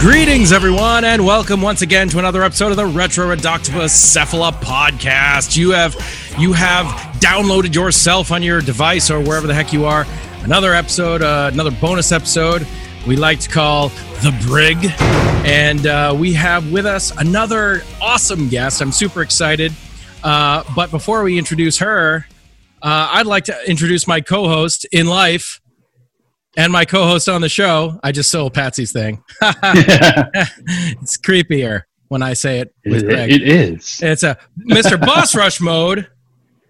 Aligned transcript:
Greetings, 0.00 0.52
everyone, 0.52 1.02
and 1.02 1.26
welcome 1.26 1.60
once 1.60 1.82
again 1.82 2.08
to 2.10 2.20
another 2.20 2.44
episode 2.44 2.70
of 2.70 2.76
the 2.76 2.86
Retro 2.86 3.34
Reductibus 3.34 3.90
Cephala 3.90 4.52
podcast. 4.52 5.56
You 5.56 5.72
have 5.72 5.96
you 6.38 6.52
have 6.52 6.86
downloaded 7.16 7.74
yourself 7.74 8.30
on 8.30 8.40
your 8.44 8.60
device 8.60 9.10
or 9.10 9.18
wherever 9.18 9.48
the 9.48 9.54
heck 9.54 9.72
you 9.72 9.86
are. 9.86 10.06
Another 10.44 10.72
episode, 10.72 11.20
uh, 11.20 11.50
another 11.52 11.72
bonus 11.72 12.12
episode. 12.12 12.64
We 13.08 13.16
like 13.16 13.40
to 13.40 13.48
call 13.48 13.88
the 14.22 14.32
Brig, 14.46 14.78
and 15.44 15.84
uh, 15.84 16.14
we 16.16 16.32
have 16.34 16.70
with 16.70 16.86
us 16.86 17.10
another 17.16 17.82
awesome 18.00 18.48
guest. 18.48 18.80
I'm 18.80 18.92
super 18.92 19.20
excited. 19.20 19.72
Uh, 20.22 20.62
but 20.76 20.92
before 20.92 21.24
we 21.24 21.38
introduce 21.38 21.78
her, 21.78 22.24
uh, 22.82 23.10
I'd 23.14 23.26
like 23.26 23.46
to 23.46 23.68
introduce 23.68 24.06
my 24.06 24.20
co-host 24.20 24.84
in 24.92 25.08
life 25.08 25.60
and 26.58 26.72
my 26.72 26.84
co-host 26.84 27.28
on 27.28 27.40
the 27.40 27.48
show. 27.48 27.98
I 28.02 28.12
just 28.12 28.28
stole 28.28 28.50
Patsy's 28.50 28.92
thing. 28.92 29.22
it's 29.42 31.16
creepier 31.16 31.82
when 32.08 32.20
I 32.20 32.34
say 32.34 32.58
it 32.58 32.74
with 32.84 33.04
It, 33.04 33.06
Greg. 33.06 33.30
it 33.32 33.42
is. 33.42 34.00
It's 34.02 34.24
a 34.24 34.36
Mr. 34.68 35.00
Boss 35.06 35.34
Rush 35.34 35.60
mode. 35.60 36.08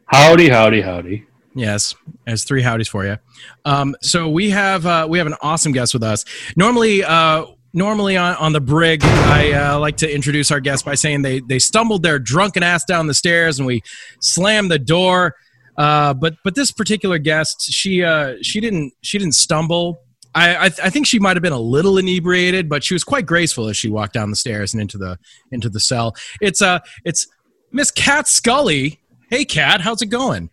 Howdy, 0.06 0.50
howdy, 0.50 0.82
howdy. 0.82 1.26
Yes, 1.54 1.94
there's 2.26 2.44
three 2.44 2.62
howdies 2.62 2.88
for 2.88 3.04
you. 3.04 3.16
Um, 3.64 3.96
so 4.02 4.28
we 4.28 4.50
have 4.50 4.84
uh, 4.86 5.06
we 5.08 5.18
have 5.18 5.26
an 5.26 5.34
awesome 5.42 5.72
guest 5.72 5.92
with 5.94 6.02
us. 6.02 6.24
Normally, 6.56 7.02
uh, 7.02 7.46
normally 7.72 8.16
on, 8.16 8.36
on 8.36 8.52
the 8.52 8.60
brig, 8.60 9.00
I 9.02 9.52
uh, 9.52 9.78
like 9.78 9.96
to 9.98 10.14
introduce 10.14 10.50
our 10.50 10.60
guests 10.60 10.82
by 10.82 10.94
saying 10.94 11.22
they 11.22 11.40
they 11.40 11.58
stumbled 11.58 12.02
their 12.02 12.18
drunken 12.18 12.62
ass 12.62 12.84
down 12.84 13.06
the 13.06 13.14
stairs 13.14 13.58
and 13.58 13.66
we 13.66 13.82
slammed 14.20 14.70
the 14.70 14.78
door. 14.78 15.34
Uh, 15.78 16.12
but 16.12 16.34
but 16.42 16.56
this 16.56 16.72
particular 16.72 17.18
guest, 17.18 17.72
she 17.72 18.02
uh, 18.02 18.34
she 18.42 18.60
didn't 18.60 18.92
she 19.02 19.16
didn't 19.16 19.36
stumble. 19.36 20.00
I 20.34 20.56
I, 20.56 20.64
I 20.64 20.90
think 20.90 21.06
she 21.06 21.20
might 21.20 21.36
have 21.36 21.42
been 21.42 21.52
a 21.52 21.60
little 21.60 21.98
inebriated, 21.98 22.68
but 22.68 22.82
she 22.82 22.94
was 22.94 23.04
quite 23.04 23.26
graceful 23.26 23.68
as 23.68 23.76
she 23.76 23.88
walked 23.88 24.12
down 24.12 24.30
the 24.30 24.36
stairs 24.36 24.74
and 24.74 24.80
into 24.80 24.98
the 24.98 25.18
into 25.52 25.70
the 25.70 25.78
cell. 25.78 26.16
It's 26.40 26.60
uh 26.60 26.80
it's 27.04 27.28
Miss 27.70 27.92
Cat 27.92 28.26
Scully. 28.26 28.98
Hey, 29.30 29.44
Cat, 29.44 29.80
how's 29.80 30.02
it 30.02 30.06
going? 30.06 30.50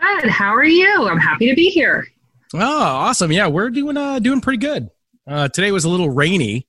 Good. 0.00 0.30
How 0.30 0.54
are 0.54 0.64
you? 0.64 1.08
I'm 1.08 1.18
happy 1.18 1.48
to 1.48 1.54
be 1.54 1.68
here. 1.68 2.06
Oh, 2.52 2.58
awesome! 2.60 3.30
Yeah, 3.30 3.46
we're 3.46 3.70
doing 3.70 3.96
uh 3.96 4.18
doing 4.18 4.40
pretty 4.40 4.58
good. 4.58 4.90
Uh, 5.28 5.46
today 5.46 5.70
was 5.70 5.84
a 5.84 5.88
little 5.88 6.10
rainy, 6.10 6.66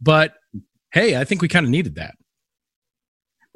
but 0.00 0.34
hey, 0.92 1.16
I 1.16 1.22
think 1.22 1.40
we 1.40 1.46
kind 1.46 1.64
of 1.64 1.70
needed 1.70 1.94
that. 1.96 2.16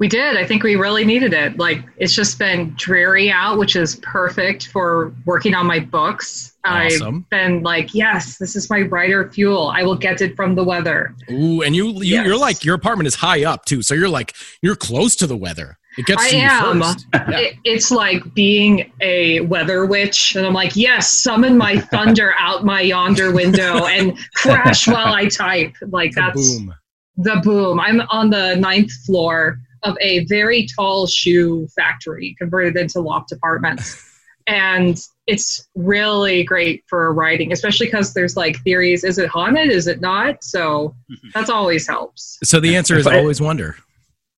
We 0.01 0.07
did. 0.07 0.35
I 0.35 0.43
think 0.47 0.63
we 0.63 0.77
really 0.77 1.05
needed 1.05 1.31
it. 1.31 1.59
Like 1.59 1.83
it's 1.97 2.15
just 2.15 2.39
been 2.39 2.73
dreary 2.75 3.29
out, 3.29 3.59
which 3.59 3.75
is 3.75 3.97
perfect 3.97 4.69
for 4.69 5.13
working 5.27 5.53
on 5.53 5.67
my 5.67 5.77
books. 5.77 6.57
Awesome. 6.65 7.17
I've 7.17 7.29
been 7.29 7.61
like, 7.61 7.93
yes, 7.93 8.39
this 8.39 8.55
is 8.55 8.67
my 8.67 8.81
writer 8.81 9.29
fuel. 9.29 9.67
I 9.67 9.83
will 9.83 9.95
get 9.95 10.19
it 10.21 10.35
from 10.35 10.55
the 10.55 10.63
weather. 10.63 11.13
Ooh, 11.29 11.61
and 11.61 11.75
you, 11.75 11.89
you 11.97 12.15
Yes. 12.15 12.25
you're 12.25 12.35
like 12.35 12.65
your 12.65 12.73
apartment 12.73 13.05
is 13.05 13.13
high 13.13 13.45
up 13.45 13.65
too, 13.65 13.83
so 13.83 13.93
you're 13.93 14.09
like 14.09 14.33
you're 14.63 14.75
close 14.75 15.15
to 15.17 15.27
the 15.27 15.37
weather. 15.37 15.77
It 15.99 16.07
gets 16.07 16.23
I 16.23 16.29
am. 16.29 16.79
Yeah. 16.79 16.95
It, 17.37 17.57
it's 17.63 17.91
like 17.91 18.33
being 18.33 18.91
a 19.01 19.41
weather 19.41 19.85
witch, 19.85 20.35
and 20.35 20.47
I'm 20.47 20.53
like, 20.53 20.75
yes, 20.75 21.11
summon 21.11 21.59
my 21.59 21.77
thunder 21.91 22.33
out 22.39 22.65
my 22.65 22.81
yonder 22.81 23.31
window 23.31 23.85
and 23.85 24.17
crash 24.33 24.87
while 24.87 25.13
I 25.13 25.27
type. 25.27 25.75
Like 25.89 26.13
that's 26.15 26.57
Boom. 26.57 26.73
the 27.17 27.39
boom. 27.43 27.79
I'm 27.79 28.01
on 28.09 28.31
the 28.31 28.55
ninth 28.55 28.91
floor 29.05 29.59
of 29.83 29.97
a 30.01 30.25
very 30.25 30.67
tall 30.75 31.07
shoe 31.07 31.67
factory 31.75 32.35
converted 32.37 32.77
into 32.77 32.99
loft 32.99 33.31
apartments. 33.31 34.07
And 34.47 34.97
it's 35.27 35.69
really 35.75 36.43
great 36.43 36.83
for 36.87 37.13
writing, 37.13 37.51
especially 37.51 37.85
because 37.87 38.11
there's 38.15 38.35
like 38.35 38.57
theories 38.63 39.03
is 39.03 39.19
it 39.19 39.29
haunted? 39.29 39.69
Is 39.69 39.85
it 39.85 40.01
not? 40.01 40.43
So 40.43 40.95
mm-hmm. 41.11 41.29
that's 41.31 41.51
always 41.51 41.87
helps. 41.87 42.39
So 42.43 42.59
the 42.59 42.75
answer 42.75 42.97
is 42.97 43.05
If 43.05 43.13
I- 43.13 43.19
always 43.19 43.39
wonder. 43.39 43.75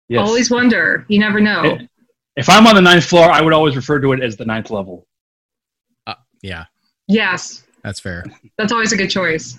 Yes. 0.09 0.27
Always 0.27 0.51
wonder. 0.51 1.05
You 1.07 1.19
never 1.19 1.39
know. 1.39 1.63
If- 1.63 1.87
If 2.35 2.49
I'm 2.49 2.67
on 2.67 2.75
the 2.75 2.81
ninth 2.81 3.05
floor, 3.05 3.31
I 3.31 3.41
would 3.41 3.53
always 3.53 3.77
refer 3.77 4.01
to 4.01 4.11
it 4.11 4.21
as 4.21 4.35
the 4.35 4.45
ninth 4.45 4.69
level. 4.71 5.07
Uh, 6.05 6.15
yeah, 6.41 6.65
Yes, 7.07 7.63
that's 7.81 8.01
fair. 8.01 8.25
that's 8.57 8.73
always 8.73 8.91
a 8.91 8.97
good 8.97 9.09
choice. 9.09 9.57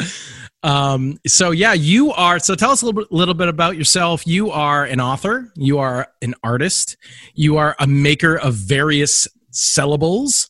Um, 0.62 1.18
so 1.26 1.50
yeah, 1.50 1.72
you 1.72 2.12
are. 2.12 2.38
So 2.38 2.54
tell 2.54 2.70
us 2.70 2.82
a 2.82 2.86
little 2.86 3.02
bit, 3.02 3.12
little 3.12 3.34
bit 3.34 3.48
about 3.48 3.76
yourself. 3.76 4.26
You 4.26 4.50
are 4.50 4.84
an 4.84 5.00
author. 5.00 5.52
You 5.56 5.78
are 5.78 6.08
an 6.22 6.34
artist. 6.44 6.96
You 7.34 7.56
are 7.56 7.74
a 7.80 7.86
maker 7.86 8.36
of 8.36 8.54
various 8.54 9.26
sellables. 9.52 10.48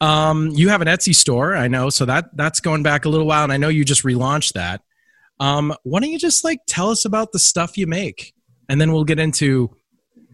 Um, 0.00 0.50
you 0.50 0.68
have 0.68 0.82
an 0.82 0.88
Etsy 0.88 1.14
store, 1.14 1.54
I 1.56 1.68
know. 1.68 1.90
So 1.90 2.04
that 2.04 2.36
that's 2.36 2.60
going 2.60 2.82
back 2.82 3.04
a 3.04 3.08
little 3.08 3.26
while, 3.26 3.44
and 3.44 3.52
I 3.52 3.56
know 3.56 3.68
you 3.68 3.84
just 3.84 4.02
relaunched 4.02 4.52
that. 4.52 4.82
Um, 5.38 5.74
why 5.84 6.00
don't 6.00 6.10
you 6.10 6.18
just 6.18 6.44
like 6.44 6.60
tell 6.66 6.90
us 6.90 7.04
about 7.04 7.32
the 7.32 7.38
stuff 7.38 7.78
you 7.78 7.86
make, 7.86 8.34
and 8.68 8.80
then 8.80 8.92
we'll 8.92 9.04
get 9.04 9.18
into 9.18 9.70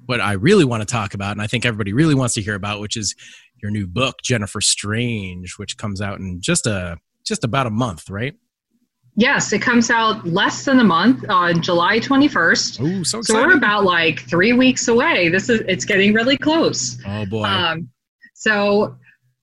what 0.07 0.21
I 0.21 0.33
really 0.33 0.65
want 0.65 0.81
to 0.81 0.87
talk 0.87 1.15
about, 1.15 1.33
and 1.33 1.43
I 1.43 1.47
think 1.47 1.65
everybody 1.65 1.93
really 1.93 2.15
wants 2.15 2.34
to 2.34 2.43
hear 2.43 2.55
about, 2.55 2.81
which 2.81 2.97
is 2.97 3.15
your 3.63 3.71
new 3.71 3.87
book, 3.87 4.17
Jennifer 4.23 4.61
Strange, 4.61 5.55
which 5.59 5.77
comes 5.77 6.01
out 6.01 6.19
in 6.19 6.41
just 6.41 6.67
a 6.67 6.99
just 7.25 7.45
about 7.45 7.69
a 7.69 7.71
month, 7.71 8.11
right? 8.11 8.34
Yes, 9.15 9.53
it 9.53 9.61
comes 9.61 9.91
out 9.91 10.27
less 10.27 10.65
than 10.65 10.81
a 10.81 10.84
month 10.84 11.28
on 11.28 11.61
July 11.61 11.99
21st. 12.00 13.00
Oh, 13.00 13.03
so 13.03 13.21
So 13.21 13.34
we're 13.34 13.56
about 13.56 13.84
like 13.84 14.21
three 14.21 14.55
weeks 14.55 14.89
away. 14.89 15.28
This 15.28 15.50
is 15.50 15.61
it's 15.69 15.84
getting 15.84 16.15
really 16.15 16.39
close. 16.39 16.99
oh 17.06 17.27
boy, 17.27 17.45
Um, 17.45 17.91
so 18.34 18.97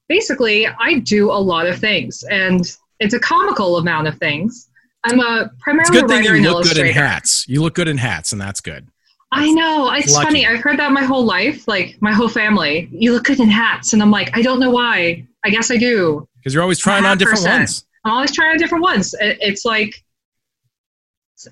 basically, 0.07 0.67
I 0.67 0.95
do 0.99 1.31
a 1.31 1.37
lot 1.39 1.67
of 1.67 1.77
things, 1.77 2.23
and 2.23 2.61
it's 2.99 3.13
a 3.13 3.19
comical 3.19 3.77
amount 3.77 4.07
of 4.07 4.17
things. 4.17 4.69
I'm 5.03 5.19
a 5.19 5.43
it's 5.43 5.53
a 5.53 5.57
primarily 5.61 6.01
good 6.01 6.09
thing 6.09 6.23
you 6.23 6.51
look 6.51 6.63
good 6.63 6.77
in 6.79 6.87
hats. 6.87 7.47
You 7.47 7.61
look 7.61 7.75
good 7.75 7.87
in 7.87 7.97
hats, 7.97 8.31
and 8.31 8.41
that's 8.41 8.61
good. 8.61 8.87
I 9.31 9.51
know 9.51 9.91
it's 9.93 10.13
Lucky. 10.13 10.25
funny. 10.25 10.47
I've 10.47 10.61
heard 10.61 10.79
that 10.79 10.91
my 10.91 11.03
whole 11.03 11.23
life, 11.23 11.67
like 11.67 11.95
my 12.01 12.11
whole 12.11 12.27
family. 12.27 12.89
You 12.91 13.13
look 13.13 13.25
good 13.25 13.39
in 13.39 13.49
hats, 13.49 13.93
and 13.93 14.01
I'm 14.01 14.11
like, 14.11 14.35
I 14.35 14.41
don't 14.41 14.59
know 14.59 14.71
why. 14.71 15.25
I 15.45 15.49
guess 15.51 15.69
I 15.69 15.77
do. 15.77 16.27
Because 16.37 16.53
you're 16.53 16.63
always 16.63 16.79
trying 16.79 17.05
on 17.05 17.17
different 17.17 17.39
100%. 17.39 17.59
ones. 17.59 17.85
I'm 18.05 18.11
always 18.13 18.31
trying 18.33 18.57
different 18.57 18.83
ones. 18.83 19.13
It- 19.19 19.37
It's 19.41 19.65
like 19.65 19.93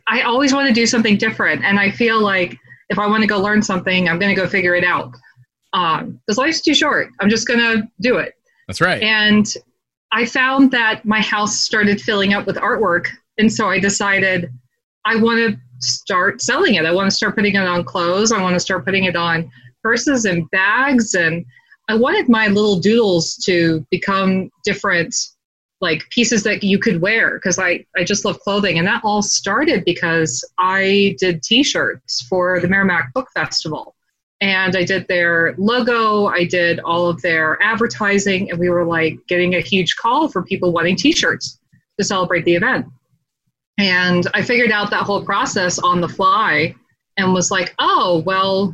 I 0.08 0.22
always 0.24 0.54
want 0.54 0.68
to 0.68 0.74
do 0.74 0.86
something 0.86 1.18
different, 1.18 1.64
and 1.64 1.80
I 1.80 1.90
feel 1.92 2.20
like 2.22 2.58
if 2.90 3.00
I 3.00 3.08
want 3.08 3.22
to 3.22 3.28
go 3.28 3.40
learn 3.40 3.62
something, 3.62 4.10
I'm 4.10 4.20
going 4.20 4.34
to 4.34 4.42
go 4.42 4.48
figure 4.48 4.76
it 4.76 4.84
out. 4.84 5.14
Um, 5.74 6.20
because 6.26 6.38
life's 6.38 6.62
too 6.62 6.74
short. 6.74 7.10
I'm 7.20 7.30
just 7.30 7.48
going 7.48 7.60
to 7.60 7.88
do 8.02 8.18
it. 8.18 8.34
That's 8.68 8.82
right. 8.82 9.02
And 9.02 9.46
I 10.12 10.26
found 10.26 10.72
that 10.72 11.06
my 11.06 11.22
house 11.22 11.58
started 11.60 12.02
filling 12.02 12.34
up 12.34 12.46
with 12.48 12.56
artwork. 12.58 13.08
And 13.38 13.52
so 13.52 13.70
I 13.70 13.80
decided 13.80 14.50
I 15.06 15.18
want 15.18 15.38
to 15.40 15.58
start 15.80 16.42
selling 16.42 16.76
it. 16.76 16.86
I 16.86 16.92
want 16.94 17.10
to 17.10 17.16
start 17.16 17.36
putting 17.36 17.56
it 17.56 17.60
on 17.68 17.84
clothes. 17.84 18.32
I 18.32 18.42
want 18.42 18.56
to 18.56 18.60
start 18.60 18.86
putting 18.86 19.04
it 19.04 19.16
on 19.18 19.50
purses 19.84 20.26
and 20.26 20.50
bags. 20.52 21.14
And 21.14 21.46
I 21.90 21.96
wanted 21.96 22.30
my 22.30 22.48
little 22.48 22.80
doodles 22.80 23.36
to 23.46 23.86
become 23.92 24.50
different, 24.64 25.14
like 25.80 26.10
pieces 26.10 26.44
that 26.44 26.64
you 26.64 26.80
could 26.80 27.02
wear 27.02 27.36
because 27.36 27.60
I, 27.60 27.86
I 27.96 28.04
just 28.04 28.26
love 28.26 28.40
clothing. 28.40 28.80
And 28.80 28.88
that 28.88 29.02
all 29.04 29.22
started 29.22 29.86
because 29.86 30.44
I 30.58 31.16
did 31.20 31.44
t 31.44 31.64
shirts 31.64 32.22
for 32.24 32.60
the 32.60 32.68
Merrimack 32.68 33.14
Book 33.14 33.28
Festival 33.34 33.96
and 34.42 34.76
I 34.76 34.84
did 34.84 35.08
their 35.08 35.56
logo, 35.58 36.28
I 36.28 36.46
did 36.46 36.80
all 36.82 37.08
of 37.08 37.22
their 37.22 37.62
advertising, 37.62 38.52
and 38.52 38.60
we 38.60 38.70
were 38.70 38.86
like 38.86 39.20
getting 39.28 39.56
a 39.56 39.62
huge 39.62 39.96
call 39.96 40.28
for 40.28 40.44
people 40.44 40.72
wanting 40.72 40.96
t 40.96 41.12
shirts 41.12 41.60
to 41.98 42.06
celebrate 42.06 42.46
the 42.46 42.56
event. 42.56 42.86
And 43.80 44.28
I 44.34 44.44
figured 44.44 44.72
out 44.72 44.90
that 44.92 45.04
whole 45.04 45.24
process 45.24 45.80
on 45.80 46.02
the 46.02 46.10
fly 46.10 46.76
and 47.18 47.34
was 47.34 47.52
like, 47.52 47.74
oh, 47.80 48.24
well, 48.26 48.74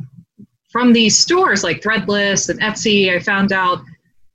from 0.70 0.92
these 0.92 1.18
stores 1.18 1.62
like 1.62 1.80
Threadless 1.80 2.48
and 2.48 2.60
Etsy, 2.60 3.14
I 3.14 3.18
found 3.18 3.52
out, 3.52 3.80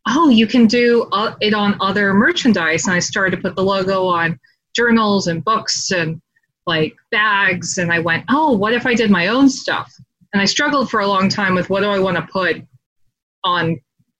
oh, 0.10 0.30
you 0.30 0.48
can 0.48 0.66
do 0.66 1.08
uh, 1.12 1.36
it 1.40 1.54
on 1.54 1.78
other 1.80 2.14
merchandise. 2.14 2.86
And 2.86 2.94
I 2.94 3.00
started 3.00 3.36
to 3.38 3.42
put 3.42 3.56
the 3.56 3.64
logo 3.64 4.06
on 4.06 4.40
journals 4.76 5.28
and 5.28 5.44
books 5.44 5.92
and 5.92 6.22
like 6.66 6.96
bags. 7.12 7.78
And 7.78 7.92
I 7.92 8.00
went, 8.00 8.26
oh, 8.30 8.56
what 8.56 8.74
if 8.74 8.86
I 8.86 8.94
did 8.94 9.10
my 9.10 9.28
own 9.28 9.50
stuff? 9.50 9.92
and 10.34 10.42
I 10.42 10.46
struggled 10.46 10.90
for 10.90 11.00
a 11.00 11.08
long 11.08 11.30
time 11.30 11.56
with 11.56 11.70
what 11.70 11.82
do 11.82 11.88
I 11.88 12.00
want 12.00 12.18
to 12.18 12.24
put 12.24 12.62
on 13.44 13.80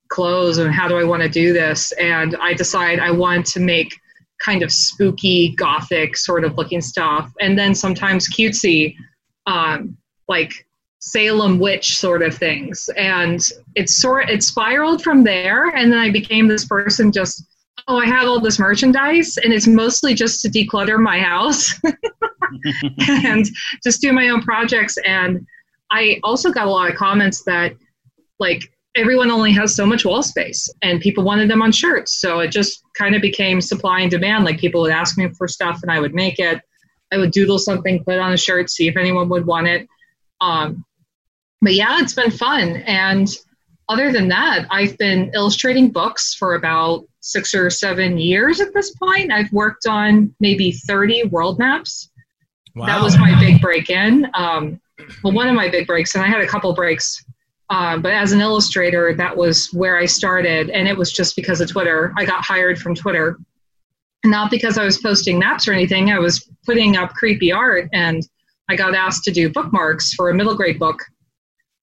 clothes 0.10 0.58
and 0.58 0.74
how 0.74 0.88
do 0.88 0.98
I 0.98 1.04
want 1.04 1.22
to 1.22 1.30
do 1.30 1.54
this. 1.54 1.92
And 1.94 2.36
I 2.42 2.54
decided 2.54 3.00
I 3.00 3.12
wanted 3.12 3.46
to 3.48 3.60
make 3.60 3.96
kind 4.44 4.64
of 4.64 4.72
spooky, 4.72 5.54
gothic 5.56 6.18
sort 6.18 6.44
of 6.44 6.58
looking 6.58 6.82
stuff, 6.82 7.32
and 7.40 7.58
then 7.58 7.76
sometimes 7.76 8.30
cutesy, 8.30 8.96
um, 9.46 9.98
like 10.28 10.66
Salem 11.00 11.60
witch 11.60 11.98
sort 11.98 12.22
of 12.22 12.36
things. 12.36 12.90
And 12.98 13.42
it 13.76 13.90
sort 13.90 14.30
it 14.30 14.44
spiraled 14.44 15.02
from 15.02 15.24
there, 15.24 15.76
and 15.76 15.92
then 15.92 16.00
I 16.00 16.10
became 16.10 16.48
this 16.48 16.66
person 16.66 17.12
just. 17.12 17.46
Oh, 17.88 17.98
I 17.98 18.06
have 18.06 18.28
all 18.28 18.40
this 18.40 18.60
merchandise, 18.60 19.38
and 19.38 19.52
it's 19.52 19.66
mostly 19.66 20.14
just 20.14 20.42
to 20.42 20.50
declutter 20.50 21.00
my 21.00 21.20
house 21.20 21.74
and 23.08 23.48
just 23.84 24.02
do 24.02 24.14
my 24.14 24.30
own 24.30 24.44
projects. 24.44 24.96
And 25.06 25.48
I 25.90 26.20
also 26.24 26.52
got 26.52 26.68
a 26.68 26.70
lot 26.70 26.92
of 26.92 26.98
comments 26.98 27.44
that, 27.46 27.74
like, 28.38 28.72
everyone 28.96 29.32
only 29.32 29.52
has 29.54 29.76
so 29.76 29.86
much 29.86 30.06
wall 30.06 30.24
space 30.24 30.70
and 30.82 31.00
people 31.00 31.24
wanted 31.24 31.50
them 31.50 31.62
on 31.62 31.72
shirts. 31.72 32.20
So 32.20 32.40
it 32.40 32.52
just 32.52 32.84
kind 32.98 33.16
of 33.16 33.22
became 33.22 33.62
supply 33.62 34.02
and 34.02 34.12
demand. 34.12 34.46
Like 34.46 34.60
people 34.60 34.82
would 34.82 34.92
ask 34.92 35.18
me 35.18 35.30
for 35.30 35.48
stuff 35.48 35.80
and 35.82 35.92
I 35.92 36.00
would 36.00 36.14
make 36.14 36.40
it. 36.40 36.62
I 37.12 37.18
would 37.18 37.32
doodle 37.32 37.60
something, 37.60 38.04
put 38.04 38.20
on 38.20 38.34
a 38.34 38.38
shirt, 38.38 38.70
see 38.70 38.88
if 38.88 38.98
anyone 38.98 39.30
would 39.30 39.46
want 39.46 39.68
it. 39.68 39.88
Um, 40.42 40.86
but 41.62 41.74
yeah, 41.74 42.00
it's 42.00 42.14
been 42.14 42.32
fun. 42.32 42.78
And 42.88 43.28
other 43.90 44.12
than 44.12 44.30
that, 44.30 44.68
I've 44.70 44.98
been 44.98 45.32
illustrating 45.34 45.92
books 45.92 46.34
for 46.34 46.56
about 46.56 47.06
six 47.22 47.54
or 47.54 47.70
seven 47.70 48.18
years 48.18 48.62
at 48.62 48.74
this 48.74 48.92
point. 48.92 49.32
I've 49.32 49.52
worked 49.52 49.88
on 49.88 50.34
maybe 50.40 50.72
30 50.72 51.26
world 51.26 51.60
maps. 51.60 52.10
Wow. 52.76 52.86
That 52.86 53.02
was 53.02 53.18
my 53.18 53.38
big 53.40 53.62
break 53.62 53.90
in. 53.90 54.30
Um, 54.36 54.80
well, 55.24 55.34
one 55.34 55.48
of 55.48 55.56
my 55.56 55.70
big 55.70 55.88
breaks, 55.88 56.16
and 56.16 56.24
I 56.24 56.28
had 56.28 56.42
a 56.42 56.48
couple 56.48 56.74
breaks. 56.74 57.26
Um, 57.72 58.02
but 58.02 58.14
as 58.14 58.32
an 58.32 58.42
illustrator, 58.42 59.14
that 59.16 59.36
was 59.36 59.72
where 59.74 59.98
I 59.98 60.06
started, 60.06 60.70
and 60.70 60.88
it 60.88 60.98
was 60.98 61.12
just 61.12 61.36
because 61.36 61.62
of 61.62 61.70
Twitter. 61.70 62.14
I 62.18 62.26
got 62.26 62.44
hired 62.44 62.80
from 62.80 62.96
Twitter, 62.96 63.38
not 64.26 64.50
because 64.50 64.78
I 64.78 64.86
was 64.86 64.98
posting 65.00 65.38
maps 65.40 65.68
or 65.68 65.74
anything. 65.74 66.10
I 66.10 66.20
was 66.20 66.50
putting 66.66 66.96
up 66.96 67.14
creepy 67.14 67.52
art, 67.52 67.88
and 67.94 68.28
I 68.70 68.76
got 68.76 68.96
asked 68.96 69.24
to 69.26 69.32
do 69.32 69.52
bookmarks 69.52 70.14
for 70.14 70.30
a 70.30 70.34
middle 70.34 70.56
grade 70.56 70.80
book 70.80 71.00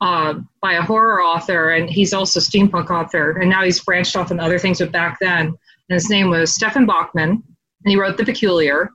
uh, 0.01 0.35
by 0.61 0.75
a 0.75 0.83
horror 0.83 1.23
author, 1.23 1.71
and 1.71 1.89
he's 1.89 2.13
also 2.13 2.41
steampunk 2.41 2.91
author, 2.91 3.39
and 3.39 3.49
now 3.49 3.65
he's 3.65 3.83
branched 3.83 4.17
off 4.17 4.31
in 4.31 4.41
other 4.41 4.59
things. 4.59 4.79
But 4.79 4.93
back 4.93 5.19
then, 5.21 5.47
and 5.47 5.57
his 5.89 6.11
name 6.11 6.31
was 6.31 6.55
Stefan 6.55 6.87
Bachmann, 6.87 7.31
and 7.31 7.43
he 7.85 7.97
wrote 7.97 8.17
The 8.17 8.25
Peculiar, 8.25 8.91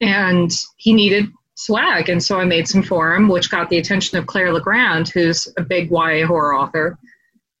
and 0.00 0.50
he 0.76 0.92
needed 0.92 1.28
swag, 1.54 2.08
and 2.08 2.22
so 2.22 2.40
I 2.40 2.44
made 2.44 2.66
some 2.66 2.82
for 2.82 3.14
him, 3.14 3.28
which 3.28 3.50
got 3.50 3.70
the 3.70 3.78
attention 3.78 4.18
of 4.18 4.26
Claire 4.26 4.52
Legrand, 4.52 5.08
who's 5.10 5.46
a 5.58 5.62
big 5.62 5.90
YA 5.90 6.26
horror 6.26 6.58
author, 6.58 6.98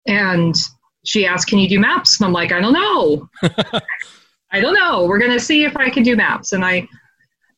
and 0.06 0.54
she 1.04 1.26
asked, 1.26 1.48
"Can 1.48 1.58
you 1.58 1.68
do 1.68 1.78
maps?" 1.78 2.18
And 2.18 2.26
I'm 2.26 2.32
like, 2.32 2.52
"I 2.52 2.60
don't 2.60 2.72
know." 2.72 3.28
I 4.54 4.60
don't 4.60 4.74
know. 4.74 5.04
We're 5.04 5.18
gonna 5.18 5.40
see 5.40 5.64
if 5.64 5.76
I 5.76 5.88
can 5.88 6.02
do 6.02 6.16
maps, 6.16 6.52
and 6.52 6.64
I 6.64 6.88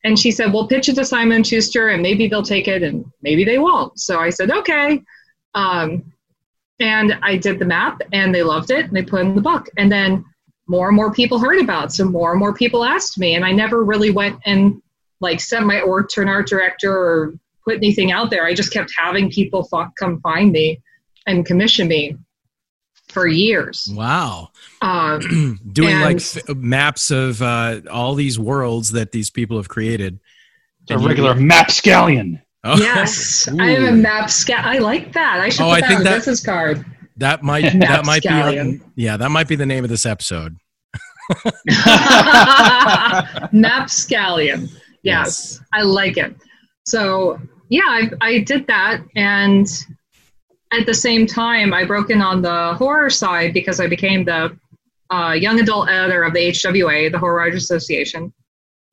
and 0.05 0.17
she 0.17 0.31
said, 0.31 0.53
"Well, 0.53 0.67
pitch 0.67 0.87
it 0.87 0.95
to 0.95 1.03
Simon 1.03 1.43
Schuster, 1.43 1.89
and 1.89 2.01
maybe 2.01 2.27
they'll 2.27 2.43
take 2.43 2.67
it, 2.67 2.83
and 2.83 3.03
maybe 3.21 3.43
they 3.43 3.57
won't." 3.57 3.99
So 3.99 4.19
I 4.19 4.29
said, 4.29 4.51
"Okay." 4.51 5.01
Um, 5.55 6.13
and 6.79 7.17
I 7.21 7.37
did 7.37 7.59
the 7.59 7.65
map, 7.65 8.01
and 8.13 8.33
they 8.33 8.43
loved 8.43 8.69
it, 8.71 8.85
and 8.85 8.95
they 8.95 9.03
put 9.03 9.21
it 9.21 9.29
in 9.29 9.35
the 9.35 9.41
book. 9.41 9.67
And 9.77 9.91
then 9.91 10.23
more 10.67 10.87
and 10.87 10.95
more 10.95 11.11
people 11.11 11.39
heard 11.39 11.59
about, 11.59 11.85
it, 11.85 11.91
so 11.91 12.05
more 12.05 12.31
and 12.31 12.39
more 12.39 12.53
people 12.53 12.85
asked 12.85 13.17
me, 13.17 13.35
and 13.35 13.43
I 13.43 13.51
never 13.51 13.83
really 13.83 14.11
went 14.11 14.39
and 14.45 14.81
like 15.21 15.41
sent 15.41 15.65
my 15.65 15.81
org 15.81 16.09
to 16.09 16.21
an 16.21 16.29
art 16.29 16.47
director 16.47 16.91
or 16.93 17.33
put 17.63 17.77
anything 17.77 18.11
out 18.11 18.29
there. 18.29 18.45
I 18.45 18.53
just 18.53 18.71
kept 18.71 18.91
having 18.97 19.29
people 19.29 19.67
f- 19.73 19.89
come 19.97 20.21
find 20.21 20.51
me 20.51 20.81
and 21.25 21.45
commission 21.45 21.87
me 21.87 22.15
for 23.15 23.27
years. 23.27 23.87
Wow. 23.91 24.49
Um, 24.81 25.57
Doing 25.71 26.01
like 26.01 26.17
f- 26.17 26.49
maps 26.49 27.11
of 27.11 27.41
uh, 27.41 27.79
all 27.89 28.13
these 28.13 28.37
worlds 28.37 28.91
that 28.91 29.13
these 29.13 29.29
people 29.29 29.55
have 29.55 29.69
created. 29.69 30.19
A 30.89 30.99
regular 30.99 31.33
you- 31.33 31.45
map 31.45 31.69
scallion. 31.69 32.41
Oh. 32.65 32.77
Yes, 32.77 33.47
I 33.59 33.69
am 33.69 33.85
a 33.85 33.91
map 33.93 34.29
scout. 34.29 34.65
I 34.65 34.79
like 34.79 35.13
that. 35.13 35.39
I 35.39 35.47
should 35.47 35.63
oh, 35.63 35.69
put 35.69 35.77
I 35.77 35.81
that 35.81 35.87
think 35.87 35.99
on 35.99 36.03
that, 36.03 36.15
business 36.17 36.43
card. 36.43 36.85
That 37.17 37.41
might 37.41 37.61
that 37.79 38.05
might 38.05 38.23
scallion. 38.23 38.79
be 38.95 39.03
yeah 39.03 39.17
that 39.17 39.29
might 39.29 39.47
be 39.47 39.55
the 39.55 39.65
name 39.65 39.85
of 39.85 39.89
this 39.89 40.05
episode. 40.05 40.57
map 41.65 41.87
scallion. 43.87 44.69
Yes, 45.03 45.03
yes, 45.03 45.59
I 45.73 45.83
like 45.83 46.17
it. 46.17 46.35
So 46.85 47.39
yeah, 47.69 47.83
I, 47.85 48.09
I 48.21 48.39
did 48.39 48.67
that, 48.67 49.01
and 49.15 49.67
at 50.79 50.85
the 50.85 50.93
same 50.93 51.25
time, 51.25 51.73
I 51.73 51.85
broke 51.85 52.09
in 52.09 52.21
on 52.21 52.41
the 52.41 52.73
horror 52.75 53.09
side 53.09 53.53
because 53.53 53.79
I 53.79 53.87
became 53.87 54.25
the 54.25 54.57
uh, 55.09 55.33
young 55.33 55.59
adult 55.59 55.89
editor 55.89 56.23
of 56.23 56.33
the 56.33 56.49
HWA, 56.49 57.11
the 57.11 57.19
Horror 57.19 57.35
Writers 57.35 57.63
Association. 57.63 58.33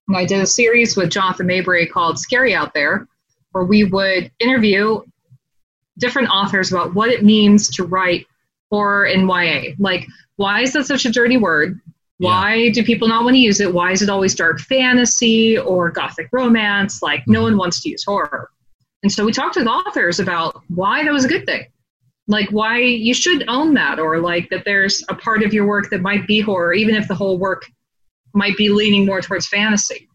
And 0.09 0.17
I 0.17 0.25
did 0.25 0.41
a 0.41 0.47
series 0.47 0.97
with 0.97 1.11
Jonathan 1.11 1.47
Maberry 1.47 1.91
called 1.91 2.19
Scary 2.19 2.55
Out 2.55 2.75
There, 2.75 3.07
where 3.53 3.65
we 3.65 3.85
would 3.85 4.31
interview 4.39 5.03
different 5.99 6.29
authors 6.31 6.73
about 6.73 6.95
what 6.95 7.11
it 7.11 7.25
means 7.25 7.69
to 7.71 7.85
write 7.85 8.27
horror 8.71 9.07
in 9.07 9.29
YA. 9.29 9.75
Like, 9.79 10.07
why 10.37 10.63
is 10.63 10.73
that 10.73 10.87
such 10.87 11.05
a 11.05 11.13
dirty 11.13 11.37
word? 11.37 11.81
Why 12.19 12.55
yeah. 12.55 12.73
do 12.73 12.85
people 12.85 13.09
not 13.09 13.25
want 13.25 13.35
to 13.35 13.41
use 13.41 13.61
it? 13.61 13.73
Why 13.73 13.93
is 13.93 14.03
it 14.03 14.09
always 14.09 14.35
dark 14.35 14.61
fantasy 14.61 15.59
or 15.59 15.91
gothic 15.91 16.29
romance? 16.33 17.03
Like, 17.03 17.25
no 17.27 17.43
one 17.43 17.57
wants 17.57 17.83
to 17.83 17.91
use 17.91 18.05
horror. 18.05 18.51
And 19.03 19.11
so 19.11 19.25
we 19.25 19.33
talked 19.33 19.57
with 19.57 19.67
authors 19.67 20.21
about 20.21 20.63
why 20.69 21.05
that 21.05 21.13
was 21.13 21.25
a 21.25 21.29
good 21.29 21.47
thing. 21.47 21.67
Like 22.33 22.49
why 22.51 22.79
you 22.79 23.15
should 23.15 23.45
own 23.47 23.75
that, 23.75 24.01
or 24.01 24.19
like 24.19 24.49
that 24.51 24.65
there's 24.65 25.05
a 25.09 25.15
part 25.15 25.43
of 25.43 25.53
your 25.55 25.67
work 25.67 25.91
that 25.91 26.01
might 26.01 26.27
be 26.27 26.41
horror, 26.41 26.73
even 26.73 26.95
if 26.95 27.07
the 27.07 27.15
whole 27.15 27.39
work 27.39 27.63
might 28.33 28.57
be 28.57 28.71
leaning 28.71 29.07
more 29.07 29.21
towards 29.21 29.47
fantasy. 29.47 30.09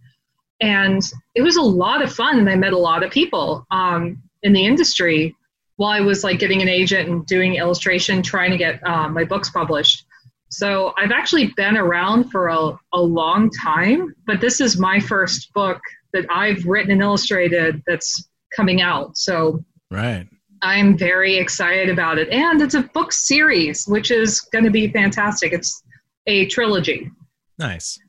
And 0.60 1.02
it 1.36 1.44
was 1.44 1.56
a 1.56 1.62
lot 1.62 2.02
of 2.02 2.12
fun, 2.12 2.40
and 2.40 2.50
I 2.50 2.56
met 2.56 2.74
a 2.74 2.78
lot 2.78 3.04
of 3.04 3.12
people 3.12 3.66
um, 3.70 4.22
in 4.42 4.54
the 4.54 4.66
industry 4.66 5.36
while 5.76 5.92
I 5.92 6.02
was 6.02 6.24
like 6.24 6.40
getting 6.40 6.64
an 6.64 6.68
agent 6.68 7.08
and 7.08 7.26
doing 7.28 7.56
illustration, 7.56 8.24
trying 8.24 8.50
to 8.50 8.58
get 8.58 8.86
um, 8.86 9.14
my 9.14 9.24
books 9.24 9.50
published. 9.52 10.04
So 10.50 10.94
I've 10.98 11.12
actually 11.12 11.54
been 11.56 11.78
around 11.78 12.32
for 12.32 12.48
a, 12.48 12.72
a 12.94 13.02
long 13.02 13.52
time, 13.64 14.16
but 14.26 14.42
this 14.42 14.60
is 14.60 14.80
my 14.80 15.00
first 15.00 15.54
book 15.54 15.80
that 16.14 16.26
I've 16.32 16.66
written 16.66 16.92
and 16.92 17.02
illustrated 17.02 17.84
that's 17.86 18.28
coming 18.56 18.82
out. 18.82 19.18
So 19.18 19.64
right. 19.92 20.28
I'm 20.62 20.98
very 20.98 21.36
excited 21.36 21.90
about 21.90 22.18
it. 22.18 22.30
And 22.30 22.62
it's 22.62 22.74
a 22.74 22.82
book 22.82 23.12
series, 23.12 23.86
which 23.88 24.12
is 24.12 24.40
going 24.40 24.66
to 24.66 24.72
be 24.72 24.92
fantastic. 24.92 25.54
It's 25.54 25.84
a 26.26 26.46
trilogy. 26.48 27.12
Nice. 27.58 28.00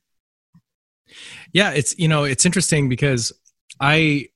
Yeah, 1.53 1.71
it's 1.71 1.99
you 1.99 2.09
know, 2.09 2.25
it's 2.25 2.45
interesting 2.45 2.89
because 2.89 3.33
I 3.81 4.29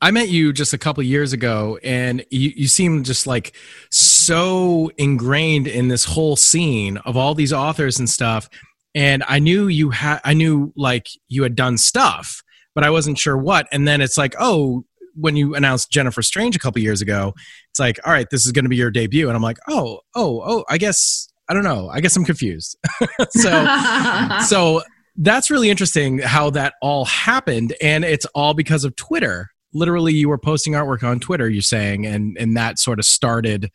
I 0.00 0.10
met 0.12 0.28
you 0.28 0.52
just 0.52 0.72
a 0.72 0.78
couple 0.78 1.02
years 1.02 1.32
ago 1.32 1.78
and 1.82 2.24
you, 2.30 2.52
you 2.54 2.68
seem 2.68 3.02
just 3.02 3.26
like 3.26 3.56
so 3.90 4.92
ingrained 4.96 5.66
in 5.66 5.88
this 5.88 6.04
whole 6.04 6.36
scene 6.36 6.98
of 6.98 7.16
all 7.16 7.34
these 7.34 7.52
authors 7.52 7.98
and 7.98 8.08
stuff. 8.08 8.48
And 8.94 9.24
I 9.28 9.40
knew 9.40 9.66
you 9.66 9.90
had 9.90 10.20
I 10.24 10.34
knew 10.34 10.72
like 10.76 11.08
you 11.28 11.42
had 11.42 11.56
done 11.56 11.78
stuff, 11.78 12.42
but 12.74 12.84
I 12.84 12.90
wasn't 12.90 13.18
sure 13.18 13.36
what. 13.36 13.66
And 13.72 13.88
then 13.88 14.00
it's 14.00 14.16
like, 14.16 14.34
oh, 14.38 14.84
when 15.18 15.36
you 15.36 15.54
announced 15.54 15.90
Jennifer 15.90 16.22
Strange 16.22 16.56
a 16.56 16.58
couple 16.58 16.80
years 16.80 17.00
ago, 17.00 17.34
it's 17.70 17.80
like, 17.80 17.98
all 18.04 18.12
right, 18.12 18.26
this 18.30 18.46
is 18.46 18.52
going 18.52 18.64
to 18.64 18.68
be 18.68 18.76
your 18.76 18.90
debut, 18.90 19.28
and 19.28 19.36
I'm 19.36 19.42
like, 19.42 19.58
oh, 19.68 20.00
oh, 20.14 20.42
oh, 20.44 20.64
I 20.68 20.78
guess 20.78 21.28
I 21.48 21.54
don't 21.54 21.64
know. 21.64 21.88
I 21.88 22.00
guess 22.00 22.16
I'm 22.16 22.24
confused. 22.24 22.76
so, 23.30 24.38
so 24.46 24.82
that's 25.16 25.50
really 25.50 25.70
interesting 25.70 26.18
how 26.18 26.50
that 26.50 26.74
all 26.82 27.04
happened, 27.06 27.74
and 27.82 28.04
it's 28.04 28.26
all 28.34 28.54
because 28.54 28.84
of 28.84 28.94
Twitter. 28.96 29.48
Literally, 29.74 30.14
you 30.14 30.28
were 30.28 30.38
posting 30.38 30.74
artwork 30.74 31.02
on 31.02 31.20
Twitter. 31.20 31.48
You're 31.48 31.62
saying, 31.62 32.06
and 32.06 32.36
and 32.38 32.56
that 32.56 32.78
sort 32.78 32.98
of 32.98 33.04
started 33.04 33.70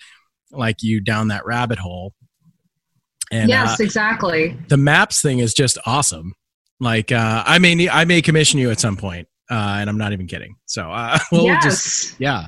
like 0.51 0.77
you 0.81 1.01
down 1.01 1.29
that 1.29 1.45
rabbit 1.45 1.79
hole. 1.79 2.13
And, 3.31 3.49
yes, 3.49 3.79
uh, 3.79 3.83
exactly. 3.83 4.55
The 4.67 4.77
maps 4.77 5.21
thing 5.21 5.39
is 5.39 5.55
just 5.55 5.79
awesome. 5.87 6.33
Like, 6.79 7.11
uh, 7.11 7.43
I 7.45 7.57
may 7.57 7.89
I 7.89 8.05
may 8.05 8.21
commission 8.21 8.59
you 8.59 8.69
at 8.69 8.79
some 8.79 8.97
point 8.97 9.27
uh, 9.49 9.77
and 9.79 9.89
I'm 9.89 9.97
not 9.97 10.13
even 10.13 10.27
kidding. 10.27 10.55
So 10.65 10.91
uh, 10.91 11.17
we'll 11.31 11.45
yes. 11.45 11.63
just 11.63 12.19
yeah. 12.19 12.47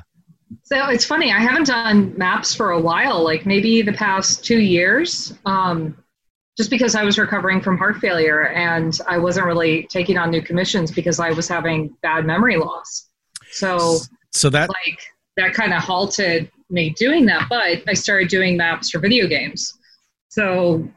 So 0.62 0.88
it's 0.88 1.04
funny. 1.04 1.32
I 1.32 1.38
haven't 1.38 1.66
done 1.66 2.16
maps 2.16 2.54
for 2.54 2.70
a 2.70 2.80
while, 2.80 3.22
like 3.22 3.46
maybe 3.46 3.82
the 3.82 3.92
past 3.92 4.44
two 4.44 4.60
years, 4.60 5.34
um, 5.44 5.96
just 6.56 6.70
because 6.70 6.94
I 6.94 7.02
was 7.04 7.18
recovering 7.18 7.60
from 7.60 7.76
heart 7.76 7.96
failure 7.96 8.48
and 8.48 8.98
I 9.08 9.18
wasn't 9.18 9.46
really 9.46 9.86
taking 9.90 10.16
on 10.16 10.30
new 10.30 10.40
commissions 10.40 10.90
because 10.90 11.18
I 11.20 11.30
was 11.30 11.48
having 11.48 11.96
bad 12.02 12.24
memory 12.26 12.56
loss. 12.56 13.08
So 13.50 13.98
so 14.32 14.50
that 14.50 14.68
like 14.68 14.98
that 15.36 15.52
kind 15.52 15.72
of 15.74 15.82
halted 15.82 16.50
me 16.70 16.90
doing 16.90 17.26
that. 17.26 17.46
But 17.48 17.82
I 17.88 17.94
started 17.94 18.28
doing 18.28 18.56
maps 18.56 18.90
for 18.90 18.98
video 18.98 19.26
games. 19.26 19.72
So 20.28 20.88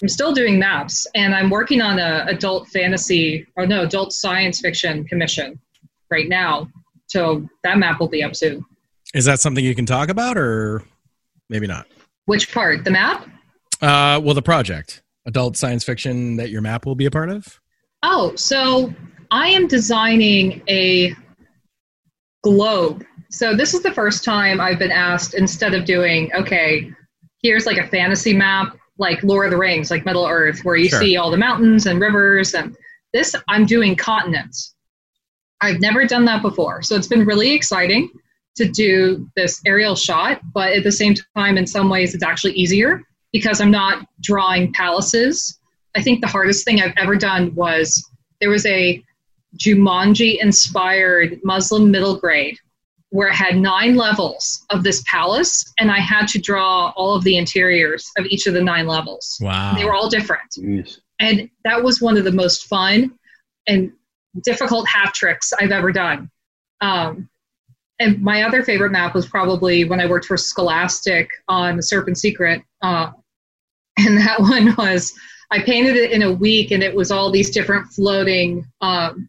I'm 0.00 0.08
still 0.08 0.32
doing 0.32 0.58
maps, 0.58 1.06
and 1.14 1.34
I'm 1.34 1.50
working 1.50 1.80
on 1.80 1.98
a 1.98 2.24
adult 2.28 2.68
fantasy 2.68 3.46
or 3.56 3.66
no 3.66 3.82
adult 3.82 4.12
science 4.12 4.60
fiction 4.60 5.04
commission 5.04 5.58
right 6.10 6.28
now. 6.28 6.68
So 7.06 7.48
that 7.64 7.78
map 7.78 7.98
will 7.98 8.08
be 8.08 8.22
up 8.22 8.36
soon. 8.36 8.64
Is 9.14 9.24
that 9.24 9.40
something 9.40 9.64
you 9.64 9.74
can 9.74 9.86
talk 9.86 10.08
about, 10.08 10.36
or 10.36 10.84
maybe 11.48 11.66
not? 11.66 11.86
Which 12.26 12.52
part? 12.52 12.84
The 12.84 12.90
map? 12.90 13.26
Uh, 13.80 14.20
well, 14.22 14.34
the 14.34 14.42
project, 14.42 15.02
adult 15.26 15.56
science 15.56 15.82
fiction 15.82 16.36
that 16.36 16.50
your 16.50 16.60
map 16.60 16.84
will 16.84 16.94
be 16.94 17.06
a 17.06 17.10
part 17.10 17.30
of. 17.30 17.60
Oh, 18.02 18.34
so 18.36 18.92
I 19.30 19.48
am 19.48 19.66
designing 19.66 20.62
a 20.68 21.14
globe. 22.42 23.04
So 23.30 23.56
this 23.56 23.74
is 23.74 23.82
the 23.82 23.92
first 23.92 24.24
time 24.24 24.60
I've 24.60 24.78
been 24.78 24.92
asked 24.92 25.34
instead 25.34 25.74
of 25.74 25.84
doing 25.84 26.30
okay, 26.34 26.92
here's 27.42 27.66
like 27.66 27.78
a 27.78 27.86
fantasy 27.86 28.34
map 28.34 28.76
like 28.98 29.22
Lord 29.22 29.46
of 29.46 29.50
the 29.52 29.56
Rings, 29.56 29.90
like 29.90 30.04
Middle 30.04 30.26
Earth, 30.26 30.64
where 30.64 30.76
you 30.76 30.88
sure. 30.88 31.00
see 31.00 31.16
all 31.16 31.30
the 31.30 31.36
mountains 31.36 31.86
and 31.86 32.00
rivers. 32.00 32.54
And 32.54 32.76
this, 33.12 33.34
I'm 33.48 33.64
doing 33.64 33.96
continents. 33.96 34.74
I've 35.60 35.80
never 35.80 36.04
done 36.06 36.24
that 36.26 36.42
before. 36.42 36.82
So 36.82 36.94
it's 36.94 37.06
been 37.06 37.24
really 37.24 37.52
exciting 37.52 38.10
to 38.56 38.68
do 38.68 39.28
this 39.36 39.60
aerial 39.66 39.94
shot, 39.94 40.40
but 40.52 40.72
at 40.72 40.82
the 40.82 40.92
same 40.92 41.14
time, 41.36 41.56
in 41.56 41.66
some 41.66 41.88
ways, 41.88 42.14
it's 42.14 42.24
actually 42.24 42.54
easier 42.54 43.02
because 43.32 43.60
I'm 43.60 43.70
not 43.70 44.06
drawing 44.20 44.72
palaces. 44.72 45.58
I 45.96 46.02
think 46.02 46.20
the 46.20 46.26
hardest 46.26 46.64
thing 46.64 46.80
I've 46.80 46.94
ever 46.96 47.16
done 47.16 47.54
was 47.54 48.04
there 48.40 48.50
was 48.50 48.66
a 48.66 49.02
Jumanji 49.56 50.40
inspired 50.40 51.38
Muslim 51.44 51.90
middle 51.90 52.18
grade 52.18 52.58
where 53.10 53.28
it 53.28 53.34
had 53.34 53.56
nine 53.56 53.96
levels 53.96 54.64
of 54.70 54.82
this 54.82 55.02
palace, 55.06 55.72
and 55.78 55.90
I 55.90 55.98
had 55.98 56.26
to 56.28 56.38
draw 56.38 56.92
all 56.96 57.14
of 57.14 57.24
the 57.24 57.36
interiors 57.36 58.10
of 58.18 58.26
each 58.26 58.46
of 58.46 58.54
the 58.54 58.62
nine 58.62 58.86
levels. 58.86 59.38
Wow. 59.40 59.74
They 59.74 59.84
were 59.84 59.94
all 59.94 60.10
different. 60.10 60.50
Jeez. 60.58 60.98
And 61.20 61.48
that 61.64 61.82
was 61.82 62.00
one 62.00 62.16
of 62.16 62.24
the 62.24 62.32
most 62.32 62.66
fun 62.66 63.18
and 63.66 63.92
difficult 64.44 64.86
hat 64.88 65.14
tricks 65.14 65.52
I've 65.58 65.72
ever 65.72 65.90
done. 65.90 66.30
Um, 66.80 67.28
and 67.98 68.20
my 68.22 68.42
other 68.42 68.62
favorite 68.62 68.92
map 68.92 69.14
was 69.14 69.26
probably 69.26 69.84
when 69.84 70.00
I 70.00 70.06
worked 70.06 70.26
for 70.26 70.36
Scholastic 70.36 71.28
on 71.48 71.76
The 71.76 71.82
Serpent 71.82 72.18
Secret. 72.18 72.62
Uh, 72.82 73.10
and 73.98 74.18
that 74.18 74.40
one 74.40 74.74
was, 74.76 75.12
I 75.50 75.60
painted 75.60 75.96
it 75.96 76.12
in 76.12 76.22
a 76.22 76.32
week, 76.32 76.70
and 76.70 76.82
it 76.82 76.94
was 76.94 77.10
all 77.10 77.30
these 77.30 77.50
different 77.50 77.88
floating, 77.88 78.64
um, 78.80 79.28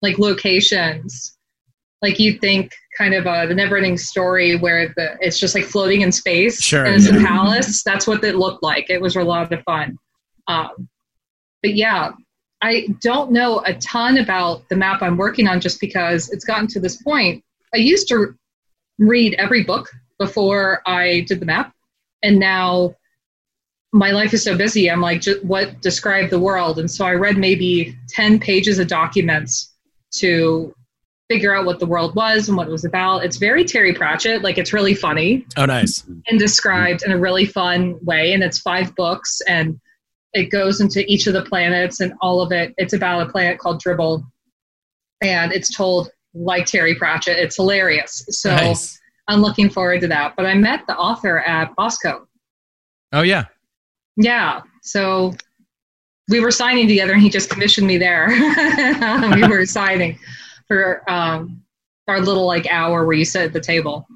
like 0.00 0.18
locations. 0.18 1.36
Like 2.00 2.18
you'd 2.18 2.40
think 2.40 2.72
kind 2.96 3.14
of 3.14 3.26
uh, 3.26 3.46
the 3.46 3.54
never-ending 3.54 3.98
story 3.98 4.56
where 4.56 4.92
the 4.96 5.16
it's 5.20 5.38
just 5.38 5.54
like 5.54 5.64
floating 5.64 6.00
in 6.00 6.12
space 6.12 6.62
Sure, 6.62 6.84
and 6.84 6.94
it's 6.94 7.10
yeah. 7.10 7.20
a 7.20 7.24
palace. 7.24 7.82
That's 7.82 8.06
what 8.06 8.22
it 8.24 8.36
looked 8.36 8.62
like. 8.62 8.90
It 8.90 9.00
was 9.00 9.16
a 9.16 9.22
lot 9.22 9.52
of 9.52 9.62
fun. 9.64 9.98
Um, 10.48 10.88
but 11.62 11.74
yeah, 11.74 12.12
I 12.62 12.88
don't 13.00 13.32
know 13.32 13.62
a 13.66 13.74
ton 13.74 14.18
about 14.18 14.68
the 14.68 14.76
map 14.76 15.02
I'm 15.02 15.16
working 15.16 15.48
on 15.48 15.60
just 15.60 15.80
because 15.80 16.30
it's 16.30 16.44
gotten 16.44 16.66
to 16.68 16.80
this 16.80 17.02
point. 17.02 17.44
I 17.74 17.78
used 17.78 18.08
to 18.08 18.34
read 18.98 19.34
every 19.34 19.64
book 19.64 19.90
before 20.18 20.82
I 20.86 21.24
did 21.28 21.40
the 21.40 21.46
map, 21.46 21.74
and 22.22 22.38
now 22.38 22.94
my 23.92 24.10
life 24.10 24.34
is 24.34 24.44
so 24.44 24.56
busy. 24.56 24.90
I'm 24.90 25.00
like, 25.00 25.24
what 25.42 25.80
describe 25.80 26.30
the 26.30 26.38
world? 26.38 26.78
And 26.78 26.90
so 26.90 27.04
I 27.04 27.14
read 27.14 27.38
maybe 27.38 27.96
10 28.10 28.38
pages 28.38 28.78
of 28.78 28.88
documents 28.88 29.72
to 30.16 30.74
figure 31.28 31.54
out 31.54 31.66
what 31.66 31.78
the 31.80 31.86
world 31.86 32.14
was 32.14 32.48
and 32.48 32.56
what 32.56 32.68
it 32.68 32.70
was 32.70 32.84
about. 32.84 33.24
It's 33.24 33.36
very 33.36 33.64
Terry 33.64 33.92
Pratchett, 33.92 34.42
like 34.42 34.58
it's 34.58 34.72
really 34.72 34.94
funny 34.94 35.44
Oh, 35.56 35.64
nice. 35.64 36.04
and 36.28 36.38
described 36.38 37.02
in 37.04 37.10
a 37.12 37.18
really 37.18 37.46
fun 37.46 37.98
way. 38.02 38.32
And 38.32 38.42
it's 38.42 38.58
five 38.60 38.94
books 38.94 39.40
and 39.48 39.80
it 40.34 40.50
goes 40.50 40.80
into 40.80 41.04
each 41.10 41.26
of 41.26 41.32
the 41.32 41.42
planets 41.42 42.00
and 42.00 42.12
all 42.20 42.40
of 42.40 42.52
it. 42.52 42.74
It's 42.76 42.92
about 42.92 43.26
a 43.26 43.30
planet 43.30 43.58
called 43.58 43.80
Dribble. 43.80 44.24
And 45.22 45.52
it's 45.52 45.74
told 45.74 46.10
like 46.34 46.66
Terry 46.66 46.94
Pratchett. 46.94 47.38
It's 47.38 47.56
hilarious. 47.56 48.24
So 48.30 48.50
nice. 48.54 49.00
I'm 49.28 49.40
looking 49.40 49.68
forward 49.70 50.02
to 50.02 50.08
that. 50.08 50.34
But 50.36 50.46
I 50.46 50.54
met 50.54 50.86
the 50.86 50.96
author 50.96 51.40
at 51.40 51.74
Boskone. 51.74 52.26
Oh, 53.12 53.22
yeah. 53.22 53.46
Yeah. 54.16 54.60
So 54.82 55.34
we 56.28 56.38
were 56.40 56.50
signing 56.50 56.86
together 56.86 57.14
and 57.14 57.22
he 57.22 57.30
just 57.30 57.48
commissioned 57.50 57.86
me 57.86 57.96
there. 57.98 58.28
we 59.34 59.48
were 59.48 59.64
signing 59.66 60.18
for 60.66 61.08
um, 61.10 61.62
our 62.08 62.20
little 62.20 62.46
like 62.46 62.66
hour 62.70 63.04
where 63.04 63.16
you 63.16 63.24
sit 63.24 63.42
at 63.42 63.52
the 63.52 63.60
table. 63.60 64.06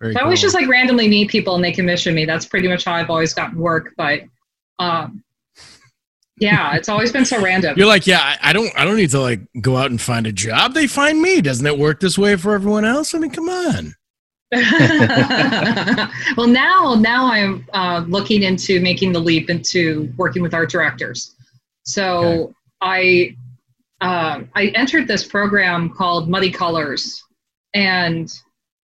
Very 0.00 0.14
So 0.14 0.20
I 0.20 0.22
always 0.24 0.40
just 0.40 0.54
like 0.54 0.68
randomly 0.68 1.08
meet 1.08 1.30
people 1.30 1.54
and 1.54 1.64
they 1.64 1.72
commission 1.72 2.14
me. 2.14 2.24
That's 2.24 2.46
pretty 2.46 2.68
much 2.68 2.84
how 2.84 2.94
I've 2.94 3.10
always 3.10 3.34
gotten 3.34 3.58
work. 3.58 3.94
But 3.96 4.22
um, 4.78 5.22
yeah, 6.38 6.74
it's 6.74 6.88
always 6.88 7.12
been 7.12 7.24
so 7.24 7.40
random. 7.40 7.74
You're 7.76 7.86
like, 7.86 8.06
yeah, 8.06 8.18
I, 8.20 8.50
I 8.50 8.52
don't, 8.52 8.72
I 8.76 8.84
don't 8.84 8.96
need 8.96 9.10
to 9.10 9.20
like 9.20 9.40
go 9.60 9.76
out 9.76 9.90
and 9.90 10.00
find 10.00 10.26
a 10.26 10.32
job. 10.32 10.74
They 10.74 10.86
find 10.86 11.22
me. 11.22 11.40
Doesn't 11.40 11.66
it 11.66 11.78
work 11.78 12.00
this 12.00 12.18
way 12.18 12.36
for 12.36 12.54
everyone 12.54 12.84
else? 12.84 13.14
I 13.14 13.18
mean, 13.18 13.30
come 13.30 13.48
on. 13.48 13.94
well, 16.36 16.46
now 16.46 16.94
now 16.98 17.24
I'm 17.24 17.66
uh, 17.72 18.04
looking 18.06 18.42
into 18.42 18.80
making 18.80 19.12
the 19.12 19.18
leap 19.18 19.48
into 19.48 20.12
working 20.18 20.42
with 20.42 20.52
art 20.52 20.70
directors. 20.70 21.34
So 21.84 22.52
I 22.82 23.34
um, 24.02 24.50
I 24.54 24.66
entered 24.74 25.08
this 25.08 25.24
program 25.24 25.90
called 25.90 26.28
Muddy 26.28 26.50
Colors, 26.50 27.22
and 27.74 28.30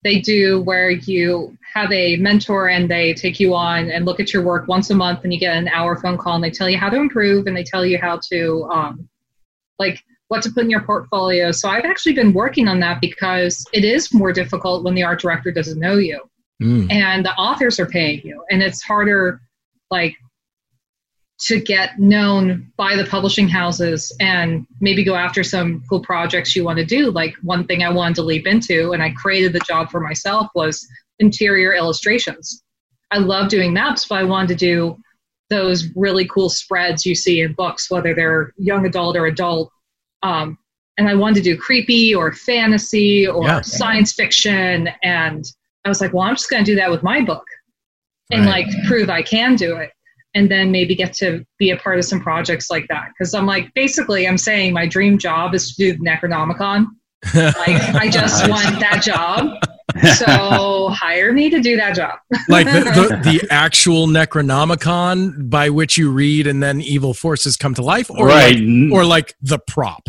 they 0.03 0.21
do 0.21 0.63
where 0.63 0.91
you 0.91 1.57
have 1.75 1.93
a 1.93 2.17
mentor 2.17 2.69
and 2.69 2.91
they 2.91 3.13
take 3.13 3.39
you 3.39 3.55
on 3.55 3.91
and 3.91 4.07
look 4.07 4.19
at 4.21 4.33
your 4.33 4.43
work 4.43 4.67
once 4.69 4.89
a 4.91 4.95
month, 4.95 5.21
and 5.25 5.33
you 5.33 5.39
get 5.39 5.57
an 5.57 5.69
hour 5.69 5.97
phone 5.97 6.17
call, 6.17 6.37
and 6.37 6.45
they 6.45 6.51
tell 6.51 6.71
you 6.71 6.79
how 6.79 6.89
to 6.89 6.97
improve, 6.97 7.47
and 7.47 7.57
they 7.57 7.65
tell 7.65 7.85
you 7.85 7.99
how 7.99 8.19
to 8.31 8.69
um, 8.73 9.09
like 9.79 10.03
what 10.29 10.43
to 10.43 10.51
put 10.51 10.65
in 10.65 10.71
your 10.71 10.83
portfolio. 10.83 11.51
So 11.51 11.69
I've 11.69 11.85
actually 11.85 12.15
been 12.15 12.33
working 12.33 12.69
on 12.69 12.81
that 12.81 13.01
because 13.01 13.67
it 13.73 13.85
is 13.85 14.15
more 14.15 14.33
difficult 14.33 14.85
when 14.85 14.95
the 14.95 15.03
art 15.03 15.21
director 15.21 15.51
doesn't 15.51 15.81
know 15.81 15.97
you 15.97 16.21
Mm. 16.61 16.93
and 16.93 17.25
the 17.25 17.33
authors 17.37 17.81
are 17.81 17.87
paying 17.87 18.21
you 18.23 18.45
and 18.51 18.63
it's 18.63 18.83
harder 18.83 19.41
like 19.91 20.15
to 21.43 21.59
get 21.61 21.99
known 21.99 22.71
by 22.77 22.95
the 22.97 23.05
publishing 23.05 23.49
houses 23.49 24.15
and 24.21 24.67
maybe 24.81 25.03
go 25.03 25.15
after 25.15 25.43
some 25.43 25.83
cool 25.89 26.01
projects 26.01 26.55
you 26.55 26.65
want 26.65 26.79
to 26.79 26.85
do 26.85 27.11
like 27.11 27.35
one 27.43 27.67
thing 27.67 27.83
i 27.83 27.91
wanted 27.91 28.15
to 28.15 28.23
leap 28.23 28.47
into 28.47 28.93
and 28.93 29.03
i 29.03 29.11
created 29.11 29.53
the 29.53 29.61
job 29.61 29.91
for 29.91 30.01
myself 30.01 30.49
was 30.55 30.87
interior 31.19 31.73
illustrations 31.75 32.63
i 33.11 33.17
love 33.19 33.49
doing 33.49 33.73
maps 33.73 34.07
but 34.07 34.17
i 34.19 34.23
wanted 34.25 34.49
to 34.49 34.55
do 34.55 34.97
those 35.49 35.89
really 35.97 36.27
cool 36.29 36.49
spreads 36.51 37.07
you 37.07 37.15
see 37.15 37.41
in 37.41 37.53
books 37.55 37.91
whether 37.91 38.15
they're 38.15 38.53
young 38.59 38.85
adult 38.87 39.17
or 39.17 39.27
adult 39.27 39.71
um, 40.23 40.59
and 40.99 41.09
i 41.09 41.15
wanted 41.15 41.37
to 41.37 41.43
do 41.43 41.57
creepy 41.57 42.15
or 42.15 42.33
fantasy 42.33 43.27
or 43.27 43.47
Yeah. 43.47 43.61
science 43.63 44.13
fiction 44.13 44.89
and 45.03 45.45
I 45.83 45.89
was 45.89 46.03
like, 46.03 46.13
well, 46.13 46.25
I'm 46.25 46.35
just 46.37 46.51
going 46.51 46.63
to 46.63 46.71
do 46.71 46.77
that 46.77 46.91
with 46.91 47.03
my 47.03 47.23
book 47.23 47.43
and 48.31 48.45
Right. 48.45 48.67
like 48.67 48.85
prove 48.87 49.09
I 49.09 49.23
can 49.23 49.57
do 49.57 49.77
it. 49.77 49.93
And 50.35 50.51
then 50.51 50.71
maybe 50.71 50.95
get 50.95 51.13
to 51.15 51.45
be 51.59 51.71
a 51.71 51.77
part 51.77 51.99
of 51.99 52.05
some 52.05 52.21
projects 52.21 52.71
like 52.71 52.87
that. 52.89 53.09
Because 53.09 53.35
I'm 53.35 53.47
like, 53.47 53.73
basically, 53.75 54.29
I'm 54.29 54.39
saying 54.39 54.73
my 54.73 54.87
dream 54.87 55.19
job 55.19 55.55
is 55.55 55.75
to 55.75 55.93
do 55.93 55.99
the 55.99 56.05
Necronomicon. 56.05 56.87
Like, 57.35 57.83
I 57.95 58.09
just 58.09 58.49
want 58.49 58.79
that 58.81 59.03
job. 59.03 59.57
So 60.15 60.89
hire 60.91 61.33
me 61.33 61.51
to 61.51 61.61
do 61.61 61.77
that 61.77 61.97
job. 61.97 62.21
like 62.49 62.67
the, 62.67 63.19
the, 63.25 63.41
the 63.41 63.49
actual 63.51 64.07
Necronomicon 64.07 65.51
by 65.51 65.69
which 65.69 65.99
you 65.99 66.13
read 66.13 66.47
and 66.47 66.63
then 66.63 66.81
evil 66.81 67.13
forces 67.13 67.57
come 67.57 67.75
to 67.75 67.83
life, 67.83 68.09
or 68.09 68.29
right. 68.29 68.55
like, 68.55 68.93
or 68.93 69.05
like 69.05 69.35
the 69.43 69.59
prop. 69.59 70.09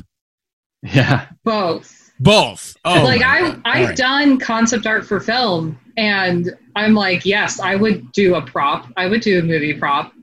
yeah. 0.83 1.29
Both. 1.43 2.11
Both. 2.19 2.77
Oh, 2.85 3.03
like 3.03 3.23
I 3.23 3.39
I've 3.39 3.55
All 3.65 3.85
right. 3.87 3.97
done 3.97 4.37
concept 4.37 4.85
art 4.85 5.03
for 5.03 5.19
film, 5.19 5.79
and 5.97 6.49
I'm 6.75 6.93
like, 6.93 7.25
yes, 7.25 7.59
I 7.59 7.75
would 7.75 8.11
do 8.11 8.35
a 8.35 8.41
prop. 8.41 8.87
I 8.97 9.07
would 9.07 9.21
do 9.21 9.39
a 9.39 9.43
movie 9.43 9.73
prop. 9.73 10.13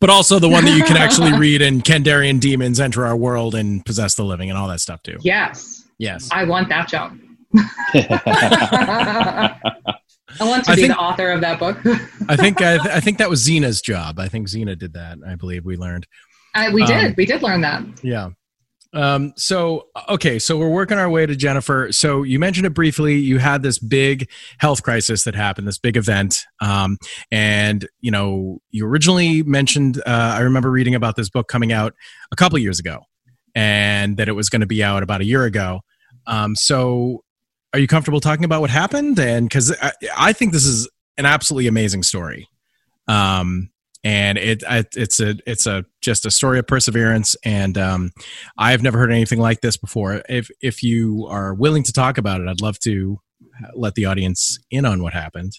but 0.00 0.10
also 0.10 0.38
the 0.38 0.48
one 0.48 0.64
that 0.64 0.76
you 0.76 0.84
can 0.84 0.96
actually 0.96 1.32
read 1.38 1.60
in 1.62 1.80
Kandarian 1.80 2.40
demons 2.40 2.80
enter 2.80 3.04
our 3.06 3.16
world 3.16 3.54
and 3.54 3.84
possess 3.84 4.14
the 4.14 4.24
living 4.24 4.48
and 4.50 4.58
all 4.58 4.68
that 4.68 4.80
stuff 4.80 5.02
too. 5.02 5.16
Yes, 5.20 5.84
Yes. 5.98 6.28
I 6.32 6.44
want 6.44 6.68
that 6.70 6.88
job. 6.88 7.18
I 10.40 10.40
want 10.40 10.64
to 10.64 10.72
I 10.72 10.74
be 10.74 10.82
think- 10.82 10.92
the 10.94 10.98
author 10.98 11.30
of 11.30 11.40
that 11.42 11.58
book. 11.58 11.78
I 12.28 12.36
think 12.36 12.60
I, 12.60 12.96
I 12.96 13.00
think 13.00 13.18
that 13.18 13.30
was 13.30 13.46
Xena's 13.46 13.80
job. 13.80 14.18
I 14.18 14.28
think 14.28 14.48
Xena 14.48 14.76
did 14.76 14.94
that. 14.94 15.18
I 15.26 15.36
believe 15.36 15.64
we 15.64 15.76
learned. 15.76 16.06
I, 16.54 16.70
we 16.72 16.84
did. 16.84 17.04
Um, 17.06 17.14
we 17.16 17.26
did 17.26 17.42
learn 17.42 17.60
that. 17.62 17.82
Yeah. 18.02 18.30
Um, 18.94 19.32
so 19.36 19.88
okay, 20.08 20.38
so 20.38 20.56
we're 20.56 20.70
working 20.70 20.98
our 20.98 21.10
way 21.10 21.26
to 21.26 21.34
Jennifer. 21.34 21.90
So 21.90 22.22
you 22.22 22.38
mentioned 22.38 22.66
it 22.66 22.74
briefly. 22.74 23.16
You 23.16 23.38
had 23.38 23.62
this 23.62 23.78
big 23.78 24.30
health 24.58 24.84
crisis 24.84 25.24
that 25.24 25.34
happened, 25.34 25.66
this 25.66 25.78
big 25.78 25.96
event, 25.96 26.44
um, 26.60 26.96
and 27.32 27.86
you 28.00 28.12
know 28.12 28.58
you 28.70 28.86
originally 28.86 29.42
mentioned. 29.42 29.98
Uh, 30.06 30.34
I 30.36 30.40
remember 30.40 30.70
reading 30.70 30.94
about 30.94 31.16
this 31.16 31.28
book 31.28 31.48
coming 31.48 31.72
out 31.72 31.92
a 32.30 32.36
couple 32.36 32.56
years 32.58 32.78
ago, 32.78 33.00
and 33.54 34.16
that 34.16 34.28
it 34.28 34.32
was 34.32 34.48
going 34.48 34.60
to 34.60 34.66
be 34.66 34.82
out 34.84 35.02
about 35.02 35.20
a 35.20 35.24
year 35.24 35.44
ago. 35.44 35.80
Um, 36.28 36.54
so, 36.54 37.24
are 37.72 37.80
you 37.80 37.88
comfortable 37.88 38.20
talking 38.20 38.44
about 38.44 38.60
what 38.60 38.70
happened? 38.70 39.18
And 39.18 39.48
because 39.48 39.76
I, 39.82 39.92
I 40.16 40.32
think 40.32 40.52
this 40.52 40.64
is 40.64 40.88
an 41.18 41.26
absolutely 41.26 41.66
amazing 41.66 42.04
story. 42.04 42.48
Um, 43.08 43.70
and 44.04 44.36
it, 44.36 44.62
it 44.68 44.88
it's 44.94 45.18
a 45.18 45.36
it's 45.46 45.66
a 45.66 45.84
just 46.02 46.26
a 46.26 46.30
story 46.30 46.58
of 46.58 46.66
perseverance 46.66 47.34
and 47.44 47.78
um, 47.78 48.12
I've 48.58 48.82
never 48.82 48.98
heard 48.98 49.10
anything 49.10 49.40
like 49.40 49.62
this 49.62 49.78
before. 49.78 50.22
If 50.28 50.50
if 50.60 50.82
you 50.82 51.26
are 51.30 51.54
willing 51.54 51.82
to 51.84 51.92
talk 51.92 52.18
about 52.18 52.42
it, 52.42 52.48
I'd 52.48 52.60
love 52.60 52.78
to 52.80 53.18
let 53.74 53.94
the 53.94 54.04
audience 54.04 54.58
in 54.70 54.84
on 54.84 55.02
what 55.02 55.14
happened. 55.14 55.52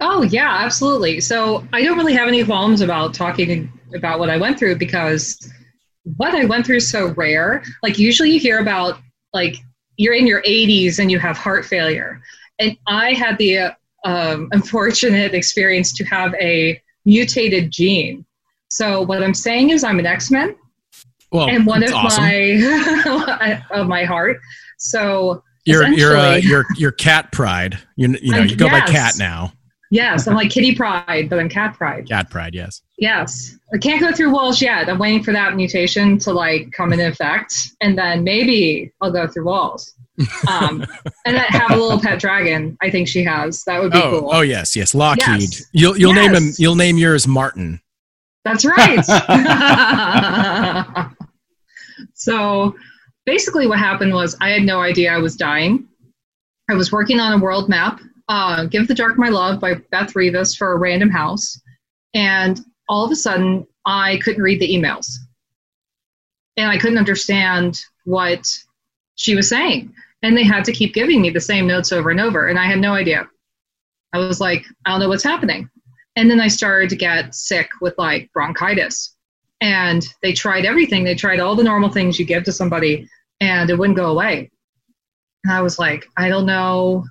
Oh 0.00 0.22
yeah, 0.22 0.58
absolutely. 0.60 1.20
So 1.20 1.66
I 1.72 1.82
don't 1.82 1.98
really 1.98 2.14
have 2.14 2.28
any 2.28 2.42
qualms 2.44 2.80
about 2.80 3.12
talking 3.12 3.70
about 3.94 4.18
what 4.18 4.30
I 4.30 4.38
went 4.38 4.58
through 4.58 4.76
because 4.76 5.38
what 6.16 6.34
I 6.34 6.46
went 6.46 6.64
through 6.64 6.76
is 6.76 6.90
so 6.90 7.08
rare. 7.08 7.62
Like 7.82 7.98
usually 7.98 8.30
you 8.30 8.40
hear 8.40 8.60
about 8.60 8.98
like 9.34 9.56
you're 9.96 10.14
in 10.14 10.26
your 10.26 10.40
80s 10.42 11.00
and 11.00 11.10
you 11.10 11.18
have 11.18 11.36
heart 11.36 11.66
failure, 11.66 12.20
and 12.58 12.78
I 12.86 13.12
had 13.12 13.36
the 13.36 13.58
uh, 13.58 13.70
um, 14.04 14.48
unfortunate 14.52 15.34
experience 15.34 15.92
to 15.96 16.04
have 16.04 16.32
a 16.34 16.80
mutated 17.04 17.70
gene. 17.70 18.24
So 18.70 19.02
what 19.02 19.22
I'm 19.22 19.34
saying 19.34 19.70
is 19.70 19.84
I'm 19.84 19.98
an 19.98 20.06
X-Men. 20.06 20.56
Well, 21.32 21.48
and 21.48 21.66
one 21.66 21.82
of 21.82 21.92
awesome. 21.92 22.24
my 22.24 23.62
of 23.70 23.86
my 23.86 24.04
heart. 24.04 24.38
So 24.78 25.42
You're 25.64 25.86
you're 25.88 26.16
uh, 26.16 26.36
you're 26.36 26.64
you're 26.76 26.92
cat 26.92 27.32
pride. 27.32 27.78
You 27.96 28.16
you 28.22 28.32
know 28.32 28.38
I'm- 28.38 28.48
you 28.48 28.56
go 28.56 28.68
by 28.68 28.80
cat 28.80 29.14
now. 29.18 29.52
Yes, 29.90 30.26
I'm 30.26 30.34
like 30.34 30.50
Kitty 30.50 30.74
Pryde, 30.74 31.30
but 31.30 31.38
I'm 31.38 31.48
cat 31.48 31.74
pride. 31.74 32.06
Cat 32.08 32.28
pride. 32.28 32.54
Yes. 32.54 32.82
Yes. 32.98 33.56
I 33.72 33.78
can't 33.78 34.02
go 34.02 34.12
through 34.12 34.32
walls 34.34 34.60
yet. 34.60 34.86
I'm 34.86 34.98
waiting 34.98 35.22
for 35.22 35.32
that 35.32 35.56
mutation 35.56 36.18
to 36.18 36.32
like 36.34 36.72
come 36.72 36.92
in 36.92 37.00
effect, 37.00 37.70
and 37.80 37.96
then 37.96 38.22
maybe 38.22 38.92
I'll 39.00 39.10
go 39.10 39.26
through 39.26 39.46
walls. 39.46 39.94
Um, 40.48 40.84
and 41.24 41.36
then 41.36 41.44
have 41.48 41.70
a 41.70 41.76
little 41.76 42.00
pet 42.00 42.18
dragon. 42.18 42.76
I 42.82 42.90
think 42.90 43.06
she 43.08 43.22
has. 43.24 43.62
That 43.64 43.80
would 43.80 43.92
be 43.92 43.98
Oh 43.98 44.20
cool. 44.20 44.30
oh 44.32 44.40
yes 44.40 44.74
yes 44.74 44.94
Lockheed. 44.94 45.42
Yes. 45.42 45.64
You'll 45.72 45.96
you'll 45.96 46.14
name 46.14 46.34
him. 46.34 46.50
You'll 46.58 46.74
name 46.74 46.98
yours 46.98 47.26
Martin. 47.28 47.80
That's 48.44 48.64
right. 48.64 49.04
so 52.14 52.74
basically, 53.26 53.66
what 53.66 53.78
happened 53.78 54.14
was 54.14 54.36
I 54.40 54.50
had 54.50 54.62
no 54.62 54.80
idea 54.80 55.12
I 55.12 55.18
was 55.18 55.36
dying. 55.36 55.86
I 56.70 56.74
was 56.74 56.92
working 56.92 57.20
on 57.20 57.32
a 57.32 57.42
world 57.42 57.68
map, 57.68 58.00
uh, 58.28 58.64
Give 58.66 58.86
the 58.88 58.94
Dark 58.94 59.18
My 59.18 59.28
Love 59.28 59.60
by 59.60 59.74
Beth 59.90 60.12
Revis 60.14 60.56
for 60.56 60.72
a 60.72 60.78
random 60.78 61.10
house. 61.10 61.60
And 62.14 62.60
all 62.88 63.04
of 63.04 63.10
a 63.10 63.16
sudden, 63.16 63.66
I 63.86 64.18
couldn't 64.22 64.42
read 64.42 64.60
the 64.60 64.68
emails. 64.68 65.06
And 66.56 66.68
I 66.68 66.78
couldn't 66.78 66.98
understand 66.98 67.78
what 68.04 68.46
she 69.14 69.34
was 69.34 69.48
saying. 69.48 69.94
And 70.22 70.36
they 70.36 70.44
had 70.44 70.64
to 70.64 70.72
keep 70.72 70.94
giving 70.94 71.22
me 71.22 71.30
the 71.30 71.40
same 71.40 71.66
notes 71.66 71.92
over 71.92 72.10
and 72.10 72.20
over. 72.20 72.48
And 72.48 72.58
I 72.58 72.66
had 72.66 72.78
no 72.78 72.94
idea. 72.94 73.28
I 74.12 74.18
was 74.18 74.40
like, 74.40 74.64
I 74.84 74.90
don't 74.90 75.00
know 75.00 75.08
what's 75.08 75.22
happening. 75.22 75.70
And 76.16 76.30
then 76.30 76.40
I 76.40 76.48
started 76.48 76.90
to 76.90 76.96
get 76.96 77.34
sick 77.34 77.68
with 77.80 77.94
like 77.98 78.32
bronchitis. 78.32 79.14
And 79.60 80.04
they 80.22 80.32
tried 80.32 80.64
everything. 80.64 81.04
They 81.04 81.14
tried 81.14 81.40
all 81.40 81.54
the 81.54 81.62
normal 81.62 81.90
things 81.90 82.18
you 82.18 82.24
give 82.24 82.44
to 82.44 82.52
somebody, 82.52 83.08
and 83.40 83.70
it 83.70 83.78
wouldn't 83.78 83.96
go 83.96 84.10
away. 84.10 84.50
And 85.44 85.52
I 85.52 85.62
was 85.62 85.78
like, 85.78 86.06
I 86.16 86.28
don't 86.28 86.46
know 86.46 87.04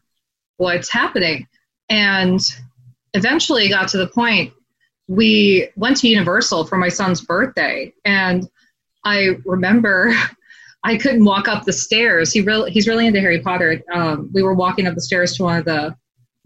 what's 0.58 0.92
happening. 0.92 1.48
And 1.90 2.42
eventually 3.14 3.70
got 3.70 3.88
to 3.90 3.98
the 3.98 4.08
point 4.08 4.54
we 5.08 5.70
went 5.76 5.98
to 5.98 6.08
Universal 6.08 6.66
for 6.66 6.78
my 6.78 6.90
son's 6.90 7.22
birthday. 7.22 7.94
And 8.04 8.48
I 9.06 9.38
remember 9.46 10.14
I 10.84 10.98
couldn't 10.98 11.26
walk 11.26 11.48
up 11.48 11.66
the 11.66 11.74
stairs. 11.74 12.32
He 12.32 12.42
really, 12.42 12.72
he's 12.72 12.88
really 12.88 13.08
into 13.08 13.20
Harry 13.20 13.42
Potter. 13.42 13.82
Um, 13.94 14.30
we 14.34 14.44
were 14.44 14.54
walking 14.54 14.88
up 14.88 14.96
the 14.96 15.02
stairs 15.02 15.36
to 15.38 15.44
one 15.44 15.58
of 15.58 15.66
the 15.66 15.96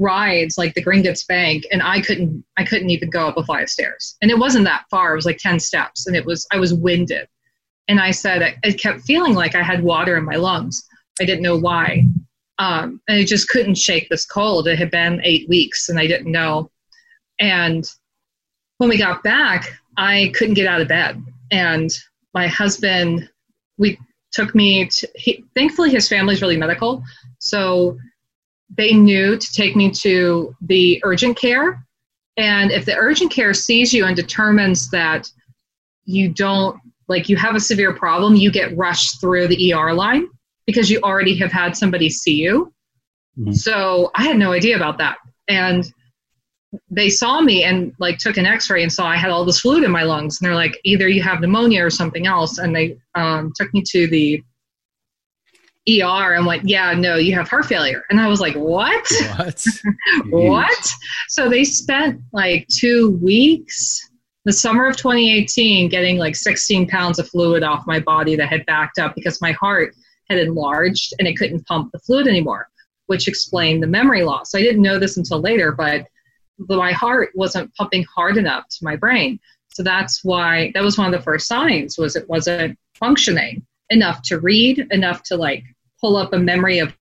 rides 0.01 0.57
like 0.57 0.73
the 0.73 0.83
Gringotts 0.83 1.25
Bank 1.27 1.65
and 1.71 1.81
I 1.81 2.01
couldn't 2.01 2.43
I 2.57 2.65
couldn't 2.65 2.89
even 2.89 3.09
go 3.09 3.27
up 3.27 3.37
a 3.37 3.43
flight 3.43 3.63
of 3.63 3.69
stairs. 3.69 4.17
And 4.21 4.31
it 4.31 4.37
wasn't 4.37 4.65
that 4.65 4.85
far. 4.89 5.13
It 5.13 5.15
was 5.15 5.25
like 5.25 5.37
10 5.37 5.59
steps 5.59 6.07
and 6.07 6.15
it 6.15 6.25
was 6.25 6.47
I 6.51 6.57
was 6.57 6.73
winded. 6.73 7.27
And 7.87 7.99
I 7.99 8.11
said 8.11 8.41
I, 8.41 8.55
I 8.63 8.71
kept 8.71 9.01
feeling 9.01 9.35
like 9.35 9.55
I 9.55 9.61
had 9.61 9.83
water 9.83 10.17
in 10.17 10.25
my 10.25 10.35
lungs. 10.35 10.83
I 11.19 11.25
didn't 11.25 11.43
know 11.43 11.57
why. 11.57 12.05
Um, 12.57 13.01
and 13.07 13.19
I 13.19 13.23
just 13.23 13.49
couldn't 13.49 13.77
shake 13.77 14.09
this 14.09 14.25
cold. 14.25 14.67
It 14.67 14.77
had 14.77 14.91
been 14.91 15.21
eight 15.23 15.47
weeks 15.47 15.87
and 15.89 15.99
I 15.99 16.07
didn't 16.07 16.31
know. 16.31 16.71
And 17.39 17.89
when 18.77 18.89
we 18.89 18.97
got 18.97 19.23
back, 19.23 19.71
I 19.97 20.31
couldn't 20.35 20.55
get 20.55 20.67
out 20.67 20.81
of 20.81 20.87
bed. 20.87 21.23
And 21.51 21.91
my 22.33 22.47
husband, 22.47 23.29
we 23.77 23.99
took 24.31 24.55
me 24.55 24.87
to, 24.87 25.07
he, 25.15 25.43
thankfully 25.55 25.89
his 25.89 26.07
family's 26.07 26.41
really 26.41 26.57
medical. 26.57 27.03
So 27.39 27.97
they 28.75 28.93
knew 28.93 29.37
to 29.37 29.53
take 29.53 29.75
me 29.75 29.91
to 29.91 30.55
the 30.61 31.01
urgent 31.03 31.37
care. 31.37 31.85
And 32.37 32.71
if 32.71 32.85
the 32.85 32.95
urgent 32.95 33.31
care 33.31 33.53
sees 33.53 33.93
you 33.93 34.05
and 34.05 34.15
determines 34.15 34.89
that 34.91 35.29
you 36.05 36.29
don't, 36.29 36.79
like, 37.07 37.27
you 37.27 37.35
have 37.35 37.55
a 37.55 37.59
severe 37.59 37.93
problem, 37.93 38.35
you 38.35 38.51
get 38.51 38.75
rushed 38.77 39.19
through 39.19 39.47
the 39.47 39.73
ER 39.73 39.93
line 39.93 40.27
because 40.65 40.89
you 40.89 40.99
already 41.03 41.35
have 41.37 41.51
had 41.51 41.75
somebody 41.75 42.09
see 42.09 42.35
you. 42.35 42.73
Mhm. 43.37 43.53
So 43.53 44.11
I 44.15 44.23
had 44.23 44.37
no 44.37 44.53
idea 44.53 44.75
about 44.75 44.97
that. 44.99 45.17
And 45.47 45.91
they 46.89 47.09
saw 47.09 47.41
me 47.41 47.63
and 47.63 47.93
like 47.99 48.17
took 48.17 48.37
an 48.37 48.45
x-ray 48.45 48.81
and 48.81 48.91
saw 48.91 49.05
I 49.05 49.17
had 49.17 49.29
all 49.29 49.43
this 49.43 49.59
fluid 49.59 49.83
in 49.83 49.91
my 49.91 50.03
lungs. 50.03 50.39
And 50.39 50.47
they're 50.47 50.55
like, 50.55 50.79
either 50.83 51.07
you 51.07 51.21
have 51.21 51.41
pneumonia 51.41 51.85
or 51.85 51.89
something 51.89 52.27
else. 52.27 52.59
And 52.59 52.75
they 52.75 52.97
um, 53.15 53.51
took 53.55 53.73
me 53.73 53.83
to 53.87 54.07
the 54.07 54.41
ER 55.89 56.35
and 56.35 56.45
went, 56.45 56.67
yeah, 56.67 56.93
no, 56.93 57.15
you 57.15 57.33
have 57.33 57.49
heart 57.49 57.65
failure. 57.65 58.03
And 58.09 58.21
I 58.21 58.27
was 58.27 58.39
like, 58.39 58.55
what? 58.55 59.05
What? 59.37 59.65
what? 60.29 60.91
So 61.27 61.49
they 61.49 61.63
spent 61.63 62.21
like 62.31 62.67
two 62.67 63.17
weeks, 63.21 64.09
the 64.45 64.53
summer 64.53 64.87
of 64.87 64.95
2018, 64.95 65.89
getting 65.89 66.17
like 66.17 66.35
16 66.35 66.87
pounds 66.87 67.19
of 67.19 67.27
fluid 67.27 67.63
off 67.63 67.83
my 67.87 67.99
body 67.99 68.35
that 68.35 68.47
had 68.47 68.65
backed 68.65 68.99
up 68.99 69.15
because 69.15 69.41
my 69.41 69.51
heart 69.53 69.95
had 70.29 70.39
enlarged 70.39 71.13
and 71.19 71.27
it 71.27 71.35
couldn't 71.37 71.65
pump 71.65 71.91
the 71.91 71.99
fluid 71.99 72.27
anymore, 72.27 72.69
which 73.07 73.27
explained 73.27 73.83
the 73.83 73.87
memory 73.87 74.23
loss. 74.23 74.55
I 74.55 74.61
didn't 74.61 74.83
know 74.83 74.99
this 74.99 75.17
until 75.17 75.41
later, 75.41 75.71
but 75.71 76.05
my 76.69 76.91
heart 76.91 77.31
wasn't 77.35 77.73
pumping 77.75 78.03
hard 78.03 78.37
enough 78.37 78.67
to 78.69 78.83
my 78.83 78.95
brain. 78.95 79.39
So 79.69 79.83
that's 79.83 80.23
why 80.23 80.71
that 80.73 80.83
was 80.83 80.97
one 80.97 81.13
of 81.13 81.17
the 81.17 81.23
first 81.23 81.47
signs 81.47 81.97
was 81.97 82.15
it 82.15 82.29
wasn't 82.29 82.77
functioning 82.95 83.65
enough 83.89 84.21
to 84.23 84.39
read, 84.39 84.87
enough 84.91 85.23
to 85.23 85.37
like 85.37 85.63
pull 85.99 86.17
up 86.17 86.33
a 86.33 86.39
memory 86.39 86.79
of 86.79 86.95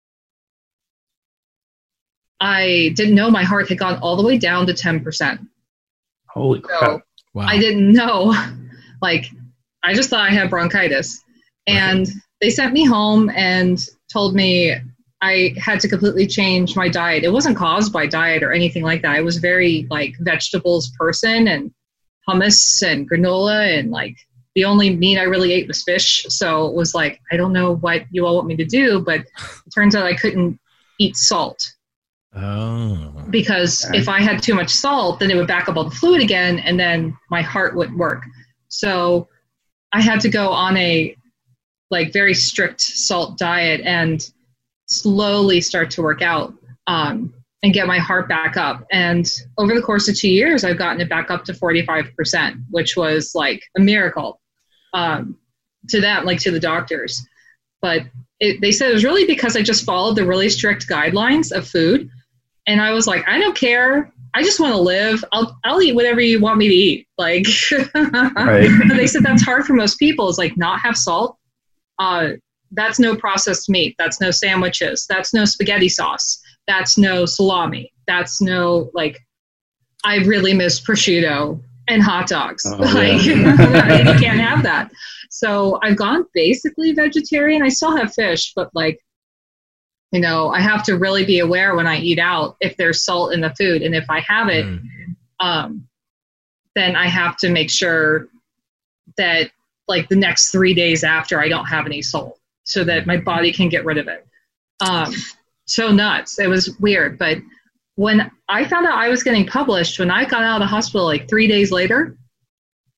I 2.40 2.92
didn't 2.96 3.16
know 3.16 3.32
my 3.32 3.44
heart 3.44 3.70
had 3.70 3.80
gone 3.80 4.00
all 4.00 4.16
the 4.16 4.24
way 4.24 4.38
down 4.38 4.68
to 4.68 4.74
10%. 4.74 5.48
Holy 6.30 6.62
So 6.62 6.68
crap. 6.68 7.02
Wow. 7.34 7.46
I 7.48 7.58
didn't 7.58 7.92
know. 7.92 8.36
Like, 9.00 9.30
I 9.84 9.94
just 9.94 10.10
thought 10.10 10.28
I 10.28 10.32
had 10.32 10.50
bronchitis. 10.50 11.22
And 11.68 12.08
they 12.42 12.50
sent 12.50 12.74
me 12.74 12.84
home 12.84 13.30
and 13.30 13.80
told 14.12 14.34
me 14.34 14.74
I 15.22 15.56
had 15.58 15.80
to 15.80 15.88
completely 15.88 16.28
change 16.28 16.76
my 16.76 16.90
diet. 16.90 17.24
It 17.24 17.34
wasn't 17.34 17.58
caused 17.58 17.92
by 17.92 18.06
diet 18.06 18.44
or 18.44 18.52
anything 18.52 18.84
like 18.84 19.02
that. 19.02 19.16
I 19.16 19.22
was 19.22 19.38
very 19.38 19.88
like 19.90 20.16
vegetables 20.20 20.92
person 21.00 21.48
and 21.48 21.72
hummus 22.30 22.86
and 22.86 23.10
granola 23.10 23.80
and 23.80 23.90
like 23.90 24.16
the 24.54 24.66
only 24.66 24.96
meat 24.96 25.18
I 25.18 25.24
really 25.24 25.54
ate 25.54 25.68
was 25.68 25.84
fish. 25.84 26.26
So 26.30 26.68
it 26.68 26.74
was 26.74 26.94
like, 26.94 27.20
I 27.32 27.38
don't 27.38 27.54
know 27.54 27.76
what 27.76 28.04
you 28.12 28.26
all 28.26 28.36
want 28.36 28.48
me 28.48 28.56
to 28.58 28.66
do, 28.66 29.00
but 29.00 29.22
it 29.22 29.74
turns 29.74 29.96
out 29.96 30.06
I 30.06 30.16
couldn't 30.16 30.60
eat 31.00 31.16
salt 31.16 31.74
oh. 32.36 33.14
because 33.30 33.86
Okay. 33.86 34.00
if 34.00 34.10
I 34.10 34.20
had 34.20 34.42
too 34.42 34.56
much 34.56 34.70
salt, 34.70 35.20
then 35.20 35.32
it 35.32 35.36
would 35.36 35.48
back 35.48 35.70
up 35.70 35.78
all 35.78 35.84
the 35.84 35.96
fluid 35.96 36.22
again, 36.22 36.60
and 36.60 36.80
then 36.80 37.16
my 37.30 37.42
heart 37.42 37.76
wouldn't 37.76 37.98
work. 37.98 38.24
So 38.68 39.30
I 39.94 40.02
had 40.02 40.20
to 40.22 40.30
go 40.30 40.50
on 40.50 40.76
a 40.78 41.16
like 41.90 42.12
very 42.12 42.34
strict 42.34 42.82
salt 42.82 43.38
diet 43.38 43.82
and 43.82 44.28
slowly 44.88 45.62
start 45.62 45.92
to 45.92 46.02
work 46.02 46.22
out 46.22 46.54
um, 46.88 47.34
and 47.64 47.74
get 47.74 47.88
my 47.88 48.00
heart 48.00 48.28
back 48.30 48.58
up. 48.58 48.86
And 48.92 49.30
over 49.58 49.74
the 49.76 49.82
course 49.82 50.08
of 50.08 50.16
two 50.18 50.30
years, 50.30 50.64
I've 50.64 50.78
gotten 50.78 51.02
it 51.02 51.10
back 51.10 51.30
up 51.32 51.44
to 51.46 51.54
45%, 51.54 52.64
which 52.70 52.96
was 52.96 53.34
like 53.36 53.62
a 53.76 53.80
miracle 53.80 54.40
um, 54.94 55.38
to 55.90 56.00
them, 56.02 56.26
like 56.26 56.40
to 56.42 56.52
the 56.52 56.60
doctors. 56.60 57.26
But 57.82 58.04
it, 58.40 58.62
they 58.62 58.72
said 58.72 58.90
it 58.90 58.94
was 58.94 59.04
really 59.04 59.26
because 59.26 59.56
I 59.56 59.62
just 59.62 59.84
followed 59.86 60.16
the 60.16 60.26
really 60.26 60.50
strict 60.50 60.88
guidelines 60.88 61.52
of 61.52 61.68
food 61.68 62.10
and 62.68 62.82
I 62.82 62.92
was 62.92 63.08
like, 63.08 63.28
I 63.28 63.40
don't 63.40 63.56
care. 63.58 64.12
I 64.36 64.44
just 64.44 64.60
want 64.60 64.74
to 64.74 64.80
live. 64.80 65.24
I'll 65.32 65.58
I'll 65.64 65.82
eat 65.82 65.96
whatever 65.96 66.20
you 66.22 66.40
want 66.40 66.58
me 66.58 66.68
to 66.68 66.74
eat. 66.74 67.08
Like, 67.18 67.46
Right. 67.96 68.70
but 68.88 68.96
they 68.96 69.08
said 69.08 69.24
that's 69.24 69.42
hard 69.42 69.66
for 69.66 69.74
most 69.74 69.98
people. 69.98 70.28
Is 70.30 70.38
like 70.38 70.58
not 70.58 70.82
have 70.82 70.96
salt. 70.98 71.38
Uh, 71.98 72.32
that's 72.72 73.00
no 73.00 73.16
processed 73.16 73.70
meat. 73.70 73.96
That's 73.98 74.20
no 74.22 74.32
sandwiches. 74.32 75.06
That's 75.08 75.34
no 75.34 75.46
spaghetti 75.46 75.90
sauce. 75.90 76.42
That's 76.68 76.98
no 76.98 77.26
salami. 77.26 77.94
That's 78.08 78.42
no 78.42 78.90
like. 78.94 79.20
I 80.06 80.18
really 80.18 80.54
miss 80.54 80.80
prosciutto 80.80 81.60
and 81.88 82.02
hot 82.04 82.28
dogs. 82.28 82.64
Oh, 82.66 82.76
like 82.78 83.26
yeah. 83.26 84.14
you 84.14 84.20
can't 84.20 84.40
have 84.40 84.64
that. 84.64 84.92
So 85.30 85.80
I've 85.84 85.98
gone 85.98 86.26
basically 86.34 86.92
vegetarian. 86.94 87.62
I 87.62 87.70
still 87.70 87.96
have 87.98 88.14
fish, 88.14 88.54
but 88.56 88.70
like 88.74 89.00
you 90.12 90.22
know, 90.22 90.50
I 90.50 90.62
have 90.62 90.84
to 90.84 90.98
really 90.98 91.26
be 91.26 91.40
aware 91.40 91.76
when 91.76 91.86
I 91.88 91.98
eat 91.98 92.18
out 92.20 92.56
if 92.62 92.78
there's 92.78 93.04
salt 93.04 93.34
in 93.34 93.42
the 93.42 93.54
food, 93.58 93.82
and 93.82 93.94
if 93.94 94.10
I 94.10 94.22
have 94.22 94.48
it, 94.48 94.66
Mm. 94.66 95.16
um, 95.42 95.88
then 96.76 96.96
I 96.96 97.08
have 97.08 97.36
to 97.38 97.50
make 97.50 97.70
sure 97.70 98.28
that 99.18 99.52
like 99.90 100.08
the 100.10 100.16
next 100.16 100.52
three 100.52 100.74
days 100.74 101.04
after 101.04 101.42
I 101.42 101.50
don't 101.50 101.66
have 101.66 101.86
any 101.86 102.02
salt, 102.02 102.37
so 102.68 102.84
that 102.84 103.08
my 103.08 103.18
body 103.18 103.52
can 103.52 103.70
get 103.70 103.86
rid 103.86 103.98
of 103.98 104.08
it. 104.08 104.28
Um, 104.82 105.14
so 105.66 105.92
nuts. 105.92 106.38
It 106.38 106.48
was 106.48 106.78
weird, 106.80 107.18
but 107.18 107.38
when 107.96 108.30
I 108.48 108.66
found 108.66 108.86
out 108.86 108.98
I 108.98 109.10
was 109.10 109.24
getting 109.24 109.48
published, 109.48 109.98
when 110.00 110.12
I 110.12 110.26
got 110.26 110.44
out 110.44 110.62
of 110.62 110.66
the 110.66 110.68
hospital 110.68 111.06
like 111.06 111.28
three 111.28 111.48
days 111.48 111.72
later, 111.72 112.16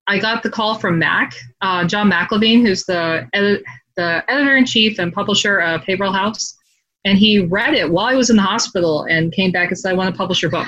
I 0.08 0.18
got 0.18 0.44
the 0.44 0.50
call 0.50 0.78
from 0.78 1.00
Mac, 1.00 1.34
uh, 1.62 1.86
John 1.86 2.12
McIlveen, 2.12 2.66
who's 2.66 2.84
the 2.84 3.30
edit- 3.34 3.64
the 3.96 4.24
editor 4.28 4.58
in 4.58 4.66
chief 4.66 4.98
and 4.98 5.14
publisher 5.14 5.60
of 5.60 5.84
Haverhill 5.86 6.14
House, 6.14 6.58
and 7.06 7.18
he 7.18 7.40
read 7.40 7.76
it 7.76 7.90
while 7.90 8.08
I 8.08 8.16
was 8.16 8.30
in 8.30 8.38
the 8.38 8.42
hospital 8.42 9.04
and 9.04 9.32
came 9.32 9.52
back 9.52 9.70
and 9.70 9.78
said, 9.78 9.92
"I 9.92 9.94
want 9.94 10.14
to 10.14 10.18
publish 10.18 10.42
your 10.42 10.52
book." 10.52 10.68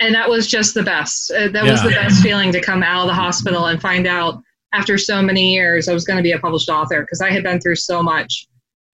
And 0.00 0.14
that 0.14 0.28
was 0.28 0.46
just 0.46 0.74
the 0.74 0.82
best. 0.82 1.30
Uh, 1.30 1.48
that 1.48 1.64
was 1.64 1.82
the 1.82 1.90
best 1.90 2.22
feeling 2.22 2.52
to 2.52 2.60
come 2.60 2.82
out 2.82 3.02
of 3.02 3.06
the 3.08 3.14
hospital 3.14 3.66
and 3.66 3.80
find 3.80 4.06
out 4.06 4.42
after 4.72 4.98
so 4.98 5.22
many 5.22 5.54
years 5.54 5.88
I 5.88 5.94
was 5.94 6.04
going 6.04 6.16
to 6.16 6.22
be 6.22 6.32
a 6.32 6.38
published 6.38 6.68
author 6.68 7.02
because 7.02 7.20
I 7.20 7.30
had 7.30 7.42
been 7.42 7.60
through 7.60 7.76
so 7.76 8.02
much. 8.02 8.46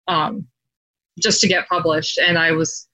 Um, 0.07 0.47
just 1.21 1.41
to 1.41 1.49
get 1.49 1.69
published, 1.69 2.19
and 2.19 2.39
I 2.39 2.53
was 2.53 2.89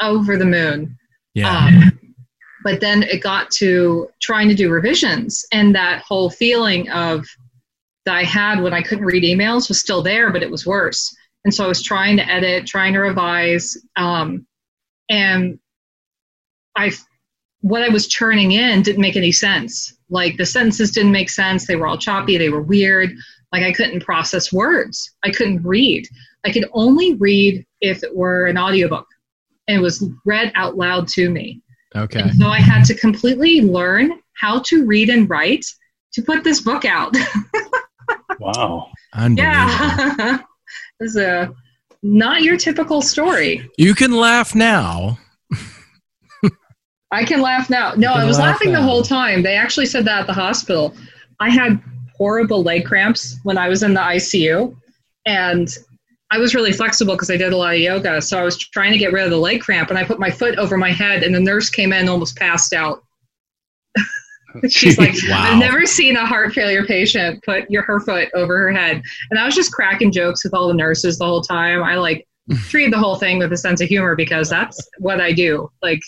over 0.00 0.36
the 0.36 0.44
moon. 0.44 0.98
Yeah. 1.34 1.56
Um, 1.56 2.14
but 2.62 2.80
then 2.80 3.02
it 3.02 3.22
got 3.22 3.50
to 3.52 4.08
trying 4.22 4.48
to 4.48 4.54
do 4.54 4.70
revisions, 4.70 5.44
and 5.52 5.74
that 5.74 6.02
whole 6.02 6.30
feeling 6.30 6.90
of 6.90 7.26
that 8.06 8.16
I 8.16 8.24
had 8.24 8.62
when 8.62 8.74
I 8.74 8.82
couldn't 8.82 9.04
read 9.04 9.22
emails 9.22 9.68
was 9.68 9.80
still 9.80 10.02
there, 10.02 10.30
but 10.30 10.42
it 10.42 10.50
was 10.50 10.66
worse. 10.66 11.14
And 11.44 11.54
so 11.54 11.64
I 11.64 11.68
was 11.68 11.82
trying 11.82 12.16
to 12.18 12.30
edit, 12.30 12.66
trying 12.66 12.94
to 12.94 13.00
revise, 13.00 13.76
um, 13.96 14.46
and 15.08 15.58
I 16.76 16.92
what 17.60 17.82
I 17.82 17.88
was 17.88 18.08
churning 18.08 18.52
in 18.52 18.82
didn't 18.82 19.00
make 19.00 19.16
any 19.16 19.32
sense. 19.32 19.96
Like 20.10 20.36
the 20.36 20.46
sentences 20.46 20.90
didn't 20.90 21.12
make 21.12 21.30
sense. 21.30 21.66
They 21.66 21.76
were 21.76 21.86
all 21.86 21.98
choppy. 21.98 22.36
They 22.36 22.50
were 22.50 22.62
weird. 22.62 23.10
Like 23.52 23.62
I 23.62 23.72
couldn't 23.72 24.04
process 24.04 24.52
words. 24.52 25.12
I 25.24 25.30
couldn't 25.30 25.62
read. 25.62 26.06
I 26.44 26.52
could 26.52 26.66
only 26.72 27.14
read 27.14 27.64
if 27.80 28.02
it 28.02 28.14
were 28.14 28.46
an 28.46 28.58
audiobook 28.58 29.06
and 29.68 29.78
it 29.78 29.80
was 29.80 30.06
read 30.24 30.52
out 30.54 30.76
loud 30.76 31.08
to 31.08 31.30
me. 31.30 31.62
Okay. 31.96 32.20
And 32.20 32.34
so 32.34 32.48
I 32.48 32.58
had 32.58 32.84
to 32.86 32.94
completely 32.94 33.60
learn 33.62 34.20
how 34.34 34.60
to 34.60 34.84
read 34.84 35.10
and 35.10 35.30
write 35.30 35.64
to 36.12 36.22
put 36.22 36.44
this 36.44 36.60
book 36.60 36.84
out. 36.84 37.14
wow. 38.40 38.90
Unbelievable. 39.14 39.42
yeah. 39.42 40.38
it's 41.00 41.16
a 41.16 41.54
not 42.02 42.42
your 42.42 42.56
typical 42.56 43.00
story. 43.00 43.70
You 43.78 43.94
can 43.94 44.12
laugh 44.12 44.54
now. 44.54 45.18
I 47.14 47.24
can 47.24 47.40
laugh 47.40 47.70
now. 47.70 47.94
No, 47.94 48.12
I 48.12 48.24
was 48.24 48.38
laugh 48.38 48.54
laughing 48.54 48.72
the 48.72 48.82
whole 48.82 49.02
time. 49.02 49.42
They 49.42 49.54
actually 49.56 49.86
said 49.86 50.04
that 50.06 50.20
at 50.20 50.26
the 50.26 50.32
hospital. 50.32 50.94
I 51.40 51.48
had 51.48 51.80
horrible 52.16 52.62
leg 52.62 52.84
cramps 52.84 53.36
when 53.44 53.56
I 53.56 53.68
was 53.68 53.82
in 53.82 53.94
the 53.94 54.00
ICU, 54.00 54.76
and 55.26 55.68
I 56.30 56.38
was 56.38 56.54
really 56.54 56.72
flexible 56.72 57.14
because 57.14 57.30
I 57.30 57.36
did 57.36 57.52
a 57.52 57.56
lot 57.56 57.74
of 57.74 57.80
yoga. 57.80 58.20
So 58.20 58.38
I 58.38 58.42
was 58.42 58.58
trying 58.58 58.92
to 58.92 58.98
get 58.98 59.12
rid 59.12 59.24
of 59.24 59.30
the 59.30 59.38
leg 59.38 59.60
cramp, 59.60 59.90
and 59.90 59.98
I 59.98 60.04
put 60.04 60.18
my 60.18 60.30
foot 60.30 60.58
over 60.58 60.76
my 60.76 60.90
head, 60.90 61.22
and 61.22 61.34
the 61.34 61.40
nurse 61.40 61.70
came 61.70 61.92
in 61.92 62.00
and 62.00 62.08
almost 62.10 62.36
passed 62.36 62.72
out. 62.72 63.04
She's 64.68 64.98
like, 65.04 65.14
Wow. 65.28 65.52
I've 65.52 65.58
never 65.58 65.86
seen 65.86 66.16
a 66.16 66.26
heart 66.26 66.52
failure 66.52 66.84
patient 66.84 67.44
put 67.44 67.70
your 67.70 67.82
her 67.82 68.00
foot 68.00 68.28
over 68.34 68.58
her 68.58 68.72
head. 68.72 69.02
And 69.30 69.38
I 69.38 69.44
was 69.44 69.54
just 69.54 69.72
cracking 69.72 70.10
jokes 70.10 70.44
with 70.44 70.54
all 70.54 70.66
the 70.66 70.74
nurses 70.74 71.18
the 71.18 71.26
whole 71.26 71.42
time. 71.42 71.82
I 71.82 71.94
like 71.94 72.26
treated 72.68 72.92
the 72.92 72.98
whole 72.98 73.16
thing 73.16 73.38
with 73.38 73.52
a 73.52 73.56
sense 73.56 73.80
of 73.80 73.88
humor 73.88 74.16
because 74.16 74.50
that's 74.50 74.88
what 74.98 75.20
I 75.20 75.32
do. 75.32 75.70
Like 75.82 76.00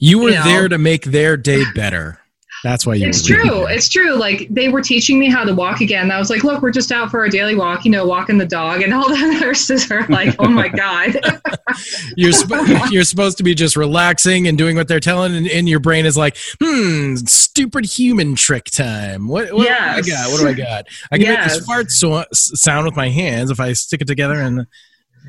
You 0.00 0.18
were 0.18 0.30
You 0.30 0.34
know. 0.36 0.44
there 0.44 0.68
to 0.68 0.78
make 0.78 1.04
their 1.04 1.36
day 1.36 1.62
better. 1.74 2.16
That's 2.62 2.84
why 2.86 2.94
you 2.96 3.08
it's 3.08 3.24
true. 3.24 3.64
It's 3.66 3.88
true. 3.88 4.16
Like 4.16 4.46
they 4.50 4.68
were 4.68 4.82
teaching 4.82 5.18
me 5.18 5.30
how 5.30 5.44
to 5.44 5.54
walk 5.54 5.80
again. 5.80 6.10
I 6.10 6.18
was 6.18 6.28
like, 6.28 6.44
look, 6.44 6.60
we're 6.60 6.70
just 6.72 6.92
out 6.92 7.10
for 7.10 7.24
a 7.24 7.30
daily 7.30 7.54
walk, 7.54 7.86
you 7.86 7.90
know, 7.90 8.04
walking 8.04 8.36
the 8.36 8.44
dog. 8.44 8.82
And 8.82 8.92
all 8.92 9.08
the 9.08 9.16
nurses 9.40 9.90
are 9.90 10.06
like, 10.08 10.36
oh 10.38 10.48
my 10.48 10.68
God. 10.68 11.18
You're 12.16 12.32
sp- 12.36 12.52
you're 12.90 13.04
supposed 13.04 13.38
to 13.38 13.44
be 13.44 13.54
just 13.54 13.76
relaxing 13.76 14.46
and 14.48 14.58
doing 14.58 14.76
what 14.76 14.88
they're 14.88 15.00
telling, 15.00 15.34
and, 15.36 15.46
and 15.48 15.68
your 15.68 15.78
brain 15.80 16.04
is 16.04 16.16
like, 16.18 16.36
hmm, 16.60 17.14
stupid 17.14 17.86
human 17.86 18.34
trick 18.34 18.64
time. 18.64 19.28
What, 19.28 19.52
what 19.52 19.64
Yes. 19.66 20.04
do 20.06 20.12
I 20.12 20.16
got? 20.16 20.30
What 20.32 20.40
do 20.40 20.48
I 20.48 20.52
got? 20.52 20.86
I 21.12 21.16
can 21.18 21.28
make 21.28 21.38
Yes. 21.38 21.56
this 21.58 21.64
fart 21.66 21.90
so- 21.92 22.24
sound 22.32 22.86
with 22.86 22.96
my 22.96 23.08
hands 23.08 23.50
if 23.50 23.60
I 23.60 23.72
stick 23.72 24.00
it 24.02 24.06
together 24.06 24.34
and. 24.34 24.66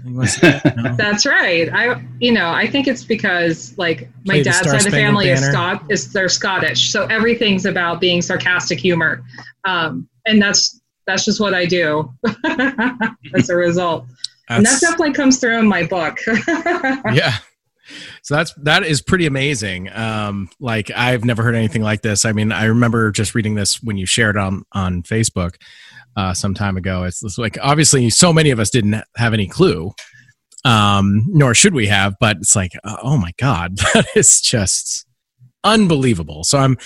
You 0.05 0.15
wanna 0.15 0.27
see 0.27 0.41
that? 0.41 0.77
No? 0.77 0.95
That's 0.97 1.25
right. 1.25 1.69
I, 1.71 2.03
you 2.19 2.31
know, 2.31 2.49
I 2.49 2.67
think 2.67 2.87
it's 2.87 3.03
because 3.03 3.77
like 3.77 4.09
my 4.25 4.35
Play 4.35 4.43
dad's 4.43 4.57
side 4.57 4.65
of 4.67 4.71
the 4.71 4.79
Spangled 4.79 4.93
family 4.93 5.29
is 5.29 5.41
Banner. 5.41 5.51
Scot 5.51 5.91
is 5.91 6.11
they're 6.11 6.29
Scottish, 6.29 6.91
so 6.91 7.05
everything's 7.05 7.65
about 7.65 8.01
being 8.01 8.21
sarcastic 8.21 8.79
humor, 8.79 9.23
um, 9.65 10.07
and 10.25 10.41
that's 10.41 10.81
that's 11.05 11.25
just 11.25 11.39
what 11.39 11.53
I 11.53 11.65
do. 11.65 12.11
As 13.35 13.49
a 13.49 13.55
result, 13.55 14.05
and 14.49 14.65
that 14.65 14.81
definitely 14.81 15.13
comes 15.13 15.39
through 15.39 15.59
in 15.59 15.67
my 15.67 15.85
book. 15.85 16.19
yeah 17.13 17.37
so 18.21 18.35
that's 18.35 18.53
that 18.55 18.83
is 18.83 19.01
pretty 19.01 19.25
amazing 19.25 19.89
um 19.91 20.49
like 20.59 20.91
i've 20.95 21.25
never 21.25 21.43
heard 21.43 21.55
anything 21.55 21.81
like 21.81 22.01
this 22.01 22.25
i 22.25 22.31
mean 22.31 22.51
i 22.51 22.65
remember 22.65 23.11
just 23.11 23.35
reading 23.35 23.55
this 23.55 23.81
when 23.81 23.97
you 23.97 24.05
shared 24.05 24.37
on 24.37 24.63
on 24.71 25.03
facebook 25.03 25.55
uh 26.17 26.33
some 26.33 26.53
time 26.53 26.77
ago 26.77 27.03
it's, 27.03 27.23
it's 27.23 27.37
like 27.37 27.57
obviously 27.61 28.09
so 28.09 28.31
many 28.33 28.49
of 28.51 28.59
us 28.59 28.69
didn't 28.69 29.01
have 29.17 29.33
any 29.33 29.47
clue 29.47 29.91
um 30.65 31.23
nor 31.27 31.53
should 31.53 31.73
we 31.73 31.87
have 31.87 32.15
but 32.19 32.37
it's 32.37 32.55
like 32.55 32.71
uh, 32.83 32.97
oh 33.01 33.17
my 33.17 33.31
god 33.37 33.77
that 33.93 34.05
is 34.15 34.41
just 34.41 35.05
unbelievable 35.63 36.43
so 36.43 36.57
i'm 36.59 36.77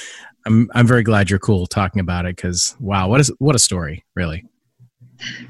i'm 0.45 0.69
i'm 0.75 0.85
very 0.88 1.03
glad 1.03 1.29
you're 1.29 1.39
cool 1.39 1.65
talking 1.65 1.99
about 1.99 2.25
it 2.25 2.35
because 2.35 2.75
wow 2.79 3.07
what 3.07 3.19
is 3.19 3.31
what 3.39 3.55
a 3.55 3.59
story 3.59 4.03
really 4.15 4.43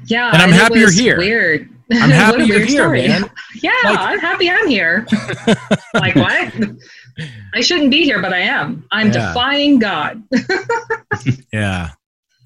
yeah, 0.06 0.30
And 0.32 0.40
I'm 0.40 0.50
it 0.50 0.54
happy 0.54 0.78
you're 0.78 0.92
here. 0.92 1.18
Weird. 1.18 1.68
i'm 1.92 2.08
happy 2.10 2.44
you're 2.44 2.60
here 2.60 2.84
story. 2.84 3.08
man 3.08 3.28
Yeah, 3.62 3.72
Like- 3.84 3.98
I'm 3.98 4.18
happy 4.20 4.48
I'm 4.48 4.68
here. 4.68 5.04
like 5.94 6.14
what? 6.14 6.54
I 7.54 7.60
shouldn't 7.62 7.90
be 7.90 8.04
here, 8.04 8.20
but 8.22 8.32
I 8.32 8.40
am. 8.40 8.84
I'm 8.92 9.08
Yeah. 9.08 9.28
defying 9.28 9.78
God. 9.80 10.22
Yeah. 11.52 11.90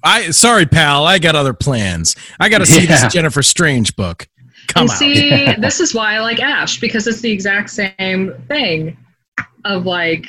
I 0.03 0.31
sorry, 0.31 0.65
pal. 0.65 1.05
I 1.05 1.19
got 1.19 1.35
other 1.35 1.53
plans. 1.53 2.15
I 2.39 2.49
got 2.49 2.59
to 2.59 2.65
see 2.65 2.81
Yeah. 2.85 3.03
this 3.03 3.13
Jennifer 3.13 3.43
Strange 3.43 3.95
book. 3.95 4.27
Come 4.67 4.83
and 4.83 4.89
out. 4.91 4.97
see, 4.97 5.53
this 5.59 5.79
is 5.79 5.93
why 5.93 6.15
I 6.15 6.19
like 6.19 6.39
Ash 6.39 6.79
because 6.79 7.07
it's 7.07 7.21
the 7.21 7.31
exact 7.31 7.69
same 7.69 8.33
thing 8.47 8.97
of 9.65 9.85
like, 9.85 10.27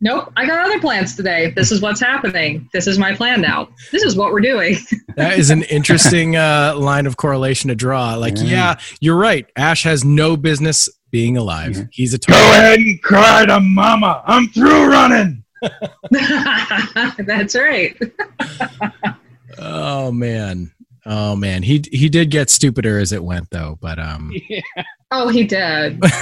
nope, 0.00 0.32
I 0.36 0.46
got 0.46 0.64
other 0.64 0.80
plans 0.80 1.16
today. 1.16 1.52
This 1.54 1.70
is 1.70 1.80
what's 1.82 2.00
happening. 2.00 2.68
This 2.72 2.86
is 2.86 2.98
my 2.98 3.14
plan 3.14 3.40
now. 3.40 3.68
This 3.92 4.02
is 4.02 4.16
what 4.16 4.32
we're 4.32 4.40
doing. 4.40 4.76
that 5.16 5.38
is 5.38 5.50
an 5.50 5.64
interesting 5.64 6.36
uh, 6.36 6.74
line 6.76 7.06
of 7.06 7.16
correlation 7.16 7.68
to 7.68 7.74
draw. 7.74 8.14
Like, 8.14 8.36
yeah. 8.38 8.44
Yeah. 8.44 8.76
you're 9.00 9.16
right. 9.16 9.46
Ash 9.56 9.82
has 9.84 10.02
no 10.04 10.36
business 10.36 10.88
being 11.10 11.36
alive. 11.36 11.76
Yeah. 11.76 11.84
He's 11.92 12.14
a 12.14 12.18
Go 12.18 12.34
ahead 12.34 12.78
and 12.78 13.02
cry 13.02 13.44
to 13.46 13.60
mama. 13.60 14.22
I'm 14.26 14.48
through 14.48 14.86
running. 14.86 15.43
That's 17.26 17.54
right. 17.54 17.96
Oh 19.58 20.10
man. 20.12 20.72
Oh 21.06 21.36
man. 21.36 21.62
He 21.62 21.84
he 21.92 22.08
did 22.08 22.30
get 22.30 22.50
stupider 22.50 22.98
as 22.98 23.12
it 23.12 23.22
went 23.22 23.50
though. 23.50 23.78
But 23.80 23.98
um. 23.98 24.32
Oh, 25.16 25.28
he 25.28 25.44
did. 25.44 26.00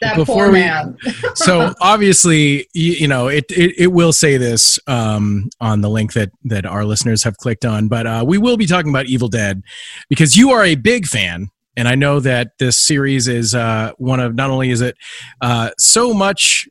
That 0.00 0.14
before 0.14 0.24
poor 0.24 0.46
we 0.52 0.60
man. 0.60 0.96
so 1.34 1.74
obviously 1.80 2.68
you, 2.72 2.92
you 2.92 3.08
know 3.08 3.26
it, 3.26 3.44
it 3.50 3.74
it 3.76 3.86
will 3.88 4.12
say 4.12 4.36
this 4.36 4.78
um 4.86 5.50
on 5.60 5.80
the 5.80 5.90
link 5.90 6.12
that 6.12 6.30
that 6.44 6.64
our 6.64 6.84
listeners 6.84 7.24
have 7.24 7.36
clicked 7.36 7.64
on 7.64 7.88
but 7.88 8.06
uh 8.06 8.24
we 8.26 8.38
will 8.38 8.56
be 8.56 8.64
talking 8.66 8.90
about 8.90 9.06
evil 9.06 9.28
dead 9.28 9.62
because 10.08 10.36
you 10.36 10.50
are 10.50 10.64
a 10.64 10.76
big 10.76 11.06
fan 11.06 11.48
and 11.76 11.88
i 11.88 11.94
know 11.94 12.20
that 12.20 12.52
this 12.58 12.78
series 12.78 13.26
is 13.28 13.54
uh 13.54 13.90
one 13.98 14.20
of 14.20 14.34
not 14.36 14.50
only 14.50 14.70
is 14.70 14.80
it 14.80 14.96
uh 15.42 15.70
so 15.78 16.14
much 16.14 16.68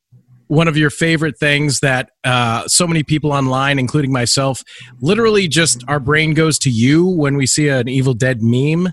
one 0.47 0.67
of 0.67 0.77
your 0.77 0.89
favorite 0.89 1.37
things 1.37 1.81
that 1.81 2.11
uh, 2.23 2.67
so 2.67 2.87
many 2.87 3.03
people 3.03 3.31
online, 3.31 3.79
including 3.79 4.11
myself, 4.11 4.63
literally 4.99 5.47
just 5.47 5.83
our 5.87 5.99
brain 5.99 6.33
goes 6.33 6.57
to 6.59 6.69
you 6.69 7.05
when 7.05 7.35
we 7.35 7.45
see 7.45 7.69
an 7.69 7.87
Evil 7.87 8.13
Dead 8.13 8.41
meme. 8.41 8.91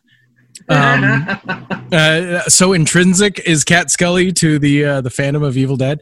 Um, 0.69 1.27
uh, 1.93 2.43
so 2.43 2.73
intrinsic 2.73 3.41
is 3.41 3.65
Cat 3.65 3.91
Scully 3.91 4.33
to 4.33 4.59
the 4.59 4.85
uh, 4.85 5.01
the 5.01 5.11
fandom 5.11 5.45
of 5.45 5.57
Evil 5.57 5.77
Dead, 5.77 6.01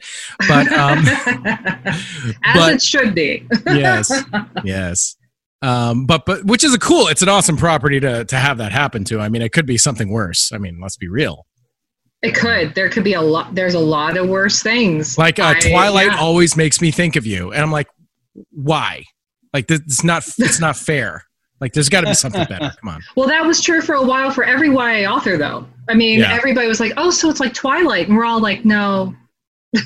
but 0.48 0.70
um, 0.72 1.04
As 1.06 2.54
but- 2.54 2.74
it 2.74 2.82
should 2.82 3.14
be. 3.14 3.46
yes, 3.66 4.10
yes. 4.64 5.16
Um, 5.62 6.06
but 6.06 6.26
but 6.26 6.44
which 6.44 6.64
is 6.64 6.74
a 6.74 6.78
cool. 6.78 7.08
It's 7.08 7.22
an 7.22 7.28
awesome 7.28 7.56
property 7.56 8.00
to 8.00 8.24
to 8.24 8.36
have 8.36 8.58
that 8.58 8.72
happen 8.72 9.04
to. 9.04 9.20
I 9.20 9.28
mean, 9.28 9.42
it 9.42 9.52
could 9.52 9.66
be 9.66 9.78
something 9.78 10.10
worse. 10.10 10.52
I 10.52 10.58
mean, 10.58 10.80
let's 10.80 10.96
be 10.96 11.08
real. 11.08 11.46
It 12.22 12.34
could. 12.34 12.74
There 12.74 12.88
could 12.88 13.04
be 13.04 13.14
a 13.14 13.20
lot. 13.20 13.54
There's 13.54 13.74
a 13.74 13.78
lot 13.80 14.16
of 14.16 14.28
worse 14.28 14.62
things. 14.62 15.18
Like 15.18 15.38
uh, 15.38 15.54
I- 15.56 15.60
Twilight 15.60 16.06
yeah. 16.12 16.18
always 16.18 16.56
makes 16.56 16.80
me 16.80 16.90
think 16.90 17.16
of 17.16 17.26
you, 17.26 17.52
and 17.52 17.60
I'm 17.62 17.72
like, 17.72 17.88
why? 18.50 19.04
Like 19.52 19.66
this, 19.66 19.80
it's 19.80 20.04
not 20.04 20.24
it's 20.38 20.60
not 20.60 20.76
fair. 20.88 21.24
Like 21.60 21.72
there's 21.72 21.88
got 21.88 22.00
to 22.02 22.06
be 22.08 22.14
something 22.14 22.44
better. 22.44 22.72
Come 22.80 22.88
on. 22.88 23.02
Well, 23.16 23.28
that 23.28 23.44
was 23.44 23.60
true 23.60 23.80
for 23.82 23.94
a 23.94 24.02
while 24.02 24.30
for 24.32 24.42
every 24.44 24.68
YA 24.68 25.08
author, 25.10 25.36
though. 25.36 25.66
I 25.88 25.94
mean, 25.94 26.20
Yeah. 26.20 26.32
everybody 26.32 26.66
was 26.68 26.80
like, 26.80 26.92
"Oh, 26.96 27.10
so 27.10 27.28
it's 27.30 27.40
like 27.40 27.54
Twilight," 27.54 28.08
and 28.08 28.16
we're 28.16 28.24
all 28.24 28.40
like, 28.40 28.64
"No." 28.64 29.14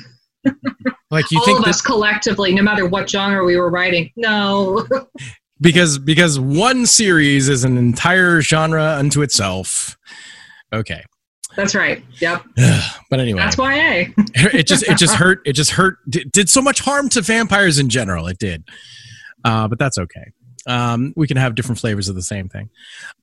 Like 1.09 1.31
you 1.31 1.39
all 1.39 1.45
think 1.45 1.59
of 1.59 1.65
that 1.65 1.69
us 1.71 1.81
collectively, 1.81 2.53
no 2.53 2.61
matter 2.61 2.85
what 2.85 3.09
genre 3.09 3.43
we 3.45 3.55
were 3.57 3.69
writing, 3.69 4.11
no. 4.17 4.85
because 5.61 5.97
because 5.99 6.37
one 6.39 6.85
series 6.85 7.47
is 7.47 7.63
an 7.63 7.77
entire 7.77 8.41
genre 8.41 8.83
unto 8.97 9.21
itself. 9.21 9.97
Okay, 10.73 11.03
That's 11.57 11.73
right. 11.73 12.03
Yep. 12.21 12.43
but 13.09 13.19
anyway, 13.19 13.39
That's 13.39 13.57
YA. 13.57 14.13
it 14.35 14.67
just 14.67 14.83
it 14.83 14.97
just 14.97 15.15
hurt. 15.15 15.41
It 15.43 15.53
just 15.53 15.71
hurt. 15.71 15.97
Did, 16.07 16.31
did 16.31 16.49
so 16.49 16.61
much 16.61 16.79
harm 16.79 17.09
to 17.09 17.21
vampires 17.21 17.79
in 17.79 17.89
general. 17.89 18.27
It 18.27 18.37
did, 18.37 18.63
uh, 19.43 19.67
but 19.67 19.79
that's 19.79 19.97
okay. 19.97 20.31
Um, 20.67 21.13
we 21.15 21.27
can 21.27 21.37
have 21.37 21.55
different 21.55 21.79
flavors 21.79 22.09
of 22.09 22.15
the 22.15 22.21
same 22.21 22.47
thing. 22.47 22.69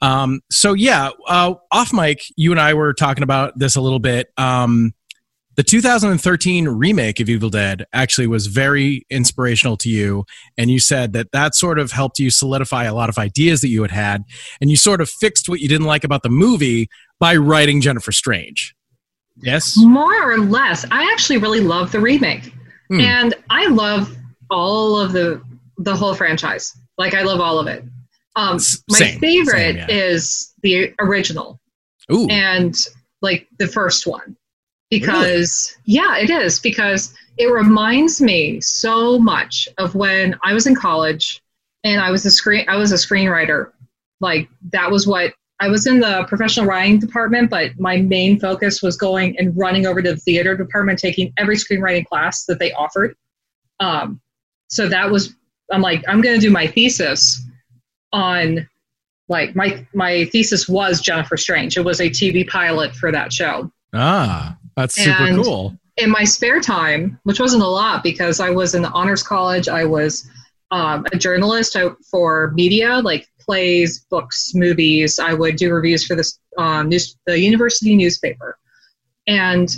Um, 0.03 0.41
so 0.51 0.73
yeah, 0.73 1.11
uh, 1.29 1.55
off 1.71 1.93
mic, 1.93 2.25
you 2.37 2.51
and 2.51 2.61
I 2.61 2.75
were 2.75 2.93
talking 2.93 3.23
about 3.23 3.57
this 3.57 3.77
a 3.77 3.81
little 3.81 4.01
bit. 4.01 4.29
Um, 4.37 4.95
the 5.57 5.63
2013 5.63 6.67
remake 6.67 7.21
of 7.21 7.29
Evil 7.29 7.51
Dead 7.51 7.87
actually 7.93 8.27
was 8.27 8.49
very 8.49 9.07
inspirational 9.11 9.77
to 9.77 9.89
you, 9.89 10.25
and 10.59 10.71
you 10.71 10.81
said 10.81 11.13
that 11.13 11.31
that 11.31 11.55
sort 11.55 11.79
of 11.79 11.93
helped 11.93 12.19
you 12.19 12.31
solidify 12.31 12.85
a 12.85 12.95
lot 12.95 13.09
of 13.09 13.19
ideas 13.19 13.61
that 13.61 13.69
you 13.69 13.83
had 13.83 13.93
had, 13.93 14.25
and 14.61 14.71
you 14.71 14.77
sort 14.77 15.01
of 15.01 15.09
fixed 15.09 15.49
what 15.49 15.61
you 15.61 15.69
didn't 15.69 15.87
like 15.87 16.03
about 16.03 16.25
the 16.25 16.29
movie 16.29 16.89
by 17.21 17.37
writing 17.37 17.81
Jennifer 17.81 18.13
Strange. 18.13 18.75
Yes. 19.37 19.77
More 19.77 20.33
or 20.33 20.39
less. 20.39 20.85
I 20.91 21.11
actually 21.13 21.39
really 21.39 21.61
love 21.61 21.93
the 21.93 22.01
remake. 22.01 22.53
Hmm. 22.89 23.01
And 23.01 23.35
I 23.51 23.67
love 23.67 24.17
all 24.51 24.99
of 24.99 25.13
the 25.13 25.43
the 25.79 25.95
whole 25.95 26.15
franchise. 26.15 26.77
Like 26.99 27.15
I 27.15 27.23
love 27.23 27.41
all 27.41 27.59
of 27.59 27.67
it. 27.67 27.85
Um 28.37 28.57
S- 28.57 28.83
my 28.91 28.99
same, 28.99 29.21
favorite 29.21 29.55
same, 29.55 29.77
yeah. 29.77 29.87
is 29.89 30.55
the 30.63 30.95
original 31.01 31.61
Ooh. 32.13 32.29
and 32.29 32.77
like 33.23 33.49
the 33.59 33.67
first 33.67 34.07
one. 34.07 34.37
Because 34.91 35.77
yeah, 35.85 36.19
it 36.19 36.31
is 36.31 36.61
because 36.61 37.15
it 37.37 37.47
reminds 37.47 38.21
me 38.21 38.61
so 38.61 39.19
much 39.19 39.69
of 39.79 39.95
when 39.95 40.39
I 40.45 40.53
was 40.53 40.67
in 40.67 40.77
college 40.77 41.43
and 41.83 42.01
I 42.01 42.11
was 42.11 42.25
a 42.27 42.31
screen 42.31 42.65
I 42.69 42.77
was 42.77 42.93
a 42.93 42.97
screenwriter. 42.97 43.73
Like 44.21 44.49
that 44.71 44.91
was 44.91 45.07
what 45.07 45.35
I 45.61 45.69
was 45.69 45.87
in 45.87 46.01
the 46.01 46.25
professional 46.29 46.67
writing 46.67 46.99
department, 46.99 47.49
but 47.49 47.79
my 47.79 47.99
main 47.99 48.41
focus 48.41 48.83
was 48.83 48.97
going 48.97 49.39
and 49.39 49.57
running 49.57 49.87
over 49.87 50.03
to 50.03 50.11
the 50.13 50.17
theater 50.17 50.57
department, 50.57 50.99
taking 50.99 51.33
every 51.39 51.57
screenwriting 51.57 52.07
class 52.07 52.45
that 52.47 52.59
they 52.59 52.73
offered. 52.73 53.17
Um, 53.81 54.21
so 54.69 54.89
that 54.89 55.11
was 55.11 55.35
I'm 55.71 55.81
like 55.81 56.05
I'm 56.09 56.21
going 56.21 56.35
to 56.35 56.41
do 56.41 56.51
my 56.51 56.67
thesis 56.67 57.43
on 58.13 58.69
like 59.29 59.55
my 59.57 59.87
my 59.95 60.25
thesis 60.27 60.69
was 60.69 61.01
Jennifer 61.01 61.37
Strange. 61.37 61.77
It 61.77 61.85
was 61.85 62.01
a 62.01 62.11
TV 62.11 62.47
pilot 62.47 62.95
for 62.95 63.11
that 63.13 63.33
show. 63.33 63.71
ah, 63.95 64.57
that's 64.77 64.95
super 64.97 65.25
and- 65.25 65.43
cool. 65.43 65.79
In 65.97 66.11
my 66.11 66.25
spare 66.25 66.61
time, 66.61 67.21
which 67.23 67.39
wasn't 67.39 67.63
a 67.63 67.69
lot 67.69 68.03
because 68.03 68.41
I 68.41 68.51
was 68.51 68.75
in 68.75 68.83
the 68.83 68.91
honors 68.91 69.23
college, 69.23 69.69
I 69.69 69.85
was 69.85 70.29
um, 70.73 71.07
a 71.13 71.17
journalist 71.17 71.77
for 72.11 72.51
media, 72.57 72.97
like 72.99 73.29
plays, 73.45 74.07
books, 74.11 74.53
movies. 74.55 75.19
I 75.19 75.35
would 75.35 75.57
do 75.57 75.73
reviews 75.73 76.07
for 76.07 76.17
this 76.17 76.39
um, 76.59 76.89
news, 76.89 77.17
the 77.27 77.39
university 77.39 77.95
newspaper, 77.97 78.59
and 79.27 79.69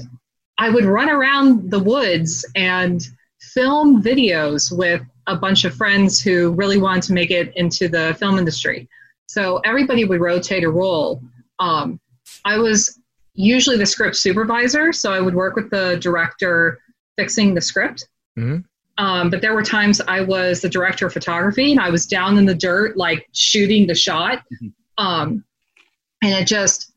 I 0.58 0.70
would 0.70 0.84
run 0.84 1.10
around 1.10 1.70
the 1.70 1.78
woods 1.78 2.44
and 2.54 3.06
film 3.40 4.02
videos 4.02 4.76
with 4.76 5.02
a 5.26 5.36
bunch 5.36 5.64
of 5.64 5.74
friends 5.74 6.20
who 6.20 6.52
really 6.52 6.78
wanted 6.78 7.02
to 7.04 7.12
make 7.12 7.30
it 7.30 7.52
into 7.56 7.88
the 7.88 8.16
film 8.18 8.38
industry. 8.38 8.88
So 9.26 9.58
everybody 9.64 10.04
would 10.04 10.20
rotate 10.20 10.64
a 10.64 10.70
role. 10.70 11.20
Um, 11.58 12.00
I 12.44 12.58
was 12.58 13.00
usually 13.34 13.76
the 13.76 13.86
script 13.86 14.16
supervisor, 14.16 14.92
so 14.92 15.12
I 15.12 15.20
would 15.20 15.34
work 15.34 15.56
with 15.56 15.70
the 15.70 15.98
director 16.00 16.80
fixing 17.18 17.54
the 17.54 17.60
script. 17.60 18.08
Mhm. 18.38 18.64
Um, 18.98 19.30
but 19.30 19.40
there 19.42 19.54
were 19.54 19.62
times 19.62 20.00
I 20.08 20.22
was 20.22 20.60
the 20.60 20.68
director 20.68 21.06
of 21.06 21.12
photography 21.12 21.70
and 21.72 21.80
I 21.80 21.90
was 21.90 22.06
down 22.06 22.38
in 22.38 22.46
the 22.46 22.54
dirt, 22.54 22.96
like 22.96 23.28
shooting 23.32 23.86
the 23.86 23.94
shot. 23.94 24.42
Um, 24.98 25.44
and 26.22 26.32
it 26.32 26.46
just, 26.46 26.92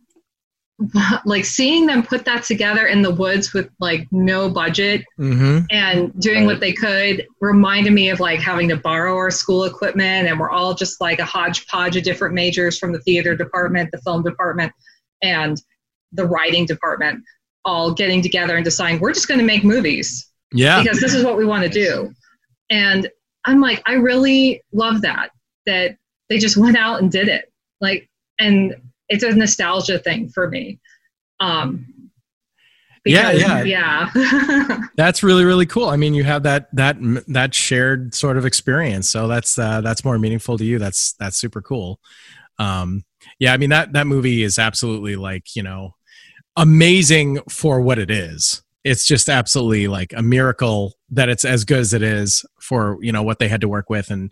like 1.25 1.43
seeing 1.43 1.85
them 1.85 2.03
put 2.03 2.23
that 2.25 2.43
together 2.43 2.88
in 2.88 3.01
the 3.01 3.12
woods 3.12 3.53
with 3.53 3.69
like 3.79 4.07
no 4.12 4.49
budget 4.49 5.03
Mm-hmm. 5.19 5.65
and 5.69 6.17
doing 6.21 6.45
what 6.45 6.62
they 6.62 6.71
could 6.71 7.27
reminded 7.41 7.91
me 7.91 8.09
of 8.09 8.21
like 8.21 8.39
having 8.39 8.69
to 8.69 8.77
borrow 8.77 9.15
our 9.17 9.29
school 9.29 9.65
equipment 9.65 10.29
and 10.29 10.39
we're 10.39 10.49
all 10.49 10.73
just 10.73 11.01
like 11.01 11.19
a 11.19 11.25
hodgepodge 11.25 11.97
of 11.97 12.03
different 12.03 12.33
majors 12.33 12.79
from 12.79 12.93
the 12.93 12.99
theater 12.99 13.35
department 13.35 13.91
the 13.91 13.97
film 13.99 14.23
department 14.23 14.71
and 15.21 15.62
the 16.13 16.25
writing 16.25 16.65
department 16.65 17.21
all 17.65 17.93
getting 17.93 18.21
together 18.21 18.55
and 18.55 18.63
deciding 18.63 19.01
we're 19.01 19.12
just 19.13 19.27
going 19.27 19.39
to 19.39 19.45
make 19.45 19.65
movies 19.65 20.28
Yeah. 20.53 20.81
because 20.81 20.99
this 20.99 21.13
is 21.13 21.23
what 21.23 21.38
we 21.38 21.45
want 21.45 21.63
to 21.63 21.69
do 21.69 22.13
and 22.69 23.09
i'm 23.45 23.62
like 23.62 23.81
i 23.85 23.93
really 23.93 24.62
love 24.73 25.01
that 25.01 25.31
that 25.65 25.97
they 26.29 26.38
just 26.38 26.57
went 26.57 26.77
out 26.77 27.01
and 27.01 27.12
did 27.12 27.27
it 27.27 27.51
like 27.81 28.09
and 28.39 28.75
it's 29.09 29.23
a 29.23 29.31
nostalgia 29.31 29.99
thing 29.99 30.29
for 30.29 30.49
me 30.49 30.79
um 31.39 31.85
Yeah, 33.05 33.31
yeah. 33.31 33.63
yeah 33.63 34.81
That's 34.95 35.23
really 35.23 35.45
really 35.45 35.65
cool. 35.65 35.88
I 35.89 35.95
mean, 35.95 36.13
you 36.13 36.23
have 36.25 36.43
that 36.43 36.67
that 36.75 36.97
that 37.27 37.55
shared 37.55 38.13
sort 38.13 38.38
of 38.38 38.45
experience, 38.45 39.09
so 39.09 39.27
that's 39.27 39.57
uh, 39.57 39.81
that's 39.81 40.03
more 40.03 40.19
meaningful 40.19 40.57
to 40.57 40.65
you. 40.65 40.77
That's 40.79 41.13
that's 41.13 41.38
super 41.38 41.62
cool. 41.62 41.99
Um, 42.59 43.03
yeah, 43.39 43.53
I 43.53 43.57
mean 43.57 43.69
that 43.69 43.93
that 43.93 44.05
movie 44.05 44.43
is 44.43 44.59
absolutely 44.59 45.15
like 45.15 45.55
you 45.55 45.63
know 45.63 45.95
amazing 46.57 47.39
for 47.49 47.79
what 47.81 47.99
it 47.99 48.12
is. 48.12 48.62
It's 48.83 49.05
just 49.05 49.27
absolutely 49.29 49.87
like 49.87 50.13
a 50.15 50.21
miracle 50.21 50.93
that 51.11 51.27
it's 51.29 51.43
as 51.43 51.65
good 51.65 51.79
as 51.79 51.93
it 51.93 52.01
is 52.01 52.45
for 52.61 52.97
you 53.01 53.11
know 53.11 53.23
what 53.23 53.39
they 53.39 53.47
had 53.49 53.61
to 53.61 53.67
work 53.67 53.89
with, 53.89 54.09
and 54.09 54.31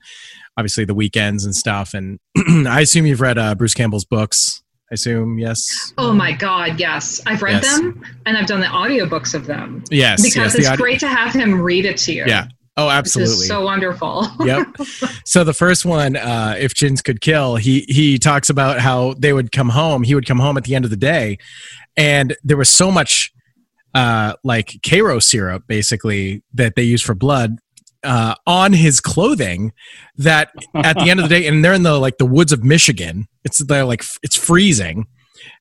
obviously 0.58 0.86
the 0.86 0.94
weekends 0.94 1.44
and 1.46 1.56
stuff. 1.56 1.94
And 1.94 2.20
I 2.68 2.82
assume 2.82 3.06
you've 3.06 3.22
read 3.22 3.38
uh, 3.38 3.56
Bruce 3.56 3.74
Campbell's 3.74 4.06
books. 4.06 4.64
I 4.90 4.94
assume 4.94 5.38
yes. 5.38 5.68
Oh 5.98 6.14
my 6.14 6.32
God, 6.32 6.80
yes. 6.80 7.20
I've 7.26 7.42
read 7.42 7.62
Yes. 7.62 7.78
them 7.78 8.02
and 8.26 8.38
I've 8.38 8.46
done 8.48 8.62
the 8.62 8.68
audiobooks 8.68 9.34
of 9.34 9.46
them 9.46 9.84
Yes, 9.92 10.22
because 10.22 10.36
yes. 10.38 10.56
it's 10.56 10.68
audio- 10.70 10.78
great 10.82 11.00
to 11.02 11.10
have 11.10 11.34
him 11.34 11.60
read 11.62 11.84
it 11.84 11.98
to 11.98 12.14
you. 12.14 12.24
Yeah. 12.26 12.48
Oh, 12.78 12.90
absolutely. 12.90 13.34
is 13.34 13.48
so 13.50 13.66
wonderful. 13.66 14.26
yep. 14.46 14.66
So 15.26 15.44
the 15.44 15.54
first 15.54 15.84
one, 15.84 16.16
uh, 16.16 16.56
if 16.58 16.74
Chins 16.74 17.02
could 17.02 17.20
kill, 17.20 17.58
he 17.58 17.82
he 17.90 18.18
talks 18.18 18.50
about 18.50 18.80
how 18.80 19.14
they 19.18 19.34
would 19.34 19.52
come 19.52 19.68
home. 19.70 20.04
He 20.04 20.16
would 20.16 20.26
come 20.26 20.40
home 20.40 20.56
at 20.56 20.64
the 20.64 20.74
end 20.76 20.86
of 20.86 20.92
the 20.92 20.96
day, 20.96 21.38
and 21.98 22.38
there 22.46 22.56
was 22.56 22.70
so 22.70 22.90
much 22.90 23.34
uh, 23.98 24.36
like 24.44 24.80
Karo 24.88 25.20
syrup, 25.20 25.64
basically 25.68 26.44
that 26.54 26.76
they 26.76 26.84
use 26.84 27.02
for 27.02 27.16
blood. 27.16 27.58
Uh, 28.04 28.36
on 28.46 28.72
his 28.72 29.02
clothing, 29.02 29.74
that 30.18 30.52
at 30.76 30.98
the 30.98 31.10
end 31.10 31.20
of 31.20 31.28
the 31.28 31.30
day, 31.40 31.48
and 31.48 31.66
they're 31.66 31.74
in 31.74 31.82
the 31.82 31.98
like 31.98 32.20
the 32.20 32.28
woods 32.28 32.54
of 32.54 32.64
Michigan. 32.64 33.28
It's 33.44 33.58
they're 33.58 33.84
like 33.84 34.04
it's 34.22 34.36
freezing, 34.36 35.08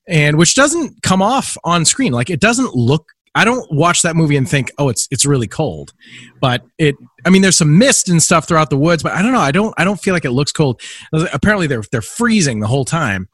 and 0.06 0.36
which 0.36 0.54
doesn't 0.54 1.02
come 1.02 1.22
off 1.22 1.56
on 1.64 1.84
screen. 1.86 2.12
Like 2.12 2.28
it 2.28 2.38
doesn't 2.38 2.74
look. 2.74 3.06
I 3.34 3.44
don't 3.44 3.66
watch 3.72 4.02
that 4.02 4.16
movie 4.16 4.36
and 4.36 4.48
think, 4.48 4.70
oh, 4.78 4.90
it's 4.90 5.08
it's 5.10 5.24
really 5.24 5.48
cold, 5.48 5.94
but 6.40 6.62
it 6.78 6.94
I 7.24 7.30
mean, 7.30 7.42
there's 7.42 7.56
some 7.56 7.78
mist 7.78 8.08
and 8.08 8.22
stuff 8.22 8.46
throughout 8.46 8.70
the 8.70 8.76
woods, 8.76 9.02
but 9.02 9.12
I 9.12 9.22
don't 9.22 9.32
know. 9.32 9.40
I 9.40 9.50
don't. 9.50 9.74
I 9.78 9.84
don't 9.84 10.00
feel 10.00 10.14
like 10.14 10.26
it 10.26 10.30
looks 10.30 10.52
cold. 10.52 10.80
Apparently, 11.32 11.66
they're 11.66 11.82
they're 11.90 12.02
freezing 12.02 12.60
the 12.60 12.68
whole 12.68 12.84
time, 12.84 13.28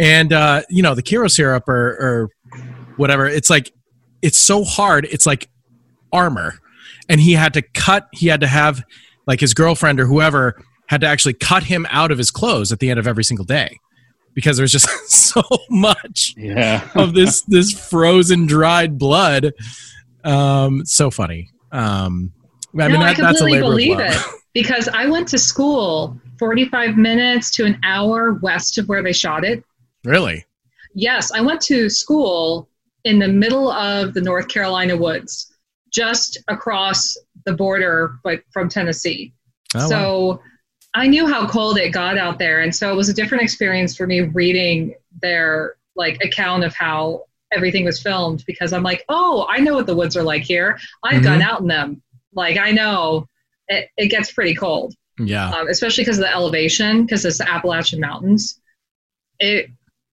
and 0.00 0.32
uh, 0.32 0.62
you 0.70 0.82
know 0.82 0.94
the 0.94 1.02
Karo 1.02 1.28
syrup 1.28 1.68
or, 1.68 1.88
or 2.00 2.30
whatever. 2.96 3.28
It's 3.28 3.50
like 3.50 3.70
it's 4.22 4.38
so 4.38 4.64
hard. 4.64 5.06
It's 5.10 5.26
like 5.26 5.48
armor, 6.12 6.54
and 7.08 7.20
he 7.20 7.32
had 7.32 7.54
to 7.54 7.62
cut. 7.62 8.08
He 8.12 8.28
had 8.28 8.40
to 8.40 8.46
have 8.46 8.82
like 9.26 9.40
his 9.40 9.54
girlfriend 9.54 10.00
or 10.00 10.06
whoever 10.06 10.60
had 10.88 11.00
to 11.00 11.06
actually 11.06 11.34
cut 11.34 11.64
him 11.64 11.86
out 11.90 12.10
of 12.12 12.18
his 12.18 12.30
clothes 12.30 12.70
at 12.72 12.78
the 12.78 12.90
end 12.90 12.98
of 13.00 13.06
every 13.08 13.24
single 13.24 13.44
day 13.44 13.76
because 14.34 14.56
there's 14.56 14.70
just 14.70 14.88
so 15.08 15.42
much 15.68 16.32
Yeah. 16.36 16.88
of 16.94 17.12
this 17.14 17.42
this 17.42 17.72
frozen 17.72 18.46
dried 18.46 18.98
blood. 18.98 19.52
Um, 20.24 20.84
so 20.84 21.10
funny. 21.10 21.50
Um, 21.72 22.32
I 22.78 22.88
mean 22.88 23.00
no, 23.00 23.06
I 23.06 23.14
that, 23.14 23.22
that's 23.22 23.40
a 23.40 23.44
labor 23.44 23.60
believe 23.62 23.98
of 23.98 24.06
love. 24.06 24.14
it 24.14 24.40
because 24.54 24.88
I 24.88 25.06
went 25.06 25.26
to 25.28 25.38
school 25.38 26.20
45 26.38 26.96
minutes 26.96 27.50
to 27.52 27.64
an 27.64 27.78
hour 27.82 28.34
west 28.34 28.78
of 28.78 28.88
where 28.88 29.02
they 29.02 29.12
shot 29.12 29.44
it. 29.44 29.64
Really? 30.04 30.44
Yes, 30.94 31.32
I 31.32 31.40
went 31.40 31.60
to 31.62 31.88
school 31.90 32.68
in 33.06 33.18
the 33.20 33.28
middle 33.28 33.70
of 33.70 34.12
the 34.14 34.20
North 34.20 34.48
Carolina 34.48 34.96
woods, 34.96 35.54
just 35.92 36.38
across 36.48 37.16
the 37.46 37.52
border 37.54 38.18
but 38.24 38.42
from 38.52 38.68
Tennessee. 38.68 39.32
Oh, 39.74 39.78
wow. 39.80 39.86
so 39.88 40.42
I 40.94 41.06
knew 41.06 41.26
how 41.26 41.46
cold 41.46 41.78
it 41.78 41.90
got 41.90 42.18
out 42.18 42.38
there, 42.38 42.60
and 42.60 42.74
so 42.74 42.92
it 42.92 42.96
was 42.96 43.08
a 43.08 43.14
different 43.14 43.42
experience 43.44 43.96
for 43.96 44.06
me 44.06 44.22
reading 44.22 44.94
their 45.22 45.76
like 45.94 46.22
account 46.22 46.64
of 46.64 46.74
how 46.74 47.22
everything 47.52 47.84
was 47.84 48.02
filmed 48.02 48.42
because 48.46 48.72
I'm 48.72 48.82
like, 48.82 49.04
oh, 49.08 49.46
I 49.48 49.58
know 49.60 49.74
what 49.74 49.86
the 49.86 49.94
woods 49.94 50.16
are 50.16 50.22
like 50.22 50.42
here. 50.42 50.78
I've 51.04 51.22
gone 51.22 51.38
Mm-hmm. 51.38 51.48
out 51.48 51.60
in 51.60 51.68
them. 51.68 52.02
Like 52.34 52.58
I 52.58 52.70
know 52.72 53.28
it, 53.68 53.88
it 53.96 54.08
gets 54.08 54.32
pretty 54.32 54.54
cold, 54.54 54.94
yeah. 55.18 55.50
um, 55.50 55.68
especially 55.68 56.02
because 56.02 56.18
of 56.18 56.24
the 56.24 56.32
elevation, 56.34 57.04
because 57.06 57.24
it's 57.24 57.38
the 57.38 57.48
Appalachian 57.50 58.00
Mountains. 58.00 58.60
It, 59.38 59.70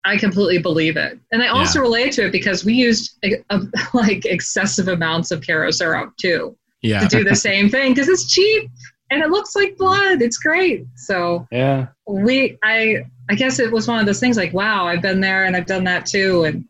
I 0.05 0.17
completely 0.17 0.59
believe 0.59 0.97
it, 0.97 1.19
and 1.33 1.43
I 1.43 1.49
also 1.49 1.81
relate 1.81 2.13
to 2.13 2.27
it 2.27 2.33
because 2.33 2.65
we 2.65 2.75
used 2.75 3.19
uh, 3.25 3.37
uh, 3.51 3.61
like 3.95 4.25
excessive 4.25 4.89
amounts 4.89 5.31
of 5.31 5.45
Karo 5.47 5.71
syrup 5.71 6.15
too 6.21 6.57
Yeah. 6.83 7.01
to 7.01 7.09
do 7.09 7.25
the 7.25 7.35
same 7.37 7.69
thing 7.75 7.93
because 7.95 8.09
it's 8.09 8.31
cheap 8.33 8.71
and 9.11 9.23
it 9.23 9.31
looks 9.31 9.57
like 9.57 9.77
blood. 9.77 10.23
It's 10.23 10.39
great. 10.39 10.87
So 10.97 11.47
Yeah. 11.51 11.89
we, 12.07 12.59
I, 12.63 13.05
I 13.31 13.35
guess 13.35 13.59
it 13.59 13.73
was 13.73 13.89
one 13.89 13.99
of 14.01 14.07
those 14.07 14.21
things 14.21 14.37
like, 14.37 14.53
wow, 14.55 14.87
I've 14.87 15.03
been 15.03 15.21
there 15.21 15.45
and 15.45 15.57
I've 15.57 15.67
done 15.67 15.85
that 15.85 16.07
too, 16.07 16.45
and 16.45 16.65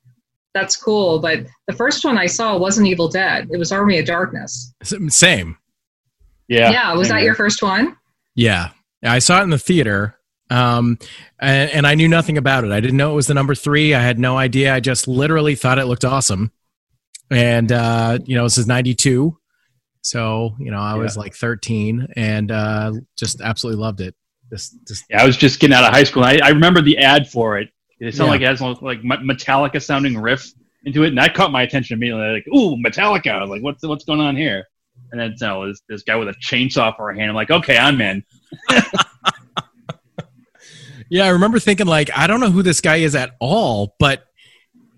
that's 0.54 0.74
cool. 0.76 1.18
But 1.20 1.46
the 1.68 1.74
first 1.74 2.04
one 2.04 2.16
I 2.18 2.26
saw 2.26 2.56
wasn't 2.56 2.88
Evil 2.88 3.08
Dead. 3.08 3.48
It 3.52 3.58
was 3.58 3.70
Army 3.72 3.98
of 3.98 4.06
Darkness. 4.06 4.72
Same. 4.82 5.56
Yeah. 6.48 6.70
Yeah, 6.70 6.94
was 6.94 7.08
that 7.10 7.22
your 7.22 7.34
first 7.34 7.62
one? 7.62 7.96
Yeah. 8.34 8.70
I 9.04 9.18
saw 9.20 9.40
it 9.40 9.44
in 9.44 9.50
the 9.50 9.58
theater. 9.58 10.16
Um, 10.50 10.98
and, 11.38 11.70
and 11.70 11.86
I 11.86 11.94
knew 11.94 12.08
nothing 12.08 12.38
about 12.38 12.64
it. 12.64 12.70
I 12.72 12.80
didn't 12.80 12.96
know 12.96 13.12
it 13.12 13.16
was 13.16 13.26
the 13.26 13.34
number 13.34 13.54
three. 13.54 13.94
I 13.94 14.00
had 14.00 14.18
no 14.18 14.36
idea. 14.38 14.74
I 14.74 14.80
just 14.80 15.06
literally 15.08 15.54
thought 15.54 15.78
it 15.78 15.86
looked 15.86 16.04
awesome. 16.04 16.52
And, 17.30 17.70
uh, 17.70 18.18
you 18.24 18.36
know, 18.36 18.44
this 18.44 18.56
is 18.58 18.66
92. 18.66 19.36
So, 20.00 20.54
you 20.58 20.70
know, 20.70 20.78
I 20.80 20.94
was 20.94 21.16
like 21.16 21.34
13 21.34 22.08
and, 22.16 22.50
uh, 22.50 22.92
just 23.16 23.40
absolutely 23.42 23.82
loved 23.82 24.00
it. 24.00 24.14
Just, 24.50 24.76
just, 24.86 25.04
Yeah, 25.10 25.22
I 25.22 25.26
was 25.26 25.36
just 25.36 25.60
getting 25.60 25.74
out 25.74 25.84
of 25.84 25.92
high 25.92 26.04
school. 26.04 26.24
I, 26.24 26.38
I 26.42 26.48
remember 26.50 26.80
the 26.80 26.96
ad 26.98 27.28
for 27.28 27.58
it 27.58 27.68
It 28.00 28.14
sounded 28.14 28.26
Yeah. 28.26 28.30
like 28.30 28.40
it 28.40 28.60
has 28.60 28.80
like 28.80 29.02
Metallica 29.02 29.82
sounding 29.82 30.16
riff 30.16 30.50
into 30.84 31.02
it, 31.02 31.08
and 31.08 31.18
that 31.18 31.34
caught 31.34 31.52
my 31.52 31.62
attention 31.62 31.94
immediately. 31.98 32.32
Like, 32.32 32.46
ooh, 32.48 32.76
Metallica! 32.76 33.46
Like, 33.46 33.62
what's 33.62 33.84
what's 33.86 34.04
going 34.04 34.20
on 34.20 34.36
here? 34.36 34.64
And 35.10 35.20
then 35.20 35.36
so 35.36 35.66
this 35.66 35.82
this 35.88 36.02
guy 36.04 36.16
with 36.16 36.28
a 36.28 36.34
chainsaw 36.34 36.96
for 36.96 37.10
a 37.10 37.16
hand. 37.16 37.28
I'm 37.28 37.34
like, 37.34 37.50
okay, 37.50 37.76
I'm 37.76 38.00
in. 38.00 38.24
Yeah, 41.10 41.24
I 41.24 41.28
remember 41.28 41.58
thinking 41.58 41.86
like, 41.86 42.10
I 42.16 42.26
don't 42.26 42.40
know 42.40 42.50
who 42.50 42.62
this 42.62 42.80
guy 42.80 42.96
is 42.96 43.14
at 43.14 43.32
all, 43.40 43.94
but 43.98 44.24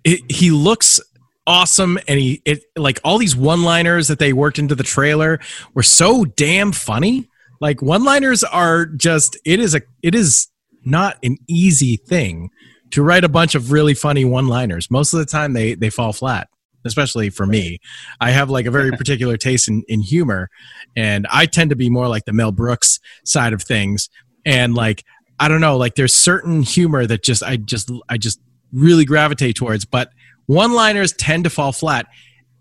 it, 0.04 0.20
he 0.30 0.50
looks 0.50 1.00
awesome, 1.46 1.98
and 2.08 2.18
he 2.18 2.42
it 2.44 2.62
like 2.76 3.00
all 3.04 3.18
these 3.18 3.36
one-liners 3.36 4.08
that 4.08 4.18
they 4.18 4.32
worked 4.32 4.58
into 4.58 4.74
the 4.74 4.82
trailer 4.82 5.40
were 5.74 5.82
so 5.82 6.24
damn 6.24 6.72
funny. 6.72 7.28
Like 7.60 7.82
one-liners 7.82 8.42
are 8.44 8.86
just 8.86 9.38
it 9.44 9.60
is 9.60 9.74
a 9.74 9.82
it 10.02 10.14
is 10.14 10.48
not 10.84 11.18
an 11.22 11.36
easy 11.48 11.96
thing 11.96 12.50
to 12.90 13.02
write 13.02 13.24
a 13.24 13.28
bunch 13.28 13.54
of 13.54 13.70
really 13.70 13.94
funny 13.94 14.24
one-liners. 14.24 14.90
Most 14.90 15.12
of 15.12 15.18
the 15.18 15.26
time, 15.26 15.52
they 15.52 15.74
they 15.74 15.90
fall 15.90 16.12
flat. 16.12 16.48
Especially 16.82 17.28
for 17.28 17.44
me, 17.44 17.78
I 18.22 18.30
have 18.30 18.48
like 18.48 18.64
a 18.64 18.70
very 18.70 18.90
particular 18.96 19.36
taste 19.36 19.68
in, 19.68 19.82
in 19.86 20.00
humor, 20.00 20.48
and 20.96 21.26
I 21.30 21.44
tend 21.44 21.70
to 21.70 21.76
be 21.76 21.90
more 21.90 22.08
like 22.08 22.24
the 22.24 22.32
Mel 22.32 22.52
Brooks 22.52 23.00
side 23.24 23.52
of 23.52 23.62
things. 23.62 24.08
And 24.46 24.74
like 24.74 25.04
I 25.40 25.48
don't 25.48 25.62
know, 25.62 25.78
like 25.78 25.94
there's 25.94 26.12
certain 26.14 26.62
humor 26.62 27.06
that 27.06 27.22
just 27.22 27.42
I 27.42 27.56
just 27.56 27.90
I 28.10 28.18
just 28.18 28.40
really 28.72 29.06
gravitate 29.06 29.56
towards, 29.56 29.86
but 29.86 30.12
one-liners 30.46 31.14
tend 31.14 31.44
to 31.44 31.50
fall 31.50 31.72
flat. 31.72 32.06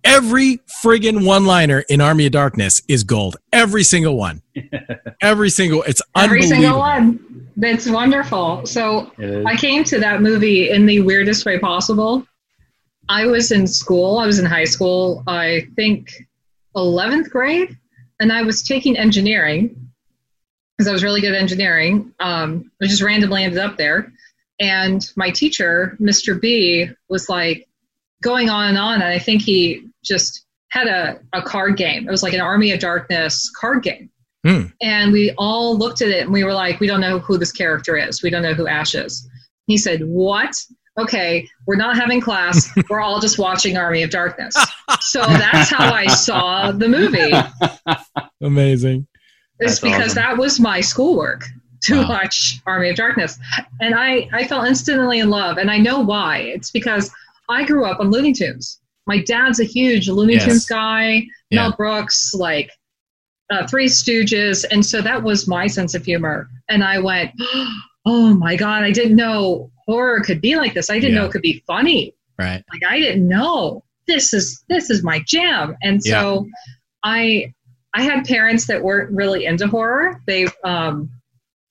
Every 0.05 0.61
friggin' 0.81 1.25
one-liner 1.25 1.83
in 1.89 1.99
Army 1.99 2.25
of 2.25 2.31
Darkness 2.31 2.81
is 2.87 3.03
gold. 3.03 3.35
Every 3.51 3.83
single 3.83 4.15
one. 4.15 4.41
Every 5.21 5.49
single 5.49 5.83
it's 5.83 6.01
Every 6.15 6.41
single 6.41 6.79
one. 6.79 7.51
That's 7.57 7.89
wonderful. 7.89 8.65
So 8.65 9.11
I 9.45 9.57
came 9.57 9.83
to 9.83 9.99
that 9.99 10.21
movie 10.21 10.69
in 10.69 10.85
the 10.85 11.01
weirdest 11.01 11.45
way 11.45 11.59
possible. 11.59 12.25
I 13.09 13.25
was 13.25 13.51
in 13.51 13.67
school, 13.67 14.19
I 14.19 14.25
was 14.25 14.39
in 14.39 14.45
high 14.45 14.63
school, 14.63 15.23
I 15.27 15.67
think 15.75 16.13
11th 16.77 17.29
grade, 17.29 17.77
and 18.21 18.31
I 18.31 18.43
was 18.43 18.63
taking 18.63 18.95
engineering 18.95 19.88
because 20.79 20.87
I 20.87 20.93
was 20.93 21.03
really 21.03 21.19
good 21.19 21.33
at 21.33 21.41
engineering. 21.41 22.13
Um, 22.21 22.71
I 22.81 22.87
just 22.87 23.01
randomly 23.01 23.43
ended 23.43 23.59
up 23.59 23.75
there. 23.75 24.13
And 24.61 25.05
my 25.17 25.29
teacher, 25.29 25.97
Mr. 25.99 26.39
B, 26.39 26.89
was 27.09 27.27
like 27.27 27.67
going 28.23 28.49
on 28.49 28.69
and 28.69 28.77
on. 28.77 28.95
And 28.95 29.03
I 29.03 29.19
think 29.19 29.41
he 29.41 29.83
just 30.05 30.45
had 30.69 30.87
a, 30.87 31.19
a 31.33 31.41
card 31.41 31.75
game. 31.75 32.07
It 32.07 32.11
was 32.11 32.23
like 32.23 32.31
an 32.31 32.39
Army 32.39 32.71
of 32.71 32.79
Darkness 32.79 33.51
card 33.59 33.83
game. 33.83 34.09
Hmm. 34.45 34.67
And 34.81 35.11
we 35.11 35.33
all 35.37 35.77
looked 35.77 36.01
at 36.01 36.07
it 36.07 36.23
and 36.23 36.31
we 36.31 36.45
were 36.45 36.53
like, 36.53 36.79
we 36.79 36.87
don't 36.87 37.01
know 37.01 37.19
who 37.19 37.37
this 37.37 37.51
character 37.51 37.97
is. 37.97 38.23
We 38.23 38.29
don't 38.29 38.41
know 38.43 38.53
who 38.53 38.67
Ash 38.67 38.95
is. 38.95 39.27
He 39.67 39.77
said, 39.77 39.99
What? 40.05 40.55
Okay, 40.97 41.47
we're 41.67 41.75
not 41.75 41.97
having 41.97 42.19
class. 42.19 42.69
We're 42.89 42.99
all 42.99 43.21
just 43.21 43.37
watching 43.37 43.77
Army 43.77 44.03
of 44.03 44.09
Darkness. 44.09 44.53
So 44.99 45.21
that's 45.21 45.69
how 45.69 45.93
I 45.93 46.07
saw 46.07 46.73
the 46.73 46.89
movie. 46.89 47.31
Amazing. 48.41 49.07
It's 49.59 49.79
That's 49.79 49.79
because 49.81 50.11
awesome. 50.11 50.23
that 50.23 50.37
was 50.37 50.59
my 50.59 50.81
schoolwork 50.81 51.45
to 51.83 51.95
Wow. 52.01 52.09
watch 52.09 52.61
Army 52.65 52.89
of 52.89 52.95
Darkness. 52.95 53.37
And 53.81 53.95
I, 53.95 54.27
I 54.33 54.45
fell 54.47 54.63
instantly 54.63 55.19
in 55.19 55.29
love. 55.29 55.57
And 55.57 55.69
I 55.71 55.77
know 55.77 55.99
why. 56.01 56.37
It's 56.39 56.71
because 56.71 57.11
I 57.49 57.65
grew 57.65 57.85
up 57.85 57.99
on 57.99 58.11
Looney 58.11 58.33
Tunes. 58.33 58.79
My 59.07 59.19
dad's 59.23 59.59
a 59.59 59.63
huge 59.63 60.07
Looney 60.09 60.33
Yes. 60.33 60.45
Tunes 60.45 60.65
guy, 60.65 61.23
Yeah. 61.49 61.61
Mel 61.69 61.73
Brooks, 61.77 62.33
like 62.33 62.69
uh, 63.49 63.65
Three 63.67 63.87
Stooges. 63.87 64.65
And 64.71 64.85
so 64.85 65.01
that 65.01 65.23
was 65.23 65.47
my 65.47 65.67
sense 65.67 65.95
of 65.95 66.03
humor. 66.05 66.47
And 66.69 66.83
I 66.83 66.99
went, 66.99 67.31
oh 68.05 68.33
my 68.35 68.55
God, 68.55 68.83
I 68.83 68.91
didn't 68.91 69.15
know 69.15 69.71
horror 69.87 70.19
could 70.21 70.39
be 70.41 70.55
like 70.55 70.73
this. 70.73 70.89
I 70.89 70.99
didn't 70.99 71.15
Yeah. 71.15 71.21
know 71.21 71.25
it 71.27 71.31
could 71.31 71.41
be 71.41 71.63
funny 71.65 72.13
Right. 72.37 72.63
like 72.71 72.81
i 72.89 72.97
didn't 72.99 73.27
know 73.27 73.83
this 74.07 74.33
is 74.33 74.63
this 74.69 74.89
is 74.89 75.03
my 75.03 75.19
jam 75.27 75.75
and 75.81 76.01
so 76.01 76.45
i 77.03 77.51
i 77.93 78.01
had 78.01 78.25
parents 78.25 78.67
that 78.67 78.83
weren't 78.83 79.11
really 79.11 79.45
into 79.45 79.67
horror 79.67 80.21
they 80.25 80.47
um 80.63 81.09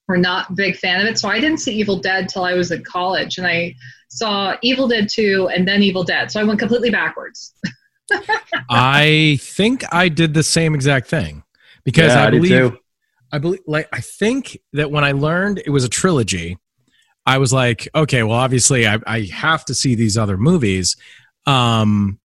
were 0.07 0.17
not 0.17 0.49
a 0.49 0.53
big 0.53 0.75
fan 0.75 1.01
of 1.01 1.07
it 1.07 1.17
so 1.17 1.29
i 1.29 1.39
didn't 1.39 1.59
see 1.59 1.73
evil 1.73 1.97
dead 1.97 2.27
till 2.29 2.43
i 2.43 2.53
was 2.53 2.71
in 2.71 2.83
college 2.83 3.37
and 3.37 3.47
i 3.47 3.73
saw 4.09 4.55
evil 4.61 4.87
dead 4.87 5.07
2 5.09 5.49
and 5.53 5.67
then 5.67 5.83
evil 5.83 6.03
dead 6.03 6.31
so 6.31 6.39
i 6.39 6.43
went 6.43 6.59
completely 6.59 6.89
backwards 6.89 7.53
I 8.69 9.37
think 9.41 9.83
I 9.91 10.09
did 10.09 10.33
the 10.33 10.43
same 10.43 10.75
exact 10.75 11.07
thing 11.07 11.43
because 11.83 12.13
Yeah, 12.13 12.23
I 12.23 12.27
I 12.27 12.31
believe 12.31 12.49
too. 12.49 12.77
I 13.31 13.37
believe 13.37 13.61
like 13.67 13.87
I 13.93 14.01
think 14.01 14.57
that 14.73 14.91
when 14.91 15.03
I 15.03 15.11
learned 15.11 15.61
it 15.65 15.69
was 15.69 15.83
a 15.83 15.89
trilogy, 15.89 16.57
I 17.25 17.37
was 17.37 17.53
like, 17.53 17.87
okay, 17.93 18.23
well, 18.23 18.37
obviously 18.37 18.87
I, 18.87 18.99
I 19.05 19.21
have 19.31 19.65
to 19.65 19.75
see 19.75 19.95
these 19.95 20.17
other 20.17 20.37
movies. 20.37 20.95
Um, 21.45 22.19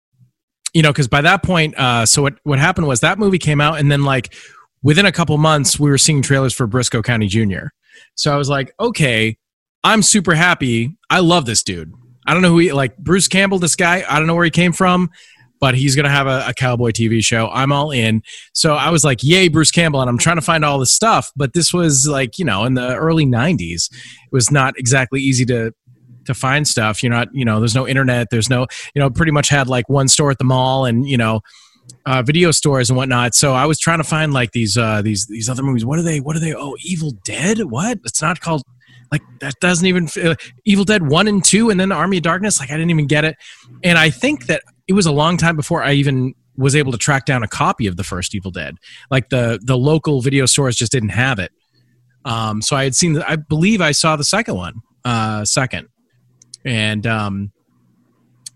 you 0.73 0.83
know, 0.83 0.91
because 0.91 1.09
by 1.09 1.21
that 1.21 1.43
point, 1.43 1.77
uh, 1.79 2.07
so 2.07 2.23
what 2.23 2.35
what 2.45 2.59
happened 2.59 2.87
was 2.87 3.01
that 3.01 3.19
movie 3.19 3.39
came 3.39 3.61
out, 3.61 3.79
and 3.79 3.91
then 3.91 4.03
like 4.05 4.35
within 4.83 5.07
a 5.07 5.13
couple 5.13 5.37
months, 5.39 5.79
we 5.79 5.91
were 5.91 5.99
seeing 5.99 6.23
trailers 6.23 6.55
for 6.55 6.67
Brisco 6.67 7.03
County 7.03 7.27
Jr. 7.27 7.69
So 8.15 8.33
I 8.33 8.37
was 8.37 8.49
like, 8.49 8.75
okay, 8.81 9.37
I'm 9.85 10.03
super 10.03 10.35
happy. 10.35 10.97
I 11.11 11.21
love 11.21 11.47
this 11.47 11.63
dude. 11.63 11.93
I 12.27 12.35
don't 12.35 12.43
know 12.43 12.51
who 12.51 12.59
he 12.59 12.73
like 12.73 12.97
Bruce 12.99 13.29
Campbell, 13.29 13.59
this 13.59 13.77
guy. 13.77 14.05
I 14.09 14.19
don't 14.19 14.27
know 14.27 14.35
where 14.35 14.45
he 14.45 14.51
came 14.51 14.73
from, 14.73 15.11
but 15.61 15.75
he's 15.75 15.97
gonna 15.97 16.11
have 16.11 16.27
a, 16.27 16.45
a 16.49 16.55
cowboy 16.55 16.93
TV 16.93 17.23
show. 17.23 17.49
I'm 17.49 17.73
all 17.73 17.91
in. 17.91 18.23
So 18.53 18.75
I 18.75 18.91
was 18.91 19.05
like, 19.05 19.23
yay, 19.23 19.49
Bruce 19.49 19.71
Campbell. 19.71 20.01
And 20.01 20.09
I'm 20.09 20.19
trying 20.19 20.37
to 20.37 20.43
find 20.43 20.65
all 20.65 20.79
this 20.79 20.93
stuff. 20.93 21.33
But 21.37 21.53
this 21.53 21.73
was 21.73 22.07
like, 22.09 22.39
you 22.39 22.45
know, 22.45 22.65
in 22.65 22.75
the 22.75 22.95
early 22.97 23.27
90s. 23.27 23.91
It 23.93 24.33
was 24.33 24.51
not 24.51 24.75
exactly 24.79 25.21
easy 25.21 25.45
to 25.47 25.73
to 26.27 26.35
find 26.35 26.67
stuff. 26.67 27.03
You're 27.03 27.13
not, 27.13 27.29
you 27.33 27.45
know, 27.45 27.59
there's 27.61 27.75
no 27.75 27.87
internet. 27.87 28.29
There's 28.31 28.51
no, 28.51 28.67
you 28.95 29.01
know, 29.01 29.11
pretty 29.11 29.33
much 29.33 29.49
had 29.49 29.69
like 29.69 29.89
one 29.89 30.09
store 30.09 30.31
at 30.31 30.39
the 30.39 30.45
mall 30.45 30.85
and, 30.85 31.07
you 31.09 31.17
know, 31.17 31.41
uh, 32.07 32.23
video 32.23 32.51
stores 32.51 32.91
and 32.91 32.97
whatnot. 32.97 33.35
So 33.35 33.55
I 33.55 33.67
was 33.67 33.79
trying 33.79 33.99
to 33.99 34.05
find 34.05 34.33
like 34.33 34.53
these 34.53 34.77
uh, 34.77 35.03
these 35.03 35.27
these 35.27 35.49
other 35.49 35.63
movies. 35.63 35.85
What 35.85 35.99
are 35.99 36.03
they? 36.03 36.21
What 36.21 36.37
are 36.37 36.41
they? 36.41 36.55
Oh, 36.55 36.77
Evil 36.83 37.13
Dead. 37.25 37.59
What? 37.65 37.99
It's 38.05 38.23
not 38.23 38.41
called 38.41 38.63
like 39.11 39.23
that. 39.41 39.55
Doesn't 39.61 39.87
even 39.87 40.09
uh, 40.23 40.35
Evil 40.65 40.85
Dead 40.85 41.09
one 41.09 41.29
and 41.29 41.45
two, 41.45 41.71
and 41.71 41.79
then 41.79 41.93
Army 41.93 42.19
of 42.19 42.23
Darkness. 42.23 42.61
Like 42.61 42.71
I 42.71 42.75
didn't 42.75 42.91
even 42.91 43.07
get 43.07 43.25
it. 43.25 43.37
And 43.83 43.99
I 43.99 44.11
think 44.11 44.47
that 44.47 44.63
it 44.89 44.95
was 44.95 45.07
a 45.07 45.13
long 45.13 45.37
time 45.37 45.57
before 45.57 45.83
I 45.83 45.93
even 45.93 46.35
was 46.57 46.77
able 46.77 46.93
to 46.93 46.99
track 46.99 47.25
down 47.25 47.43
a 47.43 47.49
copy 47.49 47.87
of 47.87 47.97
the 47.97 48.05
first 48.05 48.35
Evil 48.35 48.51
Dead. 48.51 48.77
Like 49.11 49.29
the 49.29 49.61
the 49.63 49.77
local 49.77 50.21
video 50.21 50.47
stores 50.47 50.77
just 50.77 50.93
didn't 50.93 51.11
have 51.11 51.39
it. 51.39 51.53
Um, 52.25 52.63
so 52.63 52.77
I 52.77 52.85
had 52.85 52.95
seen. 52.95 53.21
I 53.23 53.37
believe 53.37 53.81
I 53.81 53.93
saw 53.93 54.17
the 54.17 54.25
second 54.25 54.55
one, 54.57 54.75
uh, 55.05 55.45
second, 55.45 55.89
and 56.64 57.07
um, 57.07 57.53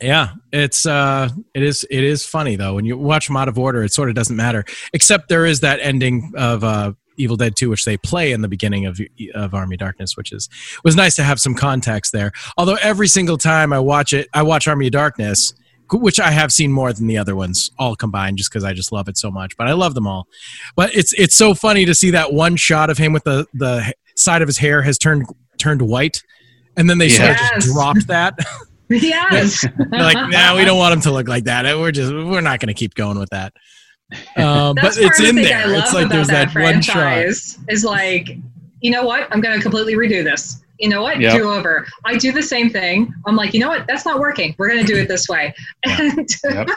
yeah, 0.00 0.30
it's 0.52 0.86
uh, 0.86 1.28
it 1.54 1.62
is 1.62 1.86
it 1.90 2.04
is 2.04 2.26
funny 2.26 2.56
though 2.56 2.74
when 2.74 2.84
you 2.84 2.98
watch 2.98 3.26
them 3.26 3.36
out 3.36 3.48
of 3.48 3.58
order. 3.58 3.82
It 3.82 3.92
sort 3.92 4.08
of 4.08 4.14
doesn't 4.14 4.36
matter, 4.36 4.64
except 4.92 5.28
there 5.28 5.46
is 5.46 5.60
that 5.60 5.80
ending 5.80 6.32
of 6.36 6.64
uh, 6.64 6.92
Evil 7.16 7.36
Dead 7.36 7.56
Two, 7.56 7.70
which 7.70 7.84
they 7.84 7.96
play 7.96 8.32
in 8.32 8.42
the 8.42 8.48
beginning 8.48 8.86
of 8.86 9.00
of 9.34 9.54
Army 9.54 9.76
Darkness, 9.76 10.16
which 10.16 10.32
is 10.32 10.48
was 10.84 10.96
nice 10.96 11.16
to 11.16 11.22
have 11.22 11.40
some 11.40 11.54
context 11.54 12.12
there. 12.12 12.32
Although 12.58 12.76
every 12.82 13.08
single 13.08 13.38
time 13.38 13.72
I 13.72 13.78
watch 13.78 14.12
it, 14.12 14.28
I 14.34 14.42
watch 14.42 14.68
Army 14.68 14.90
Darkness, 14.90 15.54
which 15.90 16.20
I 16.20 16.30
have 16.30 16.52
seen 16.52 16.72
more 16.72 16.92
than 16.92 17.06
the 17.06 17.16
other 17.16 17.34
ones 17.34 17.70
all 17.78 17.96
combined, 17.96 18.36
just 18.36 18.50
because 18.50 18.64
I 18.64 18.74
just 18.74 18.92
love 18.92 19.08
it 19.08 19.16
so 19.16 19.30
much. 19.30 19.56
But 19.56 19.66
I 19.66 19.72
love 19.72 19.94
them 19.94 20.06
all. 20.06 20.26
But 20.74 20.94
it's 20.94 21.14
it's 21.14 21.34
so 21.34 21.54
funny 21.54 21.86
to 21.86 21.94
see 21.94 22.10
that 22.10 22.34
one 22.34 22.56
shot 22.56 22.90
of 22.90 22.98
him 22.98 23.14
with 23.14 23.24
the 23.24 23.46
the 23.54 23.94
side 24.14 24.42
of 24.42 24.48
his 24.48 24.58
hair 24.58 24.82
has 24.82 24.98
turned 24.98 25.26
turned 25.58 25.82
white, 25.82 26.22
and 26.76 26.88
then 26.88 26.98
they 26.98 27.08
sort 27.08 27.30
of 27.30 27.36
just 27.36 27.72
dropped 27.72 28.06
that. 28.08 28.38
yes 28.88 29.64
like, 29.90 30.30
now 30.30 30.56
we 30.56 30.64
don't 30.64 30.78
want 30.78 30.94
him 30.94 31.00
to 31.00 31.10
look 31.10 31.26
like 31.28 31.44
that. 31.44 31.64
We're 31.76 31.90
just 31.90 32.12
we're 32.12 32.40
not 32.40 32.60
going 32.60 32.68
to 32.68 32.74
keep 32.74 32.94
going 32.94 33.18
with 33.18 33.30
that. 33.30 33.52
Um, 34.36 34.76
but 34.80 34.96
it's 34.96 35.20
in 35.20 35.34
the 35.34 35.42
there. 35.42 35.74
It's 35.74 35.92
like 35.92 36.08
there's 36.08 36.28
that, 36.28 36.54
that, 36.54 36.62
one 36.62 36.80
shot. 36.80 37.18
is 37.18 37.84
like, 37.84 38.38
you 38.80 38.92
know 38.92 39.04
what? 39.04 39.26
I'm 39.32 39.40
going 39.40 39.56
to 39.56 39.60
completely 39.60 39.94
redo 39.94 40.22
this. 40.22 40.62
You 40.78 40.88
know 40.88 41.02
what? 41.02 41.20
Yep. 41.20 41.32
Do 41.32 41.50
over. 41.50 41.86
I 42.04 42.16
do 42.16 42.32
the 42.32 42.42
same 42.42 42.70
thing. 42.70 43.12
I'm 43.26 43.36
like, 43.36 43.54
you 43.54 43.60
know 43.60 43.68
what? 43.68 43.86
That's 43.86 44.04
not 44.04 44.18
working. 44.18 44.54
We're 44.58 44.68
going 44.68 44.84
to 44.84 44.92
do 44.92 44.98
it 44.98 45.08
this 45.08 45.28
way. 45.28 45.54
And 45.86 46.28
Yep. 46.44 46.68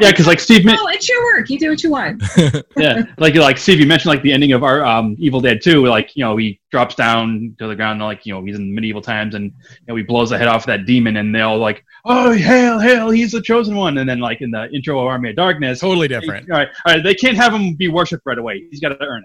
Yeah, 0.00 0.10
because 0.10 0.26
like 0.26 0.38
Steve, 0.38 0.64
men- 0.64 0.76
oh, 0.78 0.88
it's 0.88 1.08
your 1.08 1.22
work. 1.24 1.48
You 1.48 1.58
do 1.58 1.70
what 1.70 1.82
you 1.82 1.90
want. 1.90 2.22
yeah, 2.76 3.04
like 3.16 3.34
like 3.34 3.56
Steve, 3.56 3.80
you 3.80 3.86
mentioned 3.86 4.10
like 4.10 4.22
the 4.22 4.32
ending 4.32 4.52
of 4.52 4.62
our 4.62 4.84
um, 4.84 5.16
Evil 5.18 5.40
Dead 5.40 5.62
Two. 5.62 5.86
Like 5.86 6.14
you 6.14 6.24
know, 6.24 6.36
he 6.36 6.60
drops 6.70 6.94
down 6.94 7.56
to 7.58 7.66
the 7.66 7.74
ground, 7.74 8.00
and, 8.00 8.06
like 8.06 8.26
you 8.26 8.34
know, 8.34 8.44
he's 8.44 8.56
in 8.56 8.74
medieval 8.74 9.00
times, 9.00 9.34
and 9.34 9.46
you 9.46 9.84
know, 9.88 9.96
he 9.96 10.02
blows 10.02 10.30
the 10.30 10.36
head 10.38 10.48
off 10.48 10.66
that 10.66 10.84
demon, 10.84 11.16
and 11.16 11.34
they 11.34 11.40
all 11.40 11.58
like, 11.58 11.84
oh 12.04 12.32
hail, 12.32 12.78
hail, 12.78 13.08
he's 13.08 13.32
the 13.32 13.40
chosen 13.40 13.74
one. 13.74 13.96
And 13.96 14.08
then 14.08 14.20
like 14.20 14.42
in 14.42 14.50
the 14.50 14.70
intro 14.72 15.00
of 15.00 15.06
Army 15.06 15.30
of 15.30 15.36
Darkness, 15.36 15.80
Totally 15.80 16.08
different. 16.08 16.50
All 16.50 16.58
right, 16.58 16.68
all 16.84 16.94
right, 16.94 17.02
they 17.02 17.14
can't 17.14 17.36
have 17.36 17.54
him 17.54 17.74
be 17.74 17.88
worshipped 17.88 18.26
right 18.26 18.38
away. 18.38 18.64
He's 18.70 18.80
got 18.80 18.90
to 18.90 19.02
earn 19.02 19.22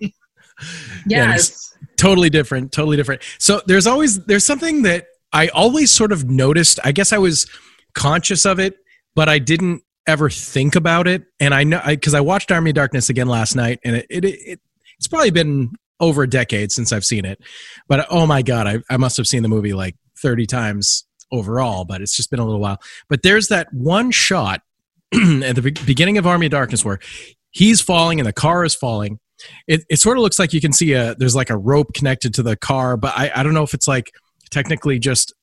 it. 0.00 0.12
Yeah, 1.06 1.32
Yes. 1.32 1.73
Totally 1.96 2.30
different 2.30 2.72
totally 2.72 2.96
different 2.96 3.22
so 3.38 3.60
there's 3.66 3.86
always 3.86 4.24
there's 4.24 4.44
something 4.44 4.82
that 4.82 5.06
i 5.32 5.48
always 5.48 5.90
sort 5.90 6.12
of 6.12 6.28
noticed 6.28 6.78
i 6.84 6.92
guess 6.92 7.12
i 7.12 7.18
was 7.18 7.48
conscious 7.94 8.44
of 8.44 8.58
it 8.58 8.76
but 9.14 9.28
i 9.28 9.38
didn't 9.38 9.82
ever 10.06 10.28
think 10.28 10.76
about 10.76 11.06
it 11.06 11.24
and 11.40 11.54
i 11.54 11.64
know 11.64 11.80
because 11.86 12.14
I, 12.14 12.20
watched 12.20 12.52
army 12.52 12.70
of 12.70 12.74
darkness 12.74 13.08
again 13.08 13.28
last 13.28 13.54
night 13.56 13.80
and 13.84 13.96
it, 13.96 14.06
it, 14.10 14.24
it 14.24 14.60
it's 14.98 15.08
probably 15.08 15.30
been 15.30 15.72
over 16.00 16.22
a 16.22 16.28
decade 16.28 16.72
since 16.72 16.92
i've 16.92 17.04
seen 17.04 17.24
it 17.24 17.40
but 17.88 18.06
oh 18.10 18.26
my 18.26 18.42
god 18.42 18.66
i, 18.66 18.78
I 18.90 18.96
must 18.96 19.16
have 19.16 19.26
seen 19.26 19.42
the 19.42 19.48
movie 19.48 19.72
like 19.72 19.96
30 20.18 20.46
times 20.46 21.04
overall, 21.30 21.84
but 21.84 22.00
it's 22.00 22.16
just 22.16 22.30
been 22.30 22.40
a 22.40 22.44
little 22.44 22.60
while. 22.60 22.80
But 23.08 23.22
there's 23.22 23.48
that 23.48 23.72
one 23.72 24.10
shot 24.10 24.62
at 25.12 25.56
the 25.56 25.78
beginning 25.86 26.18
of 26.18 26.26
Army 26.26 26.46
of 26.46 26.52
Darkness 26.52 26.84
where 26.84 27.00
he's 27.50 27.80
falling 27.80 28.20
and 28.20 28.26
the 28.26 28.32
car 28.32 28.64
is 28.64 28.74
falling. 28.74 29.18
It, 29.66 29.84
it 29.90 29.98
sort 29.98 30.16
of 30.16 30.22
looks 30.22 30.38
like 30.38 30.52
you 30.52 30.60
can 30.60 30.72
see 30.72 30.92
a 30.92 31.14
there's 31.16 31.34
like 31.34 31.50
a 31.50 31.56
rope 31.56 31.94
connected 31.94 32.34
to 32.34 32.42
the 32.42 32.56
car, 32.56 32.96
but 32.96 33.12
I, 33.16 33.30
I 33.34 33.42
don't 33.42 33.54
know 33.54 33.62
if 33.62 33.74
it's 33.74 33.88
like 33.88 34.12
technically 34.50 34.98
just 34.98 35.34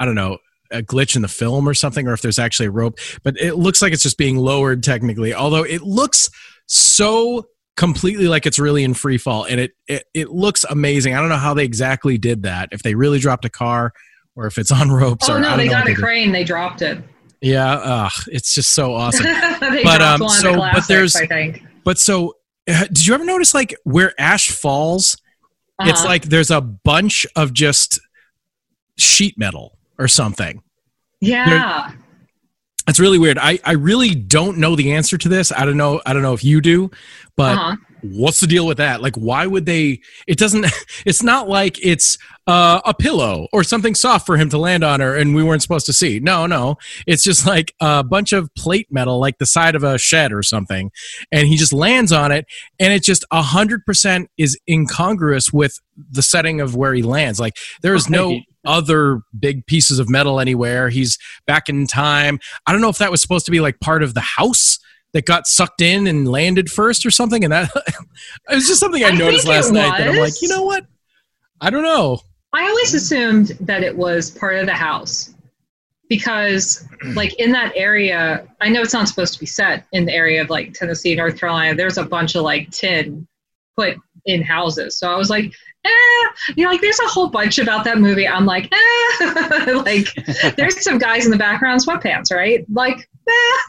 I 0.00 0.04
don't 0.04 0.14
know 0.14 0.38
a 0.70 0.82
glitch 0.82 1.16
in 1.16 1.22
the 1.22 1.28
film 1.28 1.68
or 1.68 1.74
something, 1.74 2.06
or 2.06 2.12
if 2.12 2.22
there's 2.22 2.38
actually 2.38 2.66
a 2.66 2.70
rope. 2.70 2.98
But 3.22 3.36
it 3.40 3.54
looks 3.54 3.80
like 3.82 3.92
it's 3.92 4.02
just 4.02 4.18
being 4.18 4.36
lowered 4.36 4.82
technically. 4.82 5.34
Although 5.34 5.64
it 5.64 5.82
looks 5.82 6.30
so 6.66 7.46
completely 7.76 8.28
like 8.28 8.44
it's 8.44 8.58
really 8.58 8.84
in 8.84 8.94
free 8.94 9.18
fall, 9.18 9.44
and 9.44 9.60
it 9.60 9.72
it, 9.86 10.04
it 10.14 10.30
looks 10.30 10.64
amazing. 10.64 11.14
I 11.14 11.20
don't 11.20 11.28
know 11.28 11.36
how 11.36 11.54
they 11.54 11.64
exactly 11.64 12.18
did 12.18 12.42
that. 12.42 12.70
If 12.72 12.82
they 12.82 12.94
really 12.94 13.18
dropped 13.18 13.44
a 13.44 13.50
car, 13.50 13.92
or 14.36 14.46
if 14.46 14.58
it's 14.58 14.72
on 14.80 14.90
ropes. 14.90 15.28
Oh 15.28 15.34
or, 15.34 15.40
no, 15.40 15.56
they 15.56 15.68
got 15.68 15.88
a 15.88 15.94
crane. 15.94 16.32
They 16.32 16.44
dropped 16.44 16.82
it. 16.82 16.98
Yeah, 17.40 17.74
ugh, 17.74 18.12
it's 18.28 18.52
just 18.54 18.74
so 18.74 18.94
awesome. 18.94 19.26
But, 19.60 20.02
um, 20.02 20.28
so- 20.28 20.56
but 20.56 20.88
there's-. 20.88 21.16
But 21.84 21.98
so, 21.98 22.30
uh, 22.30 22.32
did 22.68 23.06
you 23.06 23.14
ever 23.14 23.24
notice 23.24 23.54
like 23.54 23.74
where 23.84 24.12
Ash 24.20 24.50
falls? 24.50 25.16
It's 25.80 26.00
Uh-huh. 26.00 26.08
like 26.08 26.24
there's 26.24 26.50
a 26.50 26.60
bunch 26.60 27.26
of 27.36 27.52
just 27.52 28.00
sheet 28.96 29.38
metal 29.38 29.78
or 29.98 30.08
something. 30.08 30.62
yeah. 31.20 31.92
It's 32.88 32.98
really 32.98 33.18
weird. 33.18 33.36
I, 33.38 33.58
I 33.64 33.72
really 33.72 34.14
don't 34.14 34.56
know 34.56 34.74
the 34.74 34.92
answer 34.92 35.18
to 35.18 35.28
this. 35.28 35.52
I 35.52 35.66
don't 35.66 35.76
know. 35.76 36.00
I 36.06 36.14
don't 36.14 36.22
know 36.22 36.32
if 36.32 36.42
you 36.42 36.62
do, 36.62 36.90
but 37.36 37.56
Uh-huh. 37.58 37.76
What's 38.02 38.40
the 38.40 38.46
deal 38.46 38.66
with 38.66 38.78
that? 38.78 39.02
Like, 39.02 39.16
why 39.16 39.46
would 39.46 39.66
they? 39.66 40.00
It 40.26 40.38
doesn't. 40.38 40.66
It's 41.06 41.22
not 41.22 41.48
like 41.48 41.78
it's 41.84 42.18
uh, 42.46 42.80
a 42.84 42.92
pillow 42.92 43.46
or 43.52 43.62
something 43.62 43.94
soft 43.94 44.26
for 44.26 44.36
him 44.36 44.48
to 44.50 44.58
land 44.58 44.82
on, 44.82 45.00
or 45.00 45.14
and 45.14 45.34
we 45.34 45.42
weren't 45.42 45.62
supposed 45.62 45.86
to 45.86 45.92
see. 45.92 46.18
No, 46.18 46.46
no. 46.46 46.76
It's 47.06 47.22
just 47.22 47.46
like 47.46 47.72
a 47.80 48.02
bunch 48.02 48.32
of 48.32 48.52
plate 48.54 48.88
metal, 48.90 49.18
like 49.18 49.38
the 49.38 49.46
side 49.46 49.74
of 49.74 49.84
a 49.84 49.96
shed 49.96 50.32
or 50.32 50.42
something, 50.42 50.90
and 51.30 51.46
he 51.46 51.56
just 51.56 51.72
lands 51.72 52.12
on 52.12 52.32
it, 52.32 52.46
and 52.78 52.92
it 52.92 53.02
just 53.02 53.24
a 53.30 53.42
hundred 53.42 53.86
percent 53.86 54.28
is 54.36 54.58
incongruous 54.68 55.52
with 55.52 55.78
the 56.10 56.22
setting 56.22 56.60
of 56.60 56.74
where 56.74 56.94
he 56.94 57.02
lands. 57.02 57.38
Like 57.38 57.56
there 57.82 57.94
is 57.94 58.10
no 58.10 58.40
other 58.64 59.20
big 59.38 59.66
pieces 59.66 59.98
of 59.98 60.10
metal 60.10 60.40
anywhere. 60.40 60.88
He's 60.88 61.16
back 61.46 61.68
in 61.68 61.86
time. 61.86 62.38
I 62.66 62.72
don't 62.72 62.80
know 62.80 62.90
if 62.90 62.98
that 62.98 63.10
was 63.10 63.22
supposed 63.22 63.46
to 63.46 63.52
be 63.52 63.60
like 63.60 63.80
part 63.80 64.02
of 64.02 64.14
the 64.14 64.20
house 64.20 64.78
that 65.12 65.24
got 65.24 65.46
sucked 65.46 65.80
in 65.80 66.06
and 66.06 66.28
landed 66.28 66.70
first 66.70 67.06
or 67.06 67.10
something. 67.10 67.44
And 67.44 67.52
that 67.52 67.70
it 68.50 68.54
was 68.54 68.66
just 68.66 68.80
something 68.80 69.04
I, 69.04 69.08
I 69.08 69.12
noticed 69.12 69.46
last 69.46 69.72
night 69.72 69.98
that 69.98 70.08
I'm 70.08 70.16
like, 70.16 70.40
you 70.42 70.48
know 70.48 70.62
what? 70.62 70.86
I 71.60 71.70
don't 71.70 71.82
know. 71.82 72.20
I 72.52 72.68
always 72.68 72.94
assumed 72.94 73.48
that 73.60 73.82
it 73.82 73.96
was 73.96 74.30
part 74.30 74.56
of 74.56 74.66
the 74.66 74.74
house 74.74 75.34
because, 76.08 76.88
like, 77.14 77.34
in 77.34 77.52
that 77.52 77.72
area, 77.76 78.46
I 78.60 78.70
know 78.70 78.80
it's 78.80 78.94
not 78.94 79.08
supposed 79.08 79.34
to 79.34 79.40
be 79.40 79.46
set 79.46 79.86
in 79.92 80.06
the 80.06 80.14
area 80.14 80.40
of 80.40 80.48
like 80.48 80.72
Tennessee, 80.72 81.14
North 81.14 81.38
Carolina. 81.38 81.74
There's 81.74 81.98
a 81.98 82.04
bunch 82.04 82.34
of 82.34 82.42
like 82.42 82.70
tin 82.70 83.26
put 83.76 83.96
in 84.24 84.42
houses. 84.42 84.98
So 84.98 85.12
I 85.12 85.16
was 85.16 85.28
like, 85.28 85.52
eh, 85.84 86.28
you 86.56 86.64
know, 86.64 86.70
like 86.70 86.80
there's 86.80 86.98
a 87.00 87.08
whole 87.08 87.28
bunch 87.28 87.58
about 87.58 87.84
that 87.84 87.98
movie. 87.98 88.26
I'm 88.26 88.46
like, 88.46 88.72
eh, 88.72 89.72
like 89.84 90.08
there's 90.56 90.82
some 90.82 90.98
guys 90.98 91.26
in 91.26 91.30
the 91.30 91.38
background, 91.38 91.80
sweatpants, 91.84 92.32
right? 92.32 92.64
Like. 92.70 93.08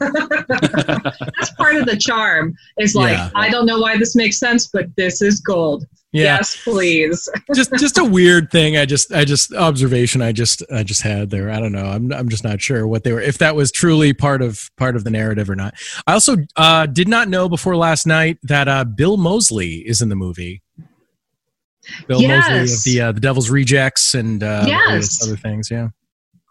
that's 0.00 1.50
part 1.52 1.76
of 1.76 1.86
the 1.86 1.96
charm. 2.00 2.54
Is 2.78 2.94
like, 2.94 3.12
Yeah. 3.12 3.30
I 3.34 3.48
don't 3.50 3.66
know 3.66 3.78
why 3.80 3.96
this 3.96 4.14
makes 4.16 4.38
sense, 4.38 4.66
but 4.68 4.86
this 4.96 5.22
is 5.22 5.40
gold. 5.40 5.86
Yeah. 6.12 6.24
Yes, 6.38 6.60
please. 6.64 7.28
just 7.54 7.70
just 7.74 7.96
a 7.98 8.04
weird 8.04 8.50
thing. 8.50 8.76
I 8.76 8.84
just 8.84 9.12
I 9.12 9.24
just 9.24 9.54
observation 9.54 10.22
I 10.22 10.32
just 10.32 10.60
I 10.74 10.82
just 10.82 11.02
had 11.02 11.30
there. 11.30 11.50
I 11.50 11.60
don't 11.60 11.70
know. 11.70 11.84
I'm 11.86 12.12
I'm 12.12 12.28
just 12.28 12.42
not 12.42 12.60
sure 12.60 12.88
what 12.88 13.04
they 13.04 13.12
were 13.12 13.20
if 13.20 13.38
that 13.38 13.54
was 13.54 13.70
truly 13.70 14.12
part 14.12 14.42
of 14.42 14.70
part 14.76 14.96
of 14.96 15.04
the 15.04 15.10
narrative 15.10 15.48
or 15.48 15.54
not. 15.54 15.74
I 16.08 16.14
also 16.14 16.38
uh, 16.56 16.86
did 16.86 17.06
not 17.06 17.28
know 17.28 17.48
before 17.48 17.76
last 17.76 18.06
night 18.08 18.38
that 18.42 18.66
uh, 18.66 18.84
Bill 18.84 19.18
Moseley 19.18 19.74
is 19.86 20.02
in 20.02 20.08
the 20.08 20.16
movie. 20.16 20.62
Bill 22.08 22.26
Moseley 22.26 22.58
of 22.60 22.84
the 22.84 23.00
uh, 23.02 23.12
the 23.12 23.20
Devil's 23.20 23.48
Rejects 23.48 24.14
and 24.14 24.42
uh, 24.42 24.64
Yes. 24.66 25.22
other 25.22 25.36
things. 25.36 25.70
Yeah. 25.70 25.90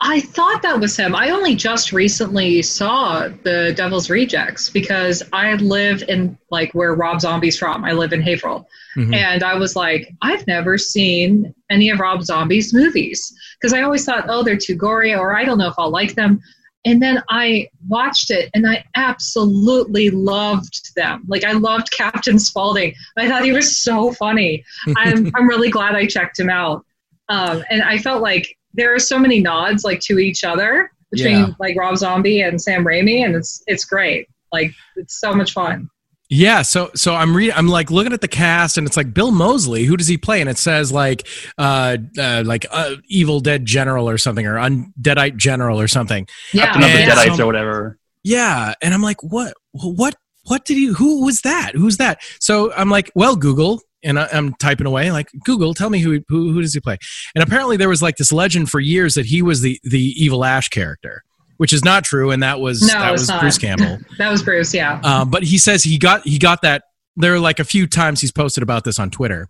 I 0.01 0.21
thought 0.21 0.61
that 0.61 0.79
was 0.79 0.95
him. 0.95 1.13
I 1.13 1.29
only 1.29 1.55
just 1.55 1.91
recently 1.91 2.61
saw 2.61 3.27
the 3.43 3.73
Devil's 3.75 4.09
Rejects 4.09 4.69
because 4.69 5.21
I 5.33 5.55
live 5.55 6.03
in 6.07 6.37
like 6.51 6.73
where 6.73 6.95
Rob 6.95 7.19
Zombie's 7.19 7.57
from. 7.57 7.83
I 7.83 7.91
live 7.91 8.13
in 8.13 8.21
Haverhill. 8.21 8.67
Mhm. 8.95 9.13
And 9.13 9.43
I 9.43 9.55
was 9.55 9.75
like, 9.75 10.09
I've 10.21 10.47
never 10.47 10.77
seen 10.77 11.53
any 11.69 11.89
of 11.89 11.99
Rob 11.99 12.23
Zombie's 12.23 12.73
movies 12.73 13.33
because 13.59 13.73
I 13.73 13.81
always 13.81 14.05
thought, 14.05 14.25
oh, 14.29 14.41
they're 14.41 14.57
too 14.57 14.75
gory 14.75 15.13
or 15.13 15.35
I 15.35 15.43
don't 15.43 15.57
know 15.57 15.67
if 15.67 15.75
I'll 15.77 15.91
like 15.91 16.15
them. 16.15 16.39
And 16.85 17.01
then 17.01 17.21
I 17.29 17.67
watched 17.89 18.31
it 18.31 18.49
and 18.53 18.65
I 18.65 18.85
absolutely 18.95 20.11
loved 20.11 20.95
them. 20.95 21.25
Like 21.27 21.43
I 21.43 21.51
loved 21.51 21.91
Captain 21.91 22.39
Spaulding. 22.39 22.93
I 23.17 23.27
thought 23.27 23.43
he 23.43 23.51
was 23.51 23.77
so 23.77 24.13
funny. 24.13 24.63
I'm 24.95 25.29
I'm 25.35 25.47
really 25.47 25.69
glad 25.69 25.95
I 25.95 26.05
checked 26.05 26.39
him 26.39 26.49
out. 26.49 26.85
Um, 27.27 27.63
and 27.69 27.83
I 27.83 27.97
felt 27.97 28.21
like 28.23 28.57
there 28.73 28.93
are 28.93 28.99
so 28.99 29.17
many 29.19 29.39
nods 29.39 29.83
like 29.83 29.99
to 30.01 30.19
each 30.19 30.43
other 30.43 30.91
between 31.11 31.37
Yeah. 31.37 31.47
like 31.59 31.77
Rob 31.77 31.97
Zombie 31.97 32.41
and 32.41 32.61
Sam 32.61 32.85
Raimi, 32.85 33.25
and 33.25 33.35
it's 33.35 33.63
it's 33.67 33.85
great. 33.85 34.27
Like 34.51 34.73
it's 34.95 35.19
so 35.19 35.33
much 35.33 35.53
fun. 35.53 35.89
Yeah, 36.31 36.61
so 36.61 36.91
so 36.95 37.15
I'm 37.15 37.35
reading. 37.35 37.55
I'm 37.55 37.67
like 37.67 37.89
looking 37.89 38.13
at 38.13 38.21
the 38.21 38.27
cast, 38.27 38.77
and 38.77 38.85
it's 38.85 38.95
like 38.95 39.13
Bill 39.15 39.31
Moseley. 39.31 39.85
Who 39.85 39.97
does 39.97 40.07
he 40.07 40.15
play? 40.17 40.41
And 40.41 40.49
it 40.49 40.59
says 40.59 40.91
like, 40.91 41.27
uh, 41.57 41.97
uh 42.19 42.43
like 42.45 42.67
uh, 42.69 42.97
Evil 43.07 43.39
Dead 43.39 43.65
General 43.65 44.07
or 44.07 44.19
something, 44.19 44.45
or 44.45 44.53
Undeadite 44.55 45.37
General 45.37 45.79
or 45.79 45.87
something. 45.87 46.27
Yeah, 46.53 46.65
Captain 46.65 46.83
of 46.83 46.91
the 46.91 46.99
Yeah. 46.99 47.09
Deadites 47.15 47.35
Some- 47.37 47.41
or 47.41 47.45
whatever. 47.47 47.97
Yeah, 48.23 48.73
and 48.81 48.93
I'm 48.93 49.01
like, 49.01 49.23
what? 49.23 49.53
What? 49.71 50.15
What 50.43 50.65
did 50.65 50.77
he? 50.77 50.85
Who 50.93 51.25
was 51.25 51.41
that? 51.41 51.73
Who's 51.73 51.97
that? 51.97 52.21
So 52.39 52.71
I'm 52.73 52.89
like, 52.89 53.11
well, 53.15 53.35
Google, 53.35 53.81
and 54.03 54.19
I, 54.19 54.27
I'm 54.31 54.53
typing 54.55 54.87
away, 54.87 55.11
like 55.11 55.29
Google, 55.43 55.73
tell 55.73 55.89
me 55.89 55.99
who 55.99 56.21
who 56.27 56.51
who 56.53 56.61
does 56.61 56.73
he 56.73 56.79
play? 56.79 56.97
And 57.35 57.43
apparently 57.43 57.77
there 57.77 57.89
was 57.89 58.01
like 58.01 58.17
this 58.17 58.31
legend 58.31 58.69
for 58.69 58.79
years 58.79 59.13
that 59.15 59.25
he 59.25 59.41
was 59.41 59.61
the 59.61 59.79
the 59.83 60.13
evil 60.15 60.45
Ash 60.45 60.69
character, 60.69 61.23
which 61.57 61.73
is 61.73 61.83
not 61.83 62.03
true, 62.03 62.31
and 62.31 62.41
that 62.43 62.59
was 62.59 62.81
No, 62.81 62.99
that 62.99 63.11
was 63.11 63.27
not. 63.27 63.41
Bruce 63.41 63.57
Campbell. 63.57 63.99
that 64.17 64.29
was 64.29 64.43
Bruce. 64.43 64.73
Yeah, 64.73 65.01
Um, 65.03 65.29
but 65.29 65.43
he 65.43 65.57
says 65.57 65.83
he 65.83 65.97
got 65.97 66.25
he 66.25 66.37
got 66.37 66.61
that. 66.61 66.83
There 67.15 67.33
are 67.33 67.39
like 67.39 67.59
a 67.59 67.65
few 67.65 67.85
times 67.85 68.21
he's 68.21 68.31
posted 68.31 68.63
about 68.63 68.85
this 68.85 68.97
on 68.97 69.09
Twitter, 69.09 69.47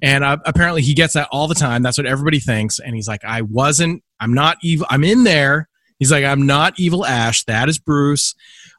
and 0.00 0.22
uh, 0.22 0.36
apparently 0.44 0.82
he 0.82 0.94
gets 0.94 1.14
that 1.14 1.28
all 1.32 1.48
the 1.48 1.54
time. 1.54 1.82
That's 1.82 1.98
what 1.98 2.06
everybody 2.06 2.38
thinks. 2.38 2.78
And 2.78 2.94
he's 2.94 3.08
like, 3.08 3.24
I 3.24 3.42
wasn't. 3.42 4.04
I'm 4.20 4.32
not 4.34 4.56
evil. 4.62 4.86
I'm 4.88 5.02
in 5.02 5.24
there. 5.24 5.68
He's 5.98 6.12
like, 6.12 6.24
I'm 6.24 6.46
not 6.46 6.74
evil 6.78 7.04
Ash. 7.04 7.42
That 7.44 7.68
is 7.68 7.78
Bruce. 7.78 8.34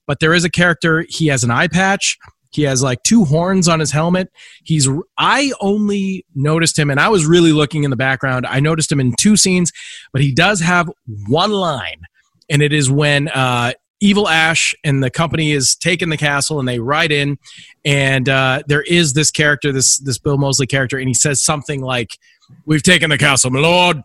But 0.08 0.22
there 0.22 0.34
is 0.34 0.46
a 0.46 0.50
character. 0.50 1.06
He 1.10 1.28
has 1.28 1.44
an 1.44 1.52
eye 1.52 1.68
patch. 1.68 2.18
He 2.52 2.64
has 2.64 2.82
like 2.82 3.04
two 3.04 3.26
horns 3.26 3.68
on 3.68 3.80
his 3.80 3.92
helmet. 3.92 4.32
He's. 4.64 4.88
I 5.18 5.52
only 5.62 6.26
noticed 6.36 6.78
him, 6.80 6.90
and 6.90 7.00
I 7.00 7.10
was 7.10 7.26
really 7.26 7.52
looking 7.52 7.84
in 7.84 7.90
the 7.92 7.96
background. 7.96 8.46
I 8.48 8.60
noticed 8.60 8.92
him 8.92 9.00
in 9.00 9.14
two 9.20 9.38
scenes, 9.38 9.72
but 10.12 10.22
he 10.22 10.32
does 10.34 10.60
have 10.62 10.90
one 11.28 11.52
line, 11.52 12.02
and 12.50 12.62
it 12.62 12.74
is 12.74 12.90
when 12.90 13.28
uh, 13.30 13.74
Evil 14.00 14.28
Ash 14.28 14.74
and 14.84 15.04
the 15.04 15.10
company 15.12 15.52
is 15.52 15.76
taking 15.76 16.10
the 16.10 16.18
castle 16.18 16.58
and 16.60 16.68
they 16.68 16.80
ride 16.80 17.12
in, 17.12 17.38
and 17.86 18.28
uh, 18.28 18.64
there 18.68 18.82
is 18.84 19.14
this 19.14 19.30
character, 19.30 19.72
this 19.72 20.00
this 20.00 20.18
Bill 20.18 20.38
Moseley 20.38 20.68
character, 20.68 20.98
and 20.98 21.08
he 21.08 21.14
says 21.14 21.44
something 21.44 21.82
like, 21.82 22.18
"We've 22.66 22.84
taken 22.84 23.10
the 23.10 23.18
castle, 23.18 23.52
my 23.52 23.60
lord." 23.60 24.02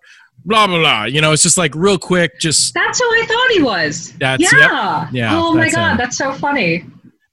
Blah 0.47 0.67
blah 0.67 0.79
blah. 0.79 1.05
You 1.05 1.23
know, 1.23 1.33
it's 1.33 1.43
just 1.43 1.57
like 1.57 1.75
real 1.75 1.97
quick, 1.97 2.39
just 2.39 2.75
that's 2.75 3.01
who 3.01 3.07
I 3.07 3.25
thought 3.27 3.51
he 3.53 3.63
was. 3.63 4.13
That's- 4.19 4.53
yeah. 4.53 5.05
yep. 5.05 5.13
Yeah, 5.13 5.39
Oh 5.41 5.55
my 5.55 5.71
god, 5.71 5.93
him. 5.93 5.97
that's 5.97 6.19
so 6.19 6.35
funny. 6.35 6.85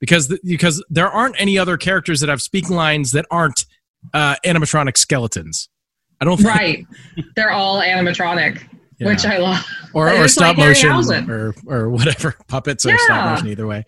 Because 0.02 0.26
the, 0.26 0.40
because 0.44 0.84
there 0.90 1.08
aren't 1.08 1.40
any 1.40 1.56
other 1.56 1.76
characters 1.76 2.18
that 2.22 2.28
have 2.28 2.42
speaking 2.42 2.74
lines 2.74 3.12
that 3.12 3.24
aren't 3.30 3.66
uh, 4.12 4.34
animatronic 4.44 4.96
skeletons. 4.98 5.68
I 6.20 6.24
don't 6.24 6.38
think, 6.38 6.48
Right. 6.48 6.86
They're 7.36 7.52
all 7.52 7.80
animatronic, 7.80 8.60
Yeah. 8.98 9.06
which 9.06 9.24
I 9.24 9.38
love. 9.38 9.64
or, 9.94 10.10
or 10.12 10.26
stop 10.26 10.56
like 10.58 10.66
motion 10.66 11.30
or 11.30 11.54
or 11.66 11.88
whatever 11.88 12.34
puppets 12.48 12.84
or 12.84 12.98
stop 12.98 13.30
motion 13.30 13.46
either 13.48 13.66
way. 13.68 13.84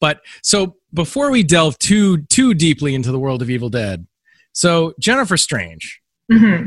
But 0.00 0.20
so 0.42 0.76
before 0.92 1.30
we 1.30 1.42
delve 1.42 1.78
too 1.78 2.18
too 2.24 2.52
deeply 2.52 2.94
into 2.94 3.10
the 3.10 3.18
world 3.18 3.40
of 3.40 3.48
Evil 3.48 3.70
Dead, 3.70 4.06
so 4.52 4.92
Jennifer 5.00 5.38
Strange. 5.38 6.00
hmm 6.30 6.66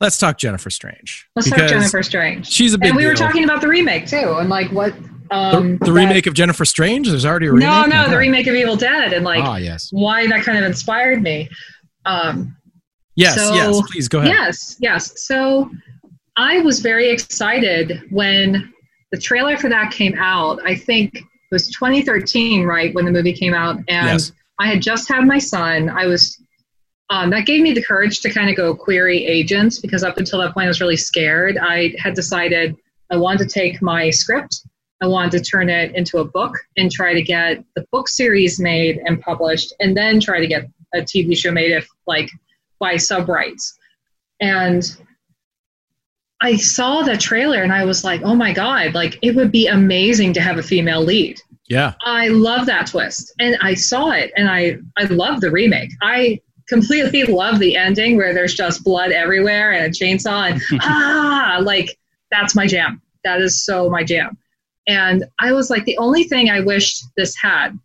Let's 0.00 0.16
talk 0.18 0.36
Jennifer 0.38 0.70
Strange. 0.70 1.28
Let's 1.36 1.48
talk 1.50 1.68
Jennifer 1.68 2.02
Strange. 2.02 2.46
She's 2.48 2.72
a 2.74 2.78
big 2.78 2.88
And 2.88 2.96
we 2.96 3.06
were 3.06 3.14
talking 3.14 3.44
about 3.44 3.60
the 3.60 3.68
remake 3.68 4.06
too, 4.06 4.36
and 4.38 4.48
like 4.48 4.72
what 4.72 4.94
um, 5.32 5.78
the 5.78 5.86
that- 5.86 5.92
remake 5.92 6.26
of 6.26 6.34
Jennifer 6.34 6.64
Strange. 6.64 7.08
There's 7.08 7.24
already 7.26 7.46
a 7.46 7.52
remake. 7.52 7.68
No, 7.68 7.84
no, 7.86 8.02
Okay. 8.02 8.10
the 8.10 8.18
remake 8.18 8.46
of 8.46 8.54
Evil 8.54 8.76
Dead, 8.76 9.12
and 9.12 9.24
like 9.24 9.42
ah, 9.42 9.56
yes, 9.56 9.88
why 9.92 10.26
that 10.28 10.42
kind 10.44 10.58
of 10.58 10.64
inspired 10.64 11.22
me. 11.22 11.48
Um, 12.04 12.56
yes, 13.16 13.34
So- 13.36 13.54
yes. 13.54 13.80
Please 13.90 14.08
go 14.08 14.18
ahead. 14.20 14.30
Yes, 14.32 14.76
yes. 14.80 15.24
So 15.26 15.70
I 16.36 16.60
was 16.60 16.80
very 16.80 17.10
excited 17.10 18.02
when 18.10 18.72
the 19.10 19.18
trailer 19.18 19.56
for 19.56 19.68
that 19.68 19.90
came 19.92 20.14
out. 20.18 20.58
I 20.64 20.74
think 20.74 21.16
it 21.16 21.24
was 21.50 21.68
2013, 21.70 22.64
right, 22.64 22.94
when 22.94 23.04
the 23.04 23.10
movie 23.10 23.32
came 23.34 23.52
out. 23.54 23.76
And 23.88 24.06
Yes. 24.06 24.32
I 24.58 24.66
had 24.68 24.80
just 24.80 25.08
had 25.08 25.24
my 25.26 25.38
son. 25.38 25.88
I 25.90 26.06
was 26.06 26.38
um, 27.10 27.28
that 27.28 27.44
gave 27.44 27.60
me 27.62 27.72
the 27.72 27.82
courage 27.82 28.20
to 28.20 28.30
kind 28.30 28.48
of 28.48 28.56
go 28.56 28.74
query 28.74 29.26
agents 29.26 29.78
because 29.80 30.02
up 30.02 30.16
until 30.16 30.38
that 30.40 30.54
point 30.54 30.64
I 30.64 30.68
was 30.68 30.80
really 30.80 30.96
scared. 30.96 31.58
I 31.60 31.94
had 31.98 32.14
decided 32.14 32.74
I 33.10 33.16
wanted 33.16 33.46
to 33.46 33.52
take 33.52 33.82
my 33.82 34.08
script, 34.08 34.62
I 35.02 35.06
wanted 35.06 35.32
to 35.32 35.40
turn 35.40 35.68
it 35.68 35.94
into 35.96 36.18
a 36.18 36.24
book 36.24 36.54
and 36.76 36.90
try 36.90 37.12
to 37.12 37.22
get 37.22 37.62
the 37.74 37.84
book 37.90 38.08
series 38.08 38.60
made 38.60 39.00
and 39.04 39.20
published, 39.20 39.74
and 39.80 39.96
then 39.96 40.20
try 40.20 40.40
to 40.40 40.46
get 40.46 40.68
a 40.94 40.98
TV 40.98 41.36
show 41.36 41.50
made 41.50 41.72
if 41.72 41.88
like 42.06 42.30
by 42.78 42.96
sub 42.96 43.28
rights. 43.28 43.78
And 44.40 44.84
I 46.40 46.56
saw 46.56 47.02
the 47.02 47.16
trailer 47.16 47.62
and 47.62 47.72
I 47.72 47.84
was 47.84 48.04
like, 48.04 48.22
oh 48.22 48.34
my 48.34 48.52
God, 48.52 48.94
like 48.94 49.18
it 49.22 49.34
would 49.36 49.52
be 49.52 49.68
amazing 49.68 50.32
to 50.34 50.40
have 50.40 50.58
a 50.58 50.62
female 50.62 51.00
lead. 51.00 51.40
Yeah. 51.68 51.94
I 52.04 52.28
love 52.28 52.66
that 52.66 52.88
twist. 52.88 53.32
And 53.38 53.56
I 53.62 53.74
saw 53.74 54.10
it 54.10 54.32
and 54.36 54.48
I, 54.48 54.78
I 54.98 55.04
love 55.04 55.40
the 55.40 55.50
remake. 55.50 55.90
I 56.02 56.40
completely 56.68 57.22
love 57.32 57.60
the 57.60 57.76
ending 57.76 58.16
where 58.16 58.34
there's 58.34 58.54
just 58.54 58.82
blood 58.82 59.12
everywhere 59.12 59.72
and 59.72 59.86
a 59.86 59.90
chainsaw 59.90 60.50
and 60.50 60.60
ah, 60.82 61.58
like 61.62 61.96
that's 62.30 62.56
my 62.56 62.66
jam. 62.66 63.00
That 63.22 63.40
is 63.40 63.64
so 63.64 63.88
my 63.88 64.02
jam. 64.02 64.36
And 64.86 65.24
I 65.40 65.52
was 65.52 65.70
like, 65.70 65.84
the 65.84 65.98
only 65.98 66.24
thing 66.24 66.50
I 66.50 66.60
wished 66.60 67.04
this 67.16 67.36
had 67.36 67.78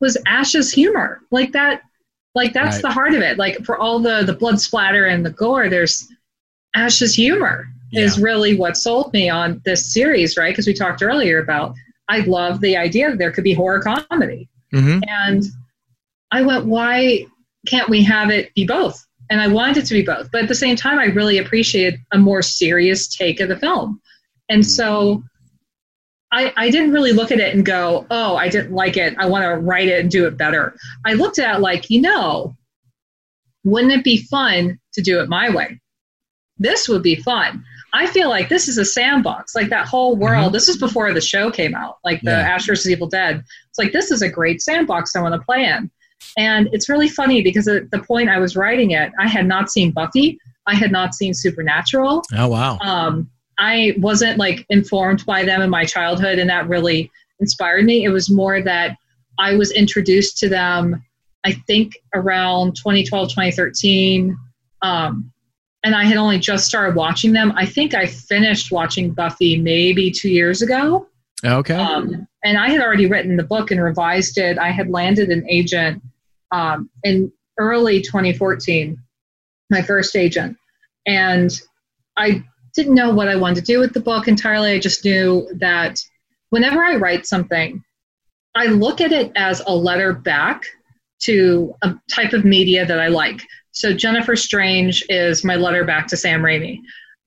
was 0.00 0.16
Ash's 0.26 0.72
humor. 0.72 1.20
Like 1.30 1.52
that, 1.52 1.82
like 2.34 2.52
that's 2.52 2.76
Right. 2.76 2.82
the 2.82 2.90
heart 2.90 3.14
of 3.14 3.22
it. 3.22 3.38
Like 3.38 3.64
for 3.64 3.78
all 3.78 3.98
the 3.98 4.22
the 4.24 4.32
blood 4.32 4.60
splatter 4.60 5.06
and 5.06 5.24
the 5.24 5.30
gore, 5.30 5.68
there's 5.68 6.06
Ash's 6.74 7.14
humor 7.14 7.66
is 7.92 8.18
really 8.18 8.56
what 8.56 8.76
sold 8.76 9.12
me 9.12 9.30
on 9.30 9.60
this 9.64 9.92
series, 9.92 10.36
right? 10.36 10.50
Because 10.52 10.66
we 10.66 10.74
talked 10.74 11.00
earlier 11.02 11.38
about 11.40 11.74
I 12.08 12.20
love 12.20 12.60
the 12.60 12.76
idea 12.76 13.08
that 13.10 13.18
there 13.18 13.30
could 13.30 13.44
be 13.44 13.54
horror 13.54 13.80
comedy. 13.80 14.48
hmm 14.72 14.98
And 15.06 15.44
I 16.32 16.42
went, 16.42 16.66
why 16.66 17.26
can't 17.68 17.88
we 17.88 18.02
have 18.02 18.30
it 18.30 18.52
be 18.54 18.66
both? 18.66 19.00
And 19.30 19.40
I 19.40 19.46
wanted 19.48 19.76
it 19.78 19.86
to 19.86 19.94
be 19.94 20.02
both. 20.02 20.30
But 20.32 20.42
at 20.42 20.48
the 20.48 20.54
same 20.54 20.74
time, 20.76 20.98
I 20.98 21.04
really 21.06 21.38
appreciated 21.38 22.00
a 22.12 22.18
more 22.18 22.42
serious 22.42 23.06
take 23.08 23.40
of 23.40 23.48
the 23.48 23.56
film. 23.56 24.00
And 24.48 24.66
so 24.66 25.22
I, 26.34 26.52
I 26.56 26.68
didn't 26.70 26.90
really 26.90 27.12
look 27.12 27.30
at 27.30 27.38
it 27.38 27.54
and 27.54 27.64
go, 27.64 28.06
oh, 28.10 28.34
I 28.34 28.48
didn't 28.48 28.72
like 28.72 28.96
it. 28.96 29.14
I 29.18 29.26
want 29.26 29.44
to 29.44 29.54
write 29.56 29.86
it 29.86 30.00
and 30.00 30.10
do 30.10 30.26
it 30.26 30.36
better. 30.36 30.74
I 31.06 31.12
looked 31.12 31.38
at 31.38 31.54
it 31.56 31.60
like, 31.60 31.90
you 31.90 32.00
know, 32.00 32.56
wouldn't 33.62 33.92
it 33.92 34.02
be 34.02 34.18
fun 34.24 34.80
to 34.94 35.00
do 35.00 35.20
it 35.20 35.28
my 35.28 35.48
way? 35.48 35.80
This 36.58 36.88
would 36.88 37.04
be 37.04 37.14
fun. 37.14 37.64
I 37.92 38.08
feel 38.08 38.28
like 38.28 38.48
this 38.48 38.66
is 38.66 38.78
a 38.78 38.84
sandbox. 38.84 39.54
Like 39.54 39.68
that 39.68 39.86
whole 39.86 40.16
world, 40.16 40.52
this 40.52 40.68
is 40.68 40.76
before 40.76 41.12
the 41.12 41.20
show 41.20 41.52
came 41.52 41.74
out, 41.76 41.98
like 42.02 42.20
the 42.22 42.32
Yeah. 42.32 42.40
Ash 42.40 42.66
vs. 42.66 42.90
Evil 42.90 43.06
Dead. 43.06 43.44
It's 43.68 43.78
like, 43.78 43.92
this 43.92 44.10
is 44.10 44.20
a 44.20 44.28
great 44.28 44.60
sandbox 44.60 45.14
I 45.14 45.22
want 45.22 45.34
to 45.34 45.40
play 45.40 45.64
in. 45.64 45.88
And 46.36 46.68
it's 46.72 46.88
really 46.88 47.08
funny 47.08 47.42
because 47.42 47.68
at 47.68 47.92
the 47.92 48.00
point 48.00 48.28
I 48.28 48.38
was 48.38 48.56
writing 48.56 48.90
it, 48.90 49.12
I 49.20 49.28
had 49.28 49.46
not 49.46 49.70
seen 49.70 49.92
Buffy. 49.92 50.38
I 50.66 50.74
had 50.74 50.90
not 50.90 51.14
seen 51.14 51.32
Supernatural. 51.32 52.24
Oh 52.36 52.48
wow. 52.48 52.78
Um, 52.78 53.30
I 53.58 53.94
wasn't 53.98 54.38
like 54.38 54.66
informed 54.68 55.24
by 55.26 55.44
them 55.44 55.62
in 55.62 55.70
my 55.70 55.84
childhood, 55.84 56.38
and 56.38 56.50
that 56.50 56.68
really 56.68 57.10
inspired 57.40 57.84
me. 57.84 58.04
It 58.04 58.10
was 58.10 58.30
more 58.30 58.62
that 58.62 58.96
I 59.38 59.54
was 59.56 59.72
introduced 59.72 60.38
to 60.38 60.48
them, 60.48 61.02
I 61.44 61.52
think 61.66 61.98
around 62.14 62.76
2012, 62.76 63.28
2013. 63.30 64.36
Um, 64.82 65.32
and 65.84 65.94
I 65.94 66.04
had 66.04 66.16
only 66.16 66.38
just 66.38 66.66
started 66.66 66.96
watching 66.96 67.32
them. 67.32 67.52
I 67.56 67.66
think 67.66 67.94
I 67.94 68.06
finished 68.06 68.72
watching 68.72 69.12
Buffy 69.12 69.56
maybe 69.58 70.10
two 70.10 70.30
years 70.30 70.62
ago. 70.62 71.08
Okay. 71.44 71.74
Um, 71.74 72.26
and 72.42 72.56
I 72.56 72.70
had 72.70 72.80
already 72.80 73.06
written 73.06 73.36
the 73.36 73.42
book 73.42 73.70
and 73.70 73.82
revised 73.82 74.38
it. 74.38 74.58
I 74.58 74.70
had 74.70 74.88
landed 74.88 75.28
an 75.28 75.46
agent 75.48 76.02
um, 76.52 76.88
in 77.02 77.30
early 77.58 78.00
2014, 78.00 78.96
my 79.70 79.82
first 79.82 80.16
agent. 80.16 80.56
And 81.06 81.50
I 82.16 82.44
didn't 82.74 82.94
know 82.94 83.10
what 83.10 83.28
I 83.28 83.36
wanted 83.36 83.64
to 83.64 83.72
do 83.72 83.78
with 83.78 83.92
the 83.92 84.00
book 84.00 84.28
entirely. 84.28 84.72
I 84.72 84.78
just 84.78 85.04
knew 85.04 85.48
that 85.54 86.00
whenever 86.50 86.84
I 86.84 86.96
write 86.96 87.26
something, 87.26 87.82
I 88.54 88.66
look 88.66 89.00
at 89.00 89.12
it 89.12 89.32
as 89.36 89.62
a 89.66 89.74
letter 89.74 90.12
back 90.12 90.64
to 91.20 91.74
a 91.82 91.94
type 92.10 92.32
of 92.32 92.44
media 92.44 92.84
that 92.84 93.00
I 93.00 93.08
like. 93.08 93.42
So 93.72 93.92
Jennifer 93.92 94.36
Strange 94.36 95.04
is 95.08 95.44
my 95.44 95.56
letter 95.56 95.84
back 95.84 96.06
to 96.08 96.16
Sam 96.16 96.42
Raimi. 96.42 96.78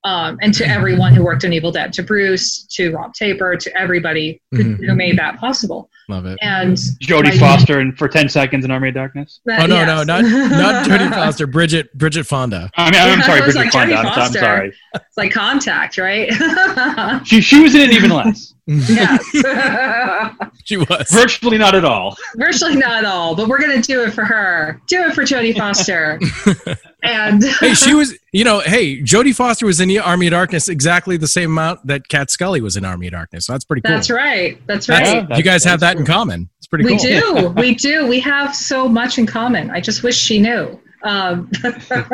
Um, 0.07 0.37
and 0.41 0.53
to 0.53 0.65
everyone 0.65 1.13
who 1.13 1.21
worked 1.23 1.43
on 1.43 1.51
Evil 1.51 1.71
Dead, 1.71 1.91
to 1.93 2.03
Bruce, 2.03 2.63
to 2.75 2.91
Rob 2.95 3.13
Tapert, 3.13 3.59
to 3.59 3.77
everybody 3.77 4.39
who, 4.51 4.63
Mhm. 4.77 4.85
who 4.85 4.95
made 4.95 5.17
that 5.19 5.37
possible. 5.37 5.89
Love 6.07 6.25
it. 6.25 6.37
And 6.41 6.77
Jodie 7.03 7.25
my- 7.25 7.37
Foster 7.37 7.79
and 7.79 7.97
for 7.97 8.07
ten 8.07 8.29
seconds 8.29 8.63
in 8.63 8.71
Army 8.71 8.87
of 8.89 8.95
Darkness. 8.95 9.41
that- 9.45 9.63
Oh 9.63 9.65
no, 9.65 9.75
yes. 9.75 9.87
no, 9.87 10.03
not 10.03 10.23
not 10.23 10.85
Jodie 10.87 11.09
Foster. 11.13 11.45
Bridget 11.45 11.93
Bridget 11.97 12.23
Fonda. 12.25 12.69
I 12.77 12.85
mean, 12.91 13.01
I'm 13.01 13.19
Yeah, 13.19 13.25
sorry, 13.25 13.41
Bridget 13.41 13.57
like, 13.59 13.71
Fonda. 13.73 13.95
I'm, 13.97 14.05
I'm 14.07 14.31
sorry. 14.31 14.73
it's 14.95 15.17
like 15.17 15.31
contact, 15.33 15.97
right? 15.97 16.31
She 17.25 17.41
she 17.41 17.59
was 17.61 17.75
in 17.75 17.81
it 17.81 17.91
even 17.91 18.09
less. 18.11 18.53
Yes. 18.67 19.23
she 20.65 20.75
was. 20.77 21.09
Virtually 21.09 21.57
not 21.57 21.73
at 21.73 21.85
all. 21.85 22.17
Virtually 22.35 22.75
not 22.75 22.97
at 22.97 23.05
all, 23.05 23.33
but 23.35 23.47
we're 23.47 23.59
gonna 23.61 23.81
do 23.81 24.03
it 24.03 24.11
for 24.11 24.25
her. 24.25 24.81
Do 24.87 25.03
it 25.03 25.13
for 25.13 25.23
Jodie 25.23 25.57
Foster. 25.57 26.19
and 27.03 27.43
hey, 27.59 27.73
she 27.73 27.93
was. 27.93 28.17
You 28.33 28.43
know, 28.43 28.59
hey, 28.59 29.01
Jodie 29.01 29.33
Foster 29.33 29.65
was 29.65 29.79
in 29.79 29.87
the 29.87 29.99
Army 29.99 30.27
of 30.27 30.31
Darkness 30.31 30.67
exactly 30.67 31.15
the 31.17 31.27
same 31.27 31.51
amount 31.51 31.87
that 31.87 32.07
Kat 32.09 32.29
Scully 32.29 32.59
was 32.59 32.75
in 32.75 32.83
Army 32.83 33.07
of 33.07 33.13
Darkness. 33.13 33.45
So 33.45 33.53
that's 33.53 33.63
pretty 33.63 33.81
cool. 33.81 33.95
that's 33.95 34.09
right. 34.09 34.61
That's 34.67 34.85
That's- 34.87 35.27
right. 35.29 35.37
You 35.37 35.43
guys 35.43 35.63
have 35.63 35.79
that's 35.79 35.93
that 35.95 35.99
in 35.99 36.05
common. 36.05 36.49
It's 36.57 36.67
pretty 36.67 36.83
we 36.85 36.97
cool. 36.97 37.53
do. 37.53 37.61
We 37.61 37.73
do. 37.73 38.05
We 38.05 38.19
have 38.19 38.53
so 38.53 38.89
much 38.89 39.17
in 39.17 39.25
common. 39.25 39.71
I 39.71 39.79
just 39.79 40.03
wish 40.03 40.17
she 40.17 40.39
knew. 40.39 40.79
Um, 41.03 41.49
I 41.63 41.71
think. 41.71 42.11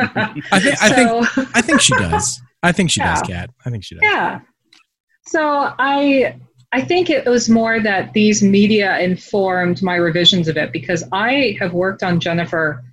I 0.52 0.90
think. 0.90 1.56
I 1.56 1.62
think 1.62 1.82
she 1.82 1.96
does. 1.96 2.42
I 2.62 2.72
think 2.72 2.92
she 2.92 3.00
does, 3.00 3.22
Kat. 3.24 3.50
I 3.66 3.70
think 3.72 3.84
she 3.84 3.96
does. 3.96 4.04
Yeah. 4.04 4.40
So 5.26 5.74
I 5.80 6.36
I 6.72 6.82
think 6.82 7.10
it 7.10 7.26
was 7.26 7.50
more 7.50 7.80
that 7.80 8.14
these 8.14 8.42
media 8.42 9.00
informed 9.00 9.82
my 9.84 9.96
revisions 9.96 10.48
of 10.48 10.58
it 10.58 10.72
because 10.72 11.04
I 11.12 11.56
have 11.60 11.74
worked 11.74 12.02
on 12.02 12.20
Jennifer 12.20 12.84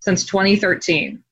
since 0.00 0.24
2013. 0.24 1.22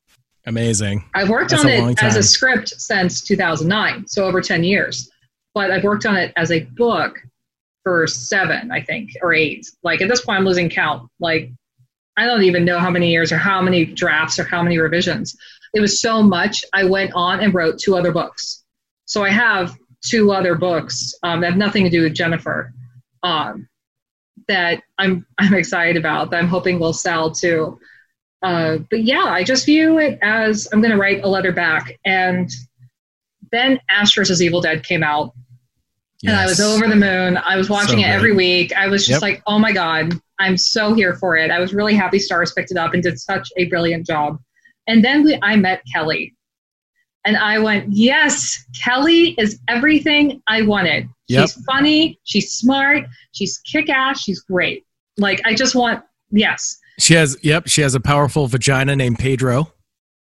Amazing. 0.47 1.05
I've 1.15 1.29
worked 1.29 1.51
That's 1.51 1.65
on 1.65 1.71
it 1.71 2.03
as 2.03 2.17
a 2.17 2.23
script 2.23 2.71
since 2.71 3.23
2009, 3.23 4.09
so 4.09 4.25
over 4.25 4.41
10 4.41 4.65
years. 4.65 5.09
But 5.55 5.71
I've 5.71 5.85
worked 5.85 6.05
on 6.05 6.17
it 6.17 6.33
as 6.37 6.51
a 6.51 6.61
book 6.61 7.21
for 7.85 8.07
seven, 8.07 8.73
I 8.73 8.81
think, 8.81 9.11
or 9.23 9.33
eight. 9.33 9.67
Like 9.85 10.01
at 10.01 10.09
this 10.09 10.23
point, 10.23 10.39
I'm 10.39 10.45
losing 10.45 10.69
count. 10.69 11.09
Like 11.21 11.51
I 12.17 12.27
don't 12.27 12.43
even 12.43 12.65
know 12.65 12.79
how 12.79 12.91
many 12.91 13.11
years 13.11 13.31
or 13.31 13.39
how 13.39 13.63
many 13.63 13.85
drafts 13.85 14.39
or 14.39 14.45
how 14.45 14.63
many 14.63 14.79
revisions. 14.79 15.37
It 15.75 15.81
was 15.81 16.01
so 16.01 16.23
much. 16.23 16.65
I 16.73 16.85
went 16.85 17.13
on 17.15 17.41
and 17.41 17.55
wrote 17.55 17.79
two 17.79 17.97
other 17.97 18.13
books. 18.13 18.65
So 19.07 19.25
I 19.25 19.31
have 19.31 19.77
two 20.05 20.33
other 20.33 20.55
books 20.55 21.15
um, 21.23 21.41
that 21.41 21.51
have 21.51 21.59
nothing 21.59 21.85
to 21.85 21.91
do 21.91 22.03
with 22.03 22.15
Jennifer 22.15 22.73
um, 23.23 23.69
that 24.49 24.83
I'm 24.99 25.27
I'm 25.39 25.55
excited 25.55 25.97
about. 25.97 26.31
That 26.31 26.39
I'm 26.39 26.49
hoping 26.49 26.79
will 26.79 26.93
sell 26.93 27.31
too. 27.31 27.79
Uh, 28.43 28.79
but 28.91 29.05
yeah, 29.05 29.25
I 29.25 29.45
just 29.45 29.67
view 29.67 29.99
it 29.99 30.19
as 30.21 30.69
I'm 30.73 30.81
going 30.81 30.91
to 30.91 30.99
write 30.99 31.23
a 31.23 31.29
letter 31.29 31.53
back. 31.53 31.99
And 32.05 32.51
then 33.53 33.79
Ash 33.89 34.15
vs. 34.15 34.43
Evil 34.43 34.61
Dead 34.61 34.85
came 34.85 35.05
out, 35.05 35.33
and 36.27 36.35
I 36.35 36.47
was 36.47 36.59
over 36.61 36.89
the 36.89 36.97
moon. 36.97 37.37
I 37.37 37.57
was 37.57 37.71
watching 37.71 38.01
So 38.01 38.05
it 38.05 38.09
every 38.09 38.35
week. 38.35 38.73
I 38.75 38.89
was 38.89 39.09
Yep. 39.09 39.15
just 39.15 39.23
like, 39.23 39.43
oh 39.47 39.59
my 39.61 39.73
God, 39.73 40.19
I'm 40.41 40.57
so 40.57 40.93
here 40.93 41.15
for 41.15 41.37
it. 41.37 41.51
I 41.53 41.61
was 41.61 41.73
really 41.73 41.95
happy 41.95 42.19
Starz 42.19 42.53
picked 42.55 42.73
it 42.73 42.77
up 42.77 42.95
and 42.95 43.03
did 43.03 43.21
such 43.21 43.49
a 43.57 43.67
brilliant 43.67 44.07
job. 44.07 44.39
And 44.89 45.05
then 45.05 45.23
we, 45.23 45.39
I 45.43 45.55
met 45.55 45.83
Kelly. 45.95 46.35
And 47.25 47.37
I 47.37 47.59
went, 47.61 47.87
yes, 47.93 48.59
Kelly 48.83 49.35
is 49.39 49.61
everything 49.69 50.43
I 50.49 50.63
wanted. 50.63 51.09
Yep. 51.29 51.43
She's 51.49 51.65
funny, 51.65 52.19
she's 52.25 52.53
smart, 52.53 53.05
she's 53.33 53.59
kick 53.59 53.89
ass, 53.89 54.21
she's 54.23 54.41
great. 54.41 54.85
Like, 55.19 55.41
I 55.45 55.55
just 55.55 55.75
want, 55.75 56.03
yes, 56.31 56.79
She 56.99 57.15
has. 57.15 57.37
Yep. 57.43 57.69
She 57.69 57.81
has 57.83 57.95
a 57.95 58.01
powerful 58.01 58.47
vagina 58.49 58.97
named 58.97 59.19
Pedro. 59.19 59.73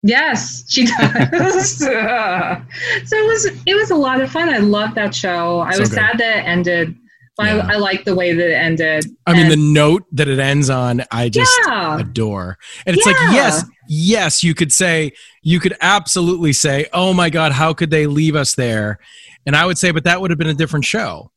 Yes, 0.03 0.65
she 0.69 0.87
does. 0.87 1.77
so 1.79 1.89
it 1.91 3.27
was 3.27 3.45
it 3.67 3.75
was 3.75 3.91
a 3.91 3.97
lot 3.97 4.21
of 4.21 4.31
fun. 4.31 4.49
I 4.49 4.59
loved 4.59 4.95
that 4.95 5.15
show. 5.15 5.61
I 5.61 5.73
So 5.73 5.81
was 5.81 5.89
good. 5.91 5.97
sad 5.97 6.19
that 6.19 6.39
it 6.39 6.45
ended, 6.47 6.95
but 7.37 7.47
Yeah. 7.47 7.67
I, 7.69 7.75
I 7.75 7.77
liked 7.77 8.05
the 8.05 8.15
way 8.15 8.33
that 8.33 8.51
it 8.51 8.55
ended. 8.55 9.07
I 9.27 9.35
mean, 9.35 9.49
the 9.49 9.57
note 9.57 10.05
that 10.13 10.29
it 10.29 10.39
ends 10.39 10.71
on, 10.71 11.03
I 11.11 11.29
just 11.29 11.51
yeah, 11.67 11.99
adore. 12.01 12.59
And 12.87 12.97
it's 12.97 13.07
like, 13.07 13.17
yes, 13.33 13.65
yes, 13.89 14.45
you 14.45 14.55
could 14.55 14.73
say, 14.73 15.13
you 15.43 15.59
could 15.59 15.75
absolutely 15.81 16.53
say, 16.53 16.87
oh 16.93 17.13
my 17.13 17.31
God, 17.31 17.51
how 17.53 17.73
could 17.75 17.91
they 17.91 18.07
leave 18.07 18.37
us 18.37 18.55
there? 18.55 18.99
And 19.47 19.57
I 19.57 19.67
would 19.67 19.79
say, 19.79 19.91
but 19.91 20.05
that 20.05 20.21
would 20.21 20.31
have 20.31 20.39
been 20.39 20.49
a 20.49 20.55
different 20.55 20.85
show. 20.85 21.33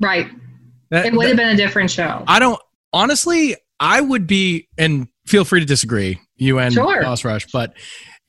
right. 0.00 0.26
That, 0.90 1.06
It 1.06 1.12
would 1.14 1.24
that- 1.24 1.28
have 1.28 1.36
been 1.36 1.48
a 1.48 1.56
different 1.56 1.90
show. 1.90 2.22
I 2.26 2.38
don't, 2.38 2.60
honestly, 2.92 3.56
I 3.80 4.00
would 4.00 4.26
be, 4.26 4.68
and 4.76 5.08
feel 5.26 5.44
free 5.44 5.60
to 5.60 5.66
disagree, 5.66 6.18
you 6.36 6.58
and 6.58 6.74
Sure. 6.74 7.02
Boss 7.02 7.24
Rush, 7.24 7.46
but 7.52 7.72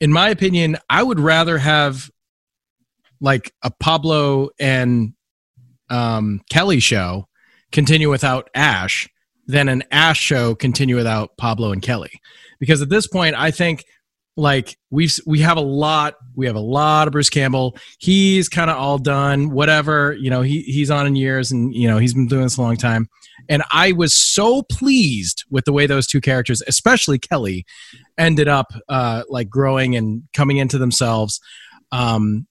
in 0.00 0.10
my 0.12 0.28
opinion, 0.30 0.76
I 0.88 1.02
would 1.02 1.20
rather 1.20 1.58
have 1.58 2.10
like 3.20 3.52
a 3.62 3.70
Pablo 3.70 4.48
and 4.58 5.12
um, 5.90 6.40
Kelly 6.50 6.80
show 6.80 7.28
continue 7.70 8.08
without 8.10 8.48
Ash 8.54 9.08
than 9.46 9.68
an 9.68 9.84
Ash 9.90 10.18
show 10.18 10.54
continue 10.54 10.96
without 10.96 11.36
Pablo 11.36 11.70
and 11.72 11.82
Kelly. 11.82 12.12
Because 12.64 12.82
at 12.82 12.88
this 12.88 13.06
point, 13.06 13.34
I 13.36 13.50
think 13.50 13.84
like 14.36 14.76
we've 14.90 15.14
we 15.26 15.40
have 15.40 15.56
a 15.56 15.62
lot 15.62 16.14
we 16.34 16.46
have 16.46 16.56
a 16.56 16.60
lot 16.60 17.06
of 17.06 17.12
Bruce 17.12 17.30
Campbell. 17.30 17.76
He's 17.98 18.48
kind 18.48 18.70
of 18.70 18.76
all 18.76 18.98
done. 18.98 19.50
Whatever 19.50 20.14
you 20.14 20.30
know, 20.30 20.42
he 20.42 20.62
he's 20.62 20.90
on 20.90 21.06
in 21.06 21.14
years, 21.14 21.52
and 21.52 21.74
you 21.74 21.88
know 21.88 21.98
he's 21.98 22.14
been 22.14 22.26
doing 22.26 22.42
this 22.42 22.56
a 22.56 22.62
long 22.62 22.76
time. 22.76 23.08
And 23.48 23.62
I 23.70 23.92
was 23.92 24.14
so 24.14 24.62
pleased 24.62 25.44
with 25.50 25.66
the 25.66 25.72
way 25.72 25.86
those 25.86 26.06
two 26.06 26.20
characters, 26.20 26.62
especially 26.66 27.18
Kelly, 27.18 27.66
ended 28.16 28.48
up 28.48 28.72
uh, 28.88 29.22
like 29.28 29.48
growing 29.48 29.94
and 29.96 30.22
coming 30.32 30.56
into 30.56 30.78
themselves. 30.78 31.40
Um, 31.92 32.46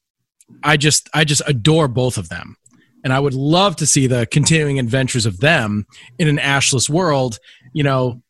I 0.63 0.77
just 0.77 1.09
I 1.13 1.23
just 1.23 1.41
adore 1.47 1.87
both 1.87 2.17
of 2.17 2.29
them. 2.29 2.55
And 3.03 3.11
I 3.11 3.19
would 3.19 3.33
love 3.33 3.75
to 3.77 3.85
see 3.85 4.07
the 4.07 4.25
continuing 4.27 4.79
adventures 4.79 5.25
of 5.25 5.41
them 5.41 5.85
in 6.17 6.29
an 6.29 6.37
Ashless 6.37 6.89
world. 6.89 7.39
You 7.73 7.83
know, 7.83 8.22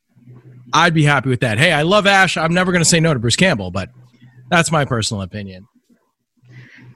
I'd 0.73 0.93
be 0.93 1.03
happy 1.03 1.29
with 1.29 1.41
that. 1.41 1.59
Hey, 1.59 1.71
I 1.71 1.83
love 1.83 2.07
Ash. 2.07 2.35
I'm 2.35 2.53
never 2.53 2.71
going 2.71 2.81
to 2.83 2.89
say 2.89 2.99
no 2.99 3.13
to 3.13 3.19
Bruce 3.19 3.35
Campbell, 3.35 3.71
but 3.71 3.89
that's 4.49 4.71
my 4.71 4.85
personal 4.85 5.21
opinion. 5.21 5.67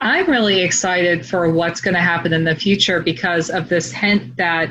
I'm 0.01 0.29
really 0.29 0.61
excited 0.61 1.25
for 1.25 1.49
what's 1.49 1.81
going 1.81 1.93
to 1.95 1.99
happen 2.01 2.33
in 2.33 2.43
the 2.43 2.55
future 2.55 2.99
because 3.01 3.49
of 3.49 3.69
this 3.69 3.91
hint 3.91 4.35
that, 4.37 4.69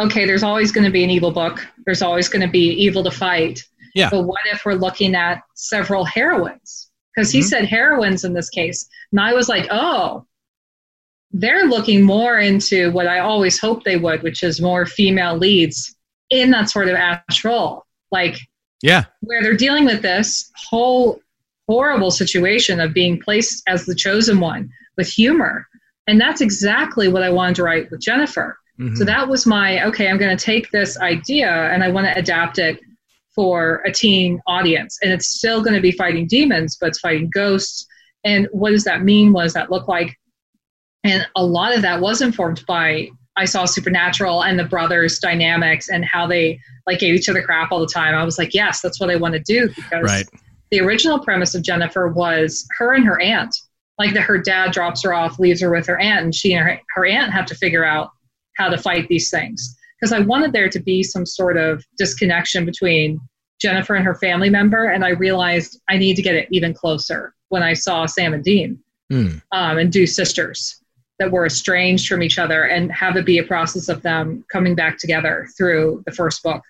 okay, 0.00 0.26
there's 0.26 0.42
always 0.42 0.70
going 0.72 0.84
to 0.84 0.90
be 0.90 1.02
an 1.04 1.10
evil 1.10 1.32
book, 1.32 1.66
there's 1.86 2.02
always 2.02 2.28
going 2.28 2.42
to 2.42 2.50
be 2.50 2.70
evil 2.70 3.02
to 3.04 3.10
fight. 3.10 3.62
Yeah. 3.94 4.10
But 4.10 4.22
what 4.22 4.40
if 4.52 4.64
we're 4.64 4.74
looking 4.74 5.14
at 5.16 5.42
several 5.54 6.04
heroines? 6.04 6.90
Because 7.14 7.32
he 7.32 7.40
Mhm. 7.40 7.44
said 7.44 7.64
heroines 7.66 8.24
in 8.24 8.32
this 8.32 8.48
case. 8.48 8.88
And 9.10 9.20
I 9.20 9.32
was 9.32 9.48
like, 9.48 9.66
oh, 9.70 10.24
they're 11.32 11.66
looking 11.66 12.02
more 12.02 12.38
into 12.38 12.90
what 12.92 13.06
I 13.08 13.18
always 13.18 13.58
hoped 13.58 13.84
they 13.84 13.96
would, 13.96 14.22
which 14.22 14.42
is 14.44 14.60
more 14.60 14.86
female 14.86 15.36
leads 15.36 15.96
in 16.30 16.50
that 16.52 16.70
sort 16.70 16.88
of 16.88 16.94
Ash 16.94 17.44
role. 17.44 17.84
Like, 18.10 18.38
Yeah. 18.82 19.04
where 19.20 19.42
they're 19.42 19.56
dealing 19.56 19.84
with 19.84 20.02
this 20.02 20.50
whole 20.56 21.20
horrible 21.68 22.10
situation 22.10 22.80
of 22.80 22.92
being 22.94 23.20
placed 23.20 23.62
as 23.68 23.86
the 23.86 23.94
chosen 23.94 24.40
one 24.40 24.68
with 24.96 25.06
humor. 25.08 25.66
And 26.06 26.20
that's 26.20 26.40
exactly 26.40 27.06
what 27.08 27.22
I 27.22 27.30
wanted 27.30 27.56
to 27.56 27.62
write 27.62 27.90
with 27.90 28.00
Jennifer. 28.00 28.58
Mhm. 28.80 28.96
So 28.96 29.04
that 29.04 29.28
was 29.28 29.46
my 29.46 29.84
okay, 29.86 30.08
I'm 30.08 30.18
going 30.18 30.36
to 30.36 30.44
take 30.44 30.70
this 30.70 30.98
idea 30.98 31.50
and 31.72 31.84
I 31.84 31.88
want 31.88 32.06
to 32.06 32.18
adapt 32.18 32.58
it 32.58 32.80
for 33.34 33.82
a 33.86 33.92
teen 33.92 34.40
audience. 34.48 34.98
And 35.02 35.12
it's 35.12 35.28
still 35.36 35.62
going 35.62 35.74
to 35.76 35.80
be 35.80 35.92
fighting 35.92 36.26
demons, 36.26 36.76
but 36.80 36.88
it's 36.88 36.98
fighting 36.98 37.30
ghosts. 37.32 37.86
And 38.24 38.48
what 38.50 38.70
does 38.70 38.84
that 38.84 39.04
mean? 39.04 39.32
What 39.32 39.44
does 39.44 39.52
that 39.52 39.70
look 39.70 39.86
like? 39.86 40.16
And 41.04 41.26
a 41.36 41.44
lot 41.44 41.74
of 41.74 41.82
that 41.82 42.00
was 42.00 42.20
informed 42.22 42.64
by 42.66 43.10
I 43.40 43.46
saw 43.46 43.64
Supernatural 43.64 44.42
and 44.44 44.58
the 44.58 44.64
brothers' 44.64 45.18
dynamics 45.18 45.88
and 45.88 46.04
how 46.04 46.26
they 46.26 46.60
like 46.86 46.98
gave 46.98 47.14
each 47.14 47.26
other 47.28 47.42
crap 47.42 47.72
all 47.72 47.80
the 47.80 47.86
time. 47.86 48.14
I 48.14 48.22
was 48.22 48.36
like, 48.36 48.52
yes, 48.52 48.82
that's 48.82 49.00
what 49.00 49.08
I 49.08 49.16
want 49.16 49.32
to 49.32 49.40
do 49.40 49.68
because 49.74 50.04
Right. 50.04 50.28
the 50.70 50.80
original 50.80 51.18
premise 51.18 51.54
of 51.54 51.62
Jennifer 51.62 52.08
was 52.08 52.66
her 52.78 52.92
and 52.92 53.04
her 53.06 53.18
aunt. 53.20 53.56
Like 53.98 54.12
that 54.12 54.22
her 54.22 54.36
dad 54.36 54.72
drops 54.72 55.02
her 55.04 55.14
off, 55.14 55.38
leaves 55.38 55.62
her 55.62 55.70
with 55.70 55.86
her 55.86 55.98
aunt, 55.98 56.22
and 56.24 56.34
she 56.34 56.52
and 56.52 56.66
her, 56.68 56.78
her 56.94 57.06
aunt 57.06 57.32
have 57.32 57.46
to 57.46 57.54
figure 57.54 57.84
out 57.84 58.10
how 58.58 58.68
to 58.68 58.76
fight 58.76 59.08
these 59.08 59.30
things. 59.30 59.74
Because 59.98 60.12
I 60.12 60.20
wanted 60.20 60.52
there 60.52 60.68
to 60.68 60.78
be 60.80 61.02
some 61.02 61.24
sort 61.24 61.56
of 61.56 61.82
disconnection 61.98 62.66
between 62.66 63.20
Jennifer 63.60 63.94
and 63.94 64.04
her 64.04 64.14
family 64.14 64.50
member, 64.50 64.84
and 64.86 65.02
I 65.04 65.10
realized 65.10 65.80
I 65.88 65.96
need 65.96 66.16
to 66.16 66.22
get 66.22 66.34
it 66.34 66.48
even 66.50 66.74
closer 66.74 67.34
when 67.48 67.62
I 67.62 67.72
saw 67.72 68.04
Sam 68.06 68.34
and 68.34 68.44
Dean 68.44 68.78
Mm. 69.12 69.42
um, 69.52 69.76
and 69.78 69.90
do 69.90 70.06
sisters 70.06 70.79
that 71.20 71.30
were 71.30 71.46
estranged 71.46 72.08
from 72.08 72.22
each 72.22 72.38
other 72.38 72.64
and 72.64 72.90
have 72.90 73.16
it 73.16 73.24
be 73.24 73.38
a 73.38 73.44
process 73.44 73.88
of 73.88 74.02
them 74.02 74.44
coming 74.50 74.74
back 74.74 74.98
together 74.98 75.46
through 75.56 76.02
the 76.06 76.12
first 76.12 76.42
book. 76.42 76.62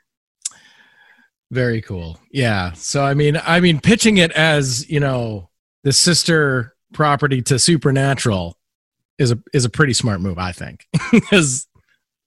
Very 1.50 1.80
cool. 1.80 2.18
Yeah. 2.30 2.72
So 2.72 3.02
I 3.02 3.14
mean, 3.14 3.40
I 3.44 3.60
mean, 3.60 3.80
pitching 3.80 4.18
it 4.18 4.30
as 4.32 4.88
you 4.90 5.00
know 5.00 5.48
the 5.84 5.92
sister 5.92 6.74
property 6.92 7.40
to 7.42 7.58
Supernatural 7.58 8.56
is 9.18 9.30
a 9.32 9.38
is 9.52 9.64
a 9.64 9.70
pretty 9.70 9.94
smart 9.94 10.20
move, 10.20 10.38
I 10.38 10.52
think, 10.52 10.86
because 11.12 11.66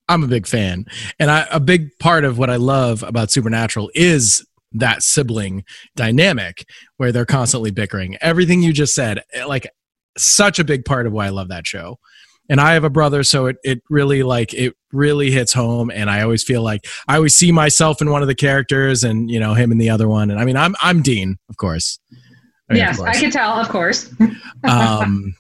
I'm 0.10 0.24
a 0.24 0.28
big 0.28 0.48
fan, 0.48 0.86
and 1.20 1.30
I, 1.30 1.48
a 1.52 1.60
big 1.60 1.98
part 2.00 2.26
of 2.26 2.38
what 2.38 2.50
I 2.50 2.56
love 2.56 3.04
about 3.04 3.32
Supernatural 3.32 3.92
is 3.94 4.46
that 4.74 5.04
sibling 5.04 5.64
dynamic 5.96 6.66
where 6.98 7.12
they're 7.12 7.26
constantly 7.26 7.72
bickering. 7.72 8.18
Everything 8.22 8.62
you 8.62 8.74
just 8.74 8.96
said, 8.96 9.24
eh, 9.34 9.46
like, 9.46 9.70
such 10.18 10.60
a 10.60 10.64
big 10.64 10.84
part 10.84 11.06
of 11.06 11.14
why 11.14 11.28
I 11.28 11.30
love 11.30 11.50
that 11.50 11.68
show. 11.68 12.00
And 12.50 12.60
I 12.60 12.74
have 12.74 12.84
a 12.84 12.90
brother, 12.90 13.24
so 13.24 13.46
it, 13.46 13.58
it 13.64 13.82
really 13.90 14.22
like 14.22 14.54
it 14.54 14.76
really 14.92 15.32
hits 15.32 15.54
home. 15.54 15.90
And 15.90 16.10
I 16.10 16.22
always 16.24 16.44
feel 16.44 16.62
like 16.62 16.86
I 17.08 17.16
always 17.16 17.36
see 17.36 17.52
myself 17.52 18.02
in 18.02 18.10
one 18.10 18.22
of 18.22 18.28
the 18.28 18.36
characters, 18.36 19.04
and 19.04 19.32
you 19.32 19.40
know 19.40 19.54
him 19.54 19.72
in 19.72 19.78
the 19.78 19.90
other 19.90 20.08
one. 20.10 20.30
And 20.30 20.40
I 20.40 20.46
mean, 20.46 20.58
I'm 20.58 20.76
I'm 20.82 21.02
Dean, 21.02 21.38
of 21.50 21.58
course. 21.58 22.00
I 22.70 22.74
mean, 22.74 22.82
yes, 22.82 23.00
I 23.00 23.06
course. 23.06 23.20
can 23.20 23.32
tell, 23.32 23.54
of 23.60 23.70
course. 23.70 24.10
um, 24.64 25.34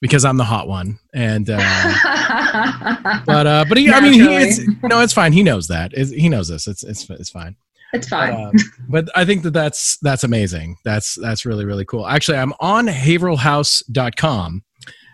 because 0.00 0.24
I'm 0.24 0.36
the 0.36 0.44
hot 0.44 0.68
one. 0.68 0.98
And 1.14 1.48
uh, 1.50 1.56
but 3.26 3.46
uh, 3.46 3.64
but 3.68 3.76
he, 3.78 3.90
I 3.90 4.00
mean, 4.00 4.12
he, 4.14 4.26
it's, 4.36 4.60
no, 4.82 5.00
it's 5.00 5.12
fine. 5.12 5.32
He 5.32 5.42
knows 5.42 5.68
that. 5.68 5.92
It's, 5.94 6.10
he 6.10 6.28
knows 6.28 6.48
this. 6.48 6.66
It's 6.66 6.82
it's 6.84 7.08
it's 7.10 7.30
fine. 7.30 7.56
it's 7.92 8.08
But, 8.08 8.30
fine. 8.30 8.46
um, 8.46 8.52
but 8.88 9.08
I 9.16 9.24
think 9.24 9.42
that 9.44 9.52
that's 9.52 9.98
that's 9.98 10.22
amazing. 10.24 10.76
That's 10.84 11.16
that's 11.16 11.44
really 11.44 11.64
really 11.64 11.84
cool. 11.84 12.06
Actually, 12.06 12.38
I'm 12.38 12.52
on 12.60 12.86
haverhillhouse.com. 12.86 14.62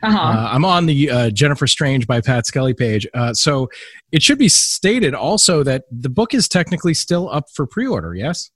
Uh-huh. 0.02 0.18
Uh, 0.18 0.48
I'm 0.52 0.64
on 0.64 0.86
the 0.86 1.10
uh, 1.10 1.30
Jennifer 1.30 1.66
Strange 1.66 2.06
by 2.06 2.20
Kat 2.20 2.46
Scully 2.46 2.74
page. 2.74 3.06
Uh, 3.14 3.32
so 3.32 3.68
it 4.10 4.22
should 4.22 4.38
be 4.38 4.48
stated 4.48 5.14
also 5.14 5.62
that 5.62 5.84
the 5.90 6.08
book 6.08 6.34
is 6.34 6.48
technically 6.48 6.94
still 6.94 7.30
up 7.30 7.44
for 7.54 7.66
pre-order. 7.66 8.14
Yes, 8.14 8.50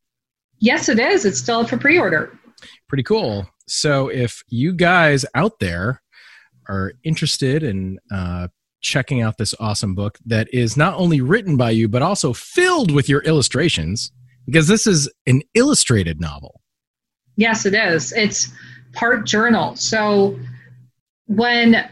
yes, 0.59 0.89
it 0.89 0.99
is. 0.99 1.25
It's 1.25 1.39
still 1.39 1.61
up 1.61 1.69
for 1.69 1.77
pre-order. 1.79 2.37
pretty 2.89 3.05
cool. 3.05 3.47
So 3.69 4.09
if 4.09 4.43
you 4.49 4.73
guys 4.73 5.25
out 5.35 5.59
there 5.61 6.03
are 6.69 6.93
interested 7.05 7.63
in 7.63 7.99
uh, 8.13 8.49
checking 8.81 9.21
out 9.23 9.39
this 9.39 9.55
awesome 9.61 9.95
book 9.95 10.19
that 10.27 10.49
is 10.53 10.77
not 10.77 10.95
only 10.95 11.21
written 11.21 11.57
by 11.57 11.71
you 11.71 11.89
but 11.89 12.03
also 12.03 12.33
filled 12.33 12.91
with 12.91 13.09
your 13.09 13.23
illustrations, 13.23 14.13
because 14.47 14.69
this 14.69 14.87
is 14.87 15.09
an 15.27 15.43
illustrated 15.55 16.21
novel. 16.21 16.61
Yes, 17.37 17.67
it 17.67 17.75
is. 17.75 18.13
It's 18.13 18.53
part 18.93 19.27
journal. 19.27 19.77
So 19.77 20.39
when 21.27 21.89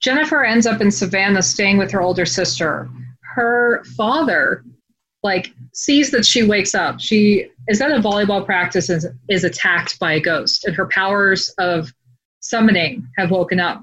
Jennifer 0.00 0.44
ends 0.44 0.66
up 0.66 0.80
in 0.80 0.90
Savannah 0.90 1.42
staying 1.42 1.78
with 1.78 1.90
her 1.90 2.00
older 2.00 2.26
sister, 2.26 2.88
her 3.34 3.82
father 3.96 4.64
like 5.22 5.52
sees 5.72 6.10
that 6.12 6.24
she 6.24 6.44
wakes 6.44 6.74
up. 6.74 7.00
She 7.00 7.48
is 7.68 7.80
at 7.80 7.90
a 7.90 8.00
volleyball 8.00 8.44
practice 8.44 8.88
and 8.88 9.02
is 9.28 9.44
attacked 9.44 9.98
by 9.98 10.12
a 10.12 10.20
ghost, 10.20 10.64
and 10.64 10.76
her 10.76 10.86
powers 10.86 11.48
of 11.58 11.92
summoning 12.40 13.06
have 13.16 13.32
woken 13.32 13.58
up. 13.58 13.82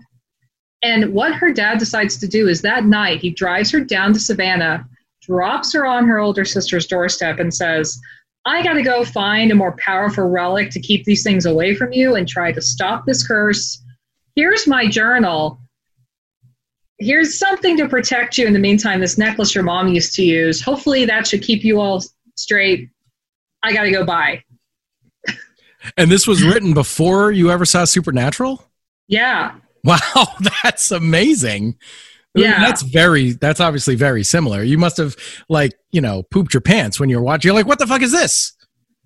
And 0.81 1.13
what 1.13 1.33
her 1.35 1.51
dad 1.51 1.79
decides 1.79 2.17
to 2.17 2.27
do 2.27 2.47
is 2.47 2.61
that 2.61 2.85
night 2.85 3.19
he 3.19 3.29
drives 3.29 3.71
her 3.71 3.81
down 3.81 4.13
to 4.13 4.19
Savannah, 4.19 4.87
drops 5.21 5.73
her 5.73 5.85
on 5.85 6.07
her 6.07 6.19
older 6.19 6.45
sister's 6.45 6.87
doorstep, 6.87 7.39
and 7.39 7.53
says, 7.53 7.99
I 8.45 8.63
got 8.63 8.73
to 8.73 8.83
go 8.83 9.05
find 9.05 9.51
a 9.51 9.55
more 9.55 9.77
powerful 9.77 10.29
relic 10.29 10.69
to 10.71 10.79
keep 10.79 11.05
these 11.05 11.23
things 11.23 11.45
away 11.45 11.75
from 11.75 11.93
you 11.93 12.15
and 12.15 12.27
try 12.27 12.51
to 12.51 12.61
stop 12.61 13.05
this 13.05 13.25
curse. 13.25 13.82
Here's 14.35 14.67
my 14.67 14.87
journal. 14.87 15.59
Here's 16.99 17.37
something 17.37 17.77
to 17.77 17.87
protect 17.87 18.37
you 18.37 18.47
in 18.47 18.53
the 18.53 18.59
meantime. 18.59 18.99
This 18.99 19.17
necklace 19.17 19.53
your 19.53 19.63
mom 19.63 19.89
used 19.89 20.13
to 20.15 20.23
use. 20.23 20.61
Hopefully, 20.61 21.05
that 21.05 21.27
should 21.27 21.41
keep 21.41 21.63
you 21.63 21.79
all 21.79 22.03
straight. 22.35 22.89
I 23.61 23.73
got 23.73 23.83
to 23.83 23.91
go 23.91 24.05
buy. 24.05 24.43
And 25.97 26.09
this 26.09 26.25
was 26.25 26.41
written 26.41 26.73
before 26.73 27.33
you 27.33 27.51
ever 27.51 27.65
saw 27.65 27.83
Supernatural? 27.83 28.63
Yeah. 29.09 29.55
Wow, 29.83 29.99
that's 30.63 30.91
amazing. 30.91 31.77
Yeah. 32.35 32.61
That's 32.61 32.81
very 32.81 33.33
that's 33.33 33.59
obviously 33.59 33.95
very 33.95 34.23
similar. 34.23 34.63
You 34.63 34.77
must 34.77 34.95
have 34.97 35.15
like, 35.49 35.73
you 35.91 36.01
know, 36.01 36.23
pooped 36.23 36.53
your 36.53 36.61
pants 36.61 36.99
when 36.99 37.09
you 37.09 37.17
were 37.17 37.23
watching. 37.23 37.49
You're 37.49 37.55
like, 37.55 37.67
what 37.67 37.79
the 37.79 37.87
fuck 37.87 38.01
is 38.01 38.13
this? 38.13 38.53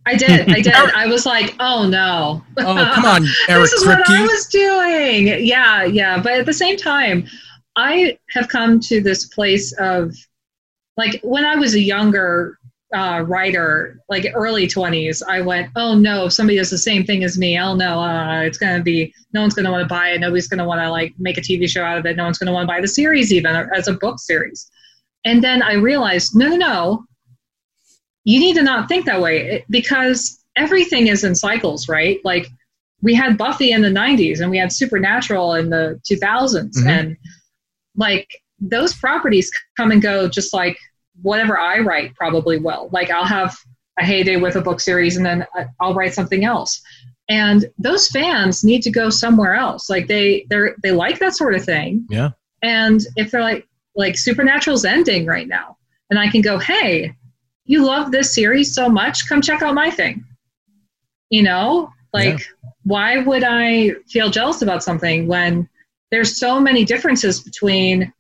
I 0.08 0.16
did. 0.16 0.50
I 0.50 0.62
did. 0.62 0.74
I 0.74 1.06
was 1.06 1.26
like, 1.26 1.54
oh 1.60 1.86
no. 1.88 2.42
Oh, 2.58 2.92
come 2.96 3.06
on, 3.16 3.26
Eric 3.50 3.64
this 3.64 3.74
is 3.74 3.86
what 3.86 4.10
I 4.10 4.22
was 4.22 4.46
doing. 4.48 5.46
Yeah, 5.46 5.84
yeah. 5.84 6.22
But 6.22 6.34
at 6.34 6.46
the 6.46 6.54
same 6.54 6.78
time, 6.78 7.28
I 7.76 8.18
have 8.30 8.48
come 8.48 8.80
to 8.82 9.02
this 9.02 9.28
place 9.28 9.74
of 9.80 10.16
like 10.96 11.20
when 11.24 11.44
I 11.44 11.58
was 11.58 11.76
a 11.76 11.80
younger 11.80 12.58
uh, 12.94 13.26
writer, 13.28 14.00
like 14.08 14.26
early 14.34 14.66
20s, 14.66 15.22
I 15.28 15.42
went, 15.42 15.70
oh 15.76 15.94
no, 15.94 16.28
if 16.28 16.34
somebody 16.34 16.58
does 16.58 16.70
the 16.70 16.78
same 16.78 17.04
thing 17.04 17.26
as 17.26 17.38
me, 17.38 17.60
oh 17.60 17.76
no, 17.76 18.00
uh, 18.00 18.42
it's 18.42 18.58
going 18.58 18.78
to 18.78 18.84
be, 18.84 19.14
no 19.34 19.42
one's 19.42 19.56
going 19.56 19.66
to 19.66 19.72
want 19.72 19.84
to 19.84 19.94
buy 19.94 20.12
it. 20.12 20.22
Nobody's 20.22 20.48
going 20.48 20.60
to 20.60 20.66
want 20.66 20.80
to 20.80 20.90
like 20.90 21.14
make 21.20 21.38
a 21.38 21.42
TV 21.42 21.68
show 21.68 21.84
out 21.84 21.98
of 21.98 22.06
it. 22.06 22.16
No 22.16 22.24
one's 22.24 22.38
going 22.38 22.48
to 22.48 22.54
want 22.54 22.64
to 22.64 22.74
buy 22.74 22.80
the 22.80 22.88
series 22.88 23.34
even 23.34 23.58
or 23.58 23.72
as 23.74 23.90
a 23.90 23.94
book 23.94 24.20
series. 24.20 24.72
And 25.26 25.44
then 25.44 25.62
I 25.62 25.74
realized, 25.74 26.34
no, 26.34 26.48
no, 26.48 26.56
no, 26.56 27.06
you 28.28 28.42
need 28.42 28.56
to 28.56 28.62
not 28.62 28.90
think 28.90 29.06
that 29.06 29.22
way 29.22 29.64
because 29.70 30.44
everything 30.58 31.08
is 31.08 31.24
in 31.24 31.34
cycles, 31.34 31.88
right? 31.88 32.20
Like 32.26 32.50
we 33.02 33.16
had 33.16 33.38
Buffy 33.38 33.72
in 33.72 33.82
the 33.82 33.90
90s 33.90 34.42
and 34.42 34.52
we 34.52 34.58
had 34.58 34.74
Supernatural 34.74 35.54
in 35.54 35.70
the 35.70 36.02
2000s. 36.04 36.78
Mhm. 36.78 36.88
And 36.90 37.18
like 37.96 38.28
those 38.60 38.94
properties 38.94 39.50
come 39.78 39.92
and 39.92 40.02
go 40.02 40.28
just 40.28 40.54
like 40.54 40.78
whatever 41.22 41.58
I 41.58 41.80
write 41.80 42.16
probably 42.16 42.58
will. 42.58 42.90
Like 42.92 43.10
I'll 43.12 43.24
have 43.24 43.56
a 43.98 44.04
heyday 44.04 44.36
with 44.36 44.58
a 44.58 44.62
book 44.62 44.82
series 44.82 45.16
and 45.16 45.26
then 45.26 45.46
I'll 45.80 45.94
write 45.94 46.14
something 46.14 46.44
else. 46.44 46.82
And 47.30 47.66
those 47.78 48.10
fans 48.10 48.62
need 48.62 48.82
to 48.82 48.92
go 48.92 49.10
somewhere 49.10 49.56
else. 49.56 49.90
Like 49.90 50.08
they 50.08 50.46
they 50.50 50.72
they 50.84 50.92
like 50.92 51.20
that 51.20 51.34
sort 51.34 51.56
of 51.56 51.64
thing. 51.64 52.06
Yeah. 52.10 52.32
And 52.62 53.00
if 53.16 53.32
they're 53.32 53.42
like 53.42 53.66
like 53.96 54.18
Supernatural's 54.18 54.84
ending 54.84 55.26
right 55.26 55.48
now, 55.48 55.78
and 56.10 56.20
I 56.20 56.30
can 56.30 56.42
go, 56.42 56.60
hey, 56.60 57.14
you 57.68 57.86
love 57.86 58.12
this 58.12 58.34
series 58.34 58.74
so 58.74 58.90
much, 58.90 59.28
come 59.30 59.42
check 59.42 59.62
out 59.62 59.76
my 59.76 59.92
thing. 59.92 60.26
You 61.30 61.44
know, 61.44 61.92
like 62.14 62.40
yeah. 62.40 62.70
why 62.84 63.18
would 63.18 63.44
I 63.44 63.92
feel 64.10 64.30
jealous 64.30 64.62
about 64.62 64.84
something 64.84 65.28
when 65.28 65.70
there's 66.10 66.40
so 66.40 66.60
many 66.60 66.86
differences 66.86 67.42
between 67.42 68.12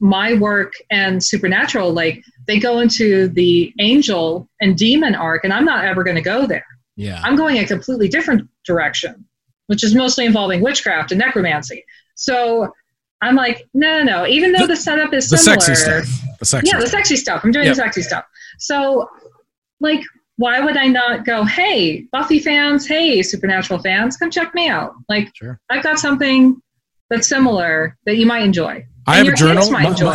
my 0.00 0.34
work 0.34 0.74
and 0.90 1.24
supernatural? 1.24 1.92
Like 1.92 2.22
they 2.46 2.58
go 2.58 2.80
into 2.80 3.28
the 3.28 3.72
angel 3.80 4.48
and 4.60 4.76
demon 4.76 5.14
arc 5.14 5.44
and 5.44 5.52
i'm 5.52 5.64
not 5.64 5.84
ever 5.84 6.04
going 6.04 6.16
to 6.16 6.22
go 6.22 6.46
there. 6.46 6.66
Yeah. 6.96 7.20
I'm 7.24 7.36
going 7.36 7.58
a 7.58 7.66
completely 7.66 8.08
different 8.08 8.48
direction 8.64 9.26
which 9.68 9.82
is 9.82 9.94
mostly 9.94 10.26
involving 10.26 10.60
witchcraft 10.60 11.12
and 11.12 11.18
necromancy. 11.18 11.84
So 12.14 12.72
i'm 13.22 13.36
like 13.36 13.66
no 13.72 13.98
no 13.98 14.04
no. 14.04 14.26
Even 14.26 14.52
though 14.52 14.66
the, 14.66 14.74
the 14.74 14.76
setup 14.76 15.14
is 15.14 15.30
similar 15.30 15.56
the 15.56 15.62
sexy 15.62 15.74
stuff. 15.74 16.38
The 16.38 16.44
sexy 16.44 16.70
yeah 16.70 16.80
the 16.80 16.86
sexy 16.86 17.16
stuff. 17.16 17.40
I'm 17.42 17.52
doing 17.52 17.66
yep. 17.66 17.76
the 17.76 17.82
sexy 17.82 18.02
stuff 18.02 18.26
so 18.58 19.08
like 19.80 20.02
why 20.36 20.60
would 20.60 20.76
i 20.76 20.86
not 20.86 21.24
go 21.24 21.44
hey 21.44 22.02
buffy 22.12 22.38
fans 22.38 22.86
hey 22.86 23.22
supernatural 23.22 23.78
fans 23.80 24.16
come 24.16 24.30
check 24.30 24.54
me 24.54 24.68
out 24.68 24.94
like 25.08 25.28
sure. 25.34 25.60
i've 25.70 25.82
got 25.82 25.98
something 25.98 26.60
that's 27.10 27.28
similar 27.28 27.96
that 28.06 28.16
you 28.16 28.26
might 28.26 28.42
enjoy 28.42 28.84
I 29.06 29.16
have 29.16 29.26
a 29.26 29.32
journal. 29.32 29.66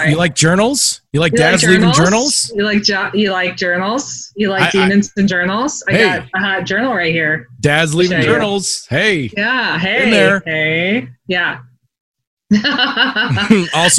you 0.08 0.16
like 0.16 0.34
journals? 0.34 1.02
You 1.12 1.20
like 1.20 1.34
you 1.34 1.38
dad's 1.40 1.64
like 1.64 1.72
leaving 1.72 1.92
journals? 1.92 2.52
You 2.56 2.64
like 2.64 2.84
jo- 2.84 3.12
you 3.14 3.32
like 3.32 3.58
journals? 3.58 4.32
You 4.36 4.50
like 4.50 4.74
I, 4.74 4.88
demons 4.88 5.12
I, 5.18 5.22
and 5.22 5.30
journals? 5.30 5.84
I 5.90 5.92
hey, 5.92 6.04
got 6.04 6.30
a 6.34 6.40
hot 6.40 6.66
journal 6.66 6.94
right 6.94 7.14
here. 7.14 7.48
Dad's 7.60 7.94
leaving 7.94 8.22
journals. 8.22 8.88
You. 8.90 8.98
Hey. 8.98 9.32
Yeah. 9.36 9.78
Hey. 9.78 10.40
Hey. 10.46 11.10
Yeah. 11.28 11.60
also, 12.54 12.64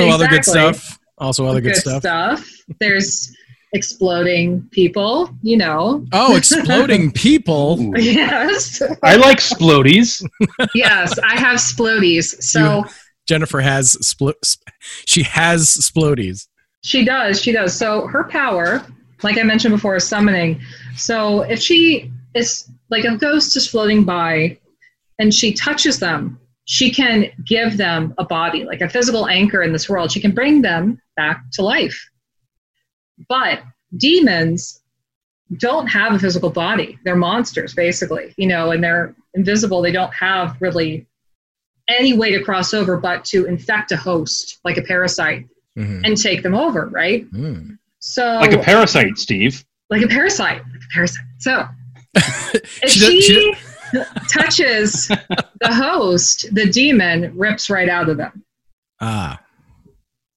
exactly. 0.05 0.11
other 0.11 0.29
good 0.29 0.45
stuff. 0.45 0.99
Also, 1.19 1.45
other 1.45 1.61
good, 1.61 1.75
good 1.75 1.81
stuff. 1.81 2.03
stuff. 2.03 2.51
There's 2.81 3.37
exploding 3.73 4.69
people. 4.71 5.31
You 5.43 5.57
know. 5.57 6.05
Oh, 6.13 6.37
exploding 6.37 7.13
people. 7.27 7.93
yes. 7.97 8.83
I 9.03 9.17
like 9.17 9.39
splodies. 9.39 10.27
yes, 10.75 11.19
I 11.19 11.39
have 11.39 11.59
splodies. 11.59 12.43
So. 12.43 12.79
You, 12.79 12.85
Jennifer 13.27 13.61
has 13.61 13.93
split. 14.07 14.37
She 15.07 15.23
has 15.23 15.67
splodies. 15.67 16.47
She 16.83 17.05
does. 17.05 17.43
She 17.43 17.53
does. 17.53 17.77
So 17.77 18.07
her 18.07 18.25
power, 18.25 18.87
like 19.23 19.37
I 19.37 19.43
mentioned 19.43 19.75
before, 19.75 19.97
is 19.97 20.05
summoning. 20.05 20.61
So 20.97 21.43
if 21.43 21.61
she 21.61 22.11
is 22.35 22.71
like 22.89 23.05
a 23.05 23.17
ghost 23.17 23.57
is 23.57 23.69
floating 23.69 24.05
by, 24.05 24.59
and 25.19 25.35
she 25.35 25.53
touches 25.53 25.99
them, 25.99 26.39
she 26.65 26.91
can 26.91 27.27
give 27.45 27.77
them 27.77 28.15
a 28.19 28.25
body, 28.25 28.65
like 28.65 28.81
a 28.81 28.89
physical 28.89 29.27
anchor 29.29 29.63
in 29.63 29.73
this 29.73 29.89
world. 29.89 30.13
She 30.13 30.21
can 30.21 30.33
bring 30.33 30.63
them 30.63 31.01
back 31.17 31.43
to 31.55 31.63
life. 31.63 31.99
But 33.29 33.63
demons 33.97 34.81
don't 35.57 35.87
have 35.87 36.13
a 36.13 36.19
physical 36.19 36.51
body. 36.51 36.99
They're 37.05 37.17
monsters, 37.17 37.75
basically, 37.75 38.35
you 38.37 38.47
know, 38.47 38.71
and 38.71 38.85
they're 38.85 39.15
invisible. 39.35 39.81
They 39.81 39.93
don't 39.93 40.13
have 40.13 40.57
really 40.61 41.07
any 41.89 42.13
way 42.13 42.33
to 42.33 42.45
cross 42.45 42.75
over 42.75 42.99
but 42.99 43.25
to 43.25 43.47
infect 43.47 43.93
a 43.93 43.97
host 43.97 44.59
like 44.63 44.77
a 44.77 44.83
parasite 44.83 45.47
mm-hmm. 45.77 46.05
and 46.05 46.17
take 46.17 46.43
them 46.43 46.55
over, 46.55 46.87
right? 46.87 47.31
Mm. 47.33 47.79
So 47.99 48.25
like 48.35 48.53
a 48.53 48.59
parasite, 48.59 49.19
Steve. 49.19 49.65
Like 49.91 50.03
a 50.03 50.09
parasite, 50.09 50.61
like 50.71 50.83
a 50.83 50.93
parasite. 50.93 51.25
So 51.39 51.67
if 52.15 52.91
she, 52.91 53.23
she, 53.23 53.55
touches 54.31 55.09
the 55.09 55.73
host, 55.73 56.55
the 56.55 56.67
demon 56.67 57.37
rips 57.37 57.71
right 57.71 57.89
out 57.89 58.11
of 58.11 58.19
them. 58.19 58.45
Ah. 59.01 59.41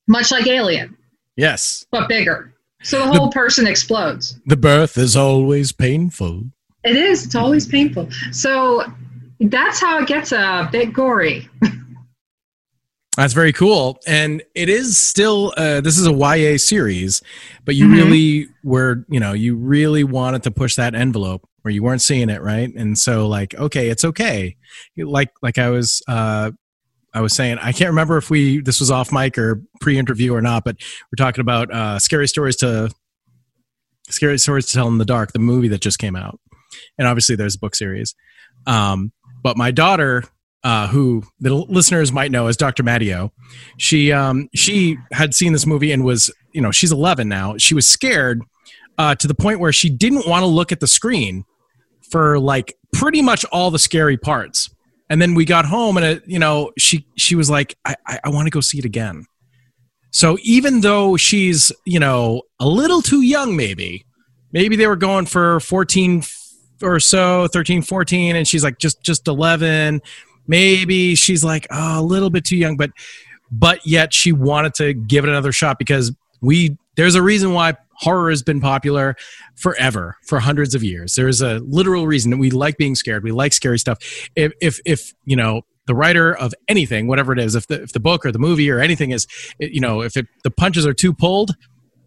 Much 0.08 0.32
like 0.32 0.48
Alien. 0.48 0.98
Yes. 1.36 1.86
But 1.92 2.08
bigger. 2.08 2.51
So 2.84 3.00
the 3.00 3.14
whole 3.14 3.28
the, 3.28 3.34
person 3.34 3.68
explodes. 3.68 4.40
The 4.46 4.58
birth 4.58 4.98
is 4.98 5.16
always 5.16 5.72
painful. 5.72 6.44
It 6.84 6.96
is. 6.96 7.26
It's 7.26 7.36
always 7.36 7.68
painful. 7.68 8.10
So 8.32 8.84
that's 9.40 9.80
how 9.80 10.00
it 10.00 10.08
gets 10.08 10.32
a 10.32 10.68
bit 10.72 10.94
gory. 10.94 11.48
That's 13.18 13.34
very 13.34 13.52
cool. 13.52 14.00
And 14.08 14.42
it 14.56 14.70
is 14.70 14.98
still, 14.98 15.54
uh, 15.58 15.82
this 15.82 15.98
is 15.98 16.08
a 16.08 16.14
YA 16.14 16.58
series, 16.58 17.22
but 17.66 17.76
you 17.76 17.86
mm-hmm. 17.86 17.94
really 17.94 18.48
were, 18.64 19.06
you 19.10 19.20
know, 19.20 19.34
you 19.34 19.58
really 19.58 20.06
wanted 20.06 20.44
to 20.44 20.52
push 20.52 20.76
that 20.76 20.96
envelope 20.96 21.46
where 21.62 21.74
you 21.74 21.84
weren't 21.84 22.02
seeing 22.02 22.30
it, 22.30 22.42
right? 22.42 22.74
And 22.74 22.98
so, 22.98 23.28
like, 23.28 23.54
okay, 23.56 23.90
it's 23.90 24.06
okay. 24.06 24.56
Like, 24.98 25.30
like 25.42 25.58
I 25.58 25.70
was, 25.70 26.02
uh, 26.08 26.52
I 27.14 27.22
was 27.22 27.34
saying, 27.34 27.58
I 27.60 27.72
can't 27.72 27.90
remember 27.90 28.18
if 28.18 28.30
we, 28.30 28.62
this 28.62 28.80
was 28.80 28.90
off 28.90 29.12
mic 29.12 29.38
or 29.38 29.62
pre 29.80 29.98
interview 29.98 30.34
or 30.34 30.42
not, 30.42 30.64
but 30.64 30.78
we're 30.80 31.24
talking 31.24 31.42
about 31.42 31.72
uh, 31.72 32.00
scary 32.00 32.28
stories 32.28 32.56
to, 32.58 32.90
scary 34.10 34.40
stories 34.40 34.68
to 34.68 34.74
tell 34.74 34.88
in 34.88 34.98
the 34.98 35.06
dark, 35.06 35.34
the 35.34 35.40
movie 35.40 35.68
that 35.70 35.82
just 35.82 36.00
came 36.00 36.16
out. 36.16 36.40
And 36.98 37.08
obviously 37.08 37.36
there's 37.36 37.56
a 37.56 37.60
book 37.60 37.76
series. 37.76 38.16
Um, 38.66 39.12
but 39.44 39.58
my 39.58 39.72
daughter, 39.72 40.24
uh, 40.64 40.88
who 40.88 41.24
the 41.40 41.54
listeners 41.54 42.12
might 42.12 42.32
know 42.32 42.48
as 42.48 42.56
Dr. 42.56 42.84
Mattio, 42.84 43.32
she 43.78 44.12
um, 44.12 44.48
she 44.54 44.98
had 45.12 45.34
seen 45.34 45.54
this 45.54 45.66
movie 45.66 45.92
and 45.92 46.04
was 46.04 46.32
you 46.54 46.62
know 46.62 46.72
she's 46.72 46.92
11 46.92 47.28
now. 47.28 47.58
She 47.58 47.74
was 47.74 47.88
scared 47.88 48.44
uh, 48.98 49.16
to 49.16 49.28
the 49.28 49.34
point 49.34 49.60
where 49.60 49.74
she 49.74 49.90
didn't 49.90 50.28
want 50.28 50.44
to 50.44 50.48
look 50.48 50.72
at 50.72 50.80
the 50.80 50.88
screen 50.88 51.46
for 52.12 52.40
like 52.40 52.76
pretty 52.94 53.22
much 53.22 53.44
all 53.46 53.72
the 53.72 53.80
scary 53.80 54.18
parts. 54.18 54.70
And 55.12 55.22
then 55.22 55.36
we 55.36 55.44
got 55.44 55.66
home 55.66 55.98
and 55.98 56.06
it, 56.06 56.24
you 56.26 56.40
know 56.40 56.72
she 56.78 57.06
she 57.18 57.36
was 57.36 57.50
like 57.50 57.78
I, 57.84 57.96
I, 58.08 58.20
I 58.24 58.30
want 58.30 58.46
to 58.46 58.50
go 58.50 58.62
see 58.62 58.80
it 58.80 58.86
again. 58.86 59.26
So 60.12 60.38
even 60.42 60.80
though 60.80 61.18
she's 61.18 61.70
you 61.86 62.00
know 62.00 62.44
a 62.62 62.68
little 62.68 63.02
too 63.02 63.22
young, 63.22 63.58
maybe 63.58 64.06
maybe 64.54 64.78
they 64.78 64.88
were 64.88 64.96
going 64.96 65.26
for 65.26 65.60
14 65.60 66.24
or 66.82 67.00
so 67.02 67.48
13 67.48 67.82
14 67.82 68.36
and 68.38 68.48
she's 68.48 68.64
like 68.64 68.80
just 68.80 69.04
just 69.04 69.28
11 69.28 70.02
maybe 70.48 71.14
she's 71.14 71.44
like 71.44 71.68
oh, 71.70 72.00
a 72.00 72.02
little 72.02 72.32
bit 72.32 72.44
too 72.44 72.58
young 72.58 72.76
but 72.76 72.90
but 73.52 73.86
yet 73.86 74.12
she 74.12 74.32
wanted 74.32 74.74
to 74.74 74.94
give 74.94 75.24
it 75.24 75.30
another 75.30 75.52
shot 75.52 75.78
because 75.78 76.12
we 76.42 76.76
there's 76.96 77.14
a 77.14 77.22
reason 77.22 77.54
why 77.54 77.74
horror 78.02 78.30
has 78.30 78.44
been 78.44 78.60
popular 78.60 79.16
forever 79.56 80.18
for 80.26 80.40
hundreds 80.40 80.76
of 80.76 80.84
years 80.84 81.16
there's 81.16 81.42
a 81.42 81.60
literal 81.60 82.08
reason 82.08 82.32
that 82.32 82.38
we 82.38 82.50
like 82.50 82.78
being 82.78 82.96
scared 82.96 83.24
we 83.24 83.32
like 83.32 83.54
scary 83.54 83.80
stuff 83.80 83.98
if 84.36 84.52
if 84.62 84.80
if 84.86 85.14
you 85.26 85.36
know 85.36 85.62
the 85.88 85.96
writer 85.96 86.36
of 86.38 86.54
anything 86.68 87.08
whatever 87.08 87.34
it 87.34 87.40
is 87.40 87.56
if 87.56 87.68
the 87.68 87.82
if 87.82 87.92
the 87.94 88.00
book 88.00 88.26
or 88.26 88.32
the 88.32 88.40
movie 88.40 88.70
or 88.70 88.80
anything 88.80 89.12
is 89.12 89.28
you 89.60 89.80
know 89.80 90.02
if 90.02 90.16
it, 90.18 90.28
the 90.44 90.52
punches 90.52 90.86
are 90.86 90.94
too 90.94 91.14
pulled 91.14 91.52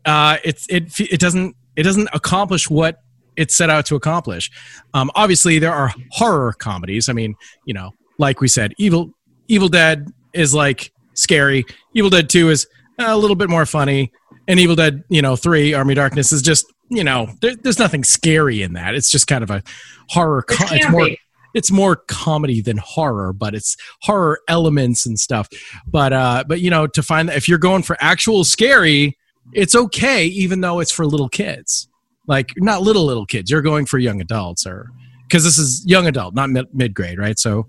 uh 0.07 0.37
it's 0.45 0.67
it 0.69 0.99
it 1.01 1.21
doesn't 1.21 1.57
it 1.77 1.83
doesn't 1.83 2.09
accomplish 2.13 2.71
what 2.71 3.01
it 3.37 3.51
set 3.51 3.71
out 3.71 3.87
to 3.87 3.97
accomplish. 3.97 4.51
Um, 4.93 5.11
obviously, 5.15 5.59
there 5.59 5.73
are 5.73 5.93
horror 6.11 6.53
comedies. 6.53 7.09
I 7.09 7.13
mean, 7.13 7.35
you 7.65 7.75
know, 7.75 7.91
like 8.19 8.41
we 8.41 8.49
said, 8.49 8.75
Evil 8.79 9.11
Evil 9.49 9.69
Dead 9.69 10.09
is 10.33 10.55
like 10.55 10.93
scary. 11.15 11.65
Evil 11.95 12.11
Dead 12.11 12.29
Two 12.29 12.51
is 12.51 12.67
a 12.99 13.17
little 13.17 13.37
bit 13.37 13.51
more 13.51 13.67
funny, 13.67 14.13
and 14.49 14.61
Evil 14.61 14.77
Dead, 14.77 15.05
you 15.09 15.23
know, 15.23 15.37
Three 15.37 15.75
Army 15.75 15.95
Darkness 15.95 16.33
is 16.33 16.43
just 16.43 16.67
you 16.91 17.03
know, 17.03 17.29
there, 17.41 17.55
there's 17.57 17.79
nothing 17.79 18.05
scary 18.05 18.63
in 18.63 18.75
that. 18.75 18.95
It's 18.95 19.11
just 19.11 19.27
kind 19.27 19.43
of 19.43 19.51
a 19.51 19.63
horror. 20.09 20.43
Com- 20.43 20.69
it's 20.71 20.89
more. 20.91 21.09
It's 21.55 21.71
more 21.71 21.95
comedy 21.95 22.61
than 22.61 22.79
horror, 22.79 23.33
but 23.33 23.55
it's 23.55 23.77
horror 24.03 24.41
elements 24.49 25.07
and 25.07 25.19
stuff. 25.19 25.49
But 25.87 26.13
uh, 26.13 26.45
but 26.49 26.61
you 26.61 26.71
know, 26.71 26.87
to 26.89 27.03
find 27.03 27.29
that 27.29 27.37
if 27.37 27.49
you're 27.49 27.59
going 27.59 27.83
for 27.85 27.97
actual 28.01 28.43
scary, 28.45 29.17
it's 29.53 29.77
okay, 29.77 30.27
even 30.27 30.63
though 30.63 30.81
it's 30.81 30.91
for 30.91 31.07
little 31.07 31.29
kids 31.29 31.89
like 32.27 32.53
not 32.57 32.83
little 32.83 33.05
little 33.05 33.27
kids 33.27 33.51
you're 33.51 33.63
going 33.63 33.87
for 33.87 33.99
young 33.99 34.21
adults 34.21 34.67
or 34.67 34.91
because 35.29 35.45
this 35.45 35.59
is 35.59 35.85
young 35.87 36.07
adult 36.07 36.35
not 36.35 36.51
mid, 36.51 36.67
mid 36.73 36.95
grade 36.95 37.19
right 37.19 37.39
so 37.39 37.67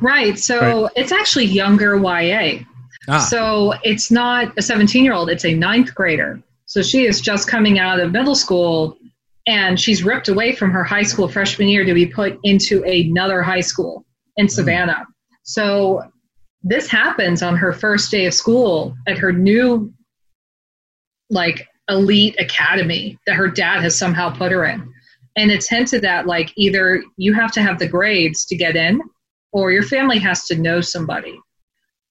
right 0.00 0.38
so 0.38 0.84
right. 0.84 0.92
it's 0.96 1.12
actually 1.12 1.44
younger 1.44 1.96
ya 1.96 2.58
ah. 3.08 3.18
so 3.18 3.74
it's 3.82 4.10
not 4.10 4.52
a 4.58 4.62
17 4.62 5.04
year 5.04 5.12
old 5.12 5.30
it's 5.30 5.44
a 5.44 5.54
ninth 5.54 5.94
grader 5.94 6.42
so 6.66 6.82
she 6.82 7.06
is 7.06 7.20
just 7.20 7.48
coming 7.48 7.78
out 7.78 8.00
of 8.00 8.12
middle 8.12 8.34
school 8.34 8.96
and 9.46 9.78
she's 9.78 10.04
ripped 10.04 10.28
away 10.28 10.54
from 10.54 10.70
her 10.70 10.84
high 10.84 11.02
school 11.02 11.28
freshman 11.28 11.68
year 11.68 11.84
to 11.84 11.94
be 11.94 12.06
put 12.06 12.38
into 12.44 12.82
another 12.84 13.42
high 13.42 13.60
school 13.60 14.04
in 14.36 14.46
hmm. 14.46 14.50
savannah 14.50 15.06
so 15.42 16.02
this 16.62 16.88
happens 16.88 17.42
on 17.42 17.56
her 17.56 17.72
first 17.72 18.10
day 18.10 18.26
of 18.26 18.34
school 18.34 18.94
at 19.06 19.18
her 19.18 19.32
new 19.32 19.92
like 21.30 21.66
elite 21.88 22.38
academy 22.38 23.18
that 23.26 23.34
her 23.34 23.48
dad 23.48 23.80
has 23.80 23.98
somehow 23.98 24.30
put 24.30 24.52
her 24.52 24.64
in. 24.64 24.92
And 25.36 25.50
it's 25.50 25.68
hinted 25.68 26.02
that 26.02 26.26
like 26.26 26.52
either 26.56 27.02
you 27.16 27.32
have 27.34 27.52
to 27.52 27.62
have 27.62 27.78
the 27.78 27.88
grades 27.88 28.44
to 28.46 28.56
get 28.56 28.76
in 28.76 29.00
or 29.52 29.72
your 29.72 29.82
family 29.82 30.18
has 30.18 30.44
to 30.46 30.56
know 30.56 30.80
somebody. 30.80 31.38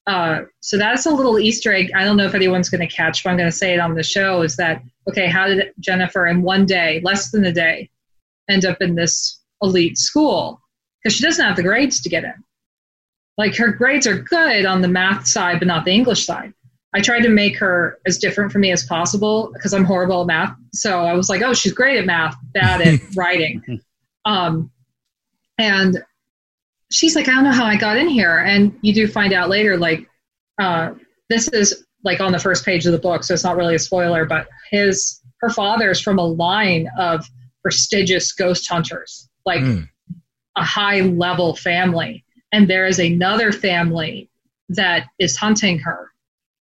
Uh, 0.07 0.41
so 0.61 0.77
that's 0.77 1.05
a 1.05 1.11
little 1.11 1.39
Easter 1.39 1.73
egg. 1.73 1.91
I 1.95 2.03
don't 2.03 2.17
know 2.17 2.25
if 2.25 2.33
anyone's 2.33 2.69
going 2.69 2.87
to 2.87 2.93
catch, 2.93 3.23
but 3.23 3.29
I'm 3.29 3.37
going 3.37 3.49
to 3.49 3.55
say 3.55 3.73
it 3.73 3.79
on 3.79 3.93
the 3.93 4.03
show. 4.03 4.41
Is 4.41 4.55
that 4.57 4.81
okay? 5.09 5.27
How 5.27 5.47
did 5.47 5.71
Jennifer 5.79 6.25
in 6.27 6.41
one 6.41 6.65
day, 6.65 7.01
less 7.03 7.31
than 7.31 7.45
a 7.45 7.51
day, 7.51 7.89
end 8.49 8.65
up 8.65 8.81
in 8.81 8.95
this 8.95 9.39
elite 9.61 9.97
school? 9.97 10.59
Because 11.03 11.15
she 11.15 11.23
doesn't 11.23 11.45
have 11.45 11.55
the 11.55 11.63
grades 11.63 12.01
to 12.01 12.09
get 12.09 12.23
in. 12.23 12.33
Like 13.37 13.55
her 13.57 13.71
grades 13.71 14.07
are 14.07 14.19
good 14.19 14.65
on 14.65 14.81
the 14.81 14.87
math 14.87 15.27
side, 15.27 15.59
but 15.59 15.67
not 15.67 15.85
the 15.85 15.91
English 15.91 16.25
side. 16.25 16.53
I 16.93 16.99
tried 16.99 17.21
to 17.21 17.29
make 17.29 17.57
her 17.57 17.99
as 18.05 18.17
different 18.17 18.51
from 18.51 18.61
me 18.61 18.71
as 18.71 18.83
possible 18.83 19.51
because 19.53 19.73
I'm 19.73 19.85
horrible 19.85 20.21
at 20.21 20.27
math. 20.27 20.55
So 20.73 21.05
I 21.05 21.13
was 21.13 21.29
like, 21.29 21.41
oh, 21.41 21.53
she's 21.53 21.73
great 21.73 21.97
at 21.97 22.05
math, 22.05 22.35
bad 22.53 22.81
at 22.81 22.99
writing. 23.15 23.81
Um, 24.25 24.69
and 25.57 26.03
she's 26.91 27.15
like, 27.15 27.27
I 27.27 27.31
don't 27.31 27.43
know 27.43 27.51
how 27.51 27.65
I 27.65 27.75
got 27.75 27.97
in 27.97 28.07
here. 28.07 28.39
And 28.39 28.77
you 28.81 28.93
do 28.93 29.07
find 29.07 29.33
out 29.33 29.49
later, 29.49 29.77
like, 29.77 30.07
uh, 30.59 30.93
this 31.29 31.47
is 31.49 31.85
like 32.03 32.19
on 32.19 32.31
the 32.31 32.39
first 32.39 32.65
page 32.65 32.85
of 32.85 32.91
the 32.91 32.99
book, 32.99 33.23
so 33.23 33.33
it's 33.33 33.43
not 33.43 33.57
really 33.57 33.75
a 33.75 33.79
spoiler, 33.79 34.25
but 34.25 34.47
his 34.69 35.21
her 35.39 35.49
father 35.49 35.89
is 35.89 36.01
from 36.01 36.19
a 36.19 36.25
line 36.25 36.87
of 36.97 37.25
prestigious 37.61 38.31
ghost 38.31 38.67
hunters, 38.69 39.27
like 39.45 39.61
mm. 39.61 39.87
a 40.55 40.63
high 40.63 41.01
level 41.01 41.55
family. 41.55 42.23
And 42.51 42.69
there 42.69 42.85
is 42.85 42.99
another 42.99 43.51
family 43.51 44.29
that 44.69 45.07
is 45.19 45.37
hunting 45.37 45.79
her 45.79 46.11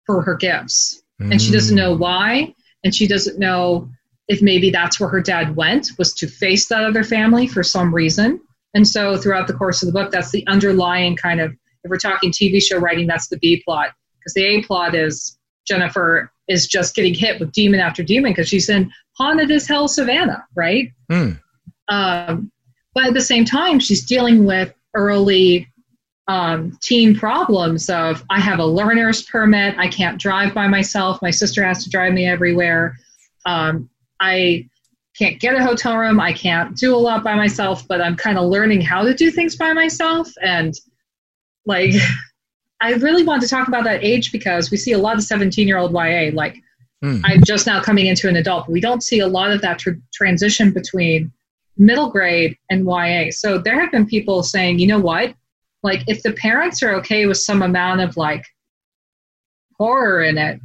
for 0.05 0.21
her 0.21 0.35
gifts. 0.35 1.03
Mm. 1.21 1.31
And 1.31 1.41
she 1.41 1.51
doesn't 1.51 1.75
know 1.75 1.95
why. 1.95 2.53
And 2.83 2.93
she 2.93 3.07
doesn't 3.07 3.39
know 3.39 3.89
if 4.27 4.41
maybe 4.41 4.71
that's 4.71 4.99
where 4.99 5.09
her 5.09 5.21
dad 5.21 5.55
went, 5.55 5.91
was 5.97 6.13
to 6.15 6.27
face 6.27 6.67
that 6.67 6.83
other 6.83 7.03
family 7.03 7.47
for 7.47 7.63
some 7.63 7.93
reason. 7.93 8.41
And 8.75 8.87
so 8.87 9.17
throughout 9.17 9.47
the 9.47 9.53
course 9.53 9.81
of 9.81 9.87
the 9.87 9.93
book, 9.93 10.11
that's 10.11 10.31
the 10.31 10.45
underlying 10.47 11.15
kind 11.15 11.39
of, 11.39 11.51
if 11.83 11.89
we're 11.89 11.97
talking 11.97 12.31
TV 12.31 12.61
show 12.61 12.77
writing, 12.77 13.07
that's 13.07 13.29
the 13.29 13.37
B 13.37 13.63
plot. 13.65 13.91
Because 14.19 14.33
the 14.33 14.43
A 14.43 14.63
plot 14.63 14.93
is 14.93 15.39
Jennifer 15.65 16.31
is 16.47 16.67
just 16.67 16.93
getting 16.93 17.13
hit 17.13 17.39
with 17.39 17.51
demon 17.53 17.79
after 17.79 18.03
demon 18.03 18.31
because 18.31 18.49
she's 18.49 18.69
in 18.69 18.91
haunted 19.17 19.49
as 19.49 19.67
hell 19.67 19.87
Savannah, 19.87 20.45
right? 20.55 20.91
Mm. 21.09 21.39
Um, 21.87 22.51
but 22.93 23.07
at 23.07 23.13
the 23.13 23.21
same 23.21 23.45
time, 23.45 23.79
she's 23.79 24.05
dealing 24.05 24.45
with 24.45 24.73
early 24.93 25.67
um, 26.27 26.77
teen 26.81 27.15
problems 27.15 27.89
of 27.89 28.23
I 28.29 28.39
have 28.39 28.59
a 28.59 28.65
learner's 28.65 29.23
permit, 29.23 29.77
I 29.77 29.87
can't 29.87 30.19
drive 30.19 30.53
by 30.53 30.67
myself, 30.67 31.21
my 31.21 31.31
sister 31.31 31.63
has 31.63 31.83
to 31.83 31.89
drive 31.89 32.13
me 32.13 32.27
everywhere. 32.27 32.97
Um, 33.45 33.89
I 34.19 34.67
can't 35.17 35.39
get 35.39 35.55
a 35.55 35.63
hotel 35.63 35.97
room, 35.97 36.19
I 36.19 36.33
can't 36.33 36.75
do 36.75 36.95
a 36.95 36.97
lot 36.97 37.23
by 37.23 37.35
myself, 37.35 37.87
but 37.87 38.01
I'm 38.01 38.15
kind 38.15 38.37
of 38.37 38.45
learning 38.45 38.81
how 38.81 39.03
to 39.03 39.13
do 39.13 39.31
things 39.31 39.55
by 39.55 39.73
myself. 39.73 40.29
And 40.41 40.73
like, 41.65 41.93
I 42.81 42.93
really 42.93 43.23
want 43.23 43.41
to 43.41 43.47
talk 43.47 43.67
about 43.67 43.85
that 43.85 44.03
age 44.03 44.31
because 44.31 44.69
we 44.69 44.77
see 44.77 44.91
a 44.91 44.97
lot 44.97 45.15
of 45.15 45.23
17 45.23 45.67
year 45.67 45.77
old 45.77 45.93
YA. 45.93 46.31
Like, 46.33 46.57
mm. 47.03 47.21
I'm 47.23 47.43
just 47.43 47.65
now 47.65 47.81
coming 47.81 48.07
into 48.07 48.27
an 48.27 48.35
adult. 48.35 48.67
We 48.67 48.81
don't 48.81 49.01
see 49.01 49.19
a 49.19 49.27
lot 49.27 49.51
of 49.51 49.61
that 49.61 49.79
tr- 49.79 50.01
transition 50.13 50.71
between 50.71 51.31
middle 51.77 52.09
grade 52.09 52.57
and 52.69 52.85
YA. 52.85 53.31
So 53.31 53.57
there 53.57 53.79
have 53.79 53.91
been 53.91 54.05
people 54.05 54.43
saying, 54.43 54.79
you 54.79 54.87
know 54.87 54.99
what? 54.99 55.33
like 55.85 56.03
if 56.07 56.23
the 56.23 56.33
parents 56.33 56.81
are 56.81 56.95
okay 56.95 57.27
with 57.27 57.37
some 57.37 57.61
amount 57.61 58.01
of 58.01 58.17
like 58.17 58.43
horror 59.77 60.23
in 60.23 60.37
it 60.37 60.59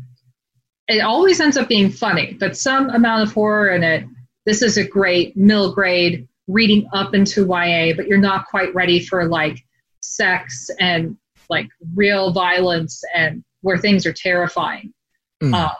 it 0.88 1.00
always 1.00 1.40
ends 1.40 1.56
up 1.56 1.68
being 1.68 1.90
funny 1.90 2.36
but 2.40 2.56
some 2.56 2.88
amount 2.90 3.22
of 3.22 3.32
horror 3.32 3.68
in 3.68 3.84
it 3.84 4.04
this 4.50 4.62
is 4.62 4.76
a 4.76 4.84
great 4.84 5.36
middle 5.36 5.72
grade 5.72 6.26
reading 6.48 6.84
up 6.92 7.14
into 7.14 7.46
ya 7.46 7.92
but 7.94 8.08
you're 8.08 8.18
not 8.18 8.46
quite 8.46 8.74
ready 8.74 8.98
for 8.98 9.26
like 9.26 9.64
sex 10.00 10.68
and 10.80 11.16
like 11.48 11.68
real 11.94 12.32
violence 12.32 13.04
and 13.14 13.44
where 13.60 13.78
things 13.78 14.04
are 14.06 14.12
terrifying 14.12 14.92
mm. 15.40 15.54
um, 15.54 15.70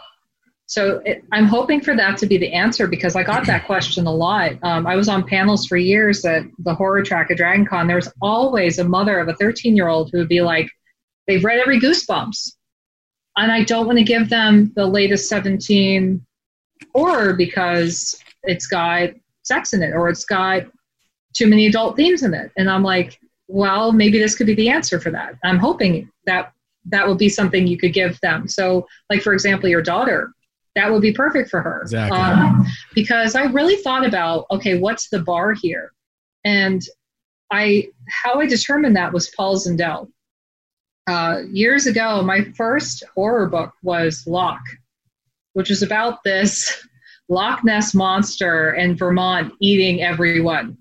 so 0.67 1.03
it, 1.05 1.25
I'm 1.33 1.47
hoping 1.47 1.81
for 1.81 1.97
that 1.97 2.17
to 2.19 2.27
be 2.27 2.39
the 2.39 2.53
answer 2.53 2.87
because 2.87 3.17
I 3.17 3.25
got 3.25 3.45
that 3.47 3.67
question 3.67 4.07
a 4.07 4.15
lot. 4.15 4.53
Um, 4.63 4.87
I 4.87 4.95
was 4.95 5.09
on 5.09 5.27
panels 5.27 5.67
for 5.67 5.77
years 5.77 6.25
at 6.25 6.45
the 6.61 6.77
horror 6.77 7.03
track 7.03 7.29
at 7.33 7.39
Dragon 7.39 7.67
Con. 7.67 7.89
There 7.89 7.97
was 7.97 8.13
always 8.23 8.79
a 8.79 8.85
mother 8.85 9.19
of 9.19 9.27
a 9.27 9.35
13 9.35 9.75
year 9.75 9.89
old 9.89 10.13
who 10.13 10.19
would 10.19 10.29
be 10.29 10.43
like, 10.43 10.71
they've 11.27 11.43
read 11.43 11.59
every 11.59 11.81
Goosebumps. 11.81 12.53
And 13.37 13.51
I 13.51 13.65
don't 13.65 13.87
want 13.87 13.99
to 13.99 14.05
give 14.05 14.29
them 14.29 14.73
the 14.77 14.87
latest 14.87 15.29
17 15.29 16.25
horror 16.95 17.35
because 17.35 18.17
it's 18.45 18.67
got 18.67 19.11
sex 19.43 19.73
in 19.73 19.83
it 19.83 19.93
or 19.95 20.09
it's 20.09 20.25
got 20.25 20.65
too 21.35 21.47
many 21.47 21.67
adult 21.67 21.97
themes 21.97 22.23
in 22.23 22.35
it. 22.35 22.51
And 22.57 22.71
I'm 22.71 22.83
like, 22.83 23.19
well, 23.49 23.93
maybe 23.93 24.19
this 24.19 24.37
could 24.37 24.47
be 24.47 24.55
the 24.55 24.69
answer 24.69 25.01
for 25.01 25.11
that. 25.11 25.35
I'm 25.45 25.59
hoping 25.59 26.11
that 26.27 26.53
that 26.87 27.07
will 27.07 27.17
be 27.17 27.29
something 27.29 27.67
you 27.67 27.77
could 27.77 27.93
give 27.93 28.19
them. 28.21 28.49
So, 28.49 28.87
like, 29.11 29.23
for 29.23 29.33
example, 29.33 29.69
your 29.69 29.83
daughter 29.83 30.33
that 30.77 30.91
would 30.91 31.03
be 31.03 31.13
perfect 31.13 31.51
for 31.51 31.61
her. 31.61 31.83
Exactly. 31.83 32.19
Um, 32.19 32.67
because 32.95 33.35
I 33.35 33.45
really 33.45 33.77
thought 33.77 34.07
about, 34.07 34.47
okay, 34.51 34.79
what's 34.79 35.09
the 35.09 35.21
bar 35.21 35.53
here? 35.53 35.93
And 36.45 36.81
I, 37.51 37.89
how 38.09 38.41
I 38.41 38.47
determined 38.47 38.97
that 38.97 39.13
was 39.13 39.31
Paul 39.31 39.57
Zindel. 39.57 40.11
Uh, 41.09 41.43
years 41.51 41.87
ago, 41.87 42.23
my 42.23 42.45
first 42.57 43.03
horror 43.15 43.49
book 43.49 43.73
was 43.83 44.25
Loch, 44.27 44.63
which 45.55 45.71
is 45.71 45.83
about 45.83 46.23
this 46.23 46.87
Loch 47.31 47.65
Ness 47.65 47.95
monster 47.95 48.75
in 48.75 48.97
Vermont 48.97 49.55
eating 49.61 50.03
everyone. 50.03 50.77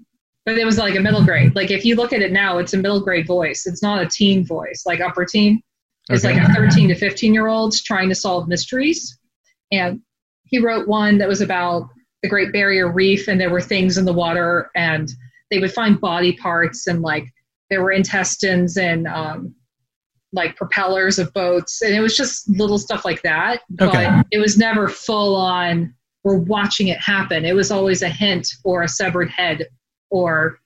But 0.45 0.57
it 0.57 0.65
was 0.65 0.77
like 0.77 0.95
a 0.95 0.99
middle 0.99 1.23
grade. 1.23 1.55
Like 1.55 1.69
if 1.69 1.85
you 1.85 1.95
look 1.95 2.11
at 2.11 2.21
it 2.21 2.31
now, 2.31 2.57
it's 2.57 2.73
a 2.73 2.77
middle 2.77 2.99
grade 2.99 3.27
voice. 3.27 3.67
It's 3.67 3.83
not 3.83 4.01
a 4.01 4.07
teen 4.07 4.45
voice, 4.45 4.83
like 4.85 4.99
upper 4.99 5.23
teen. 5.23 5.61
It's 6.09 6.25
okay. 6.25 6.39
like 6.39 6.49
a 6.49 6.53
13 6.53 6.89
to 6.89 6.95
15 6.95 7.33
year 7.33 7.47
olds 7.47 7.83
trying 7.83 8.09
to 8.09 8.15
solve 8.15 8.47
mysteries. 8.47 9.17
And 9.71 10.01
he 10.45 10.57
wrote 10.57 10.87
one 10.87 11.19
that 11.19 11.27
was 11.27 11.41
about 11.41 11.89
the 12.23 12.29
Great 12.29 12.51
Barrier 12.51 12.91
Reef, 12.91 13.27
and 13.27 13.39
there 13.39 13.51
were 13.51 13.61
things 13.61 13.97
in 13.97 14.05
the 14.05 14.13
water, 14.13 14.71
and 14.75 15.09
they 15.51 15.59
would 15.59 15.71
find 15.71 16.01
body 16.01 16.33
parts, 16.33 16.87
and 16.87 17.01
like 17.01 17.31
there 17.69 17.81
were 17.81 17.91
intestines 17.91 18.77
and 18.77 19.07
um, 19.07 19.55
like 20.33 20.55
propellers 20.55 21.19
of 21.19 21.31
boats, 21.33 21.81
and 21.81 21.93
it 21.93 22.01
was 22.01 22.17
just 22.17 22.49
little 22.49 22.79
stuff 22.79 23.05
like 23.05 23.21
that. 23.21 23.61
Okay. 23.79 24.07
But 24.07 24.25
it 24.31 24.39
was 24.39 24.57
never 24.57 24.87
full 24.87 25.35
on. 25.35 25.93
We're 26.23 26.37
watching 26.37 26.89
it 26.89 26.99
happen. 26.99 27.45
It 27.45 27.55
was 27.55 27.71
always 27.71 28.01
a 28.01 28.09
hint 28.09 28.47
or 28.63 28.83
a 28.83 28.87
severed 28.87 29.29
head 29.29 29.67
or 30.09 30.59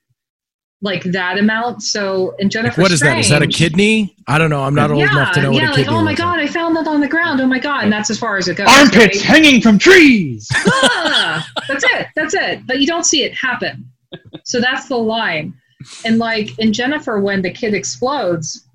like 0.84 1.04
that 1.04 1.40
amount. 1.40 1.82
So 1.82 2.36
in 2.40 2.50
Jennifer, 2.50 2.82
like 2.82 2.86
what 2.86 2.92
is 2.92 3.00
Strange, 3.00 3.16
that? 3.16 3.20
Is 3.22 3.30
that 3.30 3.42
a 3.42 3.48
kidney? 3.48 4.16
I 4.28 4.38
don't 4.38 4.50
know. 4.50 4.64
I'm 4.64 4.76
not 4.76 4.92
old 4.92 5.00
yeah, 5.00 5.12
enough 5.12 5.34
to 5.34 5.42
know 5.42 5.52
yeah, 5.52 5.62
what 5.62 5.72
a 5.72 5.76
kidney. 5.76 5.94
Like, 5.94 6.02
oh 6.02 6.04
my 6.04 6.14
god, 6.14 6.40
I 6.40 6.48
found 6.48 6.76
that 6.76 6.88
on 6.88 7.00
the 7.00 7.08
ground. 7.08 7.40
Oh 7.40 7.48
my 7.48 7.60
god, 7.60 7.86
and 7.86 7.94
that's 7.94 8.10
as 8.10 8.20
far 8.20 8.38
as 8.38 8.48
it 8.48 8.58
goes. 8.58 8.68
Armpits 8.70 9.18
right? 9.18 9.22
hanging 9.22 9.62
from 9.62 9.80
trees. 9.80 10.48
ah, 10.54 11.48
that's 11.68 11.86
it. 11.86 12.08
That's 12.16 12.34
it. 12.34 12.68
But 12.68 12.82
you 12.82 12.88
don't 12.88 13.06
see 13.06 13.24
it 13.24 13.34
happen. 13.34 13.90
So 14.44 14.60
that's 14.60 14.88
the 14.88 14.98
line. 14.98 15.54
And 16.06 16.18
like 16.18 16.58
in 16.60 16.74
Jennifer, 16.74 17.20
when 17.20 17.42
the 17.42 17.52
kid 17.52 17.74
explodes, 17.74 18.68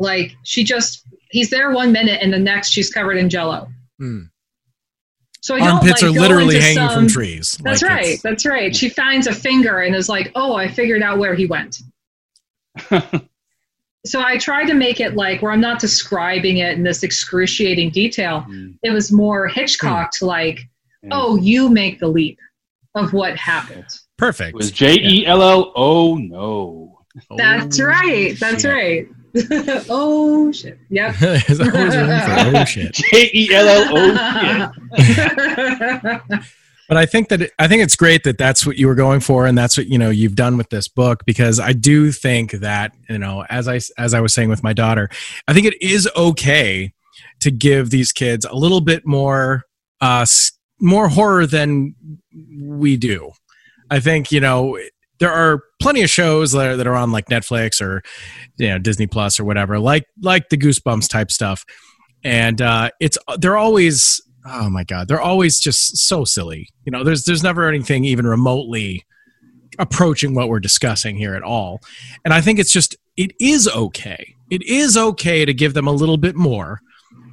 like 0.00 0.32
she 0.42 0.64
just 0.64 1.06
he's 1.30 1.50
there 1.50 1.70
one 1.70 1.92
minute 1.92 2.20
and 2.22 2.32
the 2.32 2.38
next 2.38 2.70
she's 2.70 2.90
covered 2.90 3.16
in 3.16 3.30
jello. 3.30 3.68
Mm. 4.00 4.30
So 5.44 5.56
I 5.56 5.70
armpits 5.70 6.00
like, 6.00 6.10
are 6.10 6.20
literally 6.20 6.58
hanging 6.58 6.88
some, 6.88 7.00
from 7.00 7.06
trees. 7.06 7.58
That's 7.62 7.82
like 7.82 7.90
right. 7.90 8.22
That's 8.22 8.46
right. 8.46 8.74
She 8.74 8.88
finds 8.88 9.26
a 9.26 9.34
finger 9.34 9.80
and 9.80 9.94
is 9.94 10.08
like, 10.08 10.32
"Oh, 10.34 10.54
I 10.54 10.66
figured 10.66 11.02
out 11.02 11.18
where 11.18 11.34
he 11.34 11.44
went." 11.44 11.82
so 14.06 14.22
I 14.22 14.38
tried 14.38 14.68
to 14.68 14.74
make 14.74 15.00
it 15.00 15.16
like 15.16 15.42
where 15.42 15.52
I'm 15.52 15.60
not 15.60 15.80
describing 15.80 16.58
it 16.58 16.78
in 16.78 16.82
this 16.82 17.02
excruciating 17.02 17.90
detail. 17.90 18.46
Mm. 18.48 18.78
It 18.82 18.90
was 18.90 19.12
more 19.12 19.46
Hitchcock 19.46 20.12
mm. 20.14 20.26
like, 20.26 20.60
"Oh, 21.10 21.36
you 21.36 21.68
make 21.68 21.98
the 21.98 22.08
leap 22.08 22.38
of 22.94 23.12
what 23.12 23.36
happened." 23.36 23.84
Perfect. 24.16 24.54
It 24.54 24.56
was 24.56 24.70
J 24.70 24.94
E 24.98 25.26
L 25.26 25.42
L 25.42 25.74
O 25.76 26.16
no. 26.16 27.00
That's 27.36 27.78
right. 27.78 28.34
That's 28.40 28.62
shit. 28.62 28.72
right. 28.72 29.08
oh 29.90 30.52
shit! 30.52 30.78
Yep. 30.90 31.16
There's 31.20 31.60
always 31.60 31.96
room 31.96 32.20
for 32.20 32.56
oh 32.56 32.64
shit. 32.66 32.92
J 32.94 33.30
E 33.34 33.52
L 33.52 33.68
L 33.68 33.98
O 33.98 34.72
shit. 34.96 36.42
but 36.88 36.96
I 36.96 37.04
think 37.04 37.28
that 37.30 37.42
it, 37.42 37.52
I 37.58 37.66
think 37.66 37.82
it's 37.82 37.96
great 37.96 38.22
that 38.24 38.38
that's 38.38 38.64
what 38.64 38.76
you 38.76 38.86
were 38.86 38.94
going 38.94 39.18
for, 39.20 39.46
and 39.46 39.58
that's 39.58 39.76
what 39.76 39.88
you 39.88 39.98
know 39.98 40.10
you've 40.10 40.36
done 40.36 40.56
with 40.56 40.68
this 40.70 40.86
book 40.86 41.24
because 41.24 41.58
I 41.58 41.72
do 41.72 42.12
think 42.12 42.52
that 42.52 42.92
you 43.08 43.18
know 43.18 43.44
as 43.50 43.66
I 43.66 43.80
as 43.98 44.14
I 44.14 44.20
was 44.20 44.32
saying 44.32 44.50
with 44.50 44.62
my 44.62 44.72
daughter, 44.72 45.08
I 45.48 45.52
think 45.52 45.66
it 45.66 45.82
is 45.82 46.08
okay 46.16 46.92
to 47.40 47.50
give 47.50 47.90
these 47.90 48.12
kids 48.12 48.44
a 48.44 48.54
little 48.54 48.80
bit 48.80 49.04
more 49.04 49.64
uh 50.00 50.26
more 50.80 51.08
horror 51.08 51.46
than 51.46 51.96
we 52.56 52.96
do. 52.96 53.32
I 53.90 53.98
think 53.98 54.30
you 54.30 54.40
know 54.40 54.78
there 55.18 55.32
are 55.32 55.62
plenty 55.80 56.02
of 56.02 56.10
shows 56.10 56.52
that 56.52 56.66
are, 56.66 56.76
that 56.76 56.86
are 56.86 56.94
on 56.94 57.12
like 57.12 57.26
Netflix 57.26 57.80
or 57.80 58.02
you 58.56 58.68
know 58.68 58.78
Disney 58.78 59.06
Plus 59.06 59.38
or 59.38 59.44
whatever, 59.44 59.78
like 59.78 60.06
like 60.20 60.48
the 60.48 60.56
Goosebumps 60.56 61.08
type 61.08 61.30
stuff, 61.30 61.64
and 62.22 62.60
uh, 62.60 62.90
it's 63.00 63.18
they're 63.38 63.56
always 63.56 64.20
oh 64.46 64.68
my 64.70 64.84
god, 64.84 65.08
they're 65.08 65.20
always 65.20 65.58
just 65.58 65.96
so 65.96 66.24
silly. 66.24 66.68
You 66.84 66.92
know, 66.92 67.04
there's 67.04 67.24
there's 67.24 67.42
never 67.42 67.68
anything 67.68 68.04
even 68.04 68.26
remotely 68.26 69.04
approaching 69.78 70.34
what 70.34 70.48
we're 70.48 70.60
discussing 70.60 71.16
here 71.16 71.34
at 71.34 71.42
all, 71.42 71.80
and 72.24 72.34
I 72.34 72.40
think 72.40 72.58
it's 72.58 72.72
just 72.72 72.96
it 73.16 73.32
is 73.40 73.68
okay. 73.68 74.34
It 74.50 74.62
is 74.62 74.96
okay 74.96 75.44
to 75.44 75.54
give 75.54 75.74
them 75.74 75.86
a 75.86 75.92
little 75.92 76.16
bit 76.16 76.36
more. 76.36 76.80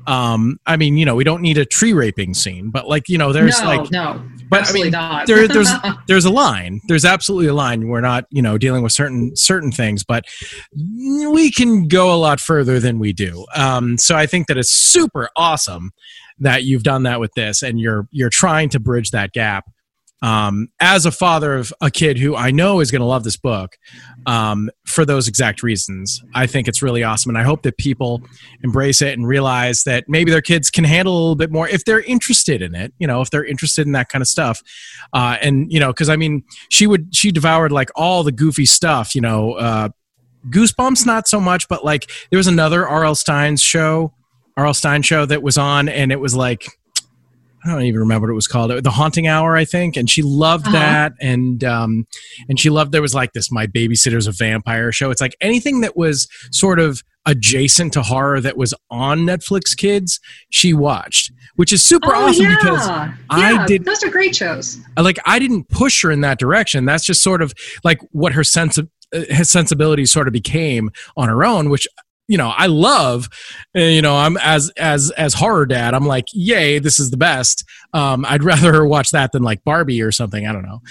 Um, 0.07 0.59
I 0.65 0.77
mean, 0.77 0.97
you 0.97 1.05
know, 1.05 1.15
we 1.15 1.23
don't 1.23 1.41
need 1.41 1.57
a 1.57 1.65
tree 1.65 1.93
raping 1.93 2.33
scene, 2.33 2.69
but 2.71 2.87
like, 2.87 3.09
you 3.09 3.17
know, 3.17 3.31
there's 3.33 3.59
no, 3.61 3.67
like, 3.67 3.91
no, 3.91 4.23
but 4.49 4.69
I 4.69 4.73
mean, 4.73 4.91
there, 5.25 5.47
there's 5.47 5.69
there's 6.07 6.25
a 6.25 6.29
line. 6.29 6.81
There's 6.87 7.05
absolutely 7.05 7.47
a 7.47 7.53
line. 7.53 7.87
We're 7.87 8.01
not, 8.01 8.25
you 8.29 8.41
know, 8.41 8.57
dealing 8.57 8.83
with 8.83 8.91
certain 8.91 9.35
certain 9.35 9.71
things, 9.71 10.03
but 10.03 10.25
we 10.75 11.51
can 11.51 11.87
go 11.87 12.13
a 12.13 12.17
lot 12.17 12.39
further 12.39 12.79
than 12.79 12.99
we 12.99 13.13
do. 13.13 13.45
Um, 13.55 13.97
so 13.97 14.15
I 14.15 14.25
think 14.25 14.47
that 14.47 14.57
it's 14.57 14.71
super 14.71 15.29
awesome 15.35 15.91
that 16.39 16.63
you've 16.63 16.83
done 16.83 17.03
that 17.03 17.19
with 17.19 17.33
this, 17.35 17.61
and 17.61 17.79
you're 17.79 18.07
you're 18.11 18.29
trying 18.29 18.69
to 18.69 18.79
bridge 18.79 19.11
that 19.11 19.31
gap. 19.31 19.65
Um, 20.22 20.69
as 20.80 21.05
a 21.05 21.11
father 21.11 21.55
of 21.55 21.74
a 21.82 21.89
kid 21.89 22.19
who 22.19 22.36
I 22.36 22.51
know 22.51 22.80
is 22.80 22.91
going 22.91 22.99
to 22.99 23.05
love 23.07 23.24
this 23.24 23.38
book, 23.38 23.78
um, 24.26 24.69
for 24.86 25.03
those 25.03 25.28
exact 25.28 25.63
reasons, 25.63 26.22
I 26.36 26.45
think 26.45 26.67
it's 26.67 26.82
really 26.82 27.03
awesome, 27.03 27.30
and 27.30 27.38
I 27.38 27.43
hope 27.43 27.63
that 27.63 27.78
people 27.78 28.22
embrace 28.63 29.01
it 29.01 29.17
and 29.17 29.28
realize 29.28 29.84
that 29.84 30.05
maybe 30.07 30.30
their 30.30 30.41
kids 30.41 30.69
can 30.69 30.84
handle 30.84 31.13
a 31.13 31.19
little 31.19 31.36
bit 31.36 31.51
more 31.51 31.67
if 31.67 31.86
they're 31.86 32.01
interested 32.01 32.61
in 32.61 32.76
it. 32.76 32.93
You 32.99 33.07
know, 33.07 33.22
if 33.22 33.32
they're 33.32 33.45
interested 33.45 33.86
in 33.86 33.93
that 33.93 34.09
kind 34.09 34.22
of 34.22 34.28
stuff, 34.28 34.61
uh, 35.13 35.38
and 35.41 35.72
you 35.72 35.80
know, 35.80 35.88
because 35.88 36.09
I 36.09 36.15
mean, 36.15 36.43
she 36.69 36.86
would 36.86 37.15
she 37.15 37.32
devoured 37.32 37.72
like 37.72 37.89
all 37.95 38.24
the 38.24 38.32
goofy 38.32 38.65
stuff. 38.65 39.15
You 39.15 39.22
know, 39.22 39.53
uh, 39.53 39.89
Goosebumps 40.49 41.05
not 41.05 41.28
so 41.28 41.39
much, 41.39 41.67
but 41.67 41.86
like 41.86 42.09
there 42.30 42.38
was 42.38 42.47
another 42.47 42.88
R.L. 42.88 43.15
Stine's 43.15 43.61
show, 43.61 44.13
R.L. 44.57 44.74
Stine 44.74 45.01
show 45.01 45.26
that 45.26 45.43
was 45.43 45.57
on, 45.57 45.89
and 45.89 46.11
it 46.11 46.19
was 46.19 46.36
like. 46.36 46.67
I 47.64 47.70
don't 47.72 47.84
even 47.84 47.99
remember 47.99 48.28
what 48.28 48.32
it 48.32 48.36
was 48.36 48.47
called. 48.47 48.72
The 48.84 48.89
Haunting 48.91 49.28
Hour, 49.28 49.55
I 49.55 49.66
think, 49.66 49.95
and 49.97 50.09
she 50.09 50.22
loved 50.24 50.68
Uh-huh. 50.68 50.78
that, 50.78 51.14
and 51.22 51.64
um, 51.64 52.07
and 52.49 52.59
she 52.59 52.70
loved 52.70 52.91
there 52.91 53.01
was 53.01 53.14
like 53.14 53.34
this 53.34 53.51
My 53.51 53.68
Babysitter's 53.68 54.28
a 54.28 54.32
Vampire 54.32 54.91
show. 54.91 55.12
It's 55.12 55.22
like 55.22 55.36
anything 55.41 55.82
that 55.82 55.95
was 55.95 56.28
sort 56.51 56.80
of 56.80 57.03
adjacent 57.28 57.93
to 57.93 58.01
horror 58.01 58.41
that 58.41 58.57
was 58.57 58.74
on 58.89 59.20
Netflix 59.20 59.78
Kids, 59.78 60.20
she 60.49 60.74
watched, 60.74 61.32
which 61.55 61.72
is 61.72 61.86
super 61.86 62.16
oh, 62.16 62.30
awesome 62.30 62.45
yeah. 62.45 62.55
because 62.59 62.88
I 63.30 63.66
did- 63.68 63.86
Those 63.86 64.03
are 64.03 64.09
great 64.09 64.36
shows. 64.36 64.80
like 64.97 65.20
I 65.26 65.38
didn't 65.38 65.70
push 65.70 66.01
her 66.01 66.09
in 66.09 66.22
that 66.22 66.39
direction. 66.39 66.86
That's 66.86 67.05
just 67.05 67.22
sort 67.22 67.43
of 67.43 67.53
like 67.84 67.99
what 68.12 68.34
her 68.34 68.43
sense 68.43 68.80
of 68.80 68.89
uh, 69.14 69.20
his 69.30 69.51
sensibility 69.51 70.05
sort 70.07 70.28
of 70.28 70.34
became 70.34 70.89
on 71.16 71.30
her 71.30 71.43
own, 71.43 71.70
which 71.70 71.88
you 72.32 72.38
know 72.38 72.53
I 72.55 72.67
love. 72.67 73.27
Uh, 73.75 73.82
you 73.82 74.01
know, 74.01 74.15
I'm 74.15 74.38
as 74.38 74.71
as 74.77 75.11
as 75.11 75.34
horror 75.34 75.65
dad. 75.65 75.93
I'm 75.93 76.05
like, 76.05 76.25
yay, 76.32 76.79
this 76.79 76.97
is 76.97 77.11
the 77.11 77.17
best. 77.17 77.65
Um, 77.93 78.25
I'd 78.25 78.43
rather 78.51 78.71
her 78.71 78.88
watch 78.88 79.11
that 79.11 79.34
than 79.34 79.43
like 79.43 79.63
Barbie 79.65 80.01
or 80.01 80.13
something. 80.13 80.47
I 80.47 80.53
don't 80.53 80.63
know. 80.63 80.82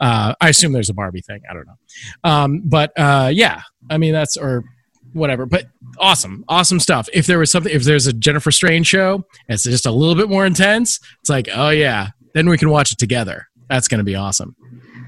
Uh, 0.00 0.34
I 0.40 0.48
assume 0.48 0.72
there's 0.72 0.88
a 0.88 0.94
Barbie 0.94 1.20
thing. 1.20 1.42
I 1.50 1.52
don't 1.52 1.66
know. 1.66 2.30
Um, 2.30 2.62
but 2.64 2.92
uh, 2.98 3.30
yeah, 3.32 3.60
I 3.90 3.98
mean 3.98 4.14
that's 4.14 4.38
or 4.38 4.64
whatever. 5.12 5.44
But 5.44 5.66
awesome, 5.98 6.44
awesome 6.48 6.80
stuff. 6.80 7.10
If 7.12 7.26
there 7.26 7.38
was 7.38 7.50
something, 7.50 7.72
if 7.72 7.84
there's 7.84 8.06
a 8.06 8.14
Jennifer 8.14 8.50
Strange 8.50 8.86
show, 8.86 9.26
it's 9.48 9.64
just 9.64 9.84
a 9.84 9.92
little 9.92 10.14
bit 10.14 10.30
more 10.30 10.46
intense. 10.46 10.98
It's 11.20 11.28
like, 11.28 11.48
oh 11.54 11.68
yeah, 11.68 12.08
then 12.32 12.48
we 12.48 12.56
can 12.56 12.70
watch 12.70 12.90
it 12.90 12.98
together. 12.98 13.48
That's 13.68 13.86
going 13.86 13.98
to 13.98 14.04
be 14.04 14.14
awesome. 14.14 14.56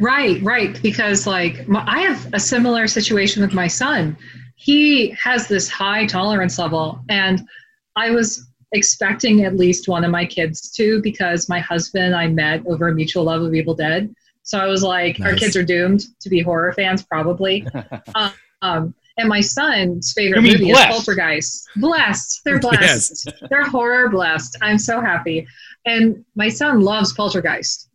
Right, 0.01 0.41
right. 0.43 0.81
Because 0.83 1.27
like 1.27 1.67
I 1.75 2.01
have 2.01 2.35
a 2.35 2.41
similar 2.41 2.87
situation 2.87 3.43
with 3.43 3.55
my 3.55 3.69
son. 3.69 4.17
He 4.61 5.11
has 5.11 5.47
this 5.47 5.69
high 5.69 6.05
tolerance 6.07 6.59
level, 6.59 7.01
and 7.09 7.47
I 7.95 8.11
was 8.11 8.45
expecting 8.73 9.45
at 9.45 9.57
least 9.57 9.89
one 9.89 10.05
of 10.05 10.11
my 10.11 10.27
kids 10.27 10.71
to 10.73 11.01
because 11.01 11.49
my 11.49 11.61
husband 11.61 12.07
and 12.07 12.17
I 12.17 12.27
met 12.27 12.67
over 12.67 12.89
a 12.89 12.95
mutual 12.95 13.25
love 13.25 13.43
of 13.43 13.55
Evil 13.55 13.75
Dead. 13.75 14.13
So 14.43 14.59
I 14.59 14.67
was 14.67 14.83
like, 14.83 15.21
our 15.21 15.35
kids 15.35 15.57
are 15.57 15.63
doomed 15.63 16.05
to 16.21 16.29
be 16.29 16.41
horror 16.41 16.73
fans, 16.73 17.05
probably. 17.05 17.67
um, 18.15 18.33
um, 18.63 18.95
and 19.17 19.29
my 19.29 19.41
son's 19.41 20.13
favorite 20.13 20.43
movie 20.43 20.71
blessed. 20.73 20.91
is 20.91 20.97
Poltergeist. 20.97 21.69
Blessed. 21.77 22.41
They're 22.45 22.59
blessed. 22.61 23.27
Yes. 23.27 23.41
They're 23.51 23.65
horror 23.65 24.09
blessed. 24.09 24.57
I'm 24.61 24.79
so 24.79 25.01
happy. 25.01 25.47
And 25.87 26.25
my 26.35 26.49
son 26.49 26.81
loves 26.81 27.13
Poltergeist. 27.13 27.89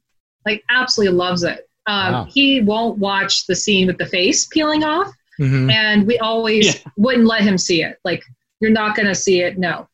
Like 0.45 0.63
absolutely 0.69 1.17
loves 1.17 1.43
it. 1.43 1.67
Um, 1.87 2.13
Wow. 2.13 2.25
He 2.25 2.61
won't 2.61 2.97
watch 2.99 3.45
the 3.47 3.55
scene 3.55 3.87
with 3.87 3.97
the 3.97 4.05
face 4.05 4.45
peeling 4.47 4.83
off, 4.83 5.11
Mhm. 5.39 5.71
and 5.71 6.05
we 6.07 6.17
always 6.19 6.75
Yeah. 6.75 6.91
wouldn't 6.97 7.25
let 7.25 7.41
him 7.41 7.57
see 7.57 7.83
it. 7.83 7.97
Like 8.05 8.23
you're 8.59 8.71
not 8.71 8.95
going 8.95 9.07
to 9.07 9.15
see 9.15 9.41
it, 9.41 9.57
no. 9.57 9.87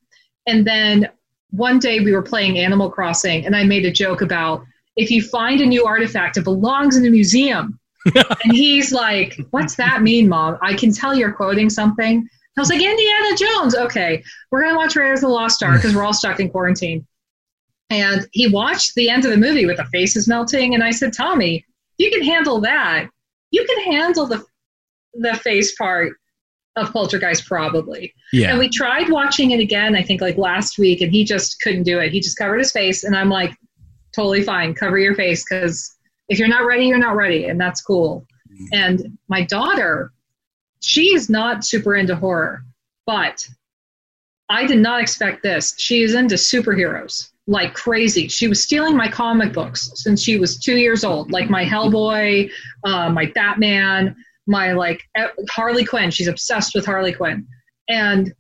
And 0.48 0.66
then 0.66 1.10
one 1.52 1.80
day 1.80 2.00
we 2.02 2.12
were 2.12 2.22
playing 2.22 2.60
Animal 2.60 2.90
Crossing, 2.90 3.46
and 3.46 3.56
I 3.56 3.64
made 3.64 3.86
a 3.86 3.92
joke 3.92 4.22
about 4.22 4.64
if 4.96 5.10
you 5.10 5.22
find 5.24 5.62
a 5.62 5.66
new 5.66 5.86
artifact, 5.86 6.38
it 6.38 6.44
belongs 6.44 6.98
in 6.98 7.06
a 7.06 7.10
museum. 7.10 7.80
and 8.16 8.54
he's 8.54 8.92
like, 8.92 9.38
"What's 9.52 9.76
that 9.76 10.02
mean, 10.02 10.30
Mom? 10.30 10.58
I 10.62 10.74
can 10.74 10.92
tell 10.94 11.14
you're 11.16 11.34
quoting 11.34 11.70
something." 11.70 12.28
I 12.58 12.62
was 12.62 12.70
like, 12.70 12.82
"Indiana 12.82 13.36
Jones." 13.38 13.76
Okay, 13.76 14.24
we're 14.52 14.62
gonna 14.64 14.76
watch 14.78 14.96
Raiders 14.96 15.20
of 15.20 15.30
the 15.30 15.34
Lost 15.34 15.62
Ark 15.64 15.76
because 15.78 15.96
we're 15.96 16.04
all 16.04 16.14
stuck 16.14 16.40
in 16.40 16.50
quarantine. 16.50 17.06
And 17.90 18.28
he 18.32 18.48
watched 18.48 18.94
the 18.96 19.10
end 19.10 19.26
of 19.26 19.32
the 19.32 19.38
movie 19.38 19.66
with 19.66 19.78
the 19.78 19.86
faces 19.86 20.28
melting, 20.28 20.76
and 20.76 20.84
I 20.84 20.92
said, 20.92 21.12
"Tommy, 21.14 21.66
you 21.98 22.10
can 22.12 22.24
handle 22.24 22.62
that. 22.62 23.08
You 23.52 23.66
can 23.66 23.92
handle 23.92 24.26
the 24.28 24.44
the 25.14 25.36
face 25.36 25.76
part 25.76 26.14
of 26.76 26.92
Poltergeist 26.94 27.46
probably." 27.46 28.14
Yeah. 28.34 28.52
And 28.52 28.60
we 28.60 28.70
tried 28.70 29.10
watching 29.10 29.52
it 29.52 29.60
again, 29.60 29.96
I 29.96 30.04
think 30.04 30.22
like 30.22 30.38
last 30.38 30.78
week, 30.78 31.02
and 31.02 31.12
he 31.12 31.24
just 31.24 31.62
couldn't 31.62 31.84
do 31.84 32.00
it. 32.00 32.12
He 32.12 32.20
just 32.20 32.38
covered 32.38 32.60
his 32.60 32.72
face, 32.72 33.04
and 33.04 33.16
I'm 33.16 33.30
like, 33.30 33.56
totally 34.16 34.44
fine, 34.44 34.74
cover 34.74 34.98
your 34.98 35.16
face 35.16 35.44
because 35.48 35.96
if 36.30 36.40
you're 36.40 36.48
not 36.48 36.66
ready, 36.66 36.86
you're 36.86 36.98
not 36.98 37.16
ready, 37.16 37.46
and 37.46 37.60
that's 37.60 37.82
cool. 37.82 38.26
And 38.74 39.18
my 39.30 39.46
daughter, 39.46 40.12
she 40.82 41.14
is 41.14 41.30
not 41.30 41.64
super 41.64 41.96
into 41.96 42.16
horror, 42.16 42.64
but 43.06 43.48
I 44.50 44.66
did 44.66 44.80
not 44.80 45.02
expect 45.02 45.44
this. 45.44 45.76
She 45.78 46.04
is 46.04 46.14
into 46.14 46.36
superheroes 46.36 47.30
like 47.50 47.74
crazy. 47.74 48.28
She 48.28 48.48
was 48.48 48.64
stealing 48.64 48.96
my 48.96 49.10
comic 49.10 49.54
books 49.54 49.92
since 49.96 50.22
she 50.22 50.38
was 50.38 50.60
two 50.60 50.78
years 50.78 51.04
old, 51.04 51.32
like 51.32 51.50
my 51.50 51.66
Hellboy, 51.66 52.52
uh, 52.84 53.10
my 53.10 53.26
Batman, 53.34 54.16
my 54.50 54.74
like 54.74 55.02
Harley 55.50 55.86
Quinn. 55.86 56.12
She's 56.12 56.28
obsessed 56.28 56.76
with 56.76 56.86
Harley 56.86 57.14
Quinn, 57.14 57.48
and 57.88 58.34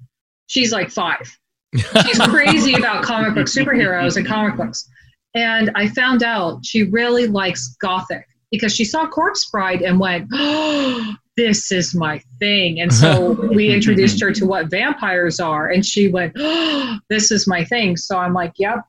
she's 0.47 0.73
like 0.73 0.89
five. 0.89 1.37
She's 1.75 2.19
crazy 2.19 2.73
about 2.77 3.03
comic 3.03 3.35
book 3.35 3.47
superheroes 3.47 4.17
and 4.17 4.25
comic 4.25 4.57
books. 4.57 4.89
And 5.35 5.71
I 5.75 5.87
found 5.89 6.23
out 6.23 6.65
she 6.65 6.83
really 6.83 7.27
likes 7.27 7.75
Gothic 7.79 8.25
because 8.51 8.75
she 8.75 8.83
saw 8.83 9.07
Corpse 9.07 9.49
Bride 9.49 9.81
and 9.81 9.99
went, 9.99 10.27
oh, 10.33 11.15
this 11.37 11.71
is 11.71 11.95
my 11.95 12.21
thing. 12.39 12.81
And 12.81 12.91
so 12.93 13.31
we 13.53 13.71
introduced 13.71 14.19
her 14.21 14.31
to 14.31 14.45
what 14.45 14.69
vampires 14.69 15.39
are, 15.39 15.69
and 15.69 15.85
she 15.85 16.07
went, 16.07 16.33
oh, 16.37 16.97
this 17.09 17.31
is 17.31 17.47
my 17.47 17.63
thing. 17.63 17.95
So 17.95 18.17
I'm 18.17 18.33
like, 18.33 18.53
yep. 18.57 18.79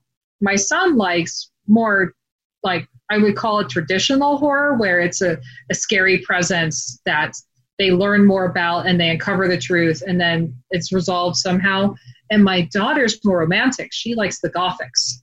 My 0.40 0.56
son 0.56 0.96
likes 0.96 1.50
more 1.68 2.14
like 2.62 2.88
I 3.10 3.18
would 3.18 3.36
call 3.36 3.60
it 3.60 3.68
traditional 3.68 4.38
horror, 4.38 4.76
where 4.76 5.00
it's 5.00 5.20
a, 5.20 5.38
a 5.70 5.74
scary 5.74 6.18
presence 6.18 7.00
that 7.04 7.34
they 7.78 7.90
learn 7.90 8.26
more 8.26 8.44
about 8.44 8.86
and 8.86 9.00
they 9.00 9.08
uncover 9.08 9.48
the 9.48 9.58
truth 9.58 10.02
and 10.06 10.20
then 10.20 10.54
it's 10.70 10.92
resolved 10.92 11.36
somehow. 11.36 11.94
And 12.30 12.44
my 12.44 12.68
daughter's 12.72 13.18
more 13.24 13.38
romantic. 13.38 13.88
She 13.92 14.14
likes 14.14 14.40
the 14.40 14.50
gothics. 14.50 15.22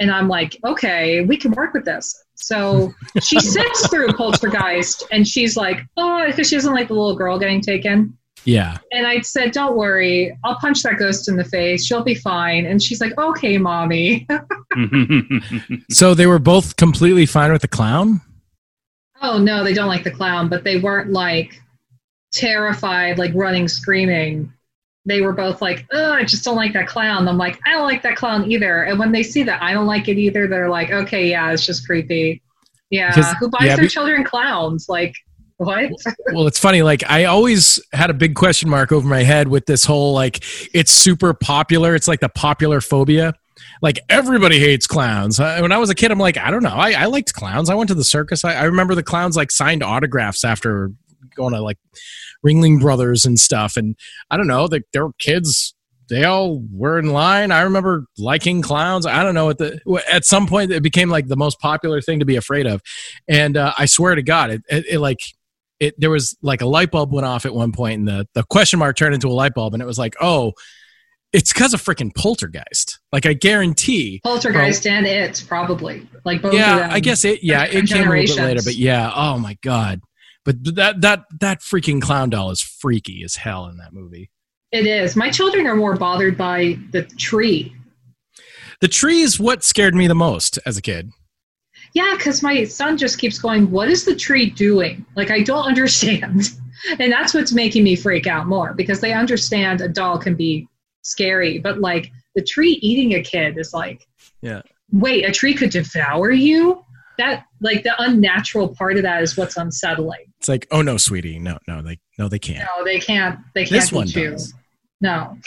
And 0.00 0.10
I'm 0.10 0.28
like, 0.28 0.58
okay, 0.64 1.22
we 1.22 1.36
can 1.36 1.52
work 1.52 1.72
with 1.72 1.84
this. 1.84 2.24
So 2.34 2.92
she 3.22 3.40
sits 3.40 3.88
through 3.88 4.08
Poltergeist 4.08 5.04
and 5.10 5.26
she's 5.26 5.56
like, 5.56 5.80
oh, 5.96 6.24
because 6.26 6.48
she 6.48 6.56
doesn't 6.56 6.74
like 6.74 6.88
the 6.88 6.94
little 6.94 7.16
girl 7.16 7.38
getting 7.38 7.60
taken. 7.60 8.16
Yeah. 8.44 8.78
And 8.92 9.06
I 9.06 9.20
said, 9.20 9.52
don't 9.52 9.76
worry, 9.76 10.36
I'll 10.44 10.56
punch 10.56 10.82
that 10.82 10.98
ghost 10.98 11.28
in 11.28 11.36
the 11.36 11.44
face. 11.44 11.84
She'll 11.86 12.02
be 12.04 12.14
fine. 12.14 12.66
And 12.66 12.82
she's 12.82 13.00
like, 13.00 13.16
okay, 13.18 13.58
mommy. 13.58 14.26
So 15.90 16.14
they 16.14 16.26
were 16.26 16.38
both 16.38 16.76
completely 16.76 17.26
fine 17.26 17.52
with 17.52 17.62
the 17.62 17.68
clown. 17.68 18.20
oh, 19.22 19.38
no, 19.38 19.64
they 19.64 19.72
don't 19.72 19.88
like 19.88 20.04
the 20.04 20.10
clown, 20.10 20.48
but 20.48 20.64
they 20.64 20.78
weren't 20.78 21.10
like 21.10 21.60
terrified, 22.32 23.18
like 23.18 23.32
running, 23.34 23.68
screaming. 23.68 24.52
They 25.06 25.20
were 25.20 25.32
both 25.32 25.60
like, 25.62 25.86
oh, 25.92 26.12
I 26.12 26.24
just 26.24 26.44
don't 26.44 26.56
like 26.56 26.72
that 26.72 26.86
clown. 26.88 27.28
I'm 27.28 27.38
like, 27.38 27.58
I 27.66 27.72
don't 27.72 27.84
like 27.84 28.02
that 28.02 28.16
clown 28.16 28.50
either. 28.50 28.84
And 28.84 28.98
when 28.98 29.12
they 29.12 29.22
see 29.22 29.42
that 29.44 29.62
I 29.62 29.72
don't 29.72 29.86
like 29.86 30.08
it 30.08 30.18
either, 30.18 30.46
they're 30.48 30.70
like, 30.70 30.90
okay, 30.90 31.28
yeah, 31.30 31.52
it's 31.52 31.64
just 31.66 31.86
creepy. 31.86 32.42
Yeah. 32.90 33.10
Because- 33.14 33.34
Who 33.40 33.48
buys 33.50 33.62
yeah, 33.66 33.76
their 33.76 33.84
be- 33.84 33.88
children 33.90 34.24
clowns? 34.24 34.88
Like, 34.88 35.14
what? 35.56 35.90
Well, 36.32 36.46
it's 36.46 36.58
funny. 36.58 36.82
Like 36.82 37.08
I 37.08 37.24
always 37.24 37.80
had 37.92 38.10
a 38.10 38.14
big 38.14 38.34
question 38.34 38.68
mark 38.68 38.92
over 38.92 39.06
my 39.06 39.22
head 39.22 39.48
with 39.48 39.66
this 39.66 39.84
whole 39.84 40.12
like 40.12 40.44
it's 40.74 40.92
super 40.92 41.32
popular. 41.32 41.94
It's 41.94 42.08
like 42.08 42.20
the 42.20 42.28
popular 42.28 42.80
phobia. 42.80 43.34
Like 43.80 44.00
everybody 44.08 44.58
hates 44.58 44.86
clowns. 44.86 45.38
When 45.38 45.70
I 45.70 45.78
was 45.78 45.90
a 45.90 45.94
kid, 45.94 46.10
I'm 46.10 46.18
like, 46.18 46.36
I 46.36 46.50
don't 46.50 46.62
know. 46.62 46.74
I, 46.74 46.92
I 46.92 47.04
liked 47.06 47.34
clowns. 47.34 47.70
I 47.70 47.74
went 47.74 47.88
to 47.88 47.94
the 47.94 48.04
circus. 48.04 48.44
I, 48.44 48.54
I 48.54 48.64
remember 48.64 48.94
the 48.94 49.02
clowns 49.02 49.36
like 49.36 49.50
signed 49.50 49.82
autographs 49.82 50.44
after 50.44 50.90
going 51.36 51.54
to 51.54 51.60
like 51.60 51.78
Ringling 52.44 52.80
Brothers 52.80 53.24
and 53.24 53.38
stuff. 53.38 53.76
And 53.76 53.96
I 54.30 54.36
don't 54.36 54.46
know. 54.46 54.66
They, 54.68 54.82
they 54.92 55.00
were 55.00 55.12
kids. 55.18 55.74
They 56.08 56.24
all 56.24 56.62
were 56.70 56.98
in 56.98 57.12
line. 57.12 57.50
I 57.50 57.62
remember 57.62 58.06
liking 58.18 58.60
clowns. 58.60 59.06
I 59.06 59.22
don't 59.22 59.34
know. 59.34 59.50
At 59.50 59.58
the 59.58 59.80
at 60.12 60.24
some 60.24 60.46
point, 60.46 60.70
it 60.70 60.82
became 60.82 61.08
like 61.08 61.28
the 61.28 61.36
most 61.36 61.58
popular 61.60 62.00
thing 62.02 62.18
to 62.18 62.26
be 62.26 62.36
afraid 62.36 62.66
of. 62.66 62.82
And 63.26 63.56
uh, 63.56 63.72
I 63.78 63.86
swear 63.86 64.14
to 64.14 64.22
God, 64.22 64.50
it, 64.50 64.62
it, 64.68 64.84
it 64.90 64.98
like 64.98 65.20
it 65.80 65.94
there 65.98 66.10
was 66.10 66.36
like 66.42 66.60
a 66.60 66.66
light 66.66 66.90
bulb 66.90 67.12
went 67.12 67.26
off 67.26 67.46
at 67.46 67.54
one 67.54 67.72
point, 67.72 67.98
and 67.98 68.08
the 68.08 68.28
the 68.34 68.44
question 68.44 68.78
mark 68.78 68.96
turned 68.96 69.14
into 69.14 69.28
a 69.28 69.32
light 69.32 69.54
bulb, 69.54 69.74
and 69.74 69.82
it 69.82 69.86
was 69.86 69.98
like, 69.98 70.14
oh, 70.20 70.52
it's 71.32 71.52
because 71.52 71.74
of 71.74 71.82
freaking 71.82 72.14
Poltergeist. 72.14 73.00
Like 73.12 73.26
I 73.26 73.32
guarantee. 73.32 74.20
Poltergeist 74.22 74.86
and 74.86 75.06
it 75.06 75.44
probably 75.48 76.08
like 76.24 76.42
both. 76.42 76.54
yeah, 76.54 76.74
of 76.74 76.80
them. 76.82 76.90
I 76.92 77.00
guess 77.00 77.24
it. 77.24 77.42
Yeah, 77.42 77.64
it 77.64 77.88
came 77.88 78.06
a 78.08 78.10
little 78.10 78.36
bit 78.36 78.36
later, 78.36 78.60
but 78.64 78.76
yeah. 78.76 79.12
Oh 79.14 79.38
my 79.38 79.58
god. 79.62 80.00
But 80.44 80.76
that 80.76 81.00
that 81.00 81.24
that 81.40 81.60
freaking 81.60 82.00
clown 82.00 82.30
doll 82.30 82.50
is 82.50 82.60
freaky 82.60 83.22
as 83.24 83.34
hell 83.36 83.66
in 83.66 83.78
that 83.78 83.92
movie. 83.92 84.30
it 84.70 84.86
is. 84.86 85.16
My 85.16 85.30
children 85.30 85.66
are 85.66 85.76
more 85.76 85.96
bothered 85.96 86.36
by 86.38 86.78
the 86.92 87.02
tree. 87.02 87.74
The 88.80 88.88
tree 88.88 89.22
is 89.22 89.40
what 89.40 89.64
scared 89.64 89.94
me 89.94 90.06
the 90.06 90.14
most 90.14 90.58
as 90.66 90.76
a 90.76 90.82
kid. 90.82 91.10
Yeah, 91.94 92.14
because 92.16 92.42
my 92.42 92.64
son 92.64 92.96
just 92.98 93.18
keeps 93.18 93.38
going, 93.38 93.70
What 93.70 93.88
is 93.88 94.04
the 94.04 94.14
tree 94.16 94.50
doing? 94.50 95.04
Like, 95.16 95.30
I 95.30 95.42
don't 95.42 95.64
understand. 95.66 96.50
And 96.98 97.10
that's 97.12 97.32
what's 97.32 97.52
making 97.52 97.84
me 97.84 97.96
freak 97.96 98.26
out 98.26 98.46
more 98.46 98.74
because 98.74 99.00
they 99.00 99.12
understand 99.14 99.80
a 99.80 99.88
doll 99.88 100.18
can 100.18 100.34
be 100.34 100.68
scary, 101.02 101.58
but 101.58 101.80
like 101.80 102.10
the 102.34 102.42
tree 102.42 102.72
eating 102.82 103.14
a 103.14 103.22
kid 103.22 103.56
is 103.58 103.72
like, 103.72 104.06
Yeah. 104.42 104.62
Wait, 104.92 105.24
a 105.24 105.32
tree 105.32 105.54
could 105.54 105.70
devour 105.70 106.30
you? 106.30 106.84
That, 107.16 107.44
like, 107.60 107.84
the 107.84 107.94
unnatural 108.02 108.74
part 108.74 108.96
of 108.96 109.04
that 109.04 109.22
is 109.22 109.36
what's 109.36 109.56
unsettling. 109.56 110.24
It's 110.40 110.48
like, 110.48 110.66
oh 110.72 110.82
no, 110.82 110.96
sweetie, 110.96 111.38
no, 111.38 111.58
no, 111.68 111.80
they 111.80 111.98
no, 112.18 112.28
they 112.28 112.40
can't. 112.40 112.68
No, 112.76 112.84
they 112.84 112.98
can't, 112.98 113.38
they 113.54 113.64
can't 113.64 113.70
This 113.80 113.92
eat 113.92 113.96
one 113.96 114.08
you. 114.08 114.30
does. 114.32 114.52
No. 115.00 115.38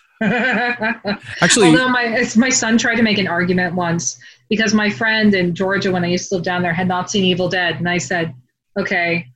Actually, 0.22 1.68
Although 1.68 1.88
my 1.88 2.24
my 2.36 2.48
son 2.48 2.78
tried 2.78 2.96
to 2.96 3.02
make 3.02 3.18
an 3.18 3.28
argument 3.28 3.74
once 3.74 4.18
because 4.48 4.74
my 4.74 4.90
friend 4.90 5.34
in 5.34 5.54
Georgia 5.54 5.92
when 5.92 6.04
I 6.04 6.08
used 6.08 6.28
to 6.28 6.36
live 6.36 6.44
down 6.44 6.62
there 6.62 6.72
had 6.72 6.88
not 6.88 7.10
seen 7.10 7.24
Evil 7.24 7.48
Dead, 7.48 7.76
and 7.76 7.88
I 7.88 7.98
said, 7.98 8.34
"Okay, 8.78 9.26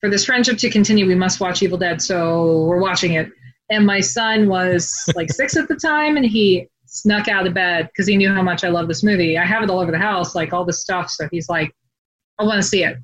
for 0.00 0.10
this 0.10 0.24
friendship 0.24 0.58
to 0.58 0.70
continue, 0.70 1.06
we 1.06 1.14
must 1.14 1.40
watch 1.40 1.62
Evil 1.62 1.78
Dead." 1.78 2.02
So 2.02 2.64
we're 2.64 2.80
watching 2.80 3.14
it, 3.14 3.30
and 3.70 3.86
my 3.86 4.00
son 4.00 4.48
was 4.48 4.92
like 5.14 5.30
six 5.30 5.56
at 5.56 5.68
the 5.68 5.76
time, 5.76 6.16
and 6.16 6.26
he 6.26 6.68
snuck 6.86 7.28
out 7.28 7.46
of 7.46 7.54
bed 7.54 7.88
because 7.88 8.06
he 8.06 8.16
knew 8.16 8.32
how 8.32 8.42
much 8.42 8.64
I 8.64 8.68
love 8.68 8.88
this 8.88 9.02
movie. 9.02 9.36
I 9.36 9.44
have 9.44 9.62
it 9.62 9.70
all 9.70 9.80
over 9.80 9.92
the 9.92 9.98
house, 9.98 10.34
like 10.34 10.52
all 10.52 10.64
this 10.64 10.80
stuff. 10.80 11.10
So 11.10 11.28
he's 11.30 11.48
like, 11.48 11.72
"I 12.38 12.44
want 12.44 12.62
to 12.62 12.68
see 12.68 12.84
it." 12.84 12.96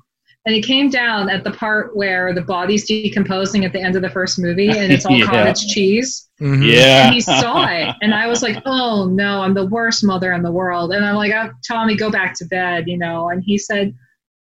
And 0.45 0.53
he 0.53 0.61
came 0.61 0.89
down 0.91 1.27
at 1.29 1.43
the 1.43 1.49
part 1.51 1.95
where 1.97 2.31
the 2.31 2.41
body's 2.41 2.85
decomposing 2.87 3.65
at 3.65 3.73
the 3.73 3.81
end 3.81 3.95
of 3.95 4.03
the 4.03 4.09
first 4.11 4.37
movie, 4.37 4.69
and 4.69 4.91
it's 4.93 5.03
all 5.07 5.17
Yeah. 5.17 5.25
cottage 5.25 5.65
cheese. 5.67 6.29
Mhm. 6.39 6.71
Yeah. 6.71 7.05
and 7.05 7.13
he 7.15 7.21
saw 7.21 7.65
it 7.65 7.95
and 8.01 8.13
i 8.13 8.27
was 8.27 8.43
like 8.43 8.61
oh 8.65 9.05
no 9.05 9.39
i'm 9.41 9.53
the 9.53 9.65
worst 9.67 10.03
mother 10.03 10.33
in 10.33 10.43
the 10.43 10.51
world. 10.51 10.91
And 10.91 11.05
i'm 11.05 11.15
like 11.15 11.31
oh, 11.33 11.49
tommy 11.65 11.95
go 11.95 12.11
back 12.11 12.33
to 12.39 12.45
bed 12.45 12.87
you 12.87 12.97
know? 12.97 13.29
And 13.29 13.41
he 13.41 13.57
said 13.57 13.95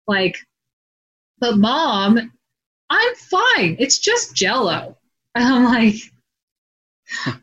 like 0.08 0.38
but 1.40 1.58
mom 1.58 2.32
i'm 2.92 3.16
fine. 3.16 3.76
It's 3.80 3.98
just 3.98 4.36
jello. 4.36 4.98
And 5.36 5.44
i'm 5.52 5.64
like 5.66 5.96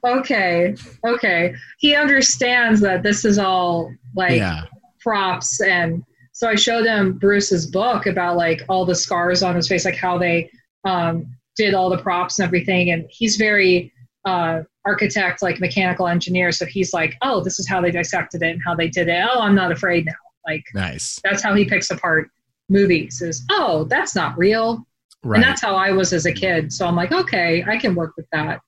okay 0.04 0.74
okay. 1.04 1.54
He 1.78 1.94
understands 1.96 2.80
that 2.82 3.02
this 3.02 3.24
is 3.24 3.38
all 3.38 3.90
like 4.14 4.36
yeah, 4.36 4.62
props 5.00 5.60
and 5.60 6.04
so 6.38 6.48
i 6.48 6.54
showed 6.54 6.84
him 6.84 7.14
bruce's 7.14 7.66
book 7.66 8.06
about 8.06 8.36
like 8.36 8.60
all 8.68 8.84
the 8.84 8.94
scars 8.94 9.42
on 9.42 9.54
his 9.56 9.66
face 9.68 9.84
like 9.86 9.96
how 9.96 10.18
they 10.18 10.50
um, 10.84 11.26
did 11.56 11.72
all 11.74 11.88
the 11.88 11.98
props 11.98 12.38
and 12.38 12.46
everything. 12.46 12.90
And 12.90 13.06
he's 13.08 13.36
very 13.36 13.90
uh, 14.26 14.60
architect 14.84 15.40
like 15.42 15.58
mechanical 15.58 16.06
engineer. 16.06 16.52
So 16.52 16.64
he's 16.66 16.92
like 16.92 17.16
oh 17.22 17.42
this 17.42 17.58
is 17.58 17.66
how 17.66 17.80
they 17.80 17.90
dissected 17.90 18.42
it 18.42 18.50
and 18.50 18.60
how 18.64 18.74
they 18.74 18.88
did 18.88 19.08
it. 19.08 19.26
Oh 19.28 19.40
i'm 19.40 19.54
not 19.54 19.72
afraid 19.72 20.04
now. 20.06 20.12
Like 20.46 20.64
nice, 20.74 21.18
that's 21.24 21.42
how 21.42 21.54
he 21.54 21.64
picks 21.64 21.90
apart 21.90 22.30
movies 22.68 23.22
is 23.22 23.44
oh 23.50 23.84
that's 23.84 24.14
not 24.14 24.36
real. 24.38 24.86
Right? 25.24 25.36
and 25.38 25.44
that's 25.44 25.62
how 25.62 25.74
i 25.74 25.90
was 25.90 26.12
as 26.12 26.26
a 26.26 26.32
kid. 26.32 26.72
So 26.72 26.86
i'm 26.86 26.94
like 26.94 27.10
okay 27.12 27.64
i 27.66 27.76
can 27.78 27.94
work 27.94 28.12
with 28.16 28.26
that. 28.32 28.60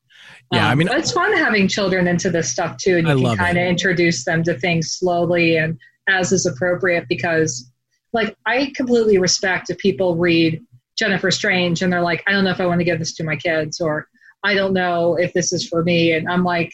Yeah, 0.52 0.68
I 0.68 0.72
Um, 0.72 0.78
mean- 0.78 0.88
it's 0.90 1.12
fun 1.12 1.32
having 1.36 1.68
children 1.68 2.08
into 2.08 2.30
this 2.30 2.48
stuff 2.50 2.78
too 2.78 2.96
and 2.96 3.06
you 3.06 3.14
love 3.16 3.36
can 3.36 3.46
kind 3.46 3.58
of 3.58 3.64
introduce 3.64 4.24
them 4.24 4.42
to 4.44 4.54
things 4.54 4.92
slowly 4.92 5.58
and 5.58 5.78
as 6.08 6.32
is 6.32 6.46
appropriate 6.46 7.06
because 7.08 7.70
like 8.12 8.36
i 8.46 8.72
completely 8.74 9.18
respect 9.18 9.70
if 9.70 9.78
people 9.78 10.16
read 10.16 10.64
jennifer 10.98 11.30
strange 11.30 11.82
and 11.82 11.92
they're 11.92 12.02
like 12.02 12.22
i 12.26 12.32
don't 12.32 12.44
know 12.44 12.50
if 12.50 12.60
i 12.60 12.66
want 12.66 12.80
to 12.80 12.84
give 12.84 12.98
this 12.98 13.14
to 13.14 13.24
my 13.24 13.36
kids 13.36 13.80
or 13.80 14.08
i 14.44 14.54
don't 14.54 14.72
know 14.72 15.16
if 15.16 15.32
this 15.32 15.52
is 15.52 15.66
for 15.66 15.82
me 15.82 16.12
and 16.12 16.28
i'm 16.28 16.44
like 16.44 16.72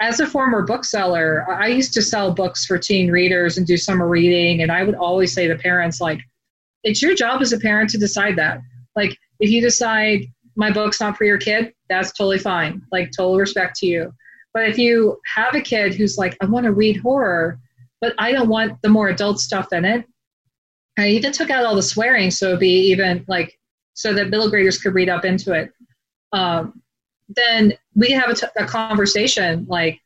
as 0.00 0.20
a 0.20 0.26
former 0.26 0.62
bookseller 0.62 1.44
i 1.50 1.66
used 1.66 1.92
to 1.92 2.02
sell 2.02 2.32
books 2.32 2.64
for 2.66 2.78
teen 2.78 3.10
readers 3.10 3.58
and 3.58 3.66
do 3.66 3.76
summer 3.76 4.08
reading 4.08 4.62
and 4.62 4.70
i 4.70 4.82
would 4.82 4.94
always 4.94 5.32
say 5.32 5.48
to 5.48 5.56
parents 5.56 6.00
like 6.00 6.20
it's 6.84 7.02
your 7.02 7.14
job 7.14 7.42
as 7.42 7.52
a 7.52 7.58
parent 7.58 7.90
to 7.90 7.98
decide 7.98 8.36
that. 8.36 8.60
Like 8.96 9.16
if 9.40 9.50
you 9.50 9.60
decide 9.60 10.24
my 10.56 10.72
book's 10.72 11.00
not 11.00 11.16
for 11.16 11.24
your 11.24 11.38
kid 11.38 11.72
that's 11.88 12.12
totally 12.12 12.38
fine. 12.38 12.82
Like 12.92 13.10
total 13.16 13.38
respect 13.38 13.76
to 13.78 13.86
you. 13.86 14.12
But 14.52 14.68
if 14.68 14.78
you 14.78 15.20
have 15.34 15.54
a 15.54 15.60
kid 15.60 15.94
who's 15.94 16.18
like 16.18 16.36
i 16.40 16.46
want 16.46 16.64
to 16.64 16.72
read 16.72 16.96
horror 16.98 17.58
but 18.00 18.14
i 18.18 18.32
don't 18.32 18.48
want 18.48 18.80
the 18.82 18.88
more 18.88 19.08
adult 19.08 19.40
stuff 19.40 19.72
in 19.72 19.84
it. 19.84 20.04
I 20.98 21.10
even 21.10 21.32
took 21.32 21.50
out 21.50 21.64
all 21.64 21.76
the 21.76 21.82
swearing 21.82 22.30
so 22.30 22.48
it'd 22.48 22.60
be 22.60 22.90
even 22.90 23.24
like 23.28 23.58
so 23.94 24.12
that 24.14 24.30
middle 24.30 24.50
graders 24.50 24.78
could 24.80 24.94
read 24.94 25.08
up 25.08 25.24
into 25.24 25.52
it. 25.52 25.72
Um, 26.32 26.82
then 27.28 27.74
we 27.94 28.10
have 28.12 28.30
a, 28.30 28.34
t- 28.34 28.46
a 28.56 28.64
conversation 28.64 29.66
like 29.68 30.00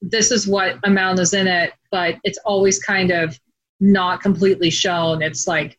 this 0.00 0.30
is 0.30 0.46
what 0.46 0.78
amount 0.84 1.18
is 1.18 1.34
in 1.34 1.46
it 1.46 1.72
but 1.90 2.16
it's 2.24 2.38
always 2.44 2.82
kind 2.82 3.10
of 3.10 3.38
not 3.82 4.22
completely 4.22 4.70
shown. 4.70 5.22
It's 5.22 5.46
like 5.46 5.78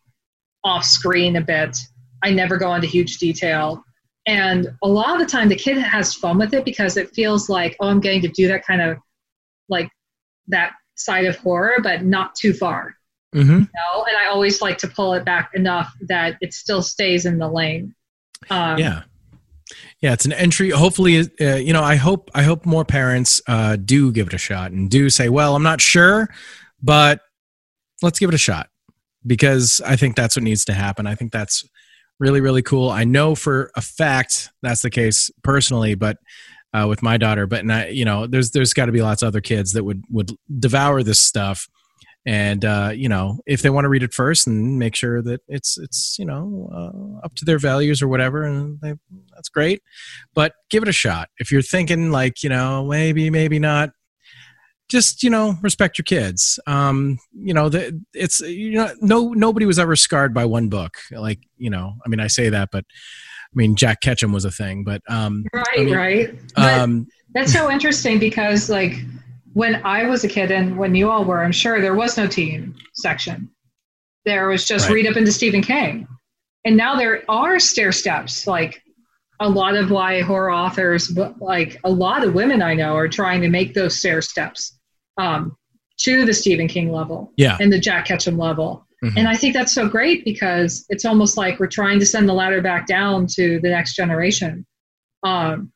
off 0.64 0.84
screen 0.84 1.38
a 1.38 1.42
bit. 1.42 1.76
I 2.22 2.32
never 2.32 2.58
go 2.58 2.74
into 2.76 2.88
huge 2.88 3.18
detail. 3.18 3.84
And 4.28 4.68
a 4.84 4.88
lot 4.88 5.14
of 5.14 5.20
the 5.20 5.32
time 5.32 5.50
the 5.50 5.56
kid 5.56 5.78
has 5.78 6.14
fun 6.14 6.38
with 6.38 6.54
it 6.54 6.66
because 6.66 6.96
it 6.96 7.14
feels 7.14 7.50
like 7.50 7.76
oh 7.82 7.90
i'm 7.90 8.00
getting 8.00 8.22
to 8.22 8.30
do 8.30 8.48
that 8.48 8.66
kind 8.66 8.82
of 8.82 8.98
like 9.68 9.90
that 10.48 10.72
side 10.96 11.26
of 11.26 11.36
horror 11.38 11.78
but 11.82 12.04
not 12.04 12.36
too 12.36 12.54
far. 12.54 12.96
Mm-hmm. 13.34 13.52
you 13.52 13.60
know? 13.60 14.04
And 14.04 14.18
i 14.18 14.28
always 14.28 14.62
like 14.62 14.78
to 14.80 14.88
pull 14.88 15.14
it 15.16 15.26
back 15.26 15.52
enough 15.56 15.92
that 16.02 16.38
it 16.40 16.54
still 16.54 16.84
stays 16.84 17.26
in 17.26 17.40
the 17.40 17.48
lane. 17.48 17.96
Um, 18.50 18.78
yeah. 18.78 19.04
Yeah 20.02 20.14
it's 20.14 20.26
an 20.26 20.34
entry. 20.34 20.70
Hopefully 20.70 21.30
uh, 21.42 21.56
you 21.56 21.74
know 21.74 21.82
i 21.84 21.96
hope 21.96 22.30
i 22.36 22.44
hope 22.44 22.66
more 22.66 22.86
parents 22.86 23.42
uh, 23.48 23.76
do 23.78 24.12
give 24.12 24.28
it 24.28 24.34
a 24.34 24.38
shot 24.38 24.72
and 24.72 24.90
do 24.90 25.10
say 25.10 25.30
well 25.30 25.56
i'm 25.56 25.64
not 25.64 25.82
sure 25.82 26.30
but 26.82 27.22
let's 28.02 28.20
give 28.20 28.30
it 28.30 28.36
a 28.36 28.40
shot 28.40 28.70
because 29.26 29.82
i 29.86 29.96
think 29.96 30.16
that's 30.16 30.36
what 30.36 30.44
needs 30.44 30.66
to 30.66 30.74
happen. 30.74 31.08
I 31.08 31.16
think 31.16 31.32
that's 31.32 31.68
really 32.20 32.42
really 32.42 32.62
cool. 32.62 32.90
I 32.90 33.04
know 33.04 33.34
for 33.34 33.72
a 33.76 33.82
fact 33.82 34.52
that's 34.62 34.82
the 34.84 34.92
case 34.92 35.32
personally 35.44 35.96
but 35.96 36.18
uh, 36.74 36.86
with 36.88 37.04
my 37.04 37.18
daughter 37.18 37.46
but 37.46 37.66
not, 37.66 37.94
you 37.94 38.06
know 38.06 38.28
there's 38.28 38.52
there's 38.52 38.74
got 38.74 38.88
to 38.88 38.92
be 38.92 39.02
lots 39.02 39.22
of 39.22 39.28
other 39.28 39.42
kids 39.42 39.74
that 39.74 39.84
would 39.84 40.04
would 40.10 40.32
devour 40.60 41.04
this 41.04 41.22
stuff. 41.22 41.68
And 42.26 42.64
uh, 42.64 42.92
you 42.94 43.10
know 43.10 43.40
if 43.46 43.62
they 43.62 43.70
want 43.70 43.86
to 43.86 43.90
read 43.90 44.04
it 44.04 44.14
first 44.14 44.48
and 44.48 44.80
make 44.80 44.96
sure 44.96 45.22
that 45.22 45.42
it's 45.48 45.78
it's 45.78 46.18
you 46.18 46.26
know 46.26 46.70
uh, 46.74 47.26
up 47.26 47.36
to 47.36 47.46
their 47.46 47.60
values 47.60 48.02
or 48.02 48.08
whatever 48.08 48.44
and 48.44 48.80
they, 48.82 48.94
that's 49.34 49.50
great. 49.50 49.82
But 50.34 50.54
give 50.70 50.84
it 50.84 50.90
a 50.90 50.94
shot. 50.94 51.30
If 51.38 51.52
you're 51.52 51.62
thinking 51.62 52.12
like 52.12 52.44
you 52.44 52.50
know 52.50 52.86
maybe 52.86 53.30
maybe 53.30 53.60
not 53.60 53.92
just 54.90 55.24
you 55.24 55.30
know 55.30 55.58
respect 55.62 55.98
your 55.98 56.04
kids. 56.04 56.60
Um 56.66 57.20
you 57.34 57.54
know 57.54 57.68
the, 57.68 58.02
it's 58.14 58.40
you 58.40 58.72
know 58.72 58.94
no 59.02 59.30
nobody 59.30 59.66
was 59.66 59.78
ever 59.78 59.96
scarred 59.96 60.34
by 60.34 60.46
one 60.46 60.70
book. 60.70 60.98
Like 61.12 61.40
you 61.58 61.70
know 61.70 61.94
i 62.06 62.10
mean 62.10 62.20
i 62.20 62.28
say 62.28 62.50
that 62.50 62.70
but 62.72 62.84
mean 63.56 63.76
jack 63.76 64.02
ketchum 64.02 64.32
was 64.32 64.46
a 64.46 64.52
thing 64.52 64.84
but 64.84 65.02
um 65.10 65.44
right 65.54 65.66
I 65.78 65.84
mean, 65.84 65.96
right 65.96 66.36
um 66.58 67.08
That's 67.34 67.52
so 67.52 67.72
interesting 67.72 68.20
because, 68.20 68.70
like, 68.70 68.94
when 69.54 69.82
I 69.84 70.04
was 70.04 70.24
a 70.24 70.28
kid 70.28 70.52
and 70.52 70.78
when 70.78 70.94
you 70.94 71.10
all 71.10 71.26
were, 71.26 71.44
I'm 71.44 71.52
sure 71.52 71.82
there 71.82 71.96
was 71.96 72.16
no 72.16 72.28
teen 72.28 72.76
section. 72.94 73.50
There 74.24 74.50
was 74.50 74.68
just 74.68 74.88
Right. 74.88 74.94
read 74.96 75.08
up 75.08 75.18
into 75.18 75.32
Stephen 75.32 75.64
King. 75.64 76.08
And 76.64 76.78
now 76.78 76.96
there 76.96 77.24
are 77.28 77.60
stair 77.60 77.92
steps. 77.92 78.46
Like, 78.46 78.84
a 79.40 79.50
lot 79.50 79.76
of 79.76 79.90
why 79.90 80.22
horror 80.22 80.52
authors, 80.52 81.08
but 81.08 81.42
like 81.42 81.80
a 81.84 81.90
lot 81.90 82.24
of 82.24 82.36
women 82.36 82.62
I 82.62 82.76
know, 82.76 82.96
are 82.96 83.08
trying 83.08 83.42
to 83.42 83.50
make 83.50 83.74
those 83.74 83.98
stair 83.98 84.22
steps 84.22 84.78
um, 85.18 85.58
to 86.02 86.26
the 86.26 86.34
Stephen 86.34 86.68
King 86.68 86.92
level 86.92 87.34
yeah 87.36 87.58
and 87.60 87.74
the 87.74 87.80
Jack 87.80 88.06
Ketchum 88.06 88.38
level. 88.38 88.86
Mhm. 89.04 89.14
And 89.18 89.28
I 89.28 89.36
think 89.36 89.54
that's 89.54 89.74
so 89.74 89.88
great 89.90 90.24
because 90.24 90.86
it's 90.90 91.04
almost 91.06 91.36
like 91.38 91.60
we're 91.60 91.68
trying 91.68 92.00
to 92.00 92.06
send 92.06 92.28
the 92.30 92.34
ladder 92.34 92.62
back 92.62 92.88
down 92.88 93.28
to 93.36 93.60
the 93.60 93.70
next 93.70 93.96
generation. 93.96 94.66
Um, 95.24 95.72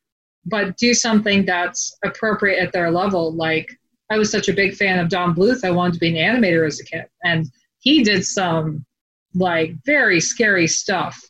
but 0.45 0.77
do 0.77 0.93
something 0.93 1.45
that's 1.45 1.97
appropriate 2.05 2.59
at 2.59 2.71
their 2.71 2.89
level. 2.89 3.33
Like 3.33 3.67
I 4.09 4.17
was 4.17 4.31
such 4.31 4.47
a 4.47 4.53
big 4.53 4.75
fan 4.75 4.99
of 4.99 5.09
Don 5.09 5.35
Bluth, 5.35 5.65
I 5.65 5.71
wanted 5.71 5.93
to 5.95 5.99
be 5.99 6.17
an 6.17 6.35
animator 6.35 6.65
as 6.65 6.79
a 6.79 6.85
kid, 6.85 7.05
and 7.23 7.45
he 7.79 8.03
did 8.03 8.25
some 8.25 8.85
like 9.35 9.73
very 9.85 10.21
scary 10.21 10.67
stuff. 10.67 11.21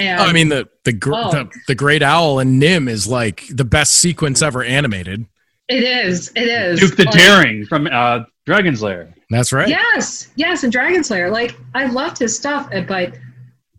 And 0.00 0.20
Oh, 0.20 0.24
I 0.24 0.32
mean 0.32 0.48
the 0.48 0.68
the, 0.84 0.92
gr- 0.92 1.14
Oh. 1.14 1.30
the 1.30 1.50
the 1.68 1.74
Great 1.76 2.02
Owl 2.02 2.40
and 2.40 2.60
NIMH 2.60 2.88
is 2.88 3.06
like 3.06 3.44
the 3.50 3.64
best 3.64 3.94
sequence 3.94 4.42
ever 4.42 4.64
animated. 4.64 5.26
it 5.68 5.84
is, 5.84 6.32
it 6.34 6.48
is. 6.48 6.80
Dirk 6.80 6.96
the 6.96 7.04
Like, 7.04 7.14
Daring 7.14 7.64
from 7.66 7.86
uh, 7.86 8.24
Dragon's 8.46 8.82
Lair. 8.82 9.14
That's 9.30 9.52
right. 9.52 9.68
Yes, 9.68 10.28
yes, 10.34 10.64
and 10.64 10.72
Dragon 10.72 11.04
Slayer. 11.04 11.30
Like 11.30 11.56
I 11.74 11.86
loved 11.86 12.18
his 12.18 12.36
stuff, 12.36 12.68
but 12.88 13.14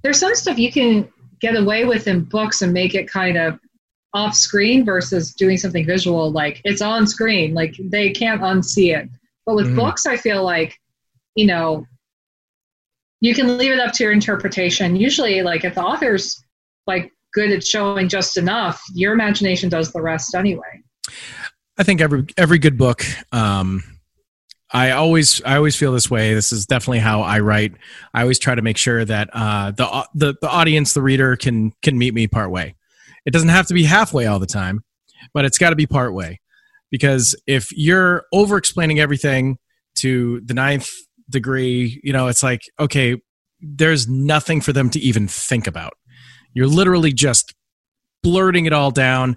there's 0.02 0.20
some 0.20 0.34
stuff 0.34 0.58
you 0.58 0.72
can 0.72 1.12
get 1.42 1.56
away 1.56 1.86
with 1.86 2.08
in 2.08 2.24
books 2.24 2.62
and 2.62 2.72
make 2.74 2.96
it 2.96 3.10
kind 3.10 3.38
of 3.38 3.60
off 4.14 4.36
screen 4.36 4.84
versus 4.86 5.34
doing 5.34 5.56
something 5.58 5.86
visual 5.86 6.32
like 6.32 6.60
it's 6.66 6.82
on 6.82 7.08
screen 7.08 7.54
like 7.54 7.74
they 7.86 8.10
can't 8.12 8.42
unsee 8.42 8.94
it 8.96 9.10
but 9.46 9.56
with 9.56 9.68
Mhm. 9.68 9.76
books 9.78 10.06
i 10.06 10.18
feel 10.18 10.44
like 10.44 10.78
you 11.36 11.46
know 11.46 11.88
you 13.22 13.34
can 13.34 13.58
leave 13.58 13.72
it 13.72 13.80
up 13.80 13.94
to 13.94 14.04
your 14.04 14.12
interpretation 14.12 14.98
usually 14.98 15.42
like 15.44 15.64
if 15.64 15.76
the 15.76 15.82
author's 15.82 16.44
like 16.88 17.10
good 17.34 17.52
at 17.52 17.66
showing 17.66 18.10
just 18.10 18.36
enough 18.36 18.84
your 18.94 19.14
imagination 19.14 19.70
does 19.70 19.94
the 19.94 20.02
rest 20.02 20.36
anyway 20.36 20.82
I 21.78 21.84
think 21.84 22.02
every 22.02 22.26
every 22.38 22.60
good 22.60 22.78
book. 22.78 23.04
Um, 23.32 23.82
I 24.74 24.92
always 24.92 25.42
I 25.44 25.58
always 25.58 25.76
feel 25.76 25.92
this 25.92 26.10
way. 26.10 26.34
This 26.34 26.52
is 26.52 26.66
definitely 26.66 27.00
how 27.00 27.22
I 27.22 27.40
write. 27.40 27.74
I 28.14 28.22
always 28.22 28.40
try 28.40 28.56
to 28.56 28.62
make 28.62 28.78
sure 28.78 29.04
that 29.04 29.30
uh, 29.34 29.72
the 29.72 30.08
the 30.16 30.36
the 30.42 30.50
audience, 30.50 30.94
the 30.94 31.02
reader, 31.02 31.36
can 31.36 31.74
can 31.82 31.98
meet 31.98 32.14
me 32.14 32.28
part 32.28 32.52
way. 32.52 32.76
It 33.26 33.32
doesn't 33.32 33.50
have 33.50 33.68
to 33.68 33.74
be 33.74 33.84
halfway 33.84 34.26
all 34.28 34.40
the 34.40 34.48
time, 34.48 34.84
but 35.34 35.46
it's 35.46 35.58
got 35.58 35.72
to 35.72 35.76
be 35.76 35.86
part 35.86 36.14
way. 36.14 36.40
Because 36.90 37.36
if 37.48 37.72
you're 37.72 38.24
over 38.34 38.58
explaining 38.58 39.00
everything 39.00 39.58
to 39.96 40.42
the 40.42 40.54
ninth 40.54 40.90
degree, 41.30 42.00
you 42.04 42.14
know, 42.14 42.28
it's 42.28 42.44
like 42.44 42.62
okay, 42.80 43.18
there's 43.60 44.08
nothing 44.08 44.62
for 44.62 44.72
them 44.72 44.90
to 44.92 45.00
even 45.00 45.28
think 45.28 45.68
about. 45.68 45.94
You're 46.54 46.68
literally 46.68 47.12
just 47.12 47.54
blurting 48.24 48.66
it 48.66 48.74
all 48.74 48.92
down, 48.92 49.36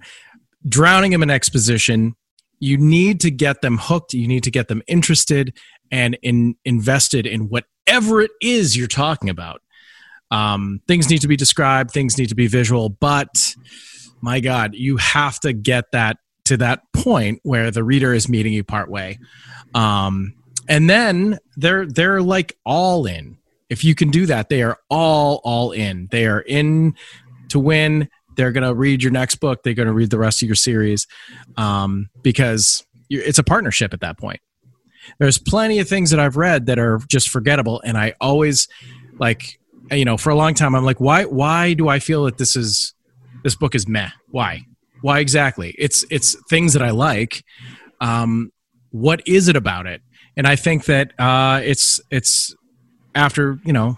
drowning 0.67 1.11
them 1.11 1.23
in 1.23 1.29
exposition, 1.29 2.15
you 2.59 2.77
need 2.77 3.19
to 3.21 3.31
get 3.31 3.61
them 3.61 3.77
hooked 3.77 4.13
you 4.13 4.27
need 4.27 4.43
to 4.43 4.51
get 4.51 4.67
them 4.67 4.81
interested 4.87 5.57
and 5.91 6.17
in, 6.21 6.55
invested 6.65 7.25
in 7.25 7.49
whatever 7.49 8.21
it 8.21 8.31
is 8.41 8.75
you're 8.75 8.87
talking 8.87 9.29
about. 9.29 9.61
Um, 10.31 10.81
things 10.87 11.09
need 11.09 11.21
to 11.21 11.27
be 11.27 11.37
described 11.37 11.91
things 11.91 12.17
need 12.17 12.29
to 12.29 12.35
be 12.35 12.47
visual 12.47 12.89
but 12.89 13.55
my 14.21 14.39
god 14.39 14.73
you 14.73 14.97
have 14.97 15.39
to 15.41 15.53
get 15.53 15.91
that 15.91 16.17
to 16.45 16.57
that 16.57 16.81
point 16.93 17.39
where 17.43 17.71
the 17.71 17.83
reader 17.83 18.13
is 18.13 18.29
meeting 18.29 18.53
you 18.53 18.63
part 18.63 18.89
way. 18.89 19.19
Um, 19.73 20.33
and 20.67 20.89
then 20.89 21.39
they're 21.57 21.85
they're 21.85 22.21
like 22.21 22.57
all 22.63 23.05
in. 23.05 23.37
If 23.69 23.83
you 23.83 23.93
can 23.93 24.09
do 24.09 24.25
that 24.27 24.49
they 24.49 24.63
are 24.63 24.77
all 24.89 25.41
all 25.43 25.71
in. 25.71 26.07
They 26.11 26.25
are 26.25 26.39
in 26.39 26.95
to 27.49 27.59
win 27.59 28.09
they're 28.35 28.51
going 28.51 28.63
to 28.63 28.73
read 28.73 29.01
your 29.01 29.11
next 29.11 29.35
book 29.35 29.63
they're 29.63 29.73
going 29.73 29.87
to 29.87 29.93
read 29.93 30.09
the 30.09 30.19
rest 30.19 30.41
of 30.41 30.47
your 30.47 30.55
series 30.55 31.07
um, 31.57 32.09
because 32.21 32.85
it's 33.09 33.39
a 33.39 33.43
partnership 33.43 33.93
at 33.93 34.01
that 34.01 34.17
point. 34.17 34.39
There's 35.19 35.37
plenty 35.37 35.79
of 35.79 35.87
things 35.87 36.09
that 36.09 36.19
i've 36.19 36.35
read 36.35 36.65
that 36.65 36.79
are 36.79 36.99
just 37.07 37.29
forgettable 37.29 37.79
and 37.85 37.95
i 37.95 38.13
always 38.19 38.67
like 39.19 39.59
you 39.91 40.03
know 40.03 40.17
for 40.17 40.31
a 40.31 40.35
long 40.35 40.55
time 40.55 40.73
i'm 40.73 40.83
like 40.83 40.99
why 40.99 41.25
why 41.25 41.75
do 41.75 41.87
i 41.89 41.99
feel 41.99 42.23
that 42.23 42.39
this 42.39 42.55
is 42.55 42.95
this 43.45 43.55
book 43.55 43.75
is 43.75 43.87
meh? 43.87 44.09
Why? 44.31 44.61
Why 45.01 45.19
exactly? 45.19 45.75
It's 45.77 46.03
it's 46.09 46.35
things 46.49 46.73
that 46.73 46.81
i 46.81 46.89
like. 46.89 47.45
Um, 48.01 48.51
what 48.89 49.21
is 49.27 49.47
it 49.47 49.55
about 49.55 49.85
it? 49.85 50.01
And 50.35 50.47
i 50.47 50.55
think 50.57 50.85
that 50.85 51.17
uh, 51.19 51.61
it's 51.63 52.01
it's 52.09 52.53
after 53.13 53.59
you 53.63 53.71
know 53.71 53.97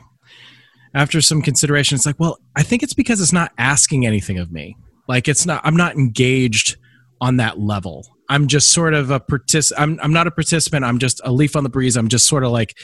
after 0.98 1.22
some 1.22 1.42
consideration 1.42 1.96
it's 1.96 2.06
like 2.06 2.20
well 2.20 2.40
i 2.56 2.64
think 2.64 2.82
it's 2.82 2.94
because 2.96 3.22
it's 3.22 3.32
not 3.32 3.52
asking 3.58 4.06
anything 4.06 4.40
of 4.40 4.52
me. 4.52 4.76
Like 5.08 5.28
it's 5.28 5.46
not 5.46 5.62
i'm 5.64 5.78
not 5.78 5.96
engaged 5.96 6.78
on 7.22 7.38
that 7.38 7.60
level. 7.60 8.06
I'm 8.30 8.48
just 8.48 8.72
sort 8.72 8.94
of 8.94 9.10
a 9.10 9.20
partic- 9.20 9.72
I'm, 9.78 10.00
I'm 10.04 10.14
not 10.14 10.28
a 10.28 10.32
participant. 10.32 10.86
I'm 10.86 11.00
just 11.00 11.22
a 11.24 11.32
leaf 11.32 11.56
on 11.56 11.64
the 11.64 11.70
breeze. 11.70 11.96
I'm 11.96 12.10
just 12.10 12.28
sort 12.28 12.44
of 12.44 12.52
like 12.52 12.78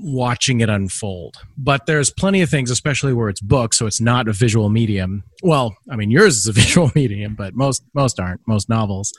watching 0.00 0.60
it 0.60 0.68
unfold. 0.68 1.36
But 1.56 1.86
there's 1.86 2.10
plenty 2.10 2.42
of 2.42 2.50
things 2.50 2.70
especially 2.70 3.12
where 3.12 3.28
it's 3.28 3.40
book 3.40 3.72
so 3.72 3.86
it's 3.86 4.00
not 4.00 4.26
a 4.28 4.32
visual 4.32 4.68
medium. 4.68 5.22
Well 5.42 5.76
i 5.90 5.96
mean 5.96 6.10
yours 6.10 6.36
is 6.38 6.46
a 6.46 6.52
visual 6.62 6.90
medium 6.94 7.34
but 7.34 7.54
most 7.54 7.84
most 7.94 8.18
aren't. 8.18 8.40
Most 8.46 8.68
novels. 8.68 9.12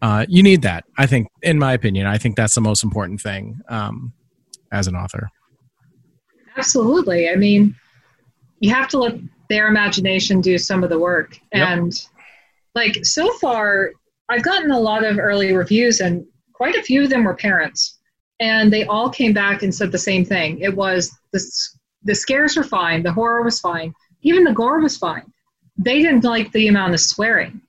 Uh, 0.00 0.24
you 0.28 0.44
need 0.44 0.62
that 0.62 0.84
i 0.96 1.06
think 1.06 1.28
in 1.42 1.58
my 1.58 1.72
opinion. 1.72 2.06
I 2.06 2.18
think 2.18 2.36
that's 2.36 2.54
the 2.54 2.60
most 2.60 2.84
important 2.84 3.20
thing 3.20 3.60
um, 3.68 4.12
as 4.70 4.86
an 4.86 4.94
author 4.94 5.30
Absolutely. 6.58 7.28
I 7.28 7.36
mean, 7.36 7.74
you 8.60 8.74
have 8.74 8.88
to 8.88 8.98
let 8.98 9.14
their 9.48 9.68
imagination 9.68 10.40
do 10.40 10.58
some 10.58 10.82
of 10.82 10.90
the 10.90 10.98
work. 10.98 11.38
Yep. 11.54 11.68
And 11.68 12.06
like 12.74 13.04
so 13.04 13.32
far, 13.34 13.92
I've 14.28 14.42
gotten 14.42 14.70
a 14.70 14.80
lot 14.80 15.04
of 15.04 15.18
early 15.18 15.54
reviews, 15.54 16.00
and 16.00 16.26
quite 16.52 16.74
a 16.74 16.82
few 16.82 17.04
of 17.04 17.10
them 17.10 17.24
were 17.24 17.34
parents. 17.34 17.98
And 18.40 18.72
they 18.72 18.84
all 18.84 19.08
came 19.08 19.32
back 19.32 19.62
and 19.62 19.74
said 19.74 19.90
the 19.90 19.98
same 19.98 20.24
thing. 20.24 20.60
It 20.60 20.76
was 20.76 21.10
the, 21.32 21.40
the 22.02 22.14
scares 22.14 22.56
were 22.56 22.62
fine, 22.62 23.02
the 23.02 23.12
horror 23.12 23.42
was 23.42 23.58
fine, 23.60 23.92
even 24.22 24.44
the 24.44 24.52
gore 24.52 24.80
was 24.80 24.96
fine. 24.96 25.32
They 25.76 26.02
didn't 26.02 26.24
like 26.24 26.52
the 26.52 26.68
amount 26.68 26.94
of 26.94 27.00
swearing. 27.00 27.60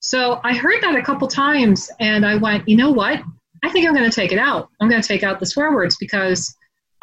So 0.00 0.40
I 0.44 0.54
heard 0.54 0.82
that 0.82 0.96
a 0.96 1.02
couple 1.02 1.28
times, 1.28 1.90
and 2.00 2.26
I 2.26 2.36
went, 2.36 2.68
you 2.68 2.76
know 2.76 2.92
what? 2.92 3.22
I 3.62 3.70
think 3.70 3.86
I'm 3.86 3.94
going 3.94 4.08
to 4.08 4.14
take 4.14 4.32
it 4.32 4.38
out. 4.38 4.68
I'm 4.80 4.88
going 4.88 5.00
to 5.00 5.08
take 5.08 5.22
out 5.22 5.40
the 5.40 5.46
swear 5.46 5.72
words 5.72 5.96
because 5.98 6.54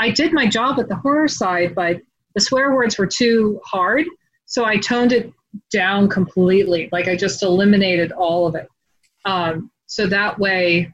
I 0.02 0.10
did 0.10 0.34
my 0.34 0.48
job 0.48 0.80
at 0.80 0.90
the 0.90 0.96
horror 0.96 1.28
side, 1.28 1.76
but 1.76 2.02
the 2.34 2.42
swear 2.42 2.74
words 2.74 2.98
were 2.98 3.06
too 3.06 3.62
hard. 3.64 4.08
So 4.48 4.66
I 4.66 4.78
toned 4.78 5.12
it 5.12 5.32
down 5.72 6.10
completely. 6.10 6.90
Like 6.92 7.08
I 7.08 7.16
just 7.16 7.44
eliminated 7.44 8.12
all 8.12 8.48
of 8.48 8.56
it. 8.56 8.68
Um, 9.26 9.70
so 9.86 10.08
that 10.08 10.40
way 10.40 10.92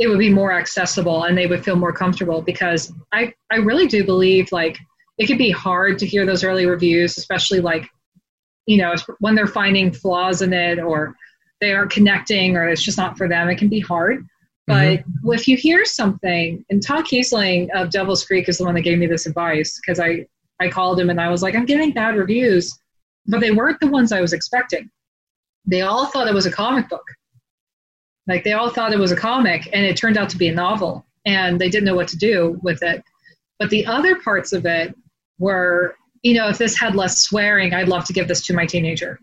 it 0.00 0.08
would 0.08 0.18
be 0.18 0.28
more 0.28 0.52
accessible 0.52 1.22
and 1.22 1.38
they 1.38 1.46
would 1.46 1.64
feel 1.64 1.76
more 1.76 1.92
comfortable 1.92 2.42
because 2.42 2.92
I, 3.12 3.32
I 3.52 3.56
really 3.56 3.86
do 3.86 4.04
believe 4.04 4.50
like 4.50 4.76
it 5.18 5.26
could 5.26 5.38
be 5.38 5.52
hard 5.52 5.96
to 6.00 6.06
hear 6.06 6.26
those 6.26 6.42
early 6.42 6.66
reviews, 6.66 7.16
especially 7.16 7.60
like, 7.60 7.88
you 8.66 8.78
know, 8.78 8.94
when 9.20 9.36
they're 9.36 9.46
finding 9.46 9.92
flaws 9.92 10.42
in 10.42 10.52
it 10.52 10.80
or 10.80 11.14
they 11.60 11.72
aren't 11.72 11.92
connecting 11.92 12.56
or 12.56 12.68
it's 12.68 12.82
just 12.82 12.98
not 12.98 13.16
for 13.16 13.28
them. 13.28 13.48
It 13.48 13.58
can 13.58 13.68
be 13.68 13.80
hard. 13.80 14.26
Mm-hmm. 14.68 15.02
But 15.22 15.34
if 15.34 15.48
you 15.48 15.56
hear 15.56 15.84
something, 15.84 16.64
and 16.70 16.82
Todd 16.82 17.04
Keisling 17.04 17.68
of 17.74 17.90
Devil's 17.90 18.24
Creek 18.24 18.48
is 18.48 18.58
the 18.58 18.64
one 18.64 18.74
that 18.74 18.82
gave 18.82 18.98
me 18.98 19.06
this 19.06 19.26
advice 19.26 19.80
because 19.80 19.98
I, 19.98 20.26
I 20.60 20.68
called 20.68 21.00
him 21.00 21.10
and 21.10 21.20
I 21.20 21.30
was 21.30 21.42
like, 21.42 21.54
I'm 21.54 21.64
getting 21.64 21.92
bad 21.92 22.16
reviews, 22.16 22.78
but 23.26 23.40
they 23.40 23.50
weren't 23.50 23.80
the 23.80 23.86
ones 23.86 24.12
I 24.12 24.20
was 24.20 24.32
expecting. 24.32 24.90
They 25.66 25.82
all 25.82 26.06
thought 26.06 26.28
it 26.28 26.34
was 26.34 26.46
a 26.46 26.50
comic 26.50 26.88
book. 26.88 27.04
Like 28.26 28.44
they 28.44 28.52
all 28.52 28.70
thought 28.70 28.92
it 28.92 28.98
was 28.98 29.10
a 29.10 29.16
comic, 29.16 29.68
and 29.72 29.86
it 29.86 29.96
turned 29.96 30.18
out 30.18 30.28
to 30.30 30.36
be 30.36 30.48
a 30.48 30.54
novel, 30.54 31.06
and 31.24 31.58
they 31.58 31.70
didn't 31.70 31.86
know 31.86 31.94
what 31.94 32.08
to 32.08 32.18
do 32.18 32.60
with 32.62 32.82
it. 32.82 33.02
But 33.58 33.70
the 33.70 33.86
other 33.86 34.16
parts 34.16 34.52
of 34.52 34.66
it 34.66 34.94
were, 35.38 35.96
you 36.22 36.34
know, 36.34 36.48
if 36.48 36.58
this 36.58 36.78
had 36.78 36.94
less 36.94 37.22
swearing, 37.22 37.72
I'd 37.72 37.88
love 37.88 38.04
to 38.04 38.12
give 38.12 38.28
this 38.28 38.44
to 38.46 38.54
my 38.54 38.66
teenager. 38.66 39.18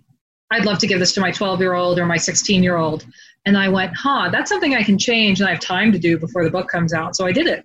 I'd 0.52 0.66
love 0.66 0.80
to 0.80 0.88
give 0.88 1.00
this 1.00 1.14
to 1.14 1.22
my 1.22 1.32
12 1.32 1.60
year 1.60 1.74
old 1.74 2.00
or 2.00 2.06
my 2.06 2.18
16 2.18 2.64
year 2.64 2.78
old. 2.78 3.06
And 3.46 3.58
I 3.58 3.70
went, 3.70 3.94
huh, 3.96 4.30
that's 4.32 4.50
something 4.50 4.74
I 4.74 4.84
can 4.84 4.98
change 4.98 5.40
and 5.40 5.48
I 5.48 5.52
have 5.52 5.62
time 5.62 5.92
to 5.92 6.00
do 6.00 6.18
before 6.18 6.44
the 6.44 6.50
book 6.50 6.68
comes 6.68 6.94
out. 6.94 7.16
So 7.16 7.26
I 7.26 7.32
did 7.32 7.48
it. 7.48 7.64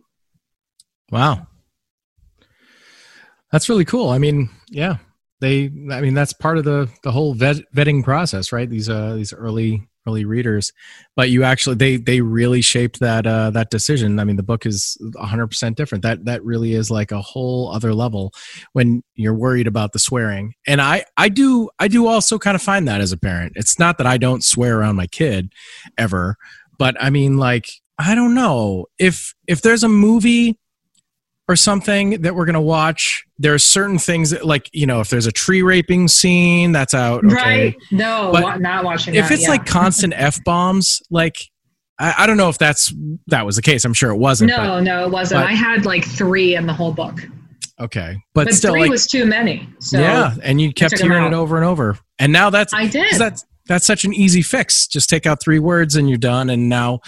Wow. 1.11 1.47
That's 3.51 3.69
really 3.69 3.85
cool. 3.85 4.11
I 4.11 4.19
mean, 4.19 4.51
yeah. 4.69 4.99
They 5.41 5.65
I 5.91 6.03
mean 6.03 6.13
that's 6.13 6.35
part 6.35 6.59
of 6.59 6.65
the 6.65 6.91
the 7.03 7.13
whole 7.13 7.33
vet, 7.33 7.57
vetting 7.75 8.05
process, 8.05 8.53
right? 8.53 8.69
These 8.69 8.91
uh 8.91 9.15
these 9.15 9.33
early 9.33 9.89
early 10.11 10.25
readers. 10.25 10.73
But 11.17 11.31
you 11.31 11.43
actually 11.43 11.77
they 11.77 11.97
they 11.97 12.21
really 12.21 12.61
shaped 12.61 13.01
that 13.01 13.27
uh 13.27 13.51
that 13.51 13.71
decision. 13.71 14.19
I 14.19 14.25
mean, 14.25 14.37
the 14.37 14.43
book 14.43 14.67
is 14.67 14.97
100% 15.01 15.75
different. 15.75 16.03
That 16.03 16.25
that 16.25 16.45
really 16.45 16.75
is 16.75 16.91
like 16.91 17.13
a 17.13 17.21
whole 17.21 17.71
other 17.73 17.95
level 17.95 18.33
when 18.73 19.03
you're 19.15 19.35
worried 19.35 19.67
about 19.67 19.93
the 19.93 19.99
swearing. 19.99 20.55
And 20.67 20.81
I 20.81 21.05
I 21.17 21.29
do 21.29 21.71
I 21.79 21.89
do 21.89 22.07
also 22.07 22.39
kind 22.39 22.55
of 22.55 22.63
find 22.63 22.87
that 22.89 23.01
as 23.01 23.13
a 23.13 23.19
parent. 23.19 23.53
It's 23.57 23.79
not 23.79 23.99
that 23.99 24.07
I 24.07 24.19
don't 24.19 24.45
swear 24.45 24.79
around 24.79 24.97
my 24.97 25.07
kid 25.07 25.53
ever, 25.97 26.37
but 26.79 26.97
I 27.01 27.11
mean 27.11 27.37
like 27.37 27.71
I 27.99 28.15
don't 28.15 28.35
know. 28.35 28.87
If 28.99 29.35
if 29.47 29.63
there's 29.63 29.85
a 29.85 29.89
movie 29.89 30.59
or 31.51 31.57
something 31.57 32.23
that 32.23 32.35
we're 32.35 32.45
gonna 32.45 32.61
watch, 32.61 33.25
there 33.39 33.53
are 33.53 33.59
certain 33.59 33.99
things 33.99 34.31
that, 34.31 34.47
like 34.47 34.71
you 34.73 34.87
know, 34.87 35.01
if 35.01 35.11
there's 35.11 35.27
a 35.27 35.33
tree 35.33 35.63
raping 35.63 36.07
scene, 36.07 36.71
that's 36.71 36.95
out. 36.95 37.25
Okay. 37.25 37.35
Right? 37.35 37.77
No, 37.91 38.31
But 38.33 38.61
not 38.61 38.85
watching 38.85 39.15
If 39.17 39.29
that, 39.29 39.35
it's 39.35 39.43
yeah. 39.43 39.49
like 39.51 39.67
constant 39.67 40.15
f 40.17 40.43
bombs, 40.45 41.03
like 41.11 41.37
I, 41.99 42.15
I 42.19 42.27
don't 42.27 42.37
know 42.37 42.49
if 42.49 42.57
that's 42.59 42.95
that 43.27 43.45
was 43.45 43.57
the 43.57 43.63
case. 43.63 43.85
I'm 43.85 43.95
sure 43.95 44.11
it 44.11 44.17
wasn't. 44.17 44.51
no, 44.51 44.79
no, 44.81 45.05
it 45.05 45.11
wasn't. 45.11 45.41
but- 45.41 45.49
I 45.51 45.55
had 45.55 45.85
like 45.85 46.05
three 46.05 46.55
in 46.55 46.67
the 46.67 46.73
whole 46.73 46.93
book, 46.93 47.19
okay, 47.81 48.17
but, 48.33 48.47
but 48.47 48.55
still, 48.55 48.73
three 48.75 48.83
like 48.83 48.91
was 48.91 49.07
too 49.09 49.27
many. 49.27 49.69
So 49.81 49.99
yeah, 49.99 50.35
and 50.43 50.61
you 50.61 50.73
kept 50.73 51.01
hearing 51.01 51.25
it 51.25 51.33
over 51.35 51.57
and 51.57 51.65
over, 51.67 51.99
and 52.21 52.33
now 52.33 52.51
that's 52.51 52.73
I 52.73 52.87
did 52.87 53.19
that's 53.19 53.45
that's 53.67 53.87
such 53.87 54.05
an 54.05 54.13
easy 54.13 54.43
fix. 54.43 54.87
Just 54.87 55.09
take 55.09 55.27
out 55.27 55.41
three 55.43 55.59
words 55.59 55.97
and 55.97 56.09
you're 56.09 56.19
done. 56.19 56.51
And 56.51 56.69
now 56.69 57.01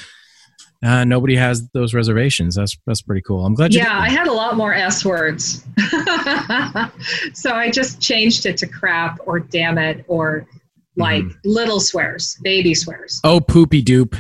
uh, 0.83 1.05
nobody 1.05 1.37
has 1.37 1.69
those 1.75 1.95
reservations. 1.95 2.57
That's 2.57 2.77
that's 2.87 3.03
pretty 3.03 3.23
cool. 3.23 3.45
I'm 3.47 3.55
glad 3.55 3.73
you. 3.73 3.81
yeah, 3.81 3.99
I 3.99 4.09
had 4.11 4.27
a 4.27 4.33
lot 4.33 4.57
more 4.57 4.75
S 4.75 5.05
words. 5.05 5.65
so 7.35 7.53
I 7.53 7.71
just 7.73 8.01
changed 8.01 8.47
it 8.47 8.57
to 8.59 8.67
crap 8.67 9.19
or 9.27 9.41
damn 9.41 9.79
it 9.79 10.05
or 10.09 10.47
like 10.97 11.25
Mm-hmm. 11.25 11.39
little 11.49 11.81
swears, 11.81 12.37
baby 12.43 12.75
swears. 12.75 13.21
oh, 13.25 13.41
poopy 13.41 13.83
doop. 13.83 14.15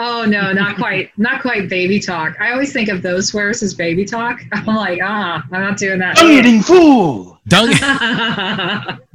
Oh 0.00 0.24
no, 0.24 0.52
not 0.52 0.76
quite, 0.76 1.10
not 1.18 1.42
quite 1.42 1.68
baby 1.68 1.98
talk. 1.98 2.40
I 2.40 2.52
always 2.52 2.72
think 2.72 2.88
of 2.88 3.02
those 3.02 3.28
swears 3.28 3.64
as 3.64 3.74
baby 3.74 4.04
talk. 4.04 4.40
I'm 4.52 4.66
like, 4.76 5.00
ah, 5.02 5.42
I'm 5.50 5.60
not 5.60 5.76
doing 5.76 5.98
that. 5.98 6.14
Dung-eating 6.16 6.62
fool. 6.62 7.40
Dung. 7.48 7.72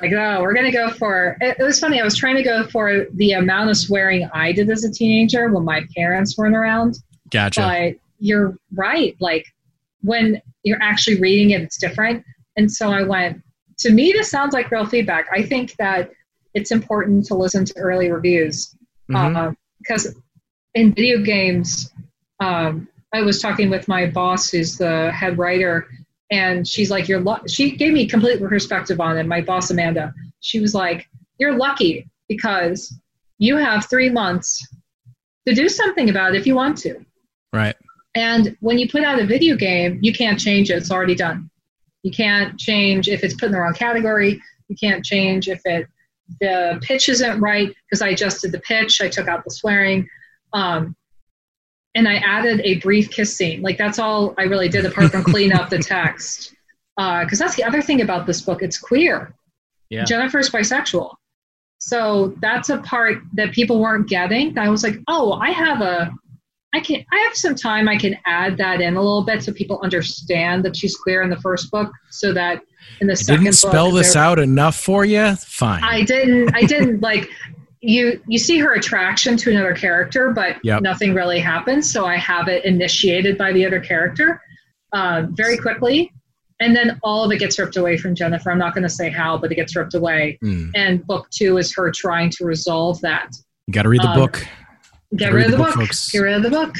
like, 0.00 0.12
oh, 0.12 0.40
we're 0.42 0.54
gonna 0.54 0.72
go 0.72 0.90
for. 0.90 1.36
It, 1.40 1.56
it 1.58 1.62
was 1.62 1.78
funny. 1.80 2.00
I 2.00 2.04
was 2.04 2.16
trying 2.16 2.36
to 2.36 2.42
go 2.42 2.66
for 2.66 3.06
the 3.14 3.32
amount 3.32 3.70
of 3.70 3.76
swearing 3.76 4.28
I 4.32 4.52
did 4.52 4.68
as 4.70 4.84
a 4.84 4.90
teenager 4.92 5.48
when 5.50 5.64
my 5.64 5.82
parents 5.96 6.36
weren't 6.36 6.56
around. 6.56 6.98
Gotcha. 7.30 7.60
But 7.60 7.94
you're 8.18 8.56
right. 8.74 9.16
Like 9.20 9.46
when 10.02 10.40
you're 10.62 10.82
actually 10.82 11.20
reading 11.20 11.50
it, 11.50 11.62
it's 11.62 11.78
different. 11.78 12.24
And 12.56 12.70
so 12.70 12.90
I 12.90 13.02
went. 13.02 13.42
To 13.80 13.90
me, 13.90 14.12
this 14.12 14.30
sounds 14.30 14.54
like 14.54 14.70
real 14.70 14.86
feedback. 14.86 15.26
I 15.32 15.42
think 15.42 15.76
that 15.76 16.10
it's 16.54 16.70
important 16.70 17.26
to 17.26 17.34
listen 17.34 17.66
to 17.66 17.78
early 17.78 18.10
reviews 18.10 18.74
Mhm. 19.10 19.54
because 19.78 20.16
in 20.74 20.94
video 20.94 21.22
games, 21.22 21.92
um, 22.40 22.88
I 23.12 23.20
was 23.22 23.40
talking 23.40 23.68
with 23.68 23.86
my 23.88 24.06
boss, 24.06 24.50
who's 24.50 24.78
the 24.78 25.12
head 25.12 25.36
writer, 25.38 25.86
and 26.30 26.66
she's 26.66 26.90
like, 26.90 27.08
"You're." 27.08 27.20
Lu-. 27.20 27.48
She 27.48 27.76
gave 27.76 27.92
me 27.92 28.06
complete 28.06 28.40
perspective 28.40 29.00
on 29.00 29.16
it. 29.16 29.26
My 29.26 29.40
boss, 29.40 29.70
Amanda, 29.70 30.12
she 30.40 30.60
was 30.60 30.74
like, 30.74 31.08
"You're 31.38 31.56
lucky 31.56 32.08
because 32.28 32.94
you 33.38 33.56
have 33.56 33.86
three 33.86 34.10
months 34.10 34.66
to 35.46 35.54
do 35.54 35.68
something 35.68 36.10
about 36.10 36.34
it 36.34 36.38
if 36.38 36.46
you 36.46 36.54
want 36.54 36.78
to." 36.78 37.04
right. 37.52 37.76
And 38.14 38.56
when 38.60 38.78
you 38.78 38.88
put 38.88 39.04
out 39.04 39.20
a 39.20 39.26
video 39.26 39.56
game, 39.56 39.98
you 40.00 40.10
can't 40.10 40.40
change 40.40 40.70
it. 40.70 40.78
It's 40.78 40.90
already 40.90 41.14
done. 41.14 41.50
You 42.02 42.10
can't 42.10 42.58
change 42.58 43.08
if 43.08 43.22
it's 43.22 43.34
put 43.34 43.46
in 43.46 43.52
the 43.52 43.60
wrong 43.60 43.74
category. 43.74 44.40
You 44.68 44.76
can't 44.76 45.04
change 45.04 45.48
if 45.48 45.60
it 45.66 45.86
the 46.40 46.78
pitch 46.82 47.08
isn't 47.08 47.40
right 47.40 47.72
because 47.84 48.02
I 48.02 48.08
adjusted 48.08 48.52
the 48.52 48.60
pitch. 48.60 49.00
I 49.00 49.08
took 49.08 49.28
out 49.28 49.44
the 49.44 49.50
swearing. 49.50 50.08
Um, 50.52 50.96
and 51.96 52.06
I 52.06 52.16
added 52.16 52.60
a 52.60 52.78
brief 52.80 53.10
kiss 53.10 53.34
scene. 53.34 53.62
Like 53.62 53.78
that's 53.78 53.98
all 53.98 54.34
I 54.38 54.42
really 54.42 54.68
did 54.68 54.84
apart 54.84 55.10
from 55.10 55.24
clean 55.24 55.52
up 55.52 55.70
the 55.70 55.78
text. 55.96 56.54
Uh, 56.98 57.24
because 57.24 57.38
that's 57.38 57.56
the 57.56 57.64
other 57.64 57.82
thing 57.82 58.02
about 58.02 58.26
this 58.26 58.42
book. 58.42 58.62
It's 58.62 58.78
queer. 58.78 59.34
Yeah. 59.88 60.04
Jennifer's 60.04 60.50
bisexual. 60.50 61.14
So 61.78 62.34
that's 62.40 62.68
a 62.68 62.78
part 62.78 63.18
that 63.34 63.52
people 63.52 63.80
weren't 63.80 64.08
getting. 64.08 64.58
I 64.58 64.68
was 64.68 64.82
like, 64.82 64.96
oh, 65.08 65.32
I 65.32 65.50
have 65.50 65.80
a, 65.80 66.10
I 66.74 66.80
can, 66.80 67.04
I 67.12 67.18
have 67.20 67.34
some 67.34 67.54
time. 67.54 67.88
I 67.88 67.96
can 67.96 68.16
add 68.26 68.58
that 68.58 68.80
in 68.80 68.96
a 68.96 69.00
little 69.00 69.24
bit 69.24 69.42
so 69.42 69.52
people 69.52 69.80
understand 69.82 70.64
that 70.64 70.76
she's 70.76 70.96
queer 70.96 71.22
in 71.22 71.30
the 71.30 71.40
first 71.40 71.70
book, 71.70 71.90
so 72.10 72.32
that 72.32 72.62
in 73.00 73.06
the 73.06 73.12
I 73.12 73.16
second 73.16 73.44
didn't 73.44 73.56
spell 73.56 73.90
book, 73.90 73.98
this 73.98 74.16
out 74.16 74.38
enough 74.38 74.76
for 74.76 75.04
you. 75.04 75.36
Fine. 75.36 75.84
I 75.84 76.02
didn't. 76.02 76.54
I 76.54 76.62
didn't 76.62 77.00
like. 77.02 77.28
You 77.80 78.20
you 78.26 78.38
see 78.38 78.58
her 78.58 78.74
attraction 78.74 79.36
to 79.38 79.50
another 79.50 79.74
character, 79.74 80.30
but 80.32 80.56
Yep. 80.64 80.82
nothing 80.82 81.14
really 81.14 81.38
happens. 81.38 81.92
So 81.92 82.06
I 82.06 82.16
have 82.16 82.48
it 82.48 82.64
initiated 82.64 83.36
by 83.38 83.52
the 83.52 83.64
other 83.66 83.80
character 83.80 84.40
uh, 84.92 85.26
very 85.32 85.58
quickly, 85.58 86.10
and 86.60 86.74
then 86.74 86.98
all 87.02 87.22
of 87.24 87.32
it 87.32 87.38
gets 87.38 87.58
ripped 87.58 87.76
away 87.76 87.96
from 87.98 88.14
Jennifer. 88.14 88.50
I'm 88.50 88.58
not 88.58 88.72
going 88.74 88.82
to 88.84 88.88
say 88.88 89.10
how, 89.10 89.36
but 89.36 89.52
it 89.52 89.56
gets 89.56 89.76
ripped 89.76 89.94
away. 89.94 90.38
Hmm. 90.40 90.70
And 90.74 91.06
book 91.06 91.28
two 91.30 91.58
is 91.58 91.74
her 91.76 91.90
trying 91.94 92.30
to 92.30 92.44
resolve 92.46 93.00
that. 93.02 93.30
You 93.66 93.72
got 93.74 93.82
to 93.82 93.88
read 93.90 94.02
the 94.02 94.08
Um, 94.08 94.20
book. 94.20 94.46
Get 95.14 95.32
rid 95.32 95.46
of 95.46 95.50
the 95.52 95.58
book. 95.58 95.74
folks. 95.74 96.10
Get 96.10 96.20
rid 96.20 96.34
of 96.34 96.42
the 96.42 96.50
book. 96.50 96.74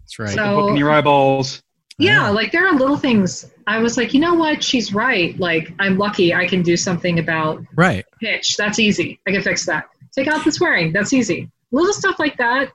That's 0.00 0.18
right. 0.18 0.28
so- 0.30 0.56
Book 0.60 0.70
in 0.70 0.76
your 0.76 0.90
eyeballs. 0.90 1.62
Yeah, 1.98 2.30
like 2.30 2.50
there 2.52 2.66
are 2.66 2.72
little 2.72 2.96
things. 2.96 3.48
I 3.66 3.78
was 3.78 3.96
like, 3.96 4.12
you 4.12 4.18
know 4.18 4.34
what? 4.34 4.62
She's 4.64 4.92
right. 4.92 5.38
Like 5.38 5.72
I'm 5.78 5.98
lucky. 5.98 6.34
I 6.34 6.46
can 6.48 6.62
do 6.62 6.76
something 6.76 7.18
about 7.20 7.62
right. 7.76 8.04
pitch. 8.20 8.56
That's 8.56 8.78
easy. 8.80 9.20
I 9.26 9.30
can 9.30 9.40
fix 9.42 9.64
that. 9.66 9.84
Take 10.16 10.28
out 10.28 10.44
the 10.44 10.52
swearing. 10.52 10.92
That's 10.92 11.12
easy. 11.12 11.50
Little 11.70 11.92
stuff 11.94 12.18
like 12.18 12.36
that. 12.38 12.70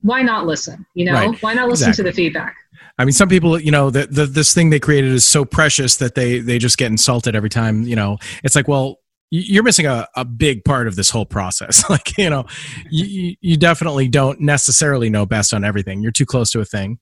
Why 0.00 0.22
not 0.22 0.46
listen? 0.46 0.84
You 0.94 1.04
know, 1.06 1.12
Right. 1.14 1.42
why 1.42 1.54
not 1.54 1.68
listen 1.68 1.88
Exactly. 1.90 2.04
to 2.04 2.10
the 2.10 2.16
feedback? 2.16 2.56
I 2.98 3.04
mean, 3.04 3.12
some 3.12 3.28
people, 3.28 3.58
you 3.60 3.70
know, 3.70 3.88
the, 3.90 4.06
the 4.06 4.26
this 4.26 4.52
thing 4.52 4.70
they 4.70 4.80
created 4.80 5.12
is 5.12 5.24
so 5.24 5.44
precious 5.44 5.96
that 5.96 6.14
they 6.14 6.40
they 6.40 6.58
just 6.58 6.76
get 6.78 6.90
insulted 6.90 7.34
every 7.36 7.48
time. 7.48 7.82
You 7.84 7.96
know, 7.96 8.18
it's 8.44 8.54
like, 8.56 8.68
well, 8.68 8.96
you're 9.30 9.62
missing 9.62 9.86
a, 9.86 10.06
a 10.16 10.24
big 10.26 10.64
part 10.64 10.86
of 10.88 10.96
this 10.96 11.08
whole 11.08 11.24
process. 11.24 11.88
like, 11.90 12.18
you 12.18 12.28
know, 12.28 12.44
you, 12.90 13.04
you- 13.06 13.36
you 13.40 13.56
definitely 13.56 14.08
don't 14.08 14.40
necessarily 14.40 15.08
know 15.08 15.24
best 15.24 15.54
on 15.54 15.64
everything. 15.64 16.02
You're 16.02 16.12
too 16.12 16.26
close 16.26 16.50
to 16.50 16.60
a 16.60 16.64
thing. 16.64 16.98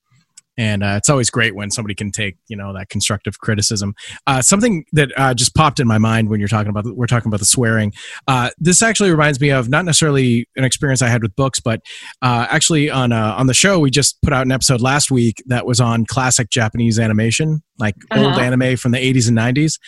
And 0.61 0.83
uh, 0.83 0.97
it's 0.99 1.09
always 1.09 1.31
great 1.31 1.55
when 1.55 1.71
somebody 1.71 1.95
can 1.95 2.13
take, 2.13 2.37
you 2.49 2.57
know, 2.57 2.75
that 2.75 2.91
constructive 2.91 3.39
criticism. 3.41 3.95
Uh, 4.27 4.43
something 4.43 4.85
that 4.93 5.11
uh, 5.17 5.33
just 5.33 5.55
popped 5.55 5.81
in 5.81 5.87
my 5.87 5.97
mind 5.97 6.29
when 6.29 6.39
you're 6.39 6.51
talking 6.51 6.69
about, 6.69 6.85
the, 6.85 6.93
we're 6.93 7.07
talking 7.07 7.29
about 7.29 7.41
the 7.41 7.47
swearing. 7.47 7.95
Uh, 8.29 8.51
this 8.59 8.83
actually 8.83 9.11
reminds 9.11 9.41
me 9.41 9.49
of 9.49 9.71
not 9.71 9.87
necessarily 9.87 10.47
an 10.57 10.65
experience 10.65 11.01
I 11.01 11.09
had 11.09 11.23
with 11.23 11.35
books, 11.35 11.61
but 11.61 11.81
uh, 12.21 12.47
actually 12.51 12.91
on 12.91 13.11
uh, 13.11 13.37
on 13.39 13.47
the 13.47 13.55
show 13.55 13.79
we 13.79 13.91
just 13.91 14.21
put 14.21 14.35
out 14.35 14.45
an 14.45 14.53
episode 14.53 14.83
last 14.83 15.11
week 15.11 15.43
that 15.47 15.65
was 15.65 15.81
on 15.81 16.05
classic 16.05 16.51
Japanese 16.51 16.99
animation, 16.99 17.63
like 17.81 17.97
old 18.13 18.27
Uh-huh. 18.27 18.41
anime 18.41 18.77
from 18.77 18.93
the 18.93 18.99
80s 18.99 19.29
and 19.29 19.37
90s, 19.37 19.79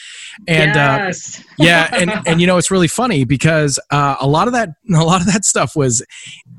and 0.48 0.76
uh, 0.76 1.12
yeah, 1.58 1.88
and 1.92 2.10
and 2.26 2.40
you 2.40 2.46
know 2.46 2.56
it's 2.56 2.70
really 2.70 2.88
funny 2.88 3.24
because 3.24 3.78
uh, 3.90 4.16
a 4.20 4.26
lot 4.26 4.48
of 4.48 4.54
that 4.54 4.70
a 4.94 5.04
lot 5.04 5.20
of 5.20 5.26
that 5.26 5.44
stuff 5.44 5.76
was 5.76 6.04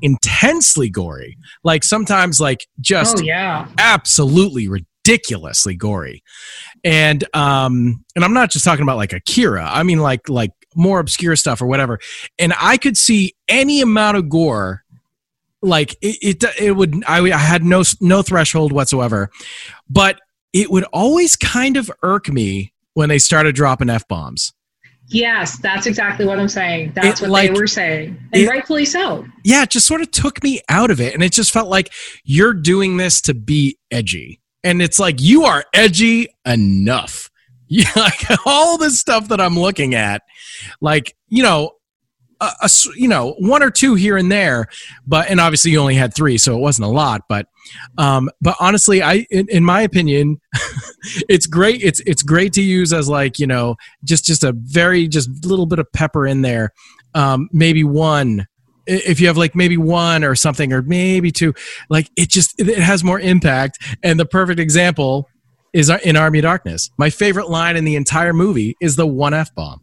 intensely 0.00 0.88
gory, 0.88 1.36
like 1.64 1.84
sometimes 1.84 2.40
like 2.40 2.66
just 2.80 3.18
oh 3.18 3.22
yeah. 3.22 3.66
absolutely 3.78 4.68
ridiculously 4.68 5.74
gory. 5.74 6.22
And 6.82 7.24
um 7.34 8.04
and 8.14 8.24
i'm 8.24 8.32
not 8.34 8.50
just 8.50 8.64
talking 8.64 8.82
about 8.82 8.96
like 8.96 9.12
akira. 9.12 9.68
I 9.70 9.82
mean 9.82 9.98
like 10.00 10.28
like 10.28 10.52
more 10.74 10.98
obscure 10.98 11.36
stuff 11.36 11.60
or 11.62 11.66
whatever. 11.66 11.98
And 12.38 12.52
i 12.60 12.76
could 12.76 12.96
see 12.96 13.34
any 13.48 13.80
amount 13.80 14.16
of 14.16 14.28
gore 14.28 14.82
like 15.62 15.96
it 16.02 16.42
it, 16.42 16.44
it 16.60 16.72
would 16.72 17.04
I, 17.06 17.20
I 17.32 17.38
had 17.38 17.64
no 17.64 17.82
no 18.00 18.22
threshold 18.22 18.72
whatsoever. 18.72 19.30
But 19.88 20.20
it 20.54 20.70
would 20.70 20.84
always 20.84 21.36
kind 21.36 21.76
of 21.76 21.90
irk 22.02 22.30
me 22.30 22.72
when 22.94 23.10
they 23.10 23.18
started 23.18 23.54
dropping 23.54 23.90
f-bombs 23.90 24.52
Yes, 25.08 25.58
that's 25.58 25.86
exactly 25.86 26.24
what 26.24 26.38
I'm 26.40 26.48
saying. 26.48 26.92
That's 26.94 27.20
It, 27.20 27.24
what 27.24 27.30
like, 27.30 27.52
they 27.52 27.60
were 27.60 27.66
saying, 27.66 28.16
and 28.32 28.42
it- 28.42 28.48
rightfully 28.48 28.86
so. 28.86 29.26
yeah, 29.44 29.64
it 29.64 29.68
just 29.68 29.86
sort 29.86 30.00
of 30.00 30.10
took 30.10 30.42
me 30.42 30.62
out 30.70 30.90
of 30.90 30.98
it. 30.98 31.12
And 31.12 31.22
it 31.22 31.30
just 31.30 31.52
felt 31.52 31.68
like 31.68 31.92
you're 32.24 32.54
doing 32.54 32.96
this 32.96 33.20
to 33.22 33.34
be 33.34 33.76
edgy. 33.90 34.40
And 34.62 34.80
it's 34.80 34.98
like, 34.98 35.20
you 35.20 35.44
are 35.44 35.62
edgy 35.74 36.28
enough. 36.46 37.30
Yeah, 37.68 37.90
like 37.96 38.24
all 38.46 38.78
this 38.78 38.98
stuff 38.98 39.28
that 39.28 39.42
I'm 39.42 39.58
looking 39.58 39.94
at, 39.94 40.22
like, 40.80 41.14
you 41.28 41.42
know, 41.42 41.72
a, 42.40 42.50
a 42.62 42.70
you 42.96 43.08
know, 43.08 43.34
one 43.38 43.62
or 43.62 43.70
two 43.70 43.94
here 43.94 44.16
and 44.16 44.30
there, 44.30 44.66
but, 45.06 45.28
and 45.30 45.40
obviously 45.40 45.70
you 45.70 45.78
only 45.78 45.94
had 45.94 46.14
three, 46.14 46.38
so 46.38 46.56
it 46.56 46.60
wasn't 46.60 46.86
a 46.86 46.90
lot, 46.90 47.22
but, 47.28 47.46
um, 47.98 48.30
but 48.40 48.56
honestly, 48.60 49.02
I, 49.02 49.26
in, 49.30 49.48
in 49.48 49.64
my 49.64 49.82
opinion, 49.82 50.40
it's 51.28 51.46
great. 51.46 51.82
It's, 51.82 52.00
it's 52.00 52.22
great 52.22 52.52
to 52.54 52.62
use 52.62 52.92
as 52.92 53.08
like, 53.08 53.38
you 53.38 53.46
know, 53.46 53.76
just, 54.04 54.24
just 54.24 54.44
a 54.44 54.52
very, 54.52 55.08
just 55.08 55.44
little 55.44 55.66
bit 55.66 55.78
of 55.78 55.90
pepper 55.92 56.26
in 56.26 56.42
there. 56.42 56.72
Um, 57.14 57.48
maybe 57.52 57.84
one, 57.84 58.46
if 58.86 59.20
you 59.20 59.26
have 59.26 59.36
like 59.36 59.54
maybe 59.54 59.76
one 59.76 60.24
or 60.24 60.34
something 60.34 60.72
or 60.72 60.82
maybe 60.82 61.30
two 61.30 61.54
like 61.88 62.10
it 62.16 62.28
just 62.28 62.60
it 62.60 62.78
has 62.78 63.02
more 63.02 63.18
impact 63.20 63.78
and 64.02 64.20
the 64.20 64.26
perfect 64.26 64.60
example 64.60 65.28
is 65.72 65.90
in 66.04 66.16
army 66.16 66.40
darkness 66.40 66.90
my 66.98 67.10
favorite 67.10 67.48
line 67.48 67.76
in 67.76 67.84
the 67.84 67.96
entire 67.96 68.32
movie 68.32 68.76
is 68.80 68.96
the 68.96 69.06
one 69.06 69.32
f-bomb 69.32 69.80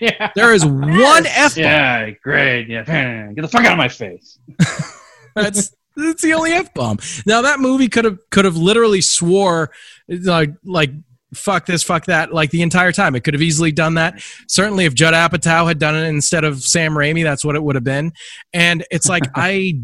yeah. 0.00 0.30
there 0.36 0.52
is 0.52 0.64
one 0.64 1.26
f-bomb 1.26 1.62
Yeah, 1.62 2.10
great. 2.22 2.68
Yeah, 2.68 2.84
get 3.34 3.42
the 3.42 3.48
fuck 3.48 3.64
out 3.64 3.72
of 3.72 3.78
my 3.78 3.88
face. 3.88 4.38
that's 5.34 5.74
that's 5.96 6.22
the 6.22 6.32
only 6.32 6.50
f-bomb 6.50 6.98
now 7.24 7.42
that 7.42 7.60
movie 7.60 7.88
could 7.88 8.04
have 8.04 8.18
could 8.30 8.44
have 8.44 8.56
literally 8.56 9.00
swore 9.00 9.70
like 10.08 10.50
like 10.64 10.90
fuck 11.34 11.66
this 11.66 11.82
fuck 11.82 12.06
that 12.06 12.32
like 12.32 12.50
the 12.50 12.62
entire 12.62 12.92
time. 12.92 13.14
It 13.14 13.24
could 13.24 13.34
have 13.34 13.42
easily 13.42 13.72
done 13.72 13.94
that. 13.94 14.22
Certainly 14.48 14.84
if 14.84 14.94
judd 14.94 15.14
apatow 15.14 15.66
had 15.66 15.78
done 15.78 15.96
it 15.96 16.06
instead 16.08 16.44
of 16.44 16.62
sam 16.62 16.94
raimi 16.94 17.24
that's 17.24 17.44
what 17.44 17.56
it 17.56 17.62
would 17.62 17.74
have 17.74 17.84
been. 17.84 18.12
And 18.52 18.84
it's 18.90 19.08
like 19.08 19.24
i 19.34 19.80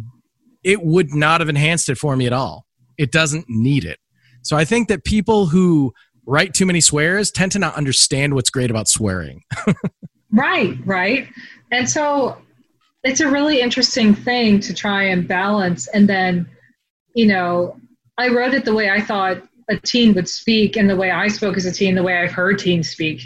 it 0.63 0.83
would 0.83 1.15
not 1.15 1.41
have 1.41 1.49
enhanced 1.49 1.89
it 1.89 1.99
for 1.99 2.17
me 2.17 2.27
at 2.27 2.33
all. 2.33 2.67
It 2.99 3.11
doesn't 3.13 3.47
need 3.49 3.85
it. 3.85 3.99
So 4.43 4.57
i 4.57 4.65
think 4.65 4.89
that 4.89 5.05
people 5.05 5.47
who 5.47 5.93
write 6.31 6.55
too 6.55 6.65
many 6.65 6.81
swears 6.81 7.31
tend 7.31 7.51
to 7.53 7.59
not 7.59 7.75
understand 7.75 8.35
what's 8.35 8.51
great 8.51 8.71
about 8.71 8.89
swearing 8.89 9.43
Right, 10.33 10.77
right. 10.87 11.29
And 11.73 11.91
so 11.91 12.41
it's 13.03 13.19
a 13.21 13.29
really 13.29 13.61
interesting 13.61 14.15
thing 14.15 14.61
to 14.61 14.73
try 14.73 15.03
and 15.05 15.27
balance. 15.27 15.89
And 15.89 16.09
then, 16.09 16.49
you 17.17 17.27
know, 17.27 17.77
I 18.17 18.29
wrote 18.29 18.55
it 18.55 18.65
the 18.65 18.73
way 18.75 18.91
I 18.91 19.01
thought 19.01 19.43
a 19.69 19.77
teen 19.77 20.15
would 20.15 20.29
speak 20.29 20.77
and 20.77 20.89
the 20.89 20.95
way 20.95 21.11
I 21.11 21.27
spoke 21.27 21.57
as 21.57 21.65
a 21.67 21.73
teen, 21.73 21.97
the 21.97 22.05
way 22.05 22.17
I've 22.19 22.31
heard 22.31 22.61
teens 22.61 22.89
speak 22.91 23.23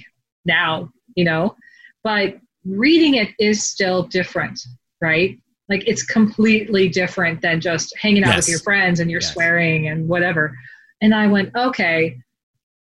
now, 0.47 0.89
you 1.15 1.25
know, 1.25 1.57
but 2.03 2.39
reading 2.65 3.17
it 3.17 3.29
is 3.39 3.63
still 3.63 4.05
different, 4.05 4.59
right? 5.03 5.39
Like 5.69 5.87
it's 5.87 6.05
completely 6.05 6.89
different 6.89 7.43
than 7.43 7.61
just 7.61 7.95
hanging 7.99 8.25
out 8.25 8.29
Yes. 8.29 8.37
with 8.47 8.49
your 8.49 8.61
friends 8.61 9.01
and 9.01 9.11
you're 9.11 9.21
Yes. 9.21 9.35
swearing 9.35 9.89
and 9.89 10.09
whatever. 10.09 10.57
And 11.03 11.15
I 11.15 11.27
went, 11.27 11.55
okay, 11.55 12.19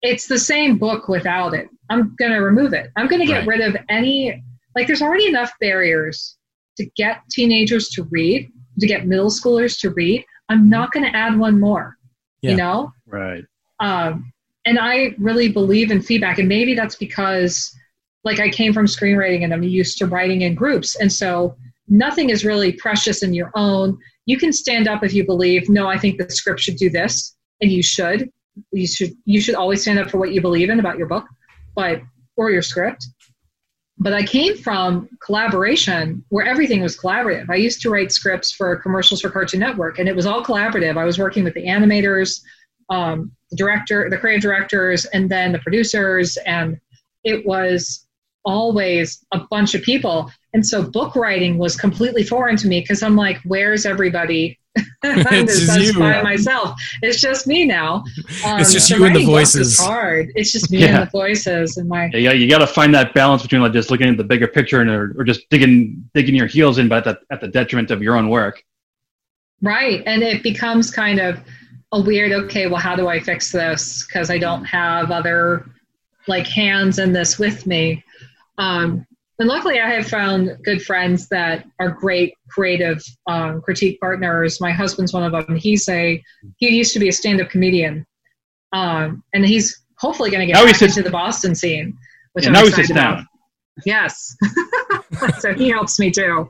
it's 0.03 0.27
the 0.27 0.39
same 0.39 0.79
book 0.79 1.09
without 1.09 1.55
it. 1.55 1.69
I'm 1.91 2.15
going 2.19 2.33
to 2.33 2.39
remove 2.39 2.73
it. 2.73 2.91
I'm 2.97 3.07
going 3.07 3.21
to 3.21 3.27
get 3.27 3.47
Right. 3.47 3.59
rid 3.59 3.61
of 3.61 3.77
any, 3.89 4.43
like, 4.77 4.87
there's 4.87 5.03
already 5.03 5.27
enough 5.27 5.53
barriers 5.61 6.37
to 6.77 6.87
get 6.97 7.23
teenagers 7.31 7.89
to 7.91 8.05
read 8.11 8.51
to 8.79 8.87
get 8.87 9.07
middle 9.07 9.31
schoolers 9.31 9.79
to 9.81 9.91
read, 9.91 10.25
I'm 10.49 10.69
not 10.69 10.93
going 10.93 11.05
to 11.05 11.17
add 11.17 11.39
one 11.39 11.61
more. 11.61 11.97
Yeah. 12.43 12.53
You 12.53 12.57
know, 12.57 12.93
Right. 13.07 13.45
um, 13.81 14.33
and 14.65 14.79
I 14.79 15.15
really 15.19 15.49
believe 15.49 15.91
in 15.91 16.01
feedback, 16.01 16.39
and 16.39 16.49
maybe 16.49 16.75
that's 16.75 16.97
because, 16.97 17.71
like, 18.25 18.41
I 18.41 18.49
came 18.49 18.73
from 18.73 18.87
screenwriting 18.87 19.45
and 19.45 19.53
I'm 19.53 19.63
used 19.63 19.99
to 19.99 20.07
writing 20.07 20.43
in 20.43 20.55
groups, 20.55 20.97
and 20.97 21.13
so 21.13 21.57
nothing 21.89 22.31
is 22.31 22.45
really 22.45 22.73
precious 22.73 23.23
in 23.23 23.35
your 23.35 23.51
own. 23.55 23.99
You 24.27 24.39
can 24.39 24.53
stand 24.53 24.89
up 24.89 25.05
if 25.05 25.13
you 25.13 25.25
believe. 25.27 25.69
No, 25.69 25.87
I 25.87 25.99
think 25.99 26.19
the 26.19 26.31
script 26.31 26.61
should 26.61 26.77
do 26.77 26.89
this, 26.89 27.37
and 27.61 27.71
you 27.71 27.83
should. 27.83 28.31
You 28.73 28.87
should. 28.87 29.13
You 29.25 29.41
should 29.41 29.55
always 29.55 29.83
stand 29.83 29.99
up 29.99 30.11
for 30.11 30.19
what 30.19 30.33
you 30.33 30.41
believe 30.41 30.71
in 30.71 30.81
about 30.81 30.99
your 30.99 31.07
book, 31.07 31.27
but 31.75 32.01
or 32.37 32.51
your 32.51 32.63
script. 32.63 33.07
But 33.99 34.15
I 34.15 34.23
came 34.23 34.57
from 34.57 35.11
collaboration 35.25 36.25
where 36.31 36.47
everything 36.47 36.81
was 36.81 36.97
collaborative. 36.97 37.51
I 37.51 37.57
used 37.57 37.83
to 37.83 37.91
write 37.91 38.13
scripts 38.13 38.51
for 38.51 38.77
commercials 38.77 39.21
for 39.21 39.29
Cartoon 39.29 39.61
Network, 39.61 39.99
and 39.99 40.09
it 40.09 40.17
was 40.17 40.25
all 40.25 40.43
collaborative. 40.43 40.97
I 40.97 41.05
was 41.05 41.19
working 41.19 41.45
with 41.45 41.53
the 41.53 41.67
animators, 41.67 42.41
um, 42.89 43.31
the 43.51 43.57
director, 43.57 44.09
the 44.09 44.17
creative 44.17 44.43
directors, 44.43 45.05
and 45.07 45.31
then 45.31 45.53
the 45.53 45.59
producers, 45.59 46.39
and 46.47 46.79
it 47.25 47.45
was 47.45 48.07
always 48.45 49.25
a 49.33 49.41
bunch 49.51 49.75
of 49.75 49.83
people. 49.83 50.31
And 50.55 50.67
so 50.67 50.83
book 50.83 51.15
writing 51.15 51.59
was 51.59 51.77
completely 51.77 52.25
foreign 52.25 52.57
to 52.57 52.69
me 52.69 52.81
because 52.81 53.03
I'm 53.03 53.17
like, 53.17 53.39
where's 53.45 53.87
everybody? 53.87 54.59
I'm 55.03 55.19
It's 55.49 55.59
just 55.61 55.75
just 55.79 55.95
you. 55.95 55.99
by 55.99 56.23
myself. 56.23 56.79
It's 57.03 57.21
just 57.21 57.47
me 57.47 57.65
now. 57.67 58.05
Um, 58.47 58.61
It's 58.61 58.73
just 58.73 58.89
so 58.89 58.97
you 58.97 59.05
and 59.05 59.15
the 59.17 59.25
voices. 59.27 59.73
is 59.73 59.81
hard. 59.81 60.31
It's 60.35 60.53
just 60.53 60.71
me 60.71 60.79
Yeah. 60.79 61.01
and 61.01 61.07
the 61.07 61.11
voices 61.11 61.77
and 61.77 61.89
my 61.89 62.07
Yeah, 62.15 62.33
you 62.33 62.49
got 62.49 62.59
to 62.59 62.67
find 62.67 62.95
that 62.95 63.13
balance 63.13 63.43
between 63.43 63.61
like 63.63 63.73
just 63.73 63.91
looking 63.91 64.09
at 64.09 64.17
the 64.17 64.25
bigger 64.25 64.47
picture 64.47 64.81
and 64.81 64.89
or, 64.89 65.15
or 65.19 65.25
just 65.25 65.49
digging 65.51 66.09
digging 66.15 66.35
your 66.35 66.47
heels 66.47 66.79
in, 66.79 66.89
but 66.89 67.07
at 67.07 67.21
the, 67.29 67.35
at 67.35 67.41
the 67.41 67.49
detriment 67.49 67.91
of 67.91 68.01
your 68.03 68.17
own 68.17 68.29
work. 68.29 68.63
Right. 69.61 70.03
And 70.07 70.23
it 70.23 70.43
becomes 70.43 70.91
kind 70.91 71.19
of 71.21 71.41
a 71.93 72.01
weird, 72.01 72.33
okay, 72.33 72.67
well, 72.69 72.81
how 72.81 72.95
do 72.95 73.09
I 73.09 73.19
fix 73.21 73.51
this? 73.51 74.07
Because 74.07 74.31
I 74.31 74.39
don't 74.39 74.65
have 74.65 75.11
other 75.11 75.67
like 76.29 76.47
hands 76.47 76.99
in 76.99 77.13
this 77.13 77.39
with 77.39 77.67
me. 77.67 78.03
Um, 78.59 79.05
and 79.41 79.49
luckily, 79.49 79.81
I 79.81 79.89
have 79.91 80.07
found 80.07 80.57
good 80.63 80.81
friends 80.83 81.29
that 81.31 81.65
are 81.81 81.91
great 81.91 82.35
creative 82.51 83.03
um, 83.27 83.61
critique 83.63 83.99
partners. 84.01 84.61
My 84.61 84.71
husband's 84.71 85.13
one 85.13 85.25
of 85.25 85.33
them. 85.33 85.57
He's 85.57 85.89
a 85.89 86.23
he 86.59 86.69
used 86.69 86.93
to 86.93 87.01
be 87.01 87.09
a 87.09 87.13
stand-up 87.13 87.49
comedian, 87.51 88.07
um, 88.73 89.25
and 89.35 89.45
he's 89.45 89.83
hopefully 89.99 90.31
going 90.31 90.41
to 90.41 90.47
get 90.47 90.53
Now 90.55 90.61
he 90.67 90.73
back 90.73 90.77
sits- 90.77 90.97
into 90.97 91.09
the 91.09 91.13
Boston 91.13 91.55
scene. 91.55 91.97
Which 92.35 92.45
Yeah, 92.45 92.51
I'm 92.51 92.53
now 92.55 92.65
he 92.65 92.71
sits 92.71 92.91
about. 92.91 93.17
down. 93.17 93.27
Yes, 93.85 94.37
so 95.41 95.53
he 95.55 95.69
helps 95.71 95.99
me 95.99 96.11
too. 96.11 96.49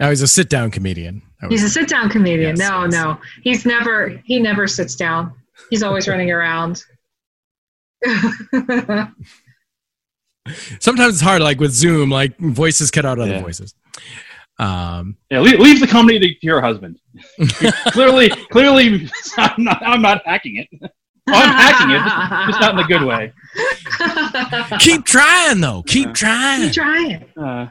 Now 0.00 0.08
he's 0.10 0.22
a 0.22 0.26
sit 0.28 0.48
down 0.50 0.70
comedian. 0.70 1.22
He's 1.48 1.62
a 1.62 1.68
sit 1.68 1.88
down 1.88 2.08
comedian. 2.08 2.56
Yes, 2.56 2.68
no, 2.68 2.82
yes. 2.84 2.92
no. 2.92 3.18
He's 3.42 3.64
never 3.66 4.20
he 4.24 4.40
never 4.40 4.66
sits 4.66 4.96
down. 4.96 5.32
He's 5.70 5.82
always 5.82 6.08
running 6.12 6.30
around. 6.30 6.82
Sometimes 10.80 11.14
it's 11.14 11.22
hard, 11.22 11.42
like 11.42 11.58
with 11.60 11.72
Zoom, 11.72 12.10
like 12.10 12.36
voices 12.38 12.90
cut 12.90 13.04
out 13.04 13.18
other 13.18 13.32
Yeah. 13.32 13.40
voices. 13.42 13.74
Um, 14.58 15.16
Yeah, 15.30 15.40
leave, 15.40 15.58
leave 15.60 15.80
the 15.80 15.86
comedy 15.86 16.18
to 16.18 16.36
your 16.46 16.60
husband. 16.60 16.98
clearly, 17.88 18.28
clearly, 18.50 19.10
I'm 19.36 19.64
not. 19.64 19.82
I'm 19.84 20.00
not 20.02 20.22
hacking 20.24 20.56
it. 20.56 20.68
Oh, 21.28 21.32
I'm 21.34 21.50
hacking 21.54 21.90
it, 21.90 22.48
just 22.48 22.60
not 22.60 22.74
in 22.74 22.78
a 22.78 22.86
good 22.86 23.02
way. 23.02 23.32
keep 24.78 25.04
trying 25.04 25.60
though. 25.60 25.82
Keep 25.86 26.06
Yeah. 26.06 26.12
trying. 26.12 26.62
Keep 26.62 26.72
trying. 26.72 27.24
Uh, 27.36 27.66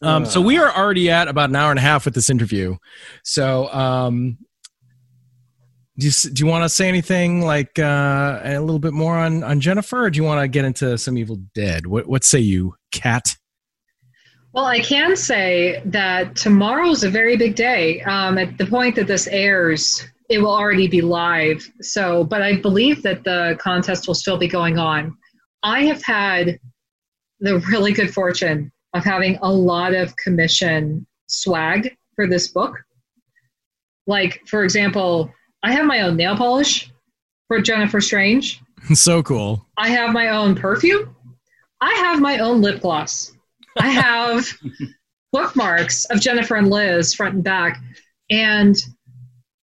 Um, 0.00 0.24
so 0.26 0.40
we 0.40 0.58
are 0.58 0.74
already 0.76 1.10
at 1.10 1.28
about 1.28 1.50
an 1.50 1.54
hour 1.56 1.70
and 1.70 1.78
a 1.78 1.82
half 1.82 2.04
with 2.06 2.14
this 2.14 2.28
interview. 2.28 2.74
So, 3.22 3.72
um, 3.72 4.38
do 6.02 6.08
you, 6.08 6.30
do 6.32 6.44
you 6.44 6.50
want 6.50 6.64
to 6.64 6.68
say 6.68 6.88
anything 6.88 7.42
like 7.42 7.78
uh, 7.78 8.40
a 8.42 8.58
little 8.58 8.80
bit 8.80 8.92
more 8.92 9.16
on, 9.16 9.44
on 9.44 9.60
Jennifer, 9.60 10.04
or 10.04 10.10
do 10.10 10.16
you 10.16 10.24
want 10.24 10.40
to 10.40 10.48
get 10.48 10.64
into 10.64 10.98
some 10.98 11.16
Evil 11.16 11.36
Dead? 11.54 11.86
What 11.86 12.08
what 12.08 12.24
say 12.24 12.40
you, 12.40 12.74
Kat? 12.90 13.36
Well, 14.52 14.64
I 14.64 14.80
can 14.80 15.16
say 15.16 15.80
that 15.86 16.34
tomorrow's 16.34 17.04
a 17.04 17.10
very 17.10 17.36
big 17.36 17.54
day. 17.54 18.02
Um, 18.02 18.36
at 18.36 18.58
the 18.58 18.66
point 18.66 18.96
that 18.96 19.06
this 19.06 19.28
airs, 19.28 20.04
it 20.28 20.38
will 20.38 20.50
already 20.50 20.88
be 20.88 21.00
live. 21.00 21.70
So, 21.80 22.24
but 22.24 22.42
I 22.42 22.56
believe 22.56 23.02
that 23.04 23.22
the 23.22 23.56
contest 23.60 24.08
will 24.08 24.14
still 24.14 24.36
be 24.36 24.48
going 24.48 24.78
on. 24.78 25.16
I 25.62 25.84
have 25.84 26.02
had 26.02 26.58
the 27.38 27.60
really 27.70 27.92
good 27.92 28.12
fortune 28.12 28.72
of 28.92 29.04
having 29.04 29.38
a 29.40 29.50
lot 29.50 29.94
of 29.94 30.16
commission 30.16 31.06
swag 31.28 31.96
for 32.16 32.26
this 32.26 32.48
book. 32.48 32.76
Like, 34.06 34.42
for 34.48 34.64
example, 34.64 35.32
I 35.62 35.72
have 35.72 35.86
my 35.86 36.00
own 36.00 36.16
nail 36.16 36.36
polish 36.36 36.90
for 37.48 37.60
Jennifer 37.60 38.00
Strange. 38.00 38.60
so 38.94 39.22
cool. 39.22 39.66
I 39.76 39.88
have 39.90 40.12
my 40.12 40.28
own 40.28 40.54
perfume. 40.54 41.14
I 41.80 41.92
have 41.94 42.20
my 42.20 42.38
own 42.38 42.60
lip 42.60 42.80
gloss. 42.80 43.32
I 43.78 43.88
have 43.90 44.46
bookmarks 45.32 46.04
of 46.06 46.20
Jennifer 46.20 46.56
and 46.56 46.70
Liz 46.70 47.14
front 47.14 47.34
and 47.34 47.44
back. 47.44 47.80
And 48.30 48.76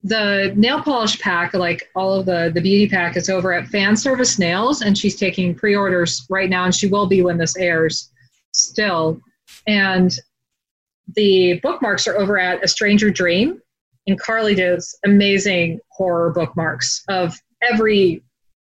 the 0.02 0.52
nail 0.56 0.82
polish 0.82 1.20
pack, 1.20 1.54
like 1.54 1.88
all 1.94 2.14
of 2.14 2.26
the, 2.26 2.50
the 2.54 2.60
beauty 2.60 2.88
pack, 2.88 3.16
is 3.16 3.28
over 3.28 3.52
at 3.52 3.68
Fan 3.68 3.96
Service 3.96 4.38
Nails, 4.38 4.82
and 4.82 4.96
she's 4.96 5.16
taking 5.16 5.54
pre 5.54 5.74
orders 5.74 6.24
right 6.30 6.48
now, 6.48 6.64
and 6.64 6.74
she 6.74 6.86
will 6.86 7.06
be 7.06 7.22
when 7.22 7.38
this 7.38 7.56
airs 7.56 8.10
still. 8.52 9.20
And 9.66 10.12
the 11.14 11.58
bookmarks 11.62 12.06
are 12.06 12.16
over 12.16 12.38
at 12.38 12.62
A 12.62 12.68
Stranger 12.68 13.10
Dream, 13.10 13.60
and 14.08 14.18
Carly 14.18 14.54
does 14.54 14.98
amazing 15.04 15.80
horror 15.90 16.30
bookmarks 16.30 17.04
of 17.08 17.38
every 17.62 18.22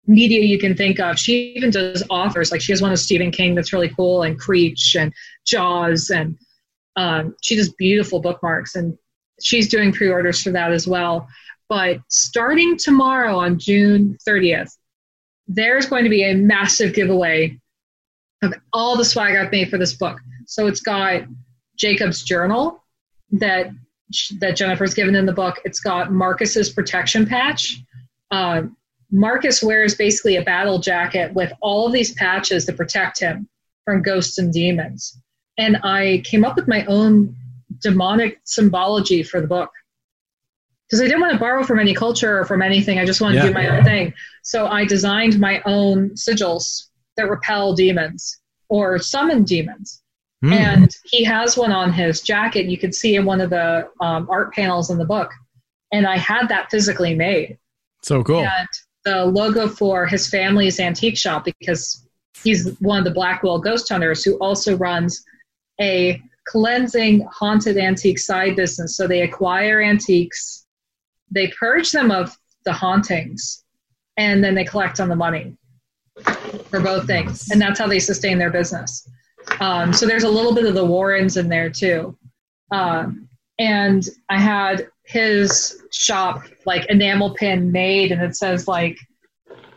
media 0.06 0.41
you 0.41 0.60
can 0.60 0.76
think 0.76 0.99
of. 0.99 1.18
She 1.18 1.53
even 1.56 1.70
does 1.70 2.03
authors. 2.10 2.52
Like 2.52 2.62
she 2.62 2.72
has 2.72 2.82
one 2.82 2.91
of 2.91 2.99
Stephen 2.99 3.32
King 3.32 3.56
that's 3.56 3.74
really 3.74 3.90
cool, 3.90 4.24
and 4.24 4.38
Creech 4.38 4.95
and 4.99 5.14
Jaws, 5.45 6.10
and 6.10 6.38
um, 6.98 7.36
she 7.41 7.56
does 7.56 7.70
beautiful 7.74 8.20
bookmarks. 8.20 8.76
And 8.76 8.98
she's 9.41 9.70
doing 9.70 9.91
pre-orders 9.91 10.41
for 10.41 10.52
that 10.52 10.72
as 10.72 10.88
well. 10.88 11.28
But 11.70 12.02
starting 12.10 12.78
tomorrow 12.78 13.38
on 13.38 13.58
June 13.58 14.18
30th, 14.28 14.76
there's 15.48 15.86
going 15.86 16.03
to 16.03 16.10
be 16.10 16.24
a 16.24 16.36
massive 16.36 16.94
giveaway 16.94 17.58
of 18.41 18.53
all 18.74 18.98
the 18.98 19.06
swag 19.06 19.36
I've 19.36 19.52
made 19.52 19.70
for 19.70 19.78
this 19.78 19.94
book. 19.94 20.20
So 20.45 20.68
it's 20.68 20.82
got 20.82 21.24
Jacob's 21.78 22.24
journal 22.24 22.84
that 23.32 23.72
that 24.39 24.55
Jennifer's 24.55 24.93
given 24.93 25.15
in 25.15 25.25
the 25.25 25.33
book. 25.33 25.59
It's 25.65 25.79
got 25.79 26.11
Marcus's 26.11 26.69
protection 26.69 27.25
patch. 27.25 27.77
Uh, 28.31 28.63
Marcus 29.11 29.61
wears 29.61 29.95
basically 29.95 30.38
a 30.38 30.41
battle 30.43 30.79
jacket 30.79 31.33
with 31.33 31.51
all 31.61 31.88
of 31.88 31.93
these 31.93 32.13
patches 32.13 32.65
to 32.65 32.73
protect 32.73 33.19
him 33.19 33.47
from 33.85 34.01
ghosts 34.01 34.38
and 34.38 34.53
demons. 34.53 35.19
And 35.57 35.77
I 35.83 36.21
came 36.25 36.45
up 36.45 36.55
with 36.55 36.67
my 36.67 36.85
own 36.85 37.35
demonic 37.81 38.39
symbology 38.45 39.23
for 39.23 39.41
the 39.41 39.47
book 39.47 39.69
because 40.88 41.01
I 41.01 41.05
didn't 41.05 41.21
want 41.21 41.33
to 41.33 41.39
borrow 41.39 41.63
from 41.63 41.79
any 41.79 41.93
culture 41.93 42.39
or 42.39 42.45
from 42.45 42.61
anything. 42.61 42.99
I 42.99 43.05
just 43.05 43.21
wanted 43.21 43.35
Yeah. 43.38 43.41
to 43.43 43.47
do 43.49 43.53
my 43.53 43.67
own 43.77 43.83
thing. 43.83 44.13
So 44.43 44.67
I 44.67 44.85
designed 44.85 45.39
my 45.39 45.61
own 45.65 46.11
sigils 46.11 46.88
that 47.17 47.29
repel 47.29 47.73
demons 47.73 48.39
or 48.69 48.97
summon 48.99 49.43
demons. 49.43 50.01
Hmm. 50.41 50.53
And 50.53 50.97
he 51.05 51.23
has 51.23 51.55
one 51.55 51.72
on 51.72 51.93
his 51.93 52.22
jacket. 52.22 52.65
You 52.65 52.77
can 52.77 52.91
see 52.91 53.15
in 53.15 53.26
one 53.26 53.41
of 53.41 53.51
the 53.51 53.89
um, 53.99 54.27
art 54.30 54.53
panels 54.53 54.89
in 54.89 54.97
the 54.97 55.05
book. 55.05 55.31
And 55.91 56.07
I 56.07 56.18
had 56.18 56.47
that 56.49 56.72
physically 56.72 57.13
made 57.13 57.57
so 58.01 58.23
cool. 58.23 58.43
and 58.43 58.68
the 59.03 59.26
logo 59.26 59.68
for 59.68 60.05
his 60.05 60.30
family's 60.30 60.80
antique 60.80 61.18
shop 61.18 61.45
because 61.45 62.07
he's 62.43 62.76
one 62.80 62.99
of 62.99 63.03
the 63.03 63.11
Blackwell 63.11 63.59
ghost 63.59 63.89
hunters 63.89 64.23
who 64.23 64.35
also 64.38 64.77
runs 64.77 65.23
a 65.80 66.22
cleansing 66.47 67.27
haunted 67.31 67.77
antique 67.77 68.19
side 68.19 68.55
business. 68.55 68.95
So 68.95 69.07
they 69.07 69.22
acquire 69.22 69.81
antiques, 69.81 70.65
they 71.30 71.47
purge 71.59 71.91
them 71.91 72.11
of 72.11 72.35
the 72.65 72.73
hauntings, 72.73 73.63
and 74.18 74.43
then 74.43 74.55
they 74.55 74.65
collect 74.65 74.99
on 74.99 75.09
the 75.09 75.15
money 75.15 75.55
for 76.69 76.80
both 76.80 77.07
things. 77.07 77.49
And 77.51 77.61
that's 77.61 77.80
how 77.80 77.88
they 77.88 77.99
sustain 77.99 78.38
their 78.38 78.51
business. 78.51 79.07
Um, 79.59 79.93
so 79.93 80.05
there's 80.05 80.23
a 80.23 80.30
little 80.30 80.53
bit 80.53 80.65
of 80.65 80.73
the 80.73 80.85
Warrens 80.85 81.38
in 81.38 81.49
there 81.49 81.69
too. 81.69 82.18
Um, 82.72 83.27
and 83.59 84.07
I 84.30 84.39
had 84.39 84.88
his 85.03 85.81
shop 85.91 86.43
like 86.65 86.85
enamel 86.89 87.34
pin 87.35 87.72
made, 87.72 88.11
and 88.11 88.22
it 88.22 88.35
says 88.35 88.68
like, 88.68 88.97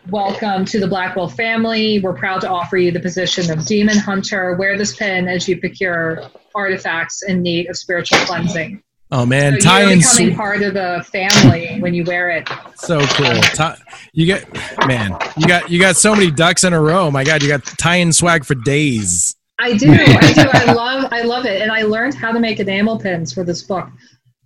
"Welcome 0.08 0.64
to 0.66 0.80
the 0.80 0.86
Blackwell 0.86 1.28
family. 1.28 2.00
We're 2.00 2.14
proud 2.14 2.40
to 2.42 2.48
offer 2.48 2.76
you 2.76 2.92
the 2.92 3.00
position 3.00 3.50
of 3.50 3.66
demon 3.66 3.98
hunter. 3.98 4.54
Wear 4.54 4.78
this 4.78 4.96
pin 4.96 5.28
as 5.28 5.48
you 5.48 5.58
procure 5.58 6.22
artifacts 6.54 7.22
in 7.22 7.42
need 7.42 7.68
of 7.68 7.76
spiritual 7.76 8.18
cleansing." 8.20 8.82
Oh 9.10 9.26
man, 9.26 9.60
so 9.60 9.68
tie 9.68 9.82
you're 9.82 9.90
in 9.92 9.98
becoming 9.98 10.34
sw- 10.34 10.36
part 10.36 10.62
of 10.62 10.74
the 10.74 11.06
family 11.12 11.78
when 11.80 11.94
you 11.94 12.04
wear 12.04 12.30
it. 12.30 12.48
so 12.76 13.00
cool. 13.00 13.40
Ti- 13.54 13.80
you 14.12 14.26
get 14.26 14.50
man, 14.86 15.16
you 15.36 15.46
got 15.46 15.70
you 15.70 15.78
got 15.78 15.96
so 15.96 16.14
many 16.14 16.30
ducks 16.30 16.64
in 16.64 16.72
a 16.72 16.80
row. 16.80 17.10
My 17.10 17.22
God, 17.22 17.42
you 17.42 17.48
got 17.48 17.64
tie 17.64 17.96
in 17.96 18.12
swag 18.12 18.44
for 18.44 18.54
days. 18.54 19.36
I 19.58 19.76
do. 19.76 19.90
I 19.92 20.32
do. 20.32 20.48
I 20.52 20.72
love 20.72 21.08
I 21.12 21.22
love 21.22 21.46
it. 21.46 21.62
And 21.62 21.70
I 21.70 21.82
learned 21.82 22.14
how 22.14 22.32
to 22.32 22.40
make 22.40 22.60
enamel 22.60 22.98
pins 22.98 23.32
for 23.32 23.44
this 23.44 23.62
book. 23.62 23.88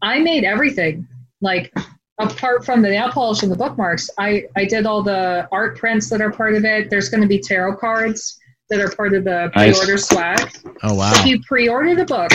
I 0.03 0.19
made 0.21 0.45
everything. 0.45 1.07
Like 1.41 1.73
apart 2.19 2.65
from 2.65 2.83
the 2.83 2.89
nail 2.89 3.11
polish 3.11 3.43
and 3.43 3.51
the 3.51 3.57
bookmarks, 3.57 4.11
I, 4.19 4.45
I 4.57 4.65
did 4.65 4.87
all 4.87 5.03
the 5.03 5.49
art 5.53 5.79
prints 5.79 6.11
that 6.11 6.21
are 6.21 6.31
part 6.31 6.55
of 6.55 6.65
it. 6.65 6.91
There's 6.91 7.09
going 7.09 7.23
to 7.23 7.29
be 7.29 7.39
tarot 7.39 7.77
cards 7.77 8.39
that 8.71 8.81
are 8.81 8.91
part 8.91 9.15
of 9.15 9.25
the 9.25 9.51
pre-order 9.55 9.93
Nice. 9.93 10.09
swag. 10.09 10.53
Oh 10.83 10.95
wow. 10.95 11.13
If 11.15 11.27
you 11.27 11.41
pre-order 11.43 11.95
the 11.95 12.05
book, 12.05 12.33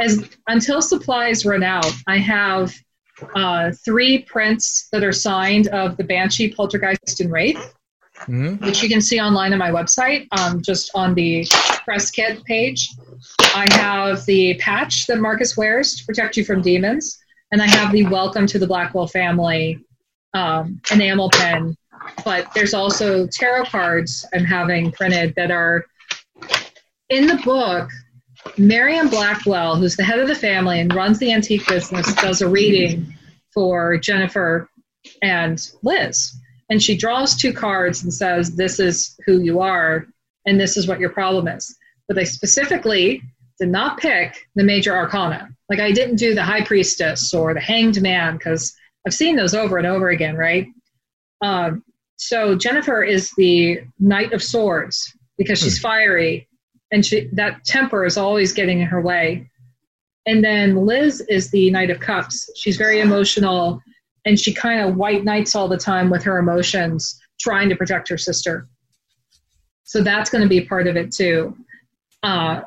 as 0.00 0.28
until 0.48 0.80
supplies 0.80 1.44
run 1.44 1.62
out, 1.62 1.92
I 2.06 2.18
have 2.18 2.72
uh, 3.34 3.72
three 3.84 4.22
prints 4.22 4.88
that 4.92 5.02
are 5.02 5.12
signed 5.12 5.68
of 5.68 5.96
the 5.96 6.04
Banshee, 6.04 6.52
Poltergeist, 6.52 7.20
and 7.20 7.30
Wraith, 7.30 7.74
Mhm. 8.22 8.60
which 8.64 8.82
you 8.82 8.88
can 8.88 9.00
see 9.00 9.20
online 9.20 9.52
on 9.52 9.58
my 9.58 9.70
website, 9.70 10.26
um, 10.32 10.62
just 10.62 10.90
on 10.94 11.14
the 11.14 11.46
press 11.84 12.10
kit 12.10 12.42
page. 12.44 12.90
I 13.54 13.68
have 13.72 14.24
the 14.26 14.54
patch 14.54 15.06
that 15.06 15.18
Marcus 15.18 15.56
wears 15.56 15.94
to 15.96 16.04
protect 16.04 16.36
you 16.36 16.44
from 16.44 16.62
demons, 16.62 17.18
and 17.52 17.62
I 17.62 17.66
have 17.66 17.92
the 17.92 18.04
Welcome 18.06 18.46
to 18.48 18.58
the 18.58 18.66
Blackwell 18.66 19.06
Family 19.06 19.78
um, 20.34 20.80
enamel 20.90 21.30
pen. 21.30 21.76
But 22.24 22.52
there's 22.54 22.74
also 22.74 23.26
tarot 23.26 23.64
cards 23.64 24.26
I'm 24.34 24.44
having 24.44 24.92
printed 24.92 25.34
that 25.36 25.50
are 25.50 25.84
in 27.08 27.26
the 27.26 27.36
book. 27.44 27.90
Marion 28.58 29.08
Blackwell, 29.08 29.76
who's 29.76 29.96
the 29.96 30.04
head 30.04 30.20
of 30.20 30.28
the 30.28 30.34
family 30.34 30.80
and 30.80 30.94
runs 30.94 31.18
the 31.18 31.32
antique 31.32 31.66
business, 31.66 32.14
does 32.16 32.42
a 32.42 32.48
reading 32.48 33.12
for 33.52 33.96
Jennifer 33.96 34.68
and 35.22 35.60
Liz. 35.82 36.32
And 36.68 36.82
she 36.82 36.96
draws 36.96 37.36
two 37.36 37.52
cards 37.52 38.02
and 38.02 38.12
says, 38.12 38.56
This 38.56 38.80
is 38.80 39.18
who 39.24 39.40
you 39.40 39.60
are, 39.60 40.06
and 40.46 40.60
this 40.60 40.76
is 40.76 40.88
what 40.88 41.00
your 41.00 41.10
problem 41.10 41.48
is. 41.48 41.76
But 42.08 42.18
I 42.18 42.24
specifically 42.24 43.22
did 43.58 43.68
not 43.68 43.98
pick 43.98 44.46
the 44.54 44.64
major 44.64 44.94
arcana. 44.94 45.48
Like 45.68 45.80
I 45.80 45.92
didn't 45.92 46.16
do 46.16 46.34
the 46.34 46.42
high 46.42 46.64
priestess 46.64 47.32
or 47.32 47.54
the 47.54 47.60
hanged 47.60 48.00
man 48.02 48.36
because 48.36 48.74
I've 49.06 49.14
seen 49.14 49.36
those 49.36 49.54
over 49.54 49.78
and 49.78 49.86
over 49.86 50.10
again, 50.10 50.36
right? 50.36 50.66
Um, 51.40 51.82
so 52.16 52.56
Jennifer 52.56 53.02
is 53.02 53.30
the 53.36 53.80
knight 53.98 54.32
of 54.32 54.42
swords 54.42 55.12
because 55.38 55.58
she's 55.58 55.78
fiery 55.78 56.48
and 56.92 57.04
she, 57.04 57.28
that 57.32 57.64
temper 57.64 58.04
is 58.04 58.16
always 58.16 58.52
getting 58.52 58.80
in 58.80 58.86
her 58.86 59.00
way. 59.00 59.50
And 60.26 60.42
then 60.42 60.86
Liz 60.86 61.20
is 61.28 61.50
the 61.50 61.70
knight 61.70 61.90
of 61.90 62.00
cups. 62.00 62.50
She's 62.56 62.76
very 62.76 63.00
emotional 63.00 63.80
and 64.26 64.38
she 64.38 64.52
kind 64.52 64.80
of 64.80 64.96
white 64.96 65.24
knights 65.24 65.54
all 65.54 65.68
the 65.68 65.78
time 65.78 66.10
with 66.10 66.22
her 66.24 66.38
emotions, 66.38 67.18
trying 67.40 67.68
to 67.68 67.76
protect 67.76 68.08
her 68.08 68.18
sister. 68.18 68.68
So 69.84 70.02
that's 70.02 70.28
going 70.28 70.42
to 70.42 70.48
be 70.48 70.60
part 70.60 70.88
of 70.88 70.96
it 70.96 71.12
too. 71.12 71.56
Uh, 72.24 72.62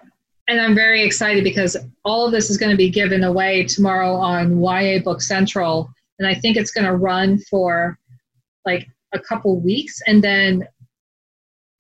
and 0.48 0.60
I'm 0.60 0.74
very 0.74 1.04
excited 1.04 1.44
because 1.44 1.78
all 2.06 2.26
of 2.26 2.32
this 2.32 2.50
is 2.50 2.58
going 2.58 2.72
to 2.72 2.78
be 2.78 2.90
given 2.90 3.24
away 3.24 3.66
tomorrow 3.66 4.16
on 4.16 4.64
YA 4.64 5.00
Book 5.04 5.22
Central, 5.22 5.90
and 6.18 6.28
I 6.28 6.34
think 6.34 6.58
it's 6.58 6.72
going 6.72 6.86
to 6.86 6.96
run 6.96 7.38
for 7.50 8.00
like 8.66 8.88
a 9.14 9.20
couple 9.20 9.60
weeks, 9.60 10.02
and 10.08 10.24
then 10.24 10.68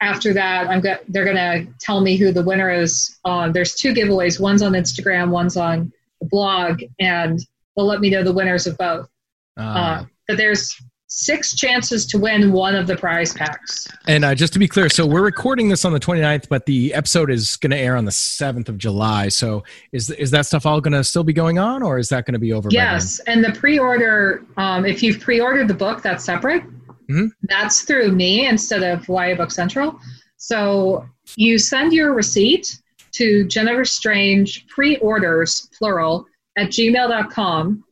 after 0.01 0.33
that, 0.33 0.69
I'm 0.69 0.81
go- 0.81 0.99
they're 1.07 1.25
going 1.25 1.35
to 1.35 1.67
tell 1.79 2.01
me 2.01 2.15
who 2.15 2.31
the 2.31 2.43
winner 2.43 2.69
is. 2.69 3.17
Um, 3.25 3.51
there's 3.51 3.75
two 3.75 3.93
giveaways. 3.93 4.39
One's 4.39 4.61
on 4.61 4.73
Instagram, 4.73 5.29
one's 5.29 5.57
on 5.57 5.91
the 6.21 6.27
blog, 6.27 6.81
and 6.99 7.39
they'll 7.75 7.85
let 7.85 8.01
me 8.01 8.09
know 8.09 8.23
the 8.23 8.33
winners 8.33 8.67
of 8.67 8.77
both. 8.77 9.09
Uh, 9.59 9.63
Uh, 9.63 10.05
but 10.27 10.37
there's 10.37 10.75
six 11.11 11.55
chances 11.55 12.05
to 12.05 12.19
win 12.19 12.51
one 12.51 12.75
of 12.75 12.85
the 12.85 12.95
prize 12.95 13.33
packs. 13.33 13.87
and 14.07 14.23
uh, 14.23 14.35
just 14.35 14.53
to 14.53 14.59
be 14.59 14.67
clear, 14.67 14.87
so 14.89 15.05
we're 15.07 15.23
recording 15.23 15.67
this 15.67 15.83
on 15.83 15.91
the 15.91 15.99
29th, 15.99 16.47
but 16.49 16.65
the 16.67 16.93
episode 16.93 17.31
is 17.31 17.55
going 17.57 17.71
to 17.71 17.77
air 17.77 17.95
on 17.97 18.05
the 18.05 18.11
7th 18.11 18.69
of 18.69 18.77
July. 18.77 19.27
So 19.27 19.63
is 19.91 20.11
is 20.11 20.29
that 20.31 20.45
stuff 20.45 20.65
all 20.67 20.79
going 20.79 20.93
to 20.93 21.03
still 21.03 21.23
be 21.23 21.33
going 21.33 21.57
on, 21.57 21.81
or 21.81 21.97
is 21.97 22.09
that 22.09 22.25
going 22.25 22.33
to 22.33 22.39
be 22.39 22.53
over? 22.53 22.69
by 22.69 22.75
then? 22.75 22.93
Yes, 22.93 23.19
and 23.25 23.43
the 23.43 23.51
pre-order, 23.53 24.45
um, 24.57 24.85
if 24.85 25.01
you've 25.01 25.19
pre-ordered 25.19 25.67
the 25.67 25.73
book, 25.73 26.03
that's 26.03 26.23
separate. 26.23 26.63
Mhm. 27.09 27.31
That's 27.43 27.81
through 27.81 28.11
me 28.11 28.47
instead 28.47 28.83
of 28.83 29.07
YA 29.09 29.33
Book 29.35 29.49
Central. 29.49 29.99
So 30.37 31.03
you 31.35 31.57
send 31.57 31.91
your 31.91 32.13
receipt 32.13 32.77
to 33.13 33.45
Jennifer 33.47 33.83
Strange 33.83 34.67
pre-orders 34.67 35.67
plural 35.75 36.25
at 36.55 36.67
gmail.com. 36.67 37.83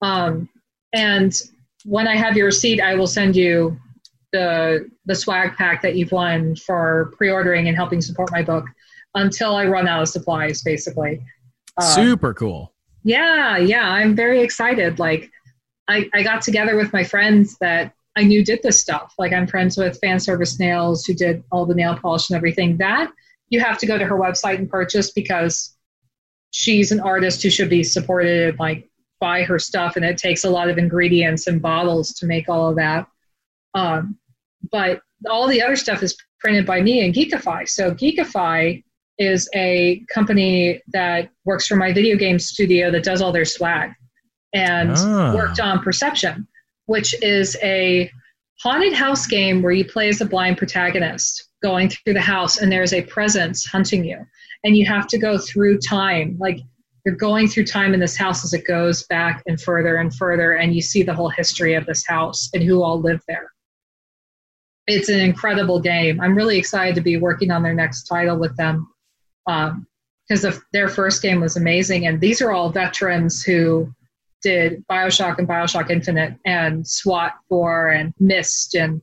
Um, 0.00 0.48
and 0.92 1.34
when 1.84 2.06
I 2.06 2.16
have 2.16 2.36
your 2.36 2.46
receipt, 2.46 2.80
I 2.80 2.94
will 2.94 3.06
send 3.06 3.36
you 3.36 3.78
the 4.32 4.88
the 5.04 5.14
swag 5.14 5.56
pack 5.56 5.82
that 5.82 5.96
you've 5.96 6.12
won 6.12 6.56
for 6.56 7.12
pre-ordering 7.16 7.68
and 7.68 7.76
helping 7.76 8.00
support 8.00 8.30
my 8.32 8.42
book 8.42 8.64
until 9.14 9.54
I 9.54 9.66
run 9.66 9.86
out 9.86 10.02
of 10.02 10.08
supplies, 10.08 10.62
basically. 10.62 11.20
Uh, 11.76 11.94
Super 11.94 12.32
cool. 12.34 12.72
yeah, 13.04 13.56
yeah, 13.56 13.88
I'm 13.88 14.14
very 14.14 14.40
excited. 14.40 14.98
Like, 14.98 15.30
I, 15.88 16.08
I 16.14 16.22
got 16.22 16.42
together 16.42 16.76
with 16.76 16.92
my 16.92 17.04
friends 17.04 17.56
that 17.60 17.92
I 18.16 18.24
knew 18.24 18.44
did 18.44 18.62
this 18.62 18.80
stuff. 18.80 19.14
Like, 19.18 19.32
I'm 19.32 19.46
friends 19.46 19.76
with 19.76 19.98
Fan 20.00 20.20
Service 20.20 20.58
Nails, 20.58 21.04
who 21.04 21.14
did 21.14 21.42
all 21.50 21.66
the 21.66 21.74
nail 21.74 21.96
polish 21.96 22.30
and 22.30 22.36
everything. 22.36 22.76
That 22.78 23.10
you 23.48 23.60
have 23.60 23.78
to 23.78 23.86
go 23.86 23.98
to 23.98 24.04
her 24.06 24.18
website 24.18 24.56
and 24.56 24.70
purchase 24.70 25.10
because 25.10 25.76
she's 26.52 26.92
an 26.92 27.00
artist 27.00 27.42
who 27.42 27.50
should 27.50 27.70
be 27.70 27.82
supported 27.82 28.58
like 28.58 28.88
buy 29.22 29.44
her 29.44 29.58
stuff, 29.58 29.94
and 29.96 30.04
it 30.04 30.18
takes 30.18 30.42
a 30.44 30.50
lot 30.50 30.68
of 30.68 30.76
ingredients 30.78 31.46
and 31.46 31.62
bottles 31.62 32.12
to 32.14 32.26
make 32.26 32.48
all 32.48 32.68
of 32.70 32.76
that. 32.76 33.06
Um, 33.74 34.18
but 34.72 35.00
all 35.30 35.46
the 35.46 35.62
other 35.62 35.76
stuff 35.76 36.02
is 36.02 36.16
printed 36.40 36.66
by 36.66 36.80
me 36.82 37.04
and 37.04 37.14
Geekify. 37.14 37.68
So 37.68 37.94
Geekify 37.94 38.82
is 39.18 39.48
a 39.54 40.04
company 40.12 40.82
that 40.92 41.30
works 41.44 41.66
for 41.68 41.76
my 41.76 41.92
video 41.92 42.16
game 42.16 42.38
studio 42.40 42.90
that 42.90 43.04
does 43.04 43.22
all 43.22 43.30
their 43.32 43.44
swag 43.44 43.92
and 44.52 44.90
Ah. 44.96 45.32
worked 45.34 45.60
on 45.60 45.78
Perception, 45.78 46.48
which 46.86 47.14
is 47.22 47.56
a 47.62 48.10
haunted 48.62 48.92
house 48.92 49.26
game 49.26 49.62
where 49.62 49.72
you 49.72 49.84
play 49.84 50.08
as 50.08 50.20
a 50.20 50.26
blind 50.26 50.56
protagonist 50.58 51.48
going 51.62 51.88
through 51.88 52.14
the 52.14 52.20
house 52.34 52.58
and 52.58 52.72
there's 52.72 52.92
a 52.92 53.02
presence 53.02 53.64
hunting 53.64 54.04
you 54.04 54.18
and 54.64 54.76
you 54.76 54.84
have 54.86 55.06
to 55.06 55.18
go 55.18 55.38
through 55.38 55.78
time 55.78 56.36
like 56.40 56.58
you're 57.04 57.16
going 57.16 57.48
through 57.48 57.64
time 57.64 57.94
in 57.94 58.00
this 58.00 58.16
house 58.16 58.44
as 58.44 58.52
it 58.52 58.66
goes 58.66 59.04
back 59.04 59.42
and 59.46 59.60
further 59.60 59.96
and 59.96 60.14
further 60.14 60.52
and 60.52 60.74
you 60.74 60.82
see 60.82 61.02
the 61.02 61.14
whole 61.14 61.28
history 61.28 61.74
of 61.74 61.86
this 61.86 62.06
house 62.06 62.48
and 62.54 62.62
who 62.62 62.82
all 62.82 63.00
lived 63.00 63.22
there 63.28 63.52
it's 64.86 65.08
an 65.08 65.20
incredible 65.20 65.80
game 65.80 66.20
i'm 66.20 66.34
really 66.34 66.58
excited 66.58 66.94
to 66.94 67.00
be 67.00 67.16
working 67.16 67.50
on 67.50 67.62
their 67.62 67.74
next 67.74 68.04
title 68.04 68.38
with 68.38 68.56
them 68.56 68.88
because 69.46 70.42
the 70.42 70.60
their 70.72 70.88
first 70.88 71.22
game 71.22 71.40
was 71.40 71.56
amazing 71.56 72.06
and 72.06 72.20
these 72.20 72.40
are 72.40 72.52
all 72.52 72.70
veterans 72.70 73.42
who 73.42 73.92
did 74.42 74.84
bioshock 74.88 75.38
and 75.38 75.48
bioshock 75.48 75.90
infinite 75.90 76.34
and 76.46 76.86
swat 76.86 77.32
4 77.48 77.88
and 77.90 78.14
mist 78.18 78.74
and 78.74 79.00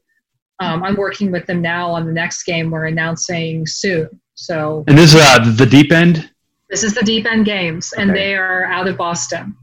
um, 0.59 0.83
i'm 0.83 0.95
working 0.95 1.31
with 1.31 1.45
them 1.45 1.61
now 1.61 1.89
on 1.89 2.05
the 2.05 2.13
next 2.13 2.43
game 2.43 2.71
we're 2.71 2.85
announcing 2.85 3.65
soon 3.65 4.09
so 4.39 4.85
And 4.87 4.97
this 4.97 5.13
is 5.13 5.21
uh, 5.21 5.53
the 5.57 5.65
deep 5.65 5.91
end. 5.91 6.31
This 6.69 6.83
is 6.83 6.93
the 6.93 7.01
deep 7.03 7.25
end 7.25 7.45
games 7.45 7.93
and 7.97 8.09
they 8.15 8.35
are 8.35 8.65
out 8.65 8.87
of 8.87 8.97
boston 8.97 9.55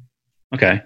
Okay. 0.55 0.81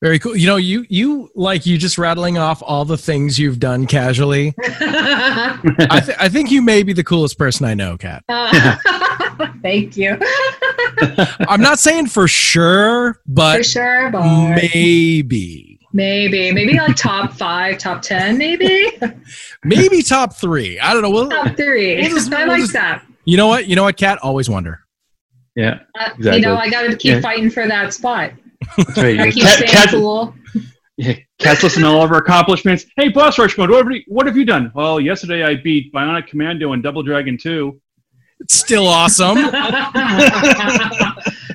Very 0.00 0.18
cool. 0.18 0.34
You 0.36 0.46
know, 0.48 0.56
you 0.56 0.84
you 0.88 1.28
like 1.36 1.64
you 1.66 1.78
just 1.78 1.96
rattling 1.98 2.36
off 2.38 2.60
all 2.64 2.84
the 2.84 2.96
things 2.96 3.38
you've 3.38 3.60
done 3.60 3.86
casually. 3.86 4.52
I, 4.64 6.02
th- 6.04 6.16
I 6.18 6.28
think 6.28 6.50
you 6.50 6.60
may 6.60 6.82
be 6.82 6.92
the 6.92 7.04
coolest 7.04 7.38
person 7.38 7.66
I 7.66 7.74
know, 7.74 7.96
Kat. 7.96 8.24
Uh, 8.28 8.76
thank 9.62 9.96
you 9.96 10.18
I'm 11.48 11.60
not 11.60 11.78
saying 11.78 12.06
for 12.08 12.26
sure, 12.26 13.14
for 13.14 13.20
but 13.28 13.64
sure 13.66 14.10
but 14.10 14.22
maybe, 14.56 15.78
maybe 15.92 16.52
maybe 16.52 16.74
like 16.76 16.96
top 16.96 17.32
five 17.34 17.78
top 17.78 18.02
ten 18.02 18.38
maybe 18.38 18.88
maybe 19.64 20.02
top 20.02 20.34
three. 20.36 20.80
I 20.80 20.92
don't 20.94 21.02
know. 21.02 21.10
We'll, 21.10 21.28
top 21.30 21.56
three 21.56 21.96
We'll 22.00 22.10
just- 22.10 22.32
i 22.32 22.38
we'll 22.44 22.48
like 22.48 22.60
just- 22.62 22.72
that 22.72 23.04
you 23.24 23.36
know 23.36 23.48
what? 23.48 23.68
You 23.68 23.76
know 23.76 23.84
what, 23.84 23.96
Kat? 23.96 24.18
Always 24.22 24.48
wonder. 24.48 24.80
Yeah. 25.54 25.80
Uh, 25.98 26.10
You 26.18 26.40
know, 26.40 26.56
I 26.56 26.70
got 26.70 26.82
to 26.82 26.96
keep 26.96 27.14
Yeah. 27.14 27.20
fighting 27.20 27.50
for 27.50 27.66
that 27.68 27.92
spot. 27.92 28.32
That's 28.76 28.96
right. 28.96 29.20
I 29.20 29.30
keep 29.30 29.42
Cat, 29.42 29.56
staying 29.56 29.70
cat, 29.70 29.88
cool. 29.90 30.34
yeah, 30.96 31.14
Cat's 31.38 31.62
listening 31.62 31.84
to 31.84 31.90
all 31.90 32.04
of 32.04 32.12
our 32.12 32.18
accomplishments. 32.18 32.86
Hey, 32.96 33.08
Boss 33.08 33.38
Rush 33.38 33.58
Mode, 33.58 33.70
what 33.70 33.84
have, 33.84 33.92
you, 33.92 34.02
what 34.06 34.26
have 34.26 34.36
you 34.36 34.44
done? 34.44 34.70
Well, 34.74 35.00
yesterday 35.00 35.44
I 35.44 35.56
beat 35.56 35.92
Bionic 35.92 36.28
Commando 36.28 36.72
and 36.72 36.82
Double 36.82 37.02
Dragon 37.02 37.36
2. 37.36 37.78
It's 38.40 38.54
still 38.54 38.86
awesome. 38.86 39.34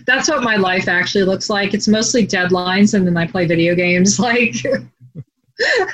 That's 0.06 0.30
what 0.30 0.44
my 0.44 0.56
life 0.56 0.88
actually 0.88 1.26
looks 1.26 1.50
like. 1.50 1.74
It's 1.74 1.88
mostly 1.88 2.26
deadlines, 2.26 2.94
and 2.94 3.06
then 3.06 3.18
I 3.18 3.28
play 3.28 3.46
video 3.46 3.76
games. 3.76 4.20
Like, 4.28 4.56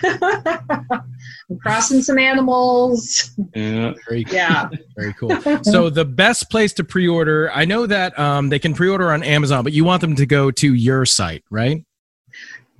I'm 0.03 1.59
crossing 1.61 2.01
some 2.01 2.17
animals. 2.17 3.31
Yeah. 3.55 3.93
Very 4.07 4.25
Yeah. 4.29 4.69
Very 4.97 5.13
cool. 5.13 5.29
So 5.63 5.89
the 5.89 6.05
best 6.05 6.49
place 6.49 6.73
to 6.73 6.83
pre-order, 6.83 7.51
I 7.51 7.65
know 7.65 7.85
that 7.85 8.17
um, 8.19 8.49
they 8.49 8.59
can 8.59 8.73
pre-order 8.73 9.11
on 9.11 9.23
Amazon, 9.23 9.63
but 9.63 9.73
you 9.73 9.85
want 9.85 10.01
them 10.01 10.15
to 10.15 10.25
go 10.25 10.51
to 10.51 10.73
your 10.73 11.05
site, 11.05 11.43
right? 11.49 11.83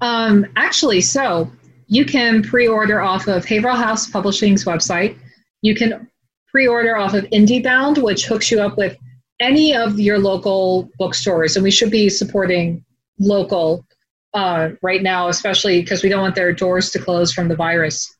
Um, 0.01 0.45
actually, 0.55 1.01
so 1.01 1.49
you 1.87 2.05
can 2.05 2.43
pre-order 2.43 3.01
off 3.01 3.27
of 3.27 3.45
Haverhill 3.45 3.77
House 3.77 4.09
Publishing's 4.09 4.65
website. 4.65 5.17
You 5.61 5.75
can 5.75 6.09
pre-order 6.51 6.97
off 6.97 7.13
of 7.13 7.23
IndieBound, 7.25 8.03
which 8.03 8.25
hooks 8.25 8.51
you 8.51 8.59
up 8.59 8.77
with 8.77 8.97
any 9.39 9.75
of 9.75 9.99
your 9.99 10.19
local 10.19 10.89
bookstores, 10.97 11.55
and 11.55 11.63
we 11.63 11.71
should 11.71 11.91
be 11.91 12.09
supporting 12.09 12.83
local 13.19 13.85
uh, 14.33 14.69
right 14.81 15.03
now, 15.03 15.27
especially 15.27 15.81
because 15.81 16.03
we 16.03 16.09
don't 16.09 16.21
want 16.21 16.35
their 16.35 16.53
doors 16.53 16.89
to 16.91 16.99
close 16.99 17.31
from 17.33 17.47
the 17.47 17.55
virus. 17.55 18.15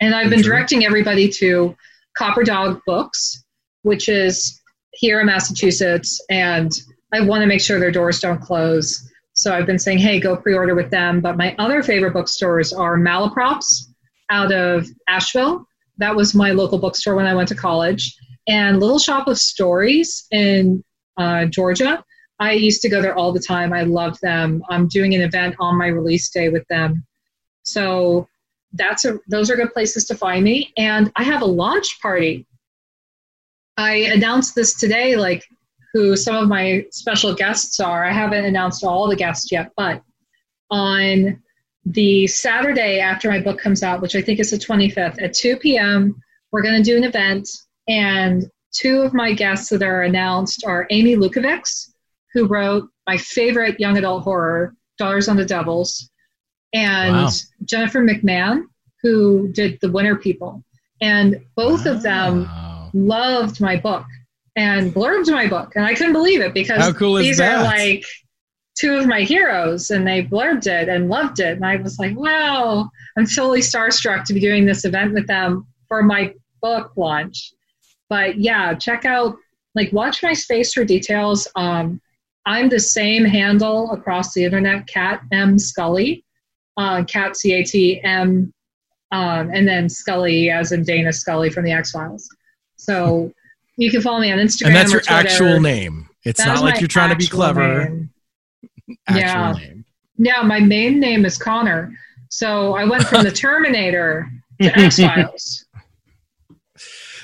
And 0.00 0.14
I've 0.14 0.30
been 0.30 0.42
True. 0.42 0.52
directing 0.52 0.84
everybody 0.84 1.28
to 1.28 1.76
Copper 2.16 2.42
Dog 2.42 2.80
Books, 2.86 3.44
which 3.82 4.08
is 4.08 4.60
here 4.92 5.20
in 5.20 5.26
Massachusetts, 5.26 6.20
and 6.30 6.72
I 7.12 7.20
want 7.20 7.42
to 7.42 7.46
make 7.46 7.60
sure 7.60 7.78
their 7.78 7.90
doors 7.90 8.20
don't 8.20 8.40
close. 8.40 9.08
So 9.32 9.54
I've 9.54 9.66
been 9.66 9.78
saying, 9.78 9.98
hey, 9.98 10.20
go 10.20 10.36
pre-order 10.36 10.74
with 10.74 10.90
them. 10.90 11.20
But 11.20 11.36
my 11.36 11.54
other 11.58 11.82
favorite 11.82 12.12
bookstores 12.12 12.72
are 12.72 12.96
Malaprop's 12.96 13.92
out 14.30 14.52
of 14.52 14.86
Asheville. 15.08 15.66
That 15.98 16.14
was 16.14 16.34
my 16.34 16.52
local 16.52 16.78
bookstore 16.78 17.14
when 17.14 17.26
I 17.26 17.34
went 17.34 17.48
to 17.48 17.54
college, 17.54 18.16
and 18.48 18.80
Little 18.80 18.98
Shop 18.98 19.28
of 19.28 19.38
Stories 19.38 20.26
in 20.30 20.82
uh, 21.16 21.46
Georgia. 21.46 22.04
I 22.40 22.52
used 22.52 22.80
to 22.82 22.88
go 22.88 23.02
there 23.02 23.14
all 23.14 23.32
the 23.32 23.40
time. 23.40 23.72
I 23.72 23.82
love 23.82 24.18
them. 24.20 24.62
I'm 24.70 24.88
doing 24.88 25.14
an 25.14 25.20
event 25.20 25.54
on 25.60 25.76
my 25.76 25.88
release 25.88 26.30
day 26.30 26.48
with 26.48 26.66
them. 26.68 27.06
So 27.62 28.26
that's 28.72 29.04
a 29.04 29.18
those 29.28 29.50
are 29.50 29.56
good 29.56 29.72
places 29.72 30.06
to 30.06 30.14
find 30.14 30.42
me. 30.42 30.72
And 30.76 31.12
I 31.16 31.22
have 31.22 31.42
a 31.42 31.46
launch 31.46 32.00
party. 32.00 32.46
I 33.76 33.92
announced 34.14 34.54
this 34.54 34.74
today, 34.74 35.16
like 35.16 35.44
who 35.92 36.16
some 36.16 36.36
of 36.36 36.48
my 36.48 36.86
special 36.90 37.34
guests 37.34 37.78
are. 37.78 38.04
I 38.04 38.12
haven't 38.12 38.44
announced 38.44 38.84
all 38.84 39.08
the 39.08 39.16
guests 39.16 39.52
yet, 39.52 39.70
but 39.76 40.02
on 40.70 41.42
the 41.84 42.26
Saturday 42.26 43.00
after 43.00 43.28
my 43.28 43.40
book 43.40 43.58
comes 43.58 43.82
out, 43.82 44.00
which 44.00 44.14
I 44.14 44.22
think 44.22 44.38
is 44.38 44.50
the 44.50 44.56
25th 44.56 45.20
at 45.20 45.34
2 45.34 45.56
p.m., 45.56 46.14
we're 46.52 46.62
going 46.62 46.82
to 46.82 46.90
do 46.90 46.96
an 46.96 47.04
event. 47.04 47.48
And 47.88 48.44
two 48.72 49.00
of 49.00 49.14
my 49.14 49.32
guests 49.32 49.68
that 49.70 49.82
are 49.82 50.02
announced 50.02 50.64
are 50.66 50.86
Amy 50.90 51.16
Lukavics, 51.16 51.89
who 52.32 52.46
wrote 52.46 52.88
my 53.06 53.16
favorite 53.16 53.78
young 53.80 53.98
adult 53.98 54.22
horror, 54.22 54.74
Daughters 54.98 55.28
on 55.28 55.36
the 55.36 55.44
Devils, 55.44 56.10
and 56.72 57.14
Wow. 57.14 57.30
Jennifer 57.64 58.00
McMahon, 58.00 58.64
who 59.02 59.48
did 59.52 59.78
The 59.80 59.90
Winter 59.90 60.16
People. 60.16 60.62
And 61.00 61.40
both 61.56 61.86
of 61.86 62.02
them 62.02 62.48
loved 62.92 63.60
my 63.60 63.76
book 63.76 64.04
and 64.56 64.92
blurbed 64.92 65.30
my 65.32 65.46
book. 65.46 65.72
And 65.74 65.84
I 65.84 65.94
couldn't 65.94 66.12
believe 66.12 66.40
it 66.40 66.52
because 66.52 66.92
cool 66.94 67.14
these 67.14 67.38
that? 67.38 67.58
are 67.58 67.64
like 67.64 68.04
two 68.76 68.94
of 68.94 69.06
my 69.06 69.22
heroes 69.22 69.90
and 69.90 70.06
they 70.06 70.22
blurbed 70.22 70.66
it 70.66 70.88
and 70.88 71.08
loved 71.08 71.40
it. 71.40 71.56
And 71.56 71.64
I 71.64 71.76
was 71.76 71.98
like, 71.98 72.16
wow, 72.16 72.88
I'm 73.16 73.26
totally 73.26 73.60
starstruck 73.60 74.24
to 74.24 74.34
be 74.34 74.40
doing 74.40 74.66
this 74.66 74.84
event 74.84 75.14
with 75.14 75.26
them 75.26 75.66
for 75.88 76.02
my 76.02 76.34
book 76.60 76.92
launch. 76.96 77.52
But 78.08 78.38
yeah, 78.38 78.74
check 78.74 79.04
out, 79.04 79.36
like, 79.74 79.92
watch 79.92 80.22
my 80.22 80.32
space 80.32 80.72
for 80.72 80.84
details. 80.84 81.48
Um, 81.56 82.00
I'm 82.46 82.68
the 82.68 82.80
same 82.80 83.24
handle 83.24 83.90
across 83.92 84.32
the 84.32 84.44
internet, 84.44 84.86
Kat 84.86 85.22
M 85.32 85.58
Scully, 85.58 86.24
uh, 86.76 87.04
Kat 87.04 87.36
C 87.36 87.52
A 87.52 87.62
T 87.64 88.00
M, 88.02 88.52
um, 89.12 89.50
and 89.52 89.66
then 89.68 89.88
Scully 89.88 90.50
as 90.50 90.72
in 90.72 90.82
Dana 90.82 91.12
Scully 91.12 91.50
from 91.50 91.64
the 91.64 91.72
X 91.72 91.90
Files. 91.90 92.28
So 92.76 93.32
you 93.76 93.90
can 93.90 94.00
follow 94.00 94.20
me 94.20 94.32
on 94.32 94.38
Instagram. 94.38 94.66
And 94.68 94.76
that's 94.76 94.92
your 94.92 95.02
actual 95.08 95.60
name. 95.60 96.08
It's 96.24 96.38
That 96.38 96.54
not 96.54 96.62
like 96.62 96.80
you're 96.80 96.88
trying 96.88 97.10
to 97.10 97.16
be 97.16 97.26
clever. 97.26 97.88
name. 97.88 98.10
Actual 99.06 99.20
Yeah. 99.20 99.52
name. 99.52 99.84
Yeah, 100.18 100.42
my 100.42 100.60
main 100.60 101.00
name 101.00 101.24
is 101.24 101.38
Connor. 101.38 101.92
So 102.28 102.74
I 102.74 102.84
went 102.84 103.04
from 103.04 103.24
the 103.24 103.30
Terminator 103.44 104.30
to 104.60 104.78
X 104.78 104.98
Files. 104.98 105.64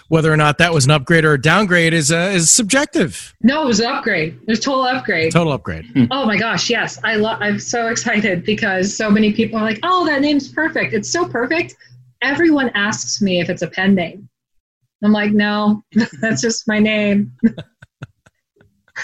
Whether 0.09 0.33
or 0.33 0.37
not 0.37 0.59
that 0.59 0.73
was 0.73 0.85
an 0.85 0.93
upgrade 0.93 1.25
or 1.25 1.33
a 1.33 1.41
downgrade 1.41 1.93
is 1.93 2.13
uh, 2.13 2.31
is 2.33 2.51
subjective. 2.51 3.35
No, 3.43 3.65
it 3.65 3.67
was 3.67 3.81
an 3.81 3.87
upgrade. 3.87 4.39
It 4.43 4.49
was 4.49 4.61
a 4.61 4.63
total 4.63 4.85
upgrade. 4.85 5.33
Total 5.33 5.53
upgrade. 5.53 6.09
Oh 6.13 6.25
my 6.27 6.37
gosh, 6.37 6.71
yes. 6.71 7.01
I 7.03 7.17
lo- 7.17 7.37
I'm 7.41 7.59
so 7.59 7.89
excited 7.89 8.45
because 8.45 8.97
so 8.97 9.11
many 9.11 9.33
people 9.33 9.59
are 9.59 9.65
like, 9.65 9.81
"Oh, 9.83 10.07
that 10.07 10.21
name's 10.21 10.49
perfect. 10.49 10.95
It's 10.95 11.11
so 11.11 11.27
perfect." 11.27 11.75
Everyone 12.23 12.71
asks 12.75 13.21
me 13.21 13.41
if 13.41 13.51
it's 13.51 13.63
a 13.63 13.67
pen 13.67 13.95
name. 13.97 14.29
I'm 15.03 15.13
like, 15.13 15.33
"No, 15.33 15.83
that's 16.21 16.41
just 16.41 16.69
my 16.69 16.79
name." 16.79 17.33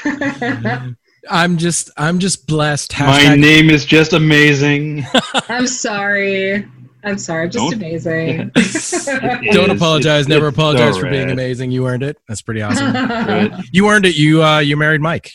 I'm 1.30 1.56
just 1.56 1.90
I'm 1.96 2.18
just 2.18 2.46
blessed. 2.46 2.98
My 2.98 3.36
name 3.36 3.70
is 3.70 3.84
just 3.84 4.12
amazing. 4.12 5.04
I'm 5.48 5.66
sorry. 5.66 6.66
I'm 7.04 7.18
sorry. 7.18 7.48
Just 7.48 7.56
Don't- 7.64 7.74
amazing. 7.74 8.36
Don't 8.54 8.56
It's- 8.56 9.68
apologize. 9.70 10.22
it's- 10.26 10.28
Never 10.28 10.48
it's 10.48 10.56
apologize 10.56 10.94
so 10.94 11.00
for 11.00 11.10
being 11.10 11.30
amazing. 11.30 11.70
You 11.70 11.86
earned 11.86 12.02
it. 12.02 12.18
That's 12.28 12.42
pretty 12.42 12.62
awesome. 12.66 12.92
Right. 12.94 13.52
you 13.72 13.88
earned 13.88 14.06
it. 14.06 14.16
You 14.16 14.42
uh 14.44 14.58
you 14.60 14.76
married 14.76 15.00
Mike. 15.00 15.32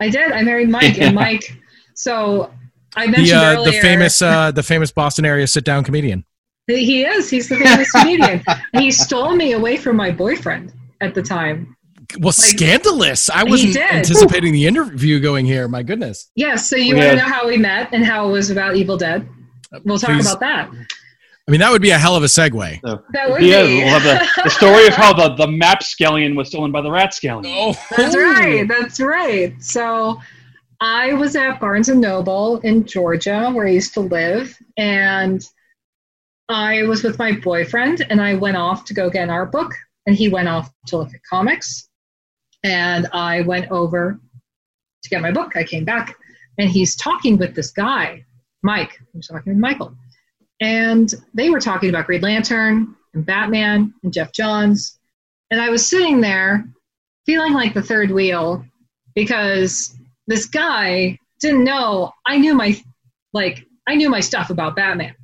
I 0.00 0.10
did. 0.10 0.30
I 0.32 0.42
married 0.42 0.68
Mike, 0.68 0.96
Yeah. 0.96 1.06
and 1.06 1.14
Mike. 1.14 1.56
So 1.94 2.52
I 2.96 3.06
mentioned 3.06 3.28
The 3.28 3.34
uh, 3.34 3.52
earlier 3.54 3.72
the 3.72 3.80
famous 3.80 4.20
uh 4.22 4.50
the 4.52 4.62
famous 4.62 4.90
Boston 4.92 5.24
area 5.24 5.46
sit 5.46 5.64
down 5.64 5.84
comedian. 5.84 6.24
He 6.66 7.04
is. 7.04 7.30
He's 7.30 7.48
the 7.48 7.56
famous 7.56 7.90
comedian. 7.92 8.42
And 8.72 8.82
he 8.82 8.90
stole 8.90 9.36
me 9.36 9.52
away 9.52 9.76
from 9.76 9.96
my 9.96 10.10
boyfriend 10.10 10.72
at 11.00 11.14
the 11.14 11.22
time. 11.22 11.76
Well, 12.18 12.32
scandalous. 12.32 13.30
I 13.30 13.44
wasn't 13.44 13.76
anticipating 13.76 14.52
the 14.52 14.66
interview 14.66 15.18
going 15.20 15.46
here. 15.46 15.66
My 15.68 15.82
goodness. 15.82 16.30
Yes. 16.36 16.68
So 16.68 16.76
you 16.76 16.94
We 16.94 17.00
want 17.00 17.10
to 17.12 17.16
know 17.24 17.32
how 17.32 17.46
we 17.46 17.56
met 17.56 17.88
and 17.92 18.04
how 18.04 18.28
it 18.28 18.32
was 18.32 18.50
about 18.50 18.76
Evil 18.76 18.96
Dead? 18.96 19.28
We'll 19.84 19.98
talk 19.98 20.10
Please. 20.10 20.26
about 20.26 20.40
that. 20.40 20.70
I 21.48 21.52
mean, 21.52 21.60
that 21.60 21.70
would 21.70 21.82
be 21.82 21.90
a 21.90 21.98
hell 21.98 22.16
of 22.16 22.24
a 22.24 22.26
segue. 22.26 22.80
So, 22.80 23.02
That 23.12 23.30
would 23.30 23.42
yeah, 23.42 23.62
be. 23.62 23.84
we'll 23.84 24.00
the, 24.00 24.28
the 24.42 24.50
story 24.50 24.88
of 24.88 24.94
how 24.94 25.12
the, 25.12 25.34
the 25.36 25.46
map 25.46 25.80
scallion 25.80 26.36
was 26.36 26.48
stolen 26.48 26.72
by 26.72 26.80
the 26.80 26.90
rat 26.90 27.12
scallion. 27.12 27.44
Oh, 27.46 27.96
That's 27.96 28.16
right. 28.16 28.66
That's 28.66 28.98
right. 28.98 29.54
So 29.62 30.20
I 30.80 31.12
was 31.12 31.36
at 31.36 31.60
Barnes 31.60 31.88
and 31.88 32.00
Noble 32.00 32.58
in 32.60 32.84
Georgia, 32.84 33.50
where 33.52 33.66
I 33.66 33.70
used 33.70 33.94
to 33.94 34.00
live, 34.00 34.58
and 34.76 35.40
I 36.48 36.82
was 36.82 37.04
with 37.04 37.18
my 37.18 37.32
boyfriend, 37.32 38.04
and 38.10 38.20
I 38.20 38.34
went 38.34 38.56
off 38.56 38.84
to 38.86 38.94
go 38.94 39.08
get 39.08 39.22
an 39.24 39.30
art 39.30 39.52
book, 39.52 39.72
and 40.06 40.16
he 40.16 40.28
went 40.28 40.48
off 40.48 40.72
to 40.88 40.96
look 40.98 41.14
at 41.14 41.20
comics, 41.30 41.88
and 42.64 43.06
I 43.12 43.42
went 43.42 43.70
over 43.70 44.20
to 45.02 45.08
get 45.10 45.22
my 45.22 45.30
book. 45.30 45.56
I 45.56 45.62
came 45.62 45.84
back, 45.84 46.16
and 46.58 46.68
he's 46.68 46.96
talking 46.96 47.38
with 47.38 47.54
this 47.54 47.70
guy, 47.70 48.24
Mike. 48.62 48.98
He 49.12 49.18
was 49.18 49.28
talking 49.28 49.52
with 49.52 49.60
Michael, 49.60 49.96
and 50.60 51.12
they 51.34 51.50
were 51.50 51.60
talking 51.60 51.88
about 51.88 52.06
Green 52.06 52.22
Lantern 52.22 52.94
and 53.14 53.26
Batman 53.26 53.94
and 54.02 54.12
Geoff 54.12 54.32
Johns, 54.32 54.98
and 55.50 55.60
I 55.60 55.68
was 55.68 55.88
sitting 55.88 56.20
there 56.20 56.66
feeling 57.24 57.52
like 57.52 57.74
the 57.74 57.82
third 57.82 58.10
wheel 58.10 58.64
because 59.14 59.96
this 60.26 60.46
guy 60.46 61.18
didn't 61.40 61.64
know 61.64 62.12
I 62.26 62.38
knew 62.38 62.54
my 62.54 62.80
like 63.32 63.66
I 63.86 63.94
knew 63.94 64.10
my 64.10 64.20
stuff 64.20 64.50
about 64.50 64.76
Batman. 64.76 65.14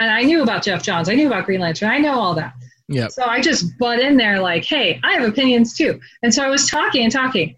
And 0.00 0.10
I 0.10 0.22
knew 0.22 0.42
about 0.42 0.64
Geoff 0.64 0.82
Johns. 0.82 1.08
I 1.08 1.14
knew 1.14 1.28
about 1.28 1.46
Green 1.46 1.60
Lantern. 1.60 1.88
I 1.88 1.98
know 1.98 2.18
all 2.18 2.34
that. 2.34 2.54
Yep. 2.88 3.12
So 3.12 3.24
I 3.24 3.40
just 3.40 3.78
butt 3.78 4.00
in 4.00 4.16
there 4.16 4.40
like, 4.40 4.64
hey, 4.64 5.00
I 5.02 5.14
have 5.14 5.28
opinions 5.28 5.74
too. 5.74 6.00
And 6.22 6.34
so 6.34 6.42
I 6.42 6.48
was 6.48 6.68
talking 6.68 7.04
and 7.04 7.12
talking. 7.12 7.56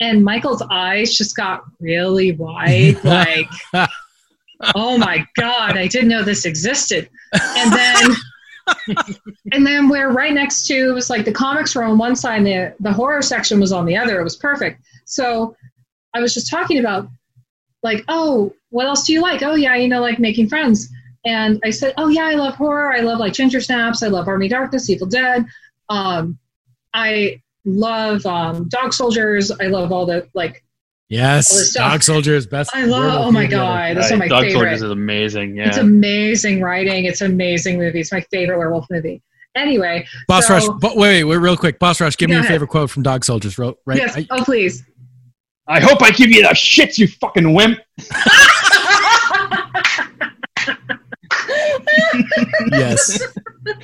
And 0.00 0.24
Michael's 0.24 0.62
eyes 0.70 1.16
just 1.16 1.36
got 1.36 1.62
really 1.80 2.32
wide, 2.32 3.02
like, 3.04 3.48
oh 4.74 4.98
my 4.98 5.26
God, 5.36 5.76
I 5.76 5.86
didn't 5.86 6.08
know 6.08 6.22
this 6.22 6.44
existed. 6.44 7.08
And 7.32 7.72
then 7.72 8.16
and 9.52 9.66
then 9.66 9.88
we're 9.88 10.10
right 10.10 10.32
next 10.32 10.66
to 10.66 10.74
it 10.90 10.92
was 10.92 11.10
like 11.10 11.24
the 11.24 11.32
comics 11.32 11.74
were 11.74 11.84
on 11.84 11.98
one 11.98 12.16
side 12.16 12.38
and 12.38 12.46
the, 12.46 12.74
the 12.80 12.92
horror 12.92 13.22
section 13.22 13.60
was 13.60 13.72
on 13.72 13.84
the 13.84 13.96
other. 13.96 14.20
It 14.20 14.24
was 14.24 14.36
perfect. 14.36 14.82
So 15.04 15.56
I 16.14 16.20
was 16.20 16.32
just 16.32 16.50
talking 16.50 16.78
about 16.78 17.08
like, 17.82 18.04
oh, 18.08 18.54
what 18.70 18.86
else 18.86 19.04
do 19.04 19.12
you 19.12 19.20
like? 19.20 19.42
Oh 19.42 19.54
yeah, 19.54 19.76
you 19.76 19.88
know, 19.88 20.00
like 20.00 20.18
making 20.18 20.48
friends. 20.48 20.88
And 21.26 21.60
I 21.64 21.70
said, 21.70 21.94
oh 21.96 22.08
yeah, 22.08 22.26
I 22.26 22.34
love 22.34 22.54
horror. 22.54 22.92
I 22.92 23.00
love 23.00 23.18
like 23.18 23.32
Ginger 23.32 23.60
Snaps. 23.60 24.02
I 24.02 24.08
love 24.08 24.28
Army 24.28 24.48
Darkness, 24.48 24.90
Evil 24.90 25.06
Dead. 25.06 25.46
Um, 25.88 26.38
I 26.92 27.40
love 27.64 28.24
um, 28.26 28.68
Dog 28.68 28.92
Soldiers. 28.92 29.50
I 29.50 29.66
love 29.66 29.92
all 29.92 30.06
the 30.06 30.28
like. 30.34 30.62
All 31.12 31.18
Yes, 31.18 31.50
this 31.50 31.72
stuff. 31.72 31.92
Dog 31.92 32.02
Soldiers 32.02 32.46
best. 32.46 32.70
I 32.74 32.84
love. 32.84 33.26
Oh 33.26 33.30
my 33.30 33.42
movie 33.42 33.54
ever. 33.54 33.62
god, 33.64 33.96
that's 33.96 34.10
Right, 34.10 34.12
one 34.12 34.12
of 34.12 34.18
my 34.20 34.28
Dog 34.28 34.42
favorite. 34.44 34.52
Soldiers 34.60 34.82
is 34.82 34.90
amazing. 34.90 35.56
Yeah. 35.56 35.68
It's 35.68 35.76
amazing 35.76 36.60
writing. 36.62 37.04
It's 37.04 37.20
an 37.20 37.32
amazing 37.32 37.78
movie. 37.78 38.00
It's 38.00 38.12
my 38.12 38.22
favorite 38.30 38.58
werewolf 38.58 38.86
movie. 38.90 39.22
Anyway, 39.56 40.04
Boss 40.26 40.48
so- 40.48 40.54
Rush. 40.54 40.64
But 40.80 40.96
wait, 40.96 41.22
wait, 41.24 41.36
real 41.36 41.56
quick. 41.56 41.78
Boss 41.78 42.00
Rush, 42.00 42.16
give 42.16 42.28
me 42.28 42.32
Go 42.32 42.36
your 42.38 42.44
ahead. 42.44 42.54
favorite 42.54 42.68
quote 42.68 42.90
from 42.90 43.02
Dog 43.04 43.24
Soldiers. 43.24 43.56
Ro- 43.58 43.76
Right? 43.86 43.98
yes. 43.98 44.16
I- 44.16 44.26
oh 44.30 44.42
please. 44.44 44.82
I 45.68 45.80
hope 45.80 46.02
I 46.02 46.10
give 46.10 46.30
you 46.30 46.42
the 46.42 46.48
shits, 46.48 46.98
you 46.98 47.06
fucking 47.08 47.54
wimp. 47.54 47.78
yes. 52.72 53.22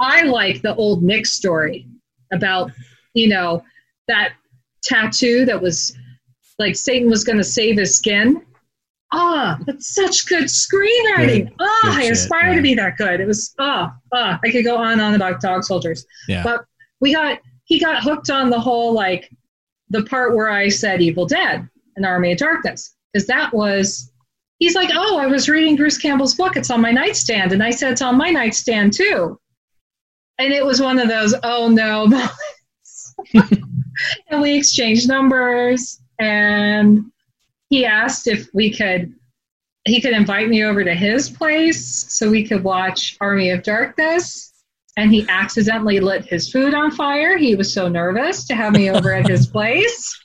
I 0.00 0.22
like 0.22 0.62
the 0.62 0.74
old 0.76 1.02
Nick 1.02 1.26
story 1.26 1.86
about, 2.32 2.70
you 3.14 3.28
know, 3.28 3.62
that 4.10 4.32
tattoo 4.82 5.44
that 5.46 5.60
was 5.60 5.96
like 6.58 6.76
Satan 6.76 7.08
was 7.08 7.24
going 7.24 7.38
to 7.38 7.44
save 7.44 7.78
his 7.78 7.96
skin. 7.96 8.42
ah, 9.12 9.58
that's 9.66 9.94
such 9.94 10.26
good 10.28 10.44
screenwriting. 10.44 11.46
Good- 11.48 11.54
Ah, 11.60 11.80
good 11.84 11.92
I 11.98 12.02
shit, 12.02 12.12
aspire 12.12 12.50
yeah. 12.50 12.56
to 12.56 12.62
be 12.62 12.74
that 12.74 12.96
good. 12.96 13.20
It 13.20 13.26
was 13.26 13.54
ah, 13.58 13.92
ah. 14.14 14.38
I 14.44 14.50
could 14.50 14.64
go 14.64 14.76
on 14.76 14.92
and 14.92 15.00
on 15.00 15.14
about 15.14 15.40
dog 15.40 15.64
soldiers. 15.64 16.06
Yeah. 16.28 16.42
But 16.42 16.64
we 17.00 17.14
got 17.14 17.40
he 17.64 17.78
got 17.80 18.02
hooked 18.02 18.30
on 18.30 18.50
the 18.50 18.60
whole 18.60 18.92
like 18.92 19.30
the 19.88 20.04
part 20.04 20.34
where 20.36 20.50
I 20.50 20.68
said 20.68 21.02
Evil 21.02 21.26
Dead, 21.26 21.68
an 21.96 22.04
Army 22.04 22.32
of 22.32 22.38
Darkness, 22.38 22.94
because 23.12 23.26
that 23.26 23.52
was 23.52 24.12
he's 24.60 24.74
like, 24.76 24.90
oh, 24.94 25.18
I 25.18 25.26
was 25.26 25.48
reading 25.48 25.74
Bruce 25.76 25.98
Campbell's 25.98 26.34
book. 26.34 26.56
It's 26.56 26.70
on 26.70 26.80
my 26.80 26.92
nightstand, 26.92 27.52
and 27.52 27.62
I 27.62 27.70
said 27.70 27.92
it's 27.92 28.02
on 28.02 28.16
my 28.16 28.30
nightstand 28.30 28.92
too. 28.92 29.38
And 30.38 30.52
it 30.52 30.64
was 30.64 30.80
one 30.80 30.98
of 30.98 31.08
those 31.08 31.34
oh 31.42 31.68
no 31.68 32.06
moments. 32.06 33.14
and 34.28 34.40
we 34.40 34.56
exchanged 34.56 35.08
numbers, 35.08 36.00
and 36.18 37.10
he 37.68 37.86
asked 37.86 38.26
if 38.26 38.48
we 38.52 38.72
could 38.72 39.14
he 39.84 40.00
could 40.00 40.12
invite 40.12 40.48
me 40.48 40.62
over 40.64 40.84
to 40.84 40.94
his 40.94 41.30
place 41.30 42.06
so 42.12 42.30
we 42.30 42.46
could 42.46 42.62
watch 42.62 43.16
Army 43.20 43.50
of 43.50 43.62
Darkness. 43.62 44.52
And 44.96 45.10
he 45.10 45.24
accidentally 45.28 46.00
lit 46.00 46.26
his 46.26 46.50
food 46.50 46.74
on 46.74 46.90
fire. 46.90 47.38
He 47.38 47.54
was 47.54 47.72
so 47.72 47.88
nervous 47.88 48.46
to 48.48 48.54
have 48.54 48.74
me 48.74 48.90
over 48.90 49.12
at 49.14 49.26
his 49.26 49.46
place. 49.52 50.18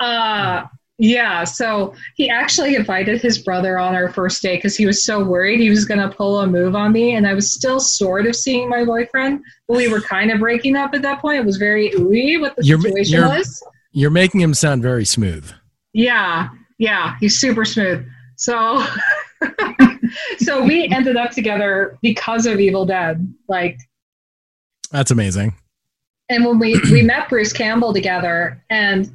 uh, 0.00 0.64
yeah, 0.98 1.44
so 1.44 1.94
he 2.14 2.30
actually 2.30 2.74
invited 2.74 3.20
his 3.20 3.38
brother 3.38 3.78
on 3.78 3.94
our 3.94 4.08
first 4.10 4.40
day 4.42 4.56
because 4.56 4.76
he 4.76 4.86
was 4.86 5.04
so 5.04 5.22
worried 5.22 5.60
he 5.60 5.68
was 5.70 5.84
going 5.84 6.00
to 6.00 6.08
pull 6.14 6.40
a 6.40 6.46
move 6.46 6.74
on 6.74 6.92
me. 6.92 7.14
And 7.16 7.26
I 7.26 7.34
was 7.34 7.52
still 7.52 7.80
sort 7.80 8.26
of 8.26 8.34
seeing 8.34 8.68
my 8.68 8.84
boyfriend, 8.84 9.40
but 9.68 9.76
we 9.76 9.88
were 9.88 10.00
kind 10.00 10.30
of 10.30 10.40
breaking 10.40 10.74
up 10.76 10.94
at 10.94 11.02
that 11.02 11.20
point. 11.20 11.38
It 11.38 11.44
was 11.44 11.58
very 11.58 11.90
ooey 11.90 12.40
what 12.40 12.56
the 12.56 12.64
You're- 12.64 12.80
situation 12.80 13.18
you're- 13.20 13.28
was. 13.38 13.62
You're 13.92 14.10
making 14.10 14.40
him 14.40 14.52
sound 14.54 14.82
very 14.82 15.04
smooth. 15.06 15.50
Yeah, 15.94 16.48
yeah, 16.78 17.16
he's 17.20 17.38
super 17.38 17.64
smooth. 17.64 18.06
So, 18.36 18.84
so 20.38 20.62
we 20.62 20.88
ended 20.88 21.16
up 21.16 21.30
together 21.30 21.98
because 22.02 22.46
of 22.46 22.60
Evil 22.60 22.84
Dead. 22.84 23.32
Like, 23.48 23.78
That's 24.90 25.10
amazing. 25.10 25.54
and 26.28 26.44
when 26.44 26.58
we 26.58 26.78
we 26.92 27.02
met 27.02 27.28
Bruce 27.30 27.52
Campbell 27.52 27.92
together, 27.94 28.62
and 28.70 29.10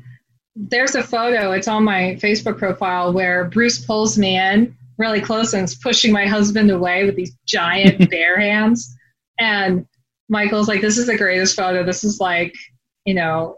there's 0.55 0.95
a 0.95 1.03
photo. 1.03 1.51
It's 1.51 1.67
on 1.67 1.83
my 1.83 2.17
Facebook 2.21 2.57
profile 2.57 3.13
where 3.13 3.45
Bruce 3.45 3.83
pulls 3.85 4.17
me 4.17 4.37
in 4.37 4.75
really 4.97 5.21
close 5.21 5.53
and 5.53 5.63
is 5.63 5.75
pushing 5.75 6.11
my 6.11 6.27
husband 6.27 6.69
away 6.69 7.05
with 7.05 7.15
these 7.15 7.35
giant 7.47 8.09
bare 8.11 8.39
hands. 8.39 8.95
And 9.39 9.85
Michael's 10.29 10.67
like, 10.67 10.81
"This 10.81 10.97
is 10.97 11.07
the 11.07 11.17
greatest 11.17 11.55
photo. 11.55 11.83
This 11.83 12.03
is 12.03 12.19
like, 12.19 12.53
you 13.05 13.13
know." 13.13 13.57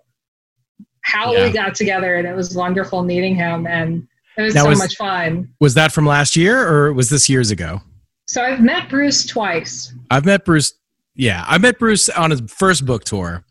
How 1.06 1.34
Yeah. 1.34 1.46
we 1.48 1.52
got 1.52 1.76
together, 1.76 2.16
and 2.16 2.26
it 2.26 2.34
was 2.34 2.56
wonderful 2.56 3.04
meeting 3.04 3.36
him, 3.36 3.68
and 3.68 4.08
it 4.38 4.42
was 4.42 4.56
Now, 4.56 4.64
so 4.64 4.70
was- 4.70 4.80
much 4.80 4.96
fun. 4.96 5.50
Was 5.60 5.74
that 5.74 5.92
from 5.92 6.06
last 6.06 6.38
year 6.38 6.66
or 6.66 6.94
was 6.94 7.10
this 7.10 7.28
years 7.28 7.52
ago? 7.52 7.82
So 8.26 8.42
I've 8.42 8.62
met 8.62 8.88
Bruce 8.88 9.26
twice. 9.26 9.94
I've 10.10 10.24
met 10.24 10.46
Bruce. 10.46 10.74
Yeah, 11.14 11.44
I 11.46 11.58
met 11.58 11.78
Bruce 11.78 12.08
on 12.08 12.32
his 12.32 12.42
first 12.48 12.86
book 12.86 13.04
tour. 13.04 13.44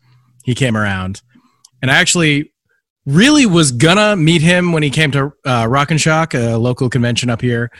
He 0.43 0.55
came 0.55 0.75
around, 0.75 1.21
and 1.83 1.91
I 1.91 1.95
actually 1.97 2.51
really 3.05 3.45
was 3.45 3.71
gonna 3.71 4.15
meet 4.15 4.41
him 4.41 4.71
when 4.71 4.83
he 4.83 4.89
came 4.89 5.11
to 5.11 5.31
uh, 5.45 5.67
Rock 5.69 5.91
and 5.91 5.99
Shock, 5.99 6.33
a 6.33 6.55
local 6.55 6.89
convention 6.89 7.29
up 7.29 7.41
here, 7.41 7.71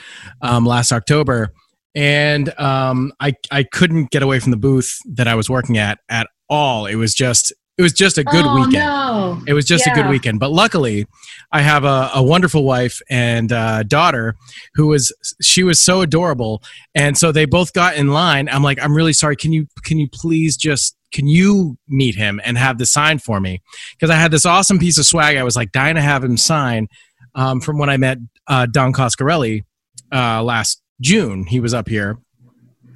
um, 0.41 0.65
last 0.65 0.91
October. 0.91 1.53
And 1.95 2.57
um, 2.59 3.13
I 3.19 3.33
I 3.51 3.63
couldn't 3.63 4.09
get 4.09 4.23
away 4.23 4.39
from 4.39 4.51
the 4.51 4.57
booth 4.57 4.97
that 5.05 5.27
I 5.27 5.35
was 5.35 5.49
working 5.49 5.77
at 5.77 5.99
at 6.09 6.27
all. 6.49 6.85
It 6.85 6.95
was 6.95 7.13
just 7.13 7.53
it 7.77 7.81
was 7.81 7.93
just 7.93 8.19
a 8.19 8.23
good 8.23 8.45
oh, 8.45 8.55
weekend. 8.55 8.73
No. 8.73 9.41
It 9.47 9.53
was 9.53 9.65
just 9.65 9.87
a 9.87 9.91
good 9.91 10.07
weekend. 10.07 10.39
But 10.39 10.51
luckily, 10.51 11.07
I 11.51 11.61
have 11.61 11.85
a, 11.85 12.11
a 12.13 12.21
wonderful 12.21 12.63
wife 12.63 13.01
and 13.09 13.51
uh, 13.51 13.81
daughter 13.83 14.35
who 14.75 14.87
was 14.87 15.11
she 15.41 15.63
was 15.63 15.79
so 15.79 16.01
adorable, 16.01 16.61
and 16.93 17.17
so 17.17 17.31
they 17.31 17.45
both 17.45 17.73
got 17.73 17.95
in 17.95 18.09
line. 18.09 18.47
I'm 18.49 18.63
like, 18.63 18.79
I'm 18.81 18.95
really 18.95 19.13
sorry. 19.13 19.35
Can 19.35 19.51
you 19.51 19.67
can 19.83 19.97
you 19.97 20.07
please 20.07 20.55
just 20.55 20.95
can 21.13 21.27
you 21.27 21.77
meet 21.87 22.15
him 22.15 22.41
and 22.43 22.57
have 22.57 22.77
the 22.77 22.85
sign 22.85 23.19
for 23.19 23.39
me? 23.39 23.61
Because 23.93 24.09
I 24.09 24.15
had 24.15 24.31
this 24.31 24.45
awesome 24.45 24.79
piece 24.79 24.97
of 24.97 25.05
swag. 25.05 25.37
I 25.37 25.43
was 25.43 25.55
like 25.55 25.71
dying 25.71 25.95
to 25.95 26.01
have 26.01 26.23
him 26.23 26.35
sign 26.35 26.87
um, 27.35 27.61
from 27.61 27.77
when 27.77 27.89
I 27.89 27.97
met 27.97 28.17
uh, 28.47 28.65
Don 28.65 28.91
Coscarelli 28.91 29.63
uh, 30.11 30.43
last 30.43 30.81
June. 30.99 31.45
He 31.45 31.59
was 31.59 31.73
up 31.73 31.87
here, 31.87 32.17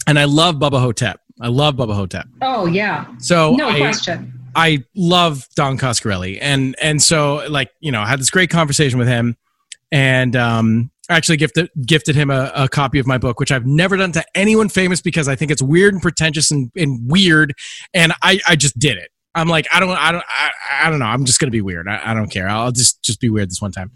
and 0.08 0.20
I 0.20 0.26
love 0.26 0.56
Bubba 0.56 0.80
Ho-Tep. 0.80 1.22
I 1.40 1.48
love 1.48 1.76
Bubba 1.76 1.94
Ho-Tep. 1.94 2.28
Oh 2.42 2.66
yeah. 2.66 3.06
So 3.20 3.54
No 3.54 3.70
I, 3.70 3.80
question. 3.80 4.34
I 4.56 4.84
love 4.96 5.48
Don 5.56 5.78
Coscarelli, 5.78 6.40
and 6.42 6.76
and 6.82 7.02
so 7.02 7.46
like 7.48 7.70
you 7.80 7.92
know, 7.92 8.02
I 8.02 8.08
had 8.08 8.20
this 8.20 8.32
great 8.32 8.50
conversation 8.50 8.98
with 8.98 9.08
him, 9.08 9.38
and 9.92 10.36
um, 10.36 10.92
actually 11.10 11.38
gifted 11.38 11.70
gifted 11.86 12.16
him 12.16 12.30
a, 12.30 12.52
a 12.56 12.68
copy 12.68 13.00
of 13.00 13.08
my 13.08 13.18
book, 13.18 13.40
which 13.40 13.52
I've 13.52 13.66
never 13.66 13.98
done 13.98 14.12
to 14.14 14.24
anyone 14.36 14.70
famous 14.70 15.02
because 15.02 15.28
I 15.28 15.36
think 15.36 15.52
it's 15.52 15.62
weird 15.62 15.94
and 15.94 16.02
pretentious 16.02 16.52
and, 16.52 16.72
and 16.76 17.10
weird, 17.10 17.54
and 17.94 18.14
I 18.22 18.40
I 18.48 18.56
just 18.56 18.78
did 18.78 18.98
it. 18.98 19.10
I'm 19.36 19.48
like 19.48 19.68
I 19.72 19.80
don't 19.80 19.92
I 19.92 20.12
don't 20.12 20.24
I, 20.28 20.52
I 20.84 20.90
don't 20.90 21.00
know. 21.00 21.06
I'm 21.06 21.26
just 21.26 21.40
gonna 21.40 21.52
be 21.52 21.62
weird. 21.62 21.88
I, 21.88 22.12
I 22.12 22.14
don't 22.14 22.30
care. 22.30 22.50
I'll 22.50 22.72
just 22.72 23.04
just 23.04 23.20
be 23.20 23.30
weird 23.30 23.50
this 23.50 23.62
one 23.62 23.72
time. 23.72 23.92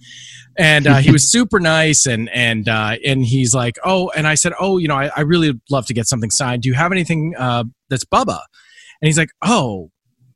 And 0.57 0.85
uh, 0.85 0.97
he 0.97 1.11
was 1.11 1.31
super 1.31 1.59
nice, 1.59 2.05
and 2.05 2.29
and 2.29 2.67
uh, 2.69 2.97
and 3.05 3.25
he's 3.25 3.53
like, 3.53 3.77
oh, 3.83 4.11
and 4.15 4.27
I 4.27 4.35
said, 4.35 4.53
oh, 4.59 4.77
you 4.77 4.87
know, 4.87 4.95
I, 4.95 5.09
I 5.15 5.21
really 5.21 5.59
love 5.69 5.85
to 5.87 5.93
get 5.93 6.07
something 6.07 6.29
signed. 6.29 6.63
Do 6.63 6.69
you 6.69 6.75
have 6.75 6.91
anything 6.91 7.33
uh, 7.37 7.63
that's 7.89 8.05
Bubba? 8.05 8.39
And 9.01 9.07
he's 9.07 9.17
like, 9.17 9.31
oh, 9.41 9.89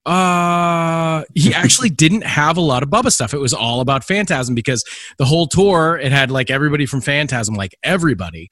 uh, 0.06 1.23
he 1.34 1.53
actually 1.53 1.90
didn't 2.03 2.23
have 2.23 2.57
a 2.57 2.61
lot 2.61 2.84
of 2.84 2.90
Bubba 2.90 3.11
stuff. 3.11 3.34
It 3.34 3.40
was 3.40 3.53
all 3.53 3.82
about 3.82 4.03
Phantasm 4.03 4.56
because 4.56 4.84
the 5.18 5.26
whole 5.26 5.48
tour 5.48 5.99
it 6.02 6.11
had 6.11 6.32
like 6.32 6.49
everybody 6.49 6.86
from 6.86 7.02
Phantasm, 7.02 7.56
like 7.56 7.76
everybody. 7.84 8.49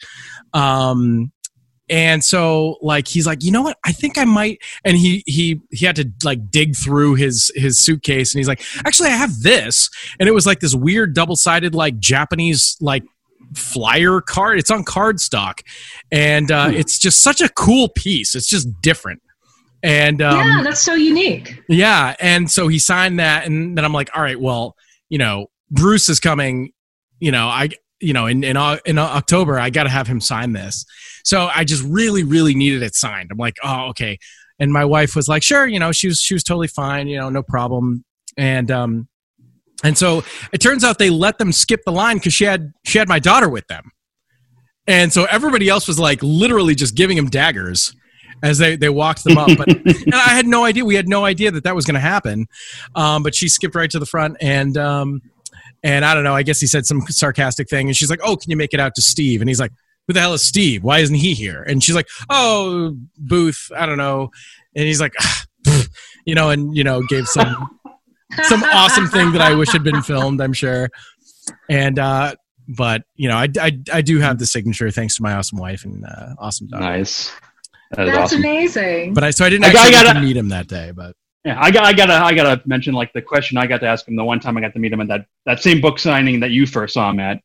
Um, 0.54 1.32
and 1.90 2.24
so 2.24 2.78
like 2.82 3.08
he's 3.08 3.28
like, 3.28 3.44
you 3.44 3.52
know 3.52 3.62
what? 3.62 3.78
I 3.86 3.92
think 3.92 4.18
I 4.18 4.26
might. 4.26 4.60
And 4.84 4.98
he 4.98 5.24
he 5.28 5.62
he 5.72 5.86
had 5.86 5.96
to 5.98 6.10
like 6.24 6.50
dig 6.50 6.76
through 6.76 7.16
his 7.16 7.52
his 7.56 7.80
suitcase, 7.80 8.34
and 8.34 8.40
he's 8.40 8.48
like, 8.48 8.64
actually, 8.86 9.10
I 9.10 9.16
have 9.16 9.42
this, 9.42 9.90
and 10.20 10.30
it 10.30 10.32
was 10.34 10.46
like 10.46 10.60
this 10.60 10.74
weird 10.74 11.14
double 11.14 11.36
sided 11.36 11.76
like 11.76 12.00
Japanese 12.00 12.78
like 12.80 13.04
flyer 13.54 14.22
card. 14.22 14.60
It's 14.60 14.72
on 14.72 14.86
cardstock, 14.86 15.60
and 16.12 16.52
uh, 16.52 16.72
it's 16.74 16.98
just 16.98 17.22
such 17.22 17.42
a 17.42 17.50
cool 17.50 17.90
piece. 17.90 18.34
It's 18.34 18.48
just 18.48 18.70
different. 18.82 19.22
And 19.84 20.22
um, 20.22 20.38
yeah, 20.38 20.64
that's 20.64 20.82
so 20.82 20.94
unique. 20.94 21.62
yeah, 21.68 22.16
and 22.22 22.50
so 22.50 22.70
he 22.70 22.80
signed 22.80 23.20
that, 23.20 23.46
and 23.46 23.78
then 23.78 23.84
I'm 23.84 23.94
like, 23.94 24.10
all 24.16 24.24
right, 24.24 24.40
well, 24.40 24.78
you 25.10 25.18
know, 25.18 25.48
Bruce 25.70 26.08
is 26.08 26.22
coming. 26.22 26.72
You 27.20 27.32
know, 27.32 27.48
I, 27.48 27.70
you 28.00 28.14
know, 28.14 28.26
in 28.26 28.46
in, 28.46 28.58
in 28.86 28.98
October, 28.98 29.60
I 29.60 29.70
got 29.70 29.84
to 29.84 29.90
have 29.90 30.08
him 30.08 30.22
sign 30.22 30.54
this. 30.54 30.86
So 31.26 31.50
I 31.54 31.66
just 31.66 31.84
really, 31.84 32.24
really 32.24 32.56
needed 32.56 32.82
it 32.82 32.96
signed. 32.96 33.30
I'm 33.32 33.38
like, 33.38 33.58
oh, 33.62 33.88
okay. 33.90 34.18
And 34.58 34.72
my 34.72 34.86
wife 34.86 35.16
was 35.16 35.28
like, 35.28 35.44
sure, 35.44 35.68
you 35.68 35.80
know, 35.80 35.92
she 35.92 36.08
was 36.08 36.20
she 36.20 36.34
was 36.34 36.44
totally 36.44 36.68
fine, 36.68 37.10
you 37.10 37.20
know, 37.20 37.30
no 37.30 37.44
problem. 37.44 38.06
And 38.38 38.72
um, 38.72 39.10
and 39.84 39.98
so 39.98 40.24
it 40.54 40.60
turns 40.60 40.86
out 40.86 40.98
they 40.98 41.10
let 41.10 41.40
them 41.40 41.52
skip 41.52 41.82
the 41.86 41.92
line 41.92 42.18
because 42.18 42.34
she 42.34 42.46
had 42.46 42.72
she 42.86 43.00
had 43.00 43.10
my 43.10 43.20
daughter 43.20 43.50
with 43.50 43.68
them, 43.68 43.92
and 44.88 45.12
so 45.12 45.26
everybody 45.26 45.68
else 45.68 45.90
was 45.90 46.00
like 46.00 46.20
literally 46.24 46.74
just 46.74 46.96
giving 46.96 47.18
him 47.18 47.30
daggers 47.30 47.94
as 48.44 48.58
they, 48.60 48.76
they 48.76 48.90
walked 48.90 49.24
them 49.24 49.38
up. 49.38 49.50
But 49.58 49.70
and 49.86 50.14
I 50.14 50.30
had 50.30 50.46
no 50.46 50.66
idea. 50.66 50.86
We 50.86 50.96
had 50.96 51.08
no 51.08 51.26
idea 51.26 51.50
that 51.52 51.64
that 51.64 51.76
was 51.76 51.86
going 51.86 51.96
to 51.96 52.02
happen. 52.02 52.48
Um, 52.94 53.24
but 53.24 53.34
she 53.34 53.48
skipped 53.48 53.74
right 53.74 53.90
to 53.90 54.00
the 54.00 54.06
front, 54.06 54.38
and 54.42 54.78
um, 54.78 55.22
and 55.82 56.06
I 56.06 56.14
don't 56.14 56.24
know. 56.24 56.36
I 56.36 56.44
guess 56.44 56.60
he 56.60 56.68
said 56.68 56.86
some 56.86 57.02
sarcastic 57.08 57.70
thing, 57.70 57.88
and 57.88 57.96
she's 57.96 58.10
like, 58.10 58.20
"Oh, 58.24 58.36
can 58.36 58.52
you 58.52 58.58
make 58.58 58.74
it 58.74 58.80
out 58.80 58.94
to 58.96 59.02
Steve?" 59.02 59.42
And 59.42 59.50
he's 59.50 59.60
like, 59.60 59.72
"Who 60.08 60.14
the 60.14 60.20
hell 60.20 60.34
is 60.34 60.44
Steve? 60.44 60.84
Why 60.84 61.00
isn't 61.00 61.16
he 61.16 61.34
here?" 61.34 61.64
And 61.64 61.84
she's 61.84 61.96
like, 61.96 62.08
"Oh, 62.30 62.96
Booth. 63.18 63.72
I 63.76 63.86
don't 63.86 63.98
know." 63.98 64.30
And 64.76 64.86
he's 64.86 65.02
like, 65.02 65.14
"Ah, 65.20 65.46
you 66.26 66.36
know, 66.36 66.50
and 66.50 66.76
you 66.76 66.84
know, 66.84 67.02
gave 67.08 67.28
some 67.28 67.80
some 68.44 68.64
awesome 68.64 69.08
thing 69.08 69.32
that 69.34 69.42
I 69.42 69.54
wish 69.54 69.72
had 69.72 69.84
been 69.84 70.02
filmed. 70.02 70.42
I'm 70.42 70.54
sure. 70.54 70.90
And 71.70 72.00
uh, 72.00 72.36
but 72.68 73.04
you 73.16 73.28
know, 73.28 73.38
I, 73.38 73.48
I 73.60 73.80
I 73.92 74.02
do 74.02 74.20
have 74.20 74.40
the 74.40 74.46
signature 74.46 74.90
thanks 74.92 75.16
to 75.18 75.24
my 75.24 75.34
awesome 75.34 75.60
wife 75.60 75.86
and 75.86 76.06
uh, 76.06 76.36
awesome 76.40 76.68
daughter. 76.68 76.84
Nice. 76.84 77.32
That 77.96 78.08
is 78.08 78.14
That's 78.14 78.24
awesome. 78.34 78.40
amazing. 78.40 79.14
But 79.14 79.24
I 79.24 79.32
so 79.32 79.46
I 79.46 79.50
didn't 79.50 79.66
I 79.66 79.74
got- 79.74 79.88
actually 79.88 79.96
I 80.00 80.04
gotta- 80.14 80.22
meet 80.26 80.38
him 80.38 80.50
that 80.50 80.68
day. 80.68 80.92
But 80.96 81.16
Yeah, 81.46 81.58
I 81.62 81.72
got, 81.72 81.86
I 81.86 81.94
gotta, 81.94 82.14
I 82.14 82.34
gotta 82.34 82.62
mention 82.66 82.94
like 82.94 83.12
the 83.14 83.22
question 83.22 83.58
I 83.58 83.68
got 83.68 83.80
to 83.82 83.88
ask 83.88 84.08
him 84.08 84.16
the 84.16 84.24
one 84.24 84.40
time 84.40 84.58
I 84.58 84.62
got 84.62 84.74
to 84.74 84.80
meet 84.80 84.94
him 84.94 85.02
at 85.02 85.08
that 85.10 85.26
that 85.46 85.62
same 85.62 85.82
book 85.82 86.00
signing 86.00 86.40
that 86.40 86.52
you 86.52 86.66
first 86.66 86.94
saw 86.96 87.10
him 87.12 87.20
at. 87.20 87.40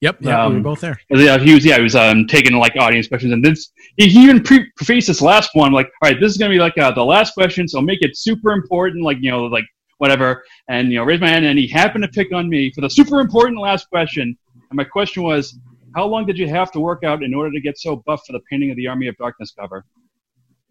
yep, 0.00 0.16
yeah, 0.20 0.46
we 0.46 0.52
were 0.54 0.56
Um, 0.58 0.62
both 0.62 0.80
there. 0.80 0.98
Yeah, 1.10 1.38
he 1.38 1.54
was, 1.54 1.64
yeah, 1.64 1.76
he 1.76 1.82
was 1.82 1.94
um, 1.96 2.26
taking 2.26 2.54
like 2.56 2.74
audience 2.76 3.06
questions, 3.08 3.32
and 3.32 3.44
this 3.44 3.70
he, 3.96 4.08
he 4.08 4.22
even 4.24 4.42
pre- 4.42 4.70
prefaced 4.76 5.08
this 5.08 5.20
last 5.20 5.50
one 5.54 5.72
like, 5.72 5.88
all 6.02 6.08
right, 6.10 6.18
this 6.20 6.30
is 6.32 6.38
gonna 6.38 6.50
be 6.50 6.58
like 6.58 6.76
uh, 6.78 6.90
the 6.92 7.04
last 7.04 7.34
question, 7.34 7.66
so 7.68 7.80
make 7.80 8.00
it 8.02 8.16
super 8.16 8.52
important, 8.52 9.04
like 9.04 9.18
you 9.20 9.30
know, 9.30 9.44
like 9.44 9.64
whatever, 9.98 10.42
and 10.68 10.90
you 10.90 10.98
know, 10.98 11.04
raise 11.04 11.20
my 11.20 11.28
hand, 11.28 11.44
and 11.44 11.58
he 11.58 11.66
happened 11.68 12.02
to 12.04 12.08
pick 12.08 12.32
on 12.32 12.48
me 12.48 12.70
for 12.74 12.80
the 12.80 12.88
super 12.90 13.20
important 13.20 13.60
last 13.60 13.88
question, 13.90 14.26
and 14.70 14.76
my 14.76 14.84
question 14.84 15.22
was, 15.22 15.58
how 15.98 16.06
long 16.06 16.24
did 16.24 16.38
you 16.38 16.46
have 16.48 16.70
to 16.70 16.78
work 16.78 17.02
out 17.02 17.24
in 17.24 17.34
order 17.34 17.50
to 17.50 17.60
get 17.60 17.76
so 17.76 17.96
buff 18.06 18.22
for 18.24 18.32
the 18.32 18.40
painting 18.48 18.70
of 18.70 18.76
the 18.76 18.86
Army 18.86 19.08
of 19.08 19.16
Darkness 19.16 19.52
cover? 19.58 19.84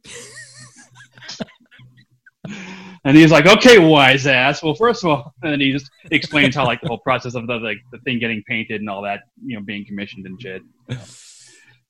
And 3.04 3.16
he's 3.16 3.32
like, 3.32 3.46
okay, 3.46 3.78
wise 3.78 4.28
ass. 4.28 4.62
Well, 4.62 4.74
first 4.74 5.02
of 5.04 5.10
all, 5.10 5.34
and 5.42 5.54
then 5.54 5.62
he 5.62 5.72
just 5.72 5.90
explains 6.12 6.56
how 6.56 6.66
like 6.66 6.82
the 6.82 6.90
whole 6.90 6.98
process 6.98 7.36
of 7.36 7.48
the 7.48 7.54
like 7.56 7.78
the 7.92 8.00
thing 8.00 8.20
getting 8.20 8.44
painted 8.48 8.82
and 8.82 8.90
all 8.90 9.02
that, 9.04 9.22
you 9.46 9.56
know, 9.56 9.64
being 9.64 9.86
commissioned 9.86 10.26
and 10.26 10.42
shit. 10.42 10.62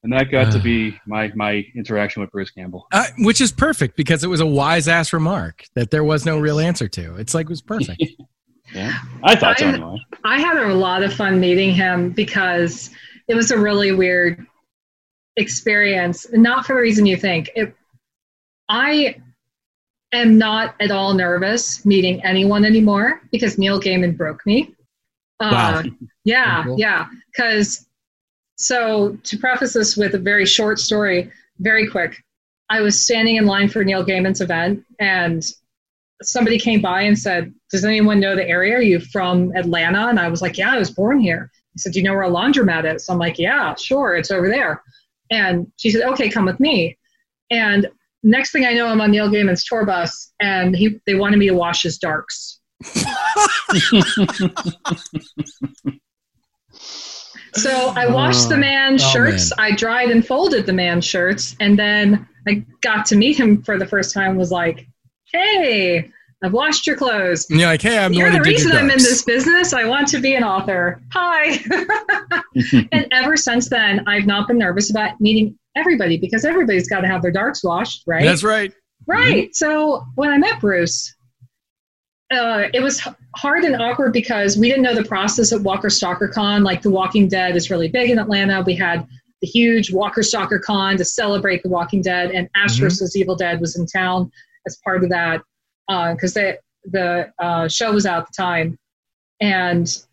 And 0.04 0.14
that 0.14 0.30
got 0.30 0.52
to 0.52 0.60
be 0.60 0.96
my 1.08 1.32
my 1.34 1.64
interaction 1.76 2.22
with 2.22 2.30
Bruce 2.30 2.52
Campbell. 2.52 2.86
Uh, 2.92 3.06
which 3.20 3.42
is 3.42 3.52
perfect 3.52 3.98
because 3.98 4.24
it 4.24 4.28
was 4.28 4.42
a 4.42 4.46
wise 4.46 4.88
ass 4.88 5.12
remark 5.12 5.64
that 5.74 5.90
there 5.90 6.04
was 6.04 6.24
no 6.24 6.38
real 6.38 6.60
answer 6.60 6.88
to. 6.90 7.16
It's 7.16 7.34
like 7.34 7.48
it 7.48 7.50
was 7.50 7.64
perfect. 7.64 8.04
Yeah, 8.74 8.94
I 9.24 9.36
thought 9.36 9.60
so 9.60 9.68
anyway. 9.68 9.98
I 10.24 10.40
had 10.40 10.58
a 10.58 10.74
lot 10.74 11.04
of 11.04 11.14
fun 11.14 11.40
meeting 11.40 11.74
him 11.74 12.10
because 12.10 12.90
it 13.28 13.36
was 13.36 13.52
a 13.52 13.58
really 13.58 13.92
weird 13.92 14.46
experience. 15.36 16.26
Not 16.32 16.66
for 16.66 16.74
the 16.76 16.82
reason 16.82 17.06
you 17.06 17.18
think. 17.18 17.50
It, 17.56 17.74
I 18.70 19.18
am 20.14 20.38
not 20.38 20.76
at 20.80 20.92
all 20.92 21.14
nervous 21.14 21.86
meeting 21.86 22.24
anyone 22.24 22.66
anymore 22.66 23.22
because 23.32 23.58
Neil 23.58 23.80
Gaiman 23.80 24.16
broke 24.18 24.46
me. 24.46 24.74
Wow. 25.40 25.80
Uh, 25.80 25.84
yeah, 26.24 26.64
Cool. 26.64 26.80
yeah. 26.80 27.08
Because 27.32 27.86
so 28.56 29.18
to 29.24 29.38
preface 29.38 29.74
this 29.74 29.96
with 29.96 30.16
a 30.16 30.20
very 30.20 30.46
short 30.46 30.80
story, 30.80 31.32
very 31.60 31.88
quick. 31.88 32.24
I 32.70 32.82
was 32.82 33.00
standing 33.00 33.36
in 33.38 33.46
line 33.46 33.70
for 33.70 33.84
Neil 33.86 34.04
Gaiman's 34.04 34.42
event, 34.42 34.84
and 35.00 35.46
somebody 36.24 36.60
came 36.60 36.82
by 36.82 37.02
and 37.04 37.18
said, 37.18 37.54
"Does 37.72 37.86
anyone 37.86 38.20
know 38.20 38.36
the 38.36 38.46
area? 38.48 38.76
Are 38.76 38.82
you 38.82 39.00
from 39.00 39.56
Atlanta?" 39.56 40.08
And 40.08 40.20
I 40.20 40.28
was 40.28 40.42
like, 40.42 40.58
"Yeah, 40.58 40.72
I 40.74 40.78
was 40.80 40.90
born 40.92 41.20
here." 41.20 41.50
He 41.78 41.82
said, 41.82 41.94
"Do 41.94 42.00
you 42.00 42.06
know 42.06 42.14
where 42.14 42.24
a 42.24 42.30
laundromat 42.30 42.96
is?" 42.96 43.06
So 43.06 43.14
I'm 43.14 43.20
like, 43.20 43.38
"Yeah, 43.38 43.76
sure, 43.76 44.16
it's 44.16 44.32
over 44.32 44.50
there." 44.50 44.82
And 45.30 45.72
she 45.78 45.92
said, 45.92 46.02
"Okay, 46.10 46.28
come 46.28 46.46
with 46.46 46.60
me." 46.60 46.98
And 47.52 47.88
next 48.24 48.52
thing 48.52 48.66
I 48.66 48.74
know, 48.74 48.88
I'm 48.88 49.00
on 49.00 49.12
Neil 49.12 49.30
Gaiman's 49.30 49.64
tour 49.64 49.86
bus, 49.86 50.34
and 50.40 50.76
he 50.76 51.00
they 51.06 51.14
wanted 51.14 51.38
me 51.38 51.48
to 51.48 51.54
wash 51.54 51.84
his 51.84 52.00
darks. 52.00 52.60
So 57.54 57.92
I 57.96 58.06
washed 58.06 58.50
the 58.50 58.56
oh, 58.56 58.60
man's 58.60 59.04
Oh, 59.04 59.10
shirts. 59.10 59.52
I 59.58 59.72
dried 59.72 60.12
and 60.12 60.26
folded 60.26 60.68
the 60.68 60.74
man's 60.74 61.06
shirts, 61.06 61.56
and 61.60 61.78
then 61.78 62.28
I 62.48 62.64
got 62.82 63.08
to 63.08 63.16
meet 63.16 63.40
him 63.40 63.64
for 63.64 63.80
the 63.80 63.86
first 63.88 64.14
time. 64.14 64.36
Was 64.36 64.52
like, 64.52 64.88
"Hey, 65.34 66.12
I've 66.44 66.54
washed 66.54 66.86
your 66.86 66.96
clothes. 66.96 67.48
And 67.50 67.60
you're 67.60 67.68
like, 67.70 67.82
hey, 67.82 67.98
I'm 67.98 68.12
the 68.12 68.20
You're 68.20 68.30
one 68.32 68.42
the 68.42 68.48
reason 68.48 68.72
I'm 68.72 68.90
in 68.92 69.00
this 69.00 69.24
business. 69.24 69.74
I 69.74 69.86
want 69.86 70.08
to 70.10 70.20
be 70.20 70.36
an 70.36 70.44
author. 70.44 71.02
Hi." 71.14 71.60
and 72.92 73.08
ever 73.12 73.36
since 73.36 73.70
then, 73.70 74.04
I've 74.08 74.28
not 74.28 74.48
been 74.48 74.60
nervous 74.60 74.92
about 74.92 75.20
meeting 75.20 75.58
everybody 75.76 76.18
because 76.18 76.46
everybody's 76.46 76.88
got 76.88 77.02
to 77.02 77.08
have 77.08 77.22
their 77.24 77.32
darks 77.32 77.64
washed, 77.64 78.04
right? 78.06 78.24
That's 78.24 78.44
right. 78.44 78.72
Right. 79.08 79.56
So 79.56 80.04
when 80.16 80.30
I 80.30 80.38
met 80.38 80.60
Bruce, 80.60 81.16
uh, 82.32 82.66
it 82.74 82.82
was 82.82 83.02
hard 83.36 83.64
and 83.64 83.82
awkward 83.82 84.12
because 84.14 84.58
we 84.58 84.68
didn't 84.68 84.84
know 84.84 84.94
the 84.94 85.06
process 85.06 85.54
at 85.54 85.62
Walker 85.62 85.90
Stalker 85.90 86.28
Con. 86.28 86.64
Like 86.64 86.82
The 86.82 86.92
Walking 86.92 87.28
Dead 87.28 87.56
is 87.56 87.72
really 87.72 87.88
big 87.88 88.10
in 88.12 88.20
Atlanta. 88.20 88.62
We 88.62 88.76
had 88.76 89.08
the 89.42 89.48
huge 89.48 89.92
Walker 89.92 90.24
Stalker 90.24 90.60
Con 90.60 90.98
to 90.98 91.06
celebrate 91.06 91.64
The 91.64 91.70
Walking 91.70 92.02
Dead, 92.02 92.32
and 92.32 92.50
Ash 92.56 92.76
Mhm. 92.78 92.82
vs. 92.82 93.16
Evil 93.16 93.36
Dead 93.36 93.62
was 93.62 93.78
in 93.78 93.86
town 93.86 94.30
as 94.68 94.78
part 94.84 95.04
of 95.04 95.10
that 95.10 95.42
because 95.88 96.34
the 96.34 96.60
the 96.86 97.32
uh, 97.40 97.68
show 97.68 97.92
was 97.92 98.06
out 98.06 98.22
at 98.22 98.28
the 98.28 98.34
time, 98.34 98.78
and 99.42 100.04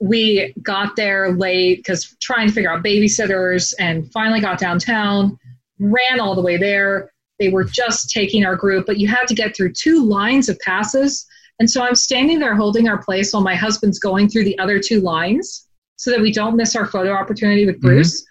we 0.00 0.54
got 0.62 0.96
there 0.96 1.32
late 1.32 1.78
because 1.78 2.16
trying 2.20 2.48
to 2.48 2.52
figure 2.52 2.72
out 2.72 2.82
babysitters, 2.82 3.74
and 3.78 4.10
finally 4.12 4.40
got 4.40 4.58
downtown. 4.58 5.38
Ran 5.78 6.20
all 6.20 6.34
the 6.34 6.42
way 6.42 6.56
there 6.58 7.10
they 7.40 7.48
were 7.48 7.64
just 7.64 8.10
taking 8.10 8.44
our 8.44 8.54
group, 8.54 8.86
but 8.86 8.98
you 8.98 9.08
had 9.08 9.24
to 9.26 9.34
get 9.34 9.56
through 9.56 9.72
two 9.72 10.04
lines 10.04 10.48
of 10.48 10.58
passes. 10.60 11.26
And 11.58 11.68
so 11.68 11.82
I'm 11.82 11.94
standing 11.94 12.38
there 12.38 12.54
holding 12.54 12.86
our 12.86 13.02
place 13.02 13.32
while 13.32 13.42
my 13.42 13.54
husband's 13.54 13.98
going 13.98 14.28
through 14.28 14.44
the 14.44 14.58
other 14.58 14.78
two 14.78 15.00
lines 15.00 15.66
so 15.96 16.10
that 16.10 16.20
we 16.20 16.32
don't 16.32 16.56
miss 16.56 16.76
our 16.76 16.86
photo 16.86 17.12
opportunity 17.12 17.66
with 17.66 17.80
Bruce. 17.80 18.24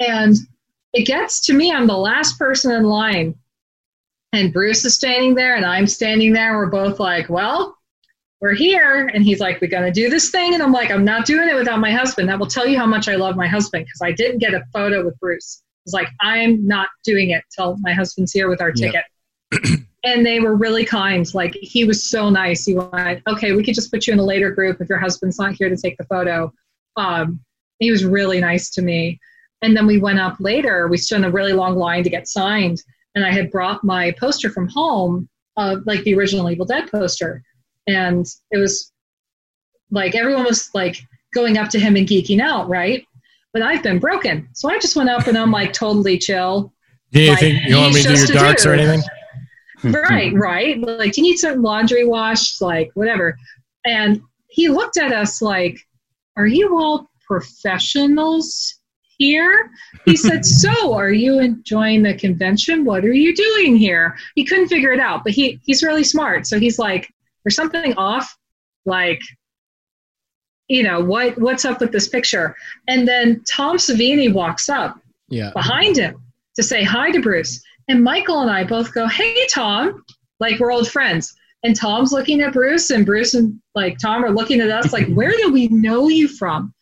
And 0.00 0.36
it 0.94 1.06
gets 1.06 1.44
to 1.46 1.54
me, 1.54 1.72
I'm 1.72 1.86
the 1.86 1.96
last 1.96 2.38
person 2.38 2.72
in 2.72 2.84
line. 2.84 3.34
And 4.34 4.52
Bruce 4.52 4.84
is 4.84 4.96
standing 4.96 5.36
there 5.36 5.54
and 5.54 5.64
I'm 5.64 5.86
standing 5.86 6.32
there. 6.32 6.56
We're 6.56 6.66
both 6.66 6.98
like, 6.98 7.28
well, 7.28 7.78
we're 8.40 8.54
here. 8.54 9.06
And 9.14 9.24
he's 9.24 9.38
like, 9.38 9.60
we're 9.60 9.70
going 9.70 9.84
to 9.84 9.92
do 9.92 10.10
this 10.10 10.30
thing. 10.30 10.54
And 10.54 10.62
I'm 10.62 10.72
like, 10.72 10.90
I'm 10.90 11.04
not 11.04 11.24
doing 11.24 11.48
it 11.48 11.54
without 11.54 11.78
my 11.78 11.92
husband. 11.92 12.28
That 12.28 12.40
will 12.40 12.48
tell 12.48 12.66
you 12.66 12.76
how 12.76 12.84
much 12.84 13.08
I 13.08 13.14
love 13.14 13.36
my 13.36 13.46
husband 13.46 13.84
because 13.84 14.00
I 14.02 14.10
didn't 14.10 14.40
get 14.40 14.52
a 14.52 14.64
photo 14.72 15.04
with 15.04 15.16
Bruce. 15.20 15.62
It's 15.86 15.94
like, 15.94 16.08
I'm 16.20 16.66
not 16.66 16.88
doing 17.04 17.30
it 17.30 17.44
till 17.54 17.76
my 17.78 17.92
husband's 17.92 18.32
here 18.32 18.48
with 18.48 18.60
our 18.60 18.72
ticket. 18.72 19.04
and 20.04 20.26
they 20.26 20.40
were 20.40 20.56
really 20.56 20.84
kind. 20.84 21.32
Like, 21.32 21.54
he 21.54 21.84
was 21.84 22.04
so 22.10 22.28
nice. 22.28 22.64
He 22.64 22.74
went, 22.74 23.22
okay, 23.28 23.52
we 23.52 23.62
could 23.62 23.76
just 23.76 23.92
put 23.92 24.08
you 24.08 24.14
in 24.14 24.18
a 24.18 24.24
later 24.24 24.50
group 24.50 24.80
if 24.80 24.88
your 24.88 24.98
husband's 24.98 25.38
not 25.38 25.52
here 25.54 25.68
to 25.68 25.76
take 25.76 25.96
the 25.96 26.04
photo. 26.06 26.52
Um, 26.96 27.38
he 27.78 27.92
was 27.92 28.04
really 28.04 28.40
nice 28.40 28.68
to 28.70 28.82
me. 28.82 29.20
And 29.62 29.76
then 29.76 29.86
we 29.86 29.98
went 29.98 30.18
up 30.18 30.38
later. 30.40 30.88
We 30.88 30.96
stood 30.96 31.18
in 31.18 31.24
a 31.24 31.30
really 31.30 31.52
long 31.52 31.76
line 31.76 32.02
to 32.02 32.10
get 32.10 32.26
signed. 32.26 32.82
And 33.14 33.24
I 33.24 33.32
had 33.32 33.50
brought 33.50 33.84
my 33.84 34.12
poster 34.12 34.50
from 34.50 34.68
home, 34.68 35.28
uh, 35.56 35.76
like 35.86 36.02
the 36.02 36.14
original 36.14 36.50
Evil 36.50 36.66
Dead 36.66 36.90
poster. 36.90 37.42
And 37.86 38.26
it 38.50 38.58
was 38.58 38.92
like 39.90 40.14
everyone 40.14 40.44
was 40.44 40.70
like 40.74 40.96
going 41.34 41.58
up 41.58 41.68
to 41.70 41.78
him 41.78 41.96
and 41.96 42.06
geeking 42.08 42.40
out, 42.40 42.68
right? 42.68 43.06
But 43.52 43.62
I've 43.62 43.82
been 43.82 43.98
broken. 43.98 44.48
So 44.52 44.68
I 44.68 44.78
just 44.78 44.96
went 44.96 45.10
up 45.10 45.26
and 45.26 45.38
I'm 45.38 45.52
like 45.52 45.72
totally 45.72 46.18
chill. 46.18 46.72
Do 47.12 47.20
you 47.20 47.30
Like, 47.30 47.38
think 47.40 47.68
you 47.68 47.76
want 47.76 47.94
me 47.94 48.02
to 48.02 48.08
do 48.08 48.14
your 48.14 48.24
a 48.24 48.32
darks 48.32 48.66
or 48.66 48.72
anything? 48.72 49.02
right, 49.84 50.32
right. 50.34 50.80
Like, 50.80 51.12
do 51.12 51.20
you 51.20 51.30
need 51.30 51.36
some 51.36 51.62
laundry 51.62 52.04
washed? 52.04 52.60
Like, 52.60 52.90
whatever. 52.94 53.36
And 53.84 54.20
he 54.48 54.68
looked 54.68 54.96
at 54.96 55.12
us 55.12 55.40
like, 55.40 55.78
Are 56.36 56.46
you 56.46 56.76
all 56.78 57.08
professionals 57.26 58.74
here? 59.18 59.70
He 60.04 60.16
said, 60.26 60.44
So, 60.44 60.94
are 60.94 61.12
you 61.12 61.38
enjoying 61.40 62.02
the 62.02 62.14
convention? 62.14 62.84
What 62.84 63.04
are 63.04 63.12
you 63.12 63.34
doing 63.34 63.76
here? 63.76 64.16
He 64.34 64.44
couldn't 64.44 64.68
figure 64.68 64.92
it 64.92 65.00
out, 65.00 65.24
but 65.24 65.32
he, 65.32 65.60
he's 65.64 65.82
really 65.82 66.04
smart. 66.04 66.46
So 66.46 66.58
he's 66.58 66.78
like, 66.78 67.12
There's 67.44 67.56
something 67.56 67.94
off. 67.96 68.36
Like, 68.86 69.20
you 70.68 70.82
know, 70.82 71.00
what 71.02 71.38
what's 71.38 71.64
up 71.64 71.80
with 71.80 71.92
this 71.92 72.08
picture? 72.08 72.56
And 72.88 73.06
then 73.06 73.42
Tom 73.44 73.76
Savini 73.76 74.32
walks 74.32 74.68
up 74.68 74.98
Yeah. 75.28 75.50
behind 75.54 75.96
him 75.96 76.20
to 76.56 76.62
say 76.62 76.82
hi 76.84 77.10
to 77.10 77.20
Bruce. 77.20 77.62
And 77.88 78.02
Michael 78.02 78.40
and 78.40 78.50
I 78.50 78.64
both 78.64 78.94
go, 78.94 79.06
Hey, 79.06 79.46
Tom, 79.52 80.04
like 80.40 80.58
we're 80.58 80.72
old 80.72 80.88
friends. 80.90 81.34
And 81.64 81.74
Tom's 81.74 82.12
looking 82.12 82.42
at 82.42 82.52
Bruce, 82.52 82.90
and 82.90 83.06
Bruce 83.06 83.32
and 83.34 83.58
like 83.74 83.98
Tom 83.98 84.22
are 84.24 84.30
looking 84.30 84.60
at 84.60 84.70
us, 84.70 84.92
like, 84.92 85.08
Where 85.14 85.32
do 85.32 85.52
we 85.52 85.68
know 85.68 86.08
you 86.08 86.28
from? 86.28 86.72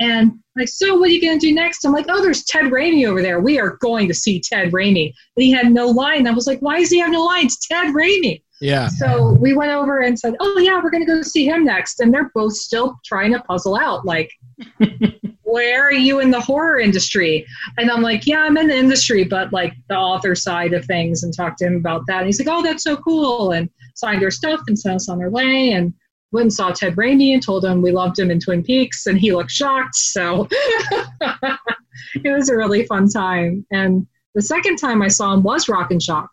And 0.00 0.38
like, 0.56 0.68
so 0.68 0.96
what 0.96 1.08
are 1.08 1.12
you 1.12 1.20
going 1.20 1.38
to 1.38 1.46
do 1.46 1.54
next? 1.54 1.84
I'm 1.84 1.92
like, 1.92 2.06
Oh, 2.08 2.22
there's 2.22 2.44
Ted 2.44 2.66
Raimi 2.66 3.06
over 3.06 3.22
there. 3.22 3.40
We 3.40 3.58
are 3.58 3.76
going 3.76 4.08
to 4.08 4.14
see 4.14 4.40
Ted 4.40 4.72
Raimi. 4.72 5.06
And 5.36 5.42
he 5.42 5.50
had 5.50 5.72
no 5.72 5.88
line. 5.88 6.26
I 6.26 6.32
was 6.32 6.46
like, 6.46 6.60
Why 6.60 6.78
does 6.78 6.90
he 6.90 6.98
have 7.00 7.10
no 7.10 7.24
line? 7.24 7.46
It's 7.46 7.66
Ted 7.66 7.94
Raimi. 7.94 8.42
Yeah. 8.60 8.88
So 8.88 9.32
we 9.32 9.54
went 9.54 9.72
over 9.72 10.00
and 10.00 10.18
said, 10.18 10.34
"Oh 10.40 10.58
yeah, 10.58 10.80
we're 10.82 10.90
going 10.90 11.04
to 11.04 11.12
go 11.12 11.22
see 11.22 11.46
him 11.46 11.64
next." 11.64 12.00
And 12.00 12.12
they're 12.12 12.30
both 12.34 12.54
still 12.54 12.98
trying 13.04 13.32
to 13.32 13.40
puzzle 13.40 13.76
out, 13.76 14.06
like, 14.06 14.32
where 15.42 15.84
are 15.84 15.92
you 15.92 16.20
in 16.20 16.30
the 16.30 16.40
horror 16.40 16.80
industry? 16.80 17.46
And 17.76 17.90
I'm 17.90 18.02
like, 18.02 18.26
"Yeah, 18.26 18.40
I'm 18.40 18.56
in 18.56 18.68
the 18.68 18.76
industry, 18.76 19.24
but 19.24 19.52
like 19.52 19.74
the 19.88 19.96
author 19.96 20.34
side 20.34 20.72
of 20.72 20.86
things." 20.86 21.22
And 21.22 21.34
talked 21.36 21.58
to 21.58 21.66
him 21.66 21.76
about 21.76 22.02
that. 22.06 22.18
And 22.18 22.26
he's 22.26 22.40
like, 22.40 22.48
"Oh, 22.50 22.62
that's 22.62 22.84
so 22.84 22.96
cool!" 22.96 23.52
And 23.52 23.68
signed 23.94 24.22
our 24.22 24.30
stuff 24.30 24.60
and 24.68 24.78
sent 24.78 24.96
us 24.96 25.08
on 25.08 25.20
our 25.20 25.30
way. 25.30 25.72
And 25.72 25.92
went 26.32 26.44
and 26.44 26.52
saw 26.52 26.70
Ted 26.70 26.96
Raimi 26.96 27.32
and 27.32 27.42
told 27.42 27.64
him 27.64 27.82
we 27.82 27.92
loved 27.92 28.18
him 28.18 28.30
in 28.30 28.40
Twin 28.40 28.62
Peaks, 28.62 29.06
and 29.06 29.18
he 29.18 29.32
looked 29.32 29.50
shocked. 29.50 29.94
So 29.94 30.48
it 30.50 32.32
was 32.32 32.48
a 32.48 32.56
really 32.56 32.84
fun 32.86 33.08
time. 33.08 33.64
And 33.70 34.06
the 34.34 34.42
second 34.42 34.76
time 34.76 35.02
I 35.02 35.08
saw 35.08 35.32
him 35.32 35.42
was 35.42 35.68
Rock 35.68 35.90
and 35.90 36.02
Shock. 36.02 36.28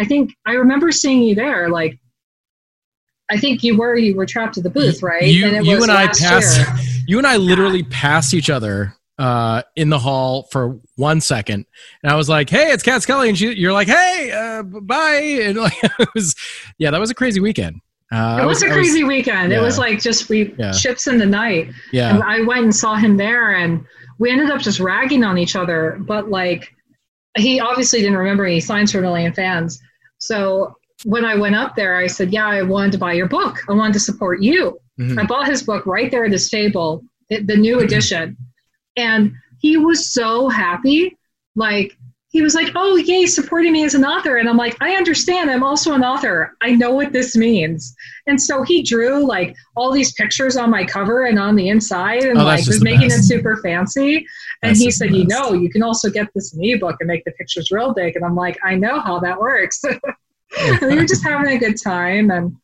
I 0.00 0.04
think 0.04 0.32
I 0.46 0.52
remember 0.52 0.92
seeing 0.92 1.22
you 1.22 1.34
there. 1.34 1.68
Like, 1.68 1.98
I 3.30 3.36
think 3.36 3.62
you 3.62 3.76
were 3.76 3.96
you 3.96 4.14
were 4.16 4.26
trapped 4.26 4.56
at 4.56 4.64
the 4.64 4.70
booth, 4.70 5.02
right? 5.02 5.24
You, 5.24 5.46
and 5.46 5.56
it 5.56 5.64
you 5.64 5.82
and 5.82 5.90
I 5.90 6.06
passed. 6.06 6.58
year. 6.58 6.66
You 7.08 7.16
and 7.16 7.26
I 7.26 7.38
literally 7.38 7.84
passed 7.84 8.34
each 8.34 8.50
other 8.50 8.94
uh, 9.18 9.62
in 9.76 9.88
the 9.88 9.98
hall 9.98 10.46
for 10.52 10.78
one 10.96 11.22
second, 11.22 11.64
and 12.02 12.12
I 12.12 12.16
was 12.16 12.28
like, 12.28 12.50
"Hey, 12.50 12.70
it's 12.70 12.82
Kat 12.82 13.00
Scully," 13.00 13.30
and 13.30 13.38
she, 13.38 13.54
you're 13.54 13.72
like, 13.72 13.88
"Hey, 13.88 14.30
uh, 14.30 14.62
bye," 14.62 15.40
and 15.42 15.56
like 15.56 15.72
it 15.82 16.08
was, 16.14 16.34
yeah, 16.76 16.90
that 16.90 17.00
was 17.00 17.10
a 17.10 17.14
crazy 17.14 17.40
weekend. 17.40 17.80
Uh, 18.10 18.38
It 18.40 18.42
I 18.42 18.46
was, 18.46 18.62
a 18.62 18.68
crazy 18.68 19.04
weekend. 19.04 19.52
It 19.52 19.60
was 19.60 19.78
like 19.78 20.00
just 20.00 20.28
we 20.30 20.54
Yeah. 20.58 20.72
ships 20.72 21.06
in 21.06 21.18
the 21.18 21.26
night. 21.26 21.66
And 21.66 21.74
yeah, 21.92 22.20
I 22.24 22.40
went 22.40 22.62
and 22.64 22.74
saw 22.74 22.94
him 22.96 23.16
there, 23.18 23.52
and 23.54 23.84
we 24.18 24.30
ended 24.30 24.50
up 24.50 24.60
just 24.60 24.80
ragging 24.80 25.24
on 25.24 25.36
each 25.36 25.54
other. 25.56 25.98
But 26.00 26.30
like, 26.30 26.74
he 27.36 27.60
obviously 27.60 28.00
didn't 28.00 28.16
remember 28.16 28.46
any 28.46 28.60
signs 28.60 28.92
for 28.92 28.98
a 28.98 29.02
million 29.02 29.34
fans. 29.34 29.80
So 30.18 30.74
when 31.04 31.24
I 31.26 31.34
went 31.36 31.54
up 31.54 31.76
there, 31.76 31.96
I 31.98 32.06
said, 32.06 32.32
"Yeah, 32.32 32.46
I 32.46 32.62
wanted 32.62 32.92
to 32.92 32.98
buy 32.98 33.12
your 33.12 33.28
book. 33.28 33.58
I 33.68 33.72
wanted 33.74 33.92
to 33.92 34.00
support 34.00 34.40
you." 34.42 34.78
Mhm. 34.98 35.20
I 35.20 35.26
bought 35.26 35.46
his 35.46 35.62
book 35.62 35.84
right 35.84 36.10
there 36.10 36.24
at 36.24 36.32
his 36.32 36.48
table, 36.48 37.04
the 37.28 37.42
the 37.42 37.56
new 37.56 37.80
edition, 37.80 38.36
and 38.96 39.32
he 39.60 39.76
was 39.76 40.10
so 40.12 40.48
happy. 40.48 41.14
Like 41.56 41.94
he 42.30 42.42
was 42.42 42.54
like, 42.54 42.72
"Oh, 42.74 42.96
yay, 42.96 43.26
supporting 43.26 43.72
me 43.72 43.84
as 43.84 43.94
an 43.94 44.04
author," 44.04 44.36
and 44.36 44.48
I'm 44.48 44.56
like, 44.56 44.76
"I 44.80 44.92
understand. 44.96 45.50
I'm 45.50 45.64
also 45.64 45.94
an 45.94 46.04
author. 46.04 46.54
I 46.60 46.72
know 46.72 46.90
what 46.90 47.12
this 47.12 47.36
means." 47.36 47.94
And 48.26 48.40
so 48.40 48.62
he 48.62 48.82
drew 48.82 49.26
like 49.26 49.56
all 49.76 49.90
these 49.90 50.12
pictures 50.12 50.56
on 50.56 50.70
my 50.70 50.84
cover 50.84 51.24
and 51.24 51.38
on 51.38 51.56
the 51.56 51.68
inside, 51.68 52.24
and 52.24 52.38
Oh, 52.38 52.44
like 52.44 52.66
was 52.66 52.82
making 52.82 53.06
it 53.06 53.22
super 53.22 53.56
fancy. 53.56 54.26
And 54.62 54.70
That's 54.70 54.80
he 54.80 54.90
said, 54.90 55.14
"You 55.14 55.26
know, 55.26 55.54
you 55.54 55.70
can 55.70 55.82
also 55.82 56.10
get 56.10 56.28
this 56.34 56.52
in 56.54 56.62
ebook 56.62 56.96
and 57.00 57.08
make 57.08 57.24
the 57.24 57.32
pictures 57.32 57.70
real 57.70 57.94
big." 57.94 58.14
And 58.14 58.24
I'm 58.24 58.36
like, 58.36 58.58
"I 58.62 58.74
know 58.74 59.00
how 59.00 59.18
that 59.20 59.38
works." 59.38 59.82
We 60.80 60.96
were 60.96 61.04
just 61.04 61.22
having 61.22 61.54
a 61.54 61.58
good 61.58 61.76
time, 61.78 62.30
and 62.30 62.56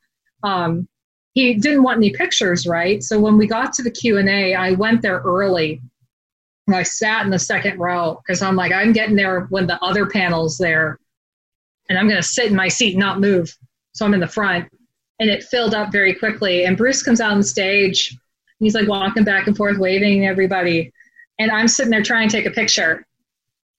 um, 0.43 0.89
he 1.35 1.55
didn't 1.55 1.82
want 1.82 1.99
any 1.99 2.11
pictures, 2.11 2.66
right? 2.66 3.03
So 3.03 3.20
when 3.20 3.36
we 3.36 3.47
got 3.47 3.73
to 3.74 3.82
the 3.82 3.91
Q 3.91 4.19
and 4.19 4.28
A, 4.28 4.55
I 4.55 4.73
went 4.73 5.03
there 5.03 5.19
early. 5.19 5.82
And 6.66 6.74
I 6.77 6.82
sat 6.82 7.24
in 7.24 7.31
the 7.31 7.39
second 7.39 7.78
row 7.78 8.20
because 8.27 8.41
I'm 8.43 8.57
like, 8.57 8.73
I'm 8.73 8.93
getting 8.93 9.16
there 9.16 9.43
when 9.51 9.66
the 9.66 9.82
other 9.85 10.07
panel's 10.07 10.57
there, 10.57 10.99
and 11.89 11.99
I'm 11.99 12.09
going 12.09 12.20
to 12.20 12.27
sit 12.27 12.47
in 12.47 12.57
my 12.57 12.69
seat 12.69 12.93
and 12.95 13.01
not 13.01 13.20
move. 13.20 13.55
So 13.93 14.07
I'm 14.07 14.15
in 14.15 14.20
the 14.20 14.27
front, 14.27 14.66
and 15.20 15.28
it 15.28 15.45
filled 15.45 15.74
up 15.74 15.93
very 15.93 16.15
quickly. 16.15 16.65
And 16.65 16.77
Bruce 16.77 17.03
comes 17.03 17.20
out 17.20 17.32
on 17.32 17.43
stage, 17.43 18.11
and 18.11 18.65
he's 18.66 18.74
like 18.74 18.89
walking 18.89 19.24
back 19.24 19.47
and 19.47 19.57
forth, 19.57 19.77
waving 19.78 20.27
everybody, 20.27 20.91
and 21.39 21.51
I'm 21.51 21.69
sitting 21.69 21.91
there 21.91 22.03
trying 22.03 22.28
to 22.28 22.36
take 22.36 22.47
a 22.47 22.51
picture. 22.51 23.07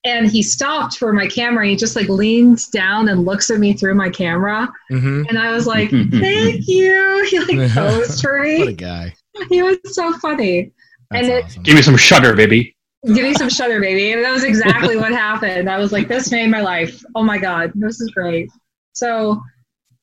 And 0.05 0.29
he 0.29 0.43
stopped 0.43 0.97
for 0.97 1.11
my 1.11 1.25
camera. 1.27 1.63
And 1.63 1.71
he 1.71 1.75
just 1.75 1.95
like 1.95 2.07
leans 2.09 2.67
down 2.67 3.09
and 3.09 3.25
looks 3.25 3.49
at 3.49 3.57
me 3.59 3.73
through 3.73 3.95
my 3.95 4.09
camera, 4.11 4.71
hmm 4.89 5.23
and 5.27 5.39
I 5.39 5.51
was 5.51 5.65
like, 5.65 5.89
"Thank 6.11 6.67
you." 6.67 7.25
He 7.31 7.39
like 7.39 7.71
posed 7.73 8.21
for 8.21 8.37
What 8.37 8.67
a 8.67 8.73
guy. 8.73 9.15
He 9.49 9.63
was 9.63 9.77
so 9.95 10.13
funny. 10.19 10.71
That's 11.09 11.27
And 11.27 11.37
it- 11.37 11.45
awesome. 11.45 11.63
Give 11.63 11.75
me 11.75 11.81
some 11.81 11.97
shutter, 11.97 12.35
baby. 12.35 12.74
Give 13.05 13.23
me 13.23 13.33
some 13.33 13.49
shutter, 13.49 13.79
baby. 13.79 14.13
And 14.13 14.23
that 14.23 14.31
was 14.31 14.43
exactly 14.43 14.97
what 14.97 15.11
happened. 15.11 15.69
I 15.69 15.77
was 15.77 15.91
like, 15.91 16.07
this 16.07 16.31
made 16.31 16.49
my 16.49 16.61
life. 16.61 17.03
Oh 17.13 17.23
my 17.23 17.37
God, 17.37 17.71
this 17.75 18.01
is 18.01 18.09
great. 18.11 18.49
So, 18.93 19.41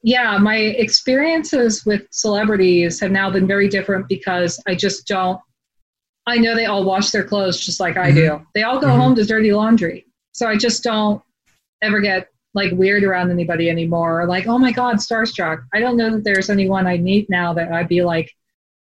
yeah, 0.02 0.38
my 0.38 0.56
experiences 0.56 1.84
with 1.84 2.02
celebrities 2.10 3.00
have 3.00 3.10
now 3.10 3.30
been 3.30 3.46
very 3.46 3.68
different 3.68 4.08
because 4.08 4.60
I 4.66 4.74
just 4.74 5.06
don't, 5.06 5.40
I 6.26 6.38
know 6.38 6.54
they 6.54 6.66
all 6.66 6.84
wash 6.84 7.10
their 7.10 7.24
clothes 7.24 7.58
just 7.58 7.80
like 7.80 7.96
I 7.96 8.12
do. 8.12 8.40
They 8.54 8.62
all 8.62 8.80
go 8.80 8.88
Mhm. 8.88 8.96
home 8.96 9.14
to 9.16 9.24
dirty 9.24 9.52
laundry. 9.52 10.06
So 10.32 10.46
I 10.46 10.56
just 10.56 10.84
don't 10.84 11.20
ever 11.82 12.00
get 12.00 12.28
like 12.54 12.72
weird 12.72 13.02
around 13.02 13.30
anybody 13.30 13.68
anymore 13.70 14.20
or 14.20 14.26
like, 14.26 14.46
oh 14.46 14.58
my 14.58 14.70
God, 14.72 14.96
starstruck. 14.96 15.64
I 15.72 15.80
don't 15.80 15.96
know 15.96 16.10
that 16.10 16.24
there's 16.24 16.50
anyone 16.50 16.86
I 16.86 16.98
meet 16.98 17.28
now 17.30 17.52
that 17.54 17.72
I'd 17.72 17.88
be 17.88 18.02
like 18.02 18.30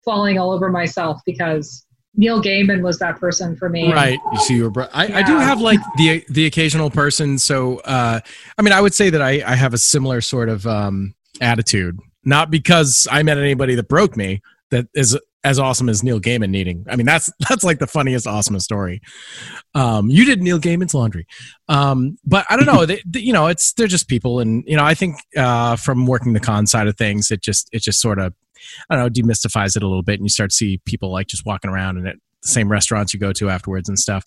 falling 0.04 0.38
all 0.38 0.50
over 0.52 0.70
myself 0.70 1.20
because 1.24 1.86
Neil 2.16 2.42
Gaiman 2.42 2.82
was 2.82 2.98
that 2.98 3.18
person 3.20 3.56
for 3.56 3.68
me. 3.68 3.92
Right. 3.92 4.18
You 4.32 4.38
see, 4.40 4.56
your 4.56 4.70
bro- 4.70 4.88
I, 4.92 5.20
I 5.20 5.22
do 5.22 5.38
have 5.38 5.60
like 5.60 5.78
the 5.96 6.24
the 6.28 6.46
occasional 6.46 6.90
person. 6.90 7.38
So, 7.38 7.78
uh, 7.80 8.20
I 8.58 8.62
mean, 8.62 8.72
I 8.72 8.80
would 8.80 8.94
say 8.94 9.10
that 9.10 9.22
I, 9.22 9.42
I 9.46 9.54
have 9.54 9.74
a 9.74 9.78
similar 9.78 10.20
sort 10.20 10.48
of 10.48 10.66
um, 10.66 11.14
attitude, 11.40 11.98
not 12.24 12.50
because 12.50 13.06
I 13.10 13.22
met 13.22 13.38
anybody 13.38 13.74
that 13.76 13.88
broke 13.88 14.16
me 14.16 14.42
that 14.70 14.86
is 14.94 15.16
as 15.42 15.58
awesome 15.58 15.88
as 15.88 16.02
Neil 16.02 16.20
Gaiman 16.20 16.50
needing. 16.50 16.84
I 16.90 16.96
mean, 16.96 17.06
that's 17.06 17.30
that's 17.48 17.62
like 17.64 17.78
the 17.78 17.86
funniest, 17.86 18.26
awesomest 18.26 18.62
story. 18.62 19.00
Um, 19.74 20.10
you 20.10 20.24
did 20.24 20.42
Neil 20.42 20.58
Gaiman's 20.58 20.94
laundry, 20.94 21.26
um, 21.68 22.18
but 22.26 22.44
I 22.50 22.56
don't 22.56 22.66
know. 22.66 22.86
they, 22.86 23.00
they- 23.06 23.20
you 23.20 23.32
know, 23.32 23.46
it's 23.46 23.72
they're 23.74 23.86
just 23.86 24.08
people, 24.08 24.40
and 24.40 24.64
you 24.66 24.76
know, 24.76 24.84
I 24.84 24.94
think 24.94 25.16
uh, 25.36 25.76
from 25.76 26.06
working 26.06 26.32
the 26.32 26.40
con 26.40 26.66
side 26.66 26.88
of 26.88 26.96
things, 26.96 27.30
it 27.30 27.40
just 27.40 27.68
it 27.72 27.82
just 27.82 28.00
sort 28.00 28.18
of 28.18 28.34
I 28.88 28.96
don't 28.96 29.04
know 29.04 29.22
demystifies 29.22 29.76
it 29.76 29.82
a 29.82 29.86
little 29.88 30.02
bit, 30.02 30.14
and 30.14 30.24
you 30.24 30.30
start 30.30 30.50
to 30.50 30.56
see 30.56 30.80
people 30.84 31.10
like 31.10 31.26
just 31.26 31.44
walking 31.46 31.70
around 31.70 31.96
and 31.98 32.06
the 32.06 32.14
same 32.42 32.70
restaurants 32.70 33.12
you 33.12 33.20
go 33.20 33.32
to 33.34 33.50
afterwards 33.50 33.88
and 33.88 33.98
stuff, 33.98 34.24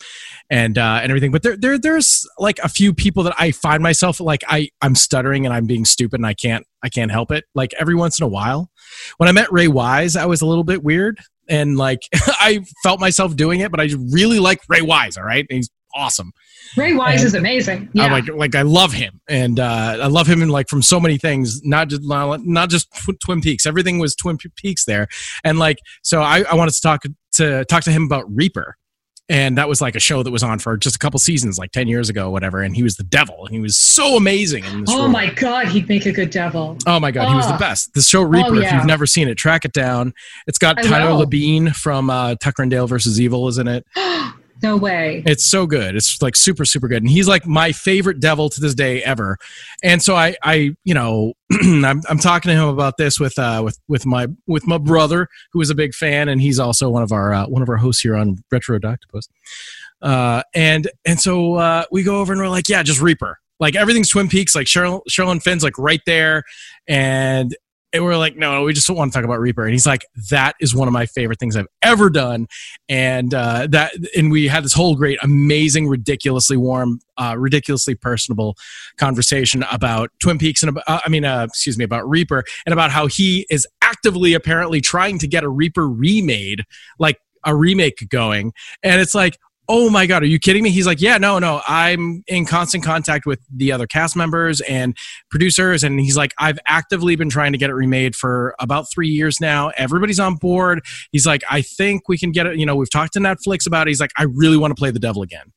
and 0.49 0.77
uh, 0.77 0.99
and 1.01 1.11
everything. 1.11 1.31
But 1.31 1.43
there 1.43 1.57
there 1.57 1.77
there's 1.77 2.27
like 2.37 2.59
a 2.59 2.69
few 2.69 2.93
people 2.93 3.23
that 3.23 3.35
I 3.39 3.51
find 3.51 3.81
myself 3.81 4.19
like 4.19 4.43
I 4.47 4.69
I'm 4.81 4.95
stuttering 4.95 5.45
and 5.45 5.53
I'm 5.53 5.65
being 5.65 5.85
stupid 5.85 6.19
and 6.19 6.27
I 6.27 6.33
can't 6.33 6.65
I 6.83 6.89
can't 6.89 7.11
help 7.11 7.31
it. 7.31 7.45
Like 7.55 7.73
every 7.79 7.95
once 7.95 8.19
in 8.19 8.25
a 8.25 8.29
while, 8.29 8.69
when 9.17 9.29
I 9.29 9.31
met 9.31 9.51
Ray 9.51 9.67
Wise, 9.67 10.15
I 10.15 10.25
was 10.25 10.41
a 10.41 10.45
little 10.45 10.63
bit 10.63 10.83
weird 10.83 11.19
and 11.49 11.77
like 11.77 12.01
I 12.13 12.63
felt 12.83 12.99
myself 12.99 13.35
doing 13.35 13.59
it, 13.59 13.71
but 13.71 13.79
I 13.79 13.89
really 14.11 14.39
like 14.39 14.61
Ray 14.67 14.81
Wise. 14.81 15.17
All 15.17 15.25
right, 15.25 15.45
he's 15.49 15.69
awesome. 15.95 16.31
Ray 16.77 16.93
Wise 16.93 17.19
And 17.19 17.27
is 17.27 17.35
amazing. 17.35 17.89
Yeah. 17.93 18.03
I'm 18.05 18.11
like 18.11 18.27
like 18.29 18.55
I 18.55 18.61
love 18.63 18.93
him, 18.93 19.19
and 19.27 19.59
uh, 19.59 19.97
I 20.01 20.07
love 20.07 20.27
him 20.27 20.41
in 20.41 20.49
like 20.49 20.67
from 20.69 20.81
so 20.81 20.99
many 20.99 21.17
things, 21.17 21.63
not 21.63 21.89
just 21.89 22.01
not 22.03 22.69
just 22.69 22.87
Twin 23.23 23.41
Peaks. 23.41 23.65
Everything 23.65 23.99
was 23.99 24.15
Twin 24.15 24.37
Peaks 24.55 24.85
there, 24.85 25.07
and 25.43 25.59
like 25.59 25.77
so 26.01 26.21
I, 26.21 26.43
I 26.49 26.55
wanted 26.55 26.73
to 26.73 26.81
talk 26.81 27.03
to 27.33 27.65
talk 27.65 27.83
to 27.83 27.91
him 27.91 28.03
about 28.03 28.25
Reaper, 28.33 28.77
and 29.29 29.57
that 29.57 29.67
was 29.69 29.81
like 29.81 29.95
a 29.95 29.99
show 29.99 30.23
that 30.23 30.31
was 30.31 30.41
on 30.41 30.57
for 30.59 30.75
just 30.77 30.95
a 30.95 30.99
couple 30.99 31.19
seasons, 31.19 31.59
like 31.59 31.71
ten 31.71 31.87
years 31.87 32.09
ago, 32.09 32.27
or 32.27 32.31
whatever. 32.31 32.61
And 32.61 32.75
he 32.75 32.81
was 32.81 32.95
the 32.95 33.03
devil. 33.03 33.45
He 33.51 33.59
was 33.59 33.77
so 33.77 34.15
amazing 34.17 34.63
in 34.65 34.81
this. 34.85 34.89
oh 34.95 34.99
role. 34.99 35.07
my 35.09 35.29
God, 35.33 35.67
he'd 35.67 35.87
make 35.89 36.05
a 36.07 36.11
good 36.11 36.29
devil. 36.31 36.77
Oh 36.87 36.99
my 36.99 37.11
god, 37.11 37.29
he 37.29 37.35
was 37.35 37.47
the 37.47 37.55
Oh. 37.55 37.59
best. 37.59 37.93
The 37.93 38.01
show 38.01 38.21
Reaper, 38.23 38.55
if 38.55 38.63
yeah. 38.63 38.77
you've 38.77 38.85
never 38.87 39.05
seen 39.05 39.27
it, 39.27 39.35
track 39.35 39.63
it 39.65 39.73
down. 39.73 40.13
It's 40.47 40.57
got 40.57 40.79
I 40.79 40.83
Tyler 40.83 41.15
will. 41.17 41.25
Labine 41.27 41.75
from 41.75 42.09
uh, 42.09 42.35
Tucker 42.35 42.63
and 42.63 42.71
Dale 42.71 42.87
versus 42.87 43.19
Evil, 43.21 43.47
isn't 43.49 43.67
it? 43.67 43.85
no 44.63 44.77
way. 44.77 45.21
It's 45.25 45.43
so 45.43 45.67
good. 45.67 45.95
It's 45.95 46.21
like 46.21 46.35
super, 46.35 46.65
super 46.65 46.87
good. 46.87 47.03
And 47.03 47.09
he's 47.09 47.27
like 47.27 47.45
my 47.45 47.71
favorite 47.71 48.19
devil 48.19 48.49
to 48.49 48.61
this 48.61 48.73
day 48.73 49.03
ever. 49.03 49.37
And 49.83 50.01
so 50.01 50.15
I, 50.15 50.35
I, 50.41 50.75
you 50.83 50.93
know, 50.93 51.33
I'm, 51.51 52.01
I'm 52.09 52.17
talking 52.19 52.49
to 52.49 52.55
him 52.55 52.69
about 52.69 52.97
this 52.97 53.19
with, 53.19 53.37
uh, 53.37 53.61
with, 53.63 53.77
with 53.87 54.05
my, 54.05 54.27
with 54.47 54.65
my 54.65 54.77
brother 54.77 55.27
who 55.51 55.61
is 55.61 55.69
a 55.69 55.75
big 55.75 55.93
fan. 55.93 56.29
And 56.29 56.41
he's 56.41 56.59
also 56.59 56.89
one 56.89 57.03
of 57.03 57.11
our, 57.11 57.33
uh, 57.33 57.45
one 57.47 57.61
of 57.61 57.69
our 57.69 57.77
hosts 57.77 58.01
here 58.01 58.15
on 58.15 58.37
Retro 58.51 58.79
Doctopus. 58.79 59.27
Uh, 60.01 60.41
and, 60.55 60.89
and 61.05 61.19
so, 61.19 61.55
uh, 61.55 61.83
we 61.91 62.03
go 62.03 62.19
over 62.19 62.33
and 62.33 62.41
we're 62.41 62.49
like, 62.49 62.69
yeah, 62.69 62.81
just 62.83 63.01
Reaper. 63.01 63.37
Like 63.59 63.75
everything's 63.75 64.09
Twin 64.09 64.27
Peaks, 64.27 64.55
like 64.55 64.67
Sheryl, 64.67 65.01
Cheryl 65.09 65.31
and 65.31 65.41
Finn's 65.41 65.63
like 65.63 65.77
right 65.77 66.01
there. 66.05 66.43
And, 66.87 67.55
and 67.93 68.03
we're 68.03 68.17
like, 68.17 68.35
no, 68.35 68.63
we 68.63 68.73
just 68.73 68.87
don't 68.87 68.97
want 68.97 69.13
to 69.13 69.17
talk 69.17 69.23
about 69.23 69.39
Reaper. 69.39 69.63
And 69.63 69.71
he's 69.71 69.85
like, 69.85 70.05
that 70.31 70.55
is 70.59 70.73
one 70.75 70.87
of 70.87 70.93
my 70.93 71.05
favorite 71.05 71.39
things 71.39 71.55
I've 71.55 71.67
ever 71.83 72.09
done 72.09 72.47
and 72.89 73.33
uh, 73.33 73.67
that 73.69 73.93
and 74.15 74.31
we 74.31 74.47
had 74.47 74.63
this 74.63 74.73
whole 74.73 74.95
great 74.95 75.19
amazing 75.21 75.87
ridiculously 75.87 76.57
warm 76.57 76.99
uh, 77.17 77.35
ridiculously 77.37 77.95
personable 77.95 78.55
conversation 78.97 79.63
about 79.71 80.09
twin 80.19 80.37
peaks 80.37 80.63
and 80.63 80.69
about, 80.69 80.83
uh, 80.87 80.99
i 81.05 81.09
mean 81.09 81.25
uh, 81.25 81.43
excuse 81.43 81.77
me 81.77 81.83
about 81.83 82.07
reaper 82.09 82.43
and 82.65 82.73
about 82.73 82.91
how 82.91 83.07
he 83.07 83.45
is 83.49 83.67
actively 83.81 84.33
apparently 84.33 84.81
trying 84.81 85.17
to 85.19 85.27
get 85.27 85.43
a 85.43 85.49
reaper 85.49 85.87
remade 85.89 86.63
like 86.99 87.19
a 87.45 87.55
remake 87.55 88.07
going 88.09 88.53
and 88.81 89.01
it's 89.01 89.15
like 89.15 89.37
oh 89.69 89.89
my 89.89 90.05
god 90.05 90.23
are 90.23 90.27
you 90.27 90.39
kidding 90.39 90.63
me? 90.63 90.69
He's 90.69 90.85
like 90.85 91.01
yeah 91.01 91.17
no 91.17 91.39
no 91.39 91.61
i'm 91.67 92.23
in 92.27 92.45
constant 92.45 92.83
contact 92.83 93.25
with 93.25 93.39
the 93.53 93.71
other 93.71 93.87
cast 93.87 94.15
members 94.15 94.61
and 94.61 94.95
producers. 95.29 95.83
And 95.83 95.99
he's 95.99 96.17
like 96.17 96.33
i've 96.37 96.59
actively 96.65 97.15
been 97.15 97.29
trying 97.29 97.51
to 97.53 97.57
get 97.57 97.69
it 97.69 97.73
remade 97.73 98.15
for 98.15 98.55
about 98.59 98.89
three 98.91 99.09
years 99.09 99.39
now. 99.39 99.71
Everybody's 99.77 100.19
on 100.19 100.35
board. 100.35 100.81
He's 101.11 101.25
like 101.25 101.43
i 101.49 101.61
think 101.61 102.07
we 102.07 102.17
can 102.17 102.31
get 102.31 102.45
it. 102.45 102.57
You 102.57 102.65
know 102.65 102.75
we've 102.75 102.89
talked 102.89 103.13
to 103.13 103.19
netflix 103.19 103.65
about 103.65 103.87
it. 103.87 103.91
He's 103.91 104.01
like 104.01 104.11
i 104.17 104.23
really 104.23 104.57
want 104.57 104.71
to 104.71 104.79
play 104.79 104.91
the 104.91 104.99
devil 104.99 105.21
again. 105.21 105.51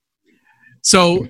So 0.83 1.29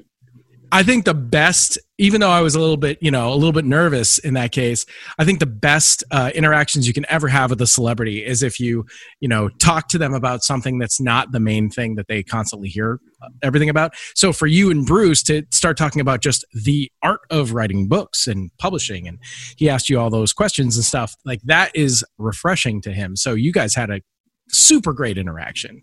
i 0.72 0.82
think 0.82 1.04
the 1.04 1.14
best 1.14 1.78
even 1.98 2.20
though 2.20 2.30
i 2.30 2.40
was 2.40 2.54
a 2.54 2.60
little 2.60 2.76
bit 2.76 2.98
you 3.00 3.10
know 3.10 3.32
a 3.32 3.34
little 3.34 3.52
bit 3.52 3.64
nervous 3.64 4.18
in 4.18 4.34
that 4.34 4.52
case 4.52 4.86
i 5.18 5.24
think 5.24 5.40
the 5.40 5.46
best 5.46 6.04
uh, 6.10 6.30
interactions 6.34 6.86
you 6.86 6.92
can 6.92 7.06
ever 7.08 7.28
have 7.28 7.50
with 7.50 7.60
a 7.60 7.66
celebrity 7.66 8.24
is 8.24 8.42
if 8.42 8.60
you 8.60 8.84
you 9.20 9.28
know 9.28 9.48
talk 9.48 9.88
to 9.88 9.98
them 9.98 10.14
about 10.14 10.42
something 10.42 10.78
that's 10.78 11.00
not 11.00 11.32
the 11.32 11.40
main 11.40 11.70
thing 11.70 11.94
that 11.94 12.08
they 12.08 12.22
constantly 12.22 12.68
hear 12.68 13.00
uh, 13.22 13.28
everything 13.42 13.68
about. 13.70 13.94
So 14.14 14.32
for 14.32 14.46
you 14.46 14.70
and 14.70 14.84
bruce 14.84 15.22
to 15.24 15.44
start 15.50 15.76
talking 15.76 16.00
about 16.00 16.20
just 16.20 16.44
the 16.52 16.90
art 17.02 17.20
of 17.30 17.52
writing 17.52 17.88
books 17.88 18.26
and 18.26 18.50
publishing 18.58 19.08
and 19.08 19.18
he 19.56 19.70
asked 19.70 19.88
you 19.88 19.98
all 19.98 20.10
those 20.10 20.32
questions 20.32 20.76
and 20.76 20.84
stuff 20.84 21.14
like 21.24 21.40
that 21.42 21.74
is 21.74 22.04
refreshing 22.18 22.80
to 22.82 22.92
him. 22.92 23.16
So 23.16 23.34
you 23.34 23.52
guys 23.52 23.74
had 23.74 23.90
a 23.90 24.00
super 24.48 24.92
great 24.92 25.18
interaction. 25.18 25.82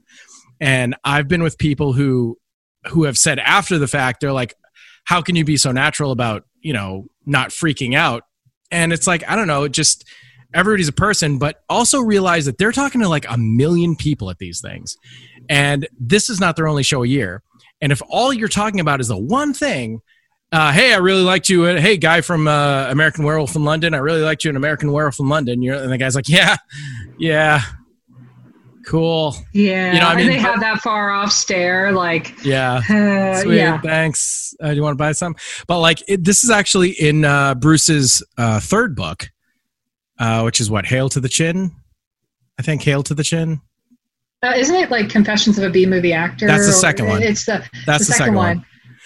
And 0.61 0.95
i've 1.03 1.27
been 1.27 1.43
with 1.43 1.57
people 1.57 1.93
who 1.93 2.38
who 2.88 3.05
have 3.05 3.18
said 3.18 3.39
after 3.39 3.77
the 3.77 3.88
fact 3.88 4.19
they're 4.19 4.31
like 4.31 4.53
how 5.03 5.21
can 5.21 5.35
you 5.35 5.43
be 5.43 5.57
so 5.57 5.71
natural 5.71 6.11
about 6.11 6.45
you 6.61 6.73
know 6.73 7.05
not 7.25 7.49
freaking 7.49 7.95
out 7.95 8.23
and 8.71 8.93
it's 8.93 9.07
like 9.07 9.27
i 9.27 9.35
don't 9.35 9.47
know 9.47 9.67
just 9.67 10.05
everybody's 10.53 10.88
a 10.88 10.93
person 10.93 11.38
but 11.38 11.63
also 11.69 11.99
realize 11.99 12.45
that 12.45 12.57
they're 12.57 12.71
talking 12.71 13.01
to 13.01 13.09
like 13.09 13.25
a 13.30 13.38
million 13.38 13.95
people 13.95 14.30
at 14.30 14.38
these 14.38 14.61
things 14.61 14.95
and 15.49 15.88
this 15.99 16.30
is 16.30 16.39
not 16.39 16.55
their 16.55 16.67
only 16.67 16.84
show 16.84 17.03
a 17.03 17.07
year 17.07 17.41
and 17.81 17.91
if 17.91 18.01
all 18.09 18.31
you're 18.31 18.47
talking 18.47 18.80
about 18.80 18.99
is 18.99 19.07
the 19.07 19.17
one 19.17 19.53
thing 19.53 19.99
uh, 20.53 20.71
hey, 20.71 20.93
I 20.93 20.97
really 20.97 21.23
liked 21.23 21.49
you. 21.49 21.63
Hey, 21.63 21.97
guy 21.97 22.21
from 22.21 22.47
uh, 22.47 22.85
American 22.91 23.23
Werewolf 23.23 23.55
in 23.55 23.63
London, 23.63 23.95
I 23.95 23.97
really 23.97 24.21
liked 24.21 24.43
you 24.43 24.51
in 24.51 24.55
American 24.55 24.91
Werewolf 24.91 25.19
in 25.19 25.27
London. 25.27 25.63
You're, 25.63 25.77
and 25.77 25.91
the 25.91 25.97
guy's 25.97 26.13
like, 26.13 26.30
yeah, 26.30 26.57
yeah, 27.17 27.61
cool, 28.85 29.35
Yeah. 29.53 29.93
You 29.93 29.99
know, 29.99 30.07
I 30.07 30.15
mean, 30.15 30.26
and 30.27 30.35
they 30.35 30.39
have 30.39 30.60
that 30.60 30.81
far 30.81 31.11
off 31.11 31.31
stare, 31.31 31.91
like, 31.91 32.43
yeah. 32.43 32.81
uh, 32.89 33.41
Sweet, 33.41 33.57
yeah. 33.57 33.80
thanks. 33.81 34.53
Uh, 34.61 34.69
do 34.69 34.76
you 34.76 34.81
want 34.81 34.93
to 34.93 34.97
buy 34.97 35.11
some? 35.11 35.35
But 35.68 35.80
like, 35.80 36.03
it, 36.07 36.23
this 36.23 36.43
is 36.43 36.49
actually 36.49 36.91
in 36.91 37.26
uh, 37.26 37.55
Bruce's 37.55 38.23
uh, 38.38 38.60
third 38.60 38.95
book, 38.95 39.30
uh, 40.19 40.41
which 40.41 40.60
is 40.60 40.69
what 40.69 40.85
Hail 40.85 41.10
to 41.10 41.19
the 41.19 41.30
Chin. 41.30 41.72
I 42.60 42.61
think 42.61 42.81
Hail 42.84 43.03
to 43.03 43.14
the 43.14 43.23
Chin. 43.23 43.61
Uh, 44.43 44.53
isn't 44.57 44.76
it 44.76 44.91
like 44.91 45.10
Confessions 45.10 45.57
of 45.57 45.64
a 45.64 45.69
B 45.69 45.85
movie 45.85 46.14
actor? 46.14 46.45
That's 46.47 46.65
the 46.65 46.73
second 46.73 47.07
one. 47.07 47.23
It's 47.23 47.45
the, 47.45 47.65
That's 47.85 48.07
the, 48.07 48.14
second, 48.14 48.35
one. 48.35 48.65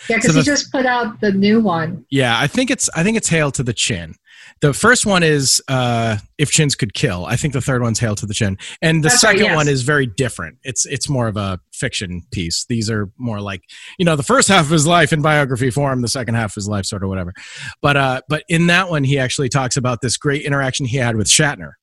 Yeah, 0.09 0.17
because 0.17 0.33
So 0.33 0.39
he 0.39 0.43
just 0.43 0.71
put 0.71 0.85
out 0.85 1.21
the 1.21 1.31
new 1.31 1.59
one. 1.59 2.05
Yeah, 2.09 2.39
I 2.39 2.47
think 2.47 2.71
it's 2.71 2.89
I 2.95 3.03
think 3.03 3.17
it's 3.17 3.29
Hail 3.29 3.51
to 3.51 3.63
the 3.63 3.73
Chin. 3.73 4.15
The 4.61 4.73
first 4.73 5.05
one 5.05 5.23
is 5.23 5.61
uh, 5.67 6.17
If 6.37 6.51
Chins 6.51 6.75
Could 6.75 6.93
Kill. 6.93 7.25
I 7.25 7.35
think 7.35 7.53
the 7.53 7.61
third 7.61 7.81
one's 7.81 7.99
Hail 7.99 8.15
to 8.15 8.25
the 8.25 8.33
Chin, 8.33 8.57
and 8.81 9.03
the 9.03 9.09
That's 9.09 9.23
right, 9.23 9.31
second 9.31 9.45
yes. 9.45 9.55
one 9.55 9.67
is 9.67 9.83
very 9.83 10.07
different. 10.07 10.57
It's 10.63 10.85
it's 10.85 11.09
more 11.09 11.27
of 11.27 11.37
a 11.37 11.59
fiction 11.73 12.23
piece. 12.31 12.65
These 12.67 12.89
are 12.89 13.09
more 13.17 13.39
like 13.39 13.61
you 13.97 14.05
know 14.05 14.15
the 14.15 14.23
first 14.23 14.47
half 14.47 14.65
of 14.65 14.71
his 14.71 14.87
life 14.87 15.13
in 15.13 15.21
biography 15.21 15.69
form, 15.69 16.01
the 16.01 16.07
second 16.07 16.35
half 16.35 16.51
of 16.51 16.55
his 16.55 16.67
life 16.67 16.85
sort 16.85 17.03
of 17.03 17.09
whatever. 17.09 17.33
But 17.81 17.97
uh, 17.97 18.21
but 18.29 18.43
in 18.49 18.67
that 18.67 18.89
one, 18.89 19.03
he 19.03 19.19
actually 19.19 19.49
talks 19.49 19.77
about 19.77 20.01
this 20.01 20.17
great 20.17 20.43
interaction 20.43 20.85
he 20.85 20.97
had 20.97 21.15
with 21.15 21.27
Shatner, 21.27 21.73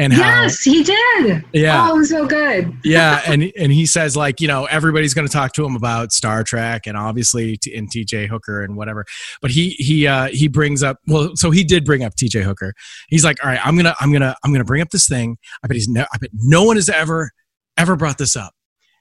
and 0.00 0.12
how 0.12 0.42
Yes, 0.42 0.62
he 0.62 0.82
did. 0.82 1.44
yeah 1.52 1.88
Oh, 1.90 1.94
it 1.94 1.98
was 1.98 2.08
so 2.10 2.26
good. 2.26 2.72
yeah, 2.84 3.20
and 3.26 3.52
and 3.56 3.70
he 3.70 3.84
says 3.86 4.16
like 4.16 4.40
you 4.40 4.48
know 4.48 4.64
everybody's 4.64 5.12
going 5.14 5.26
to 5.26 5.32
talk 5.32 5.52
to 5.52 5.64
him 5.64 5.76
about 5.76 6.10
Star 6.12 6.42
Trek 6.42 6.86
and 6.86 6.96
obviously 6.96 7.56
t- 7.58 7.74
and 7.76 7.90
T.J. 7.90 8.26
Hooker 8.26 8.62
and 8.64 8.76
whatever, 8.76 9.04
but 9.42 9.50
he 9.50 9.70
he 9.78 10.06
uh, 10.06 10.28
he 10.28 10.48
brings 10.48 10.82
up 10.82 10.96
well, 11.06 11.36
so 11.36 11.50
he 11.50 11.62
did 11.62 11.84
bring 11.84 12.02
up 12.02 12.14
T.J. 12.16 12.42
Hooker. 12.42 12.72
He's 13.08 13.24
like, 13.24 13.36
all 13.44 13.50
right, 13.50 13.60
I'm 13.64 13.76
gonna 13.76 13.94
I'm 14.00 14.10
gonna 14.12 14.34
I'm 14.42 14.52
gonna 14.52 14.64
bring 14.64 14.80
up 14.82 14.88
this 14.90 15.06
thing. 15.06 15.36
I 15.62 15.66
bet 15.68 15.76
he's 15.76 15.88
no, 15.88 16.06
I 16.12 16.18
bet 16.18 16.30
no 16.32 16.64
one 16.64 16.76
has 16.76 16.88
ever 16.88 17.30
ever 17.76 17.94
brought 17.96 18.16
this 18.18 18.36
up, 18.36 18.54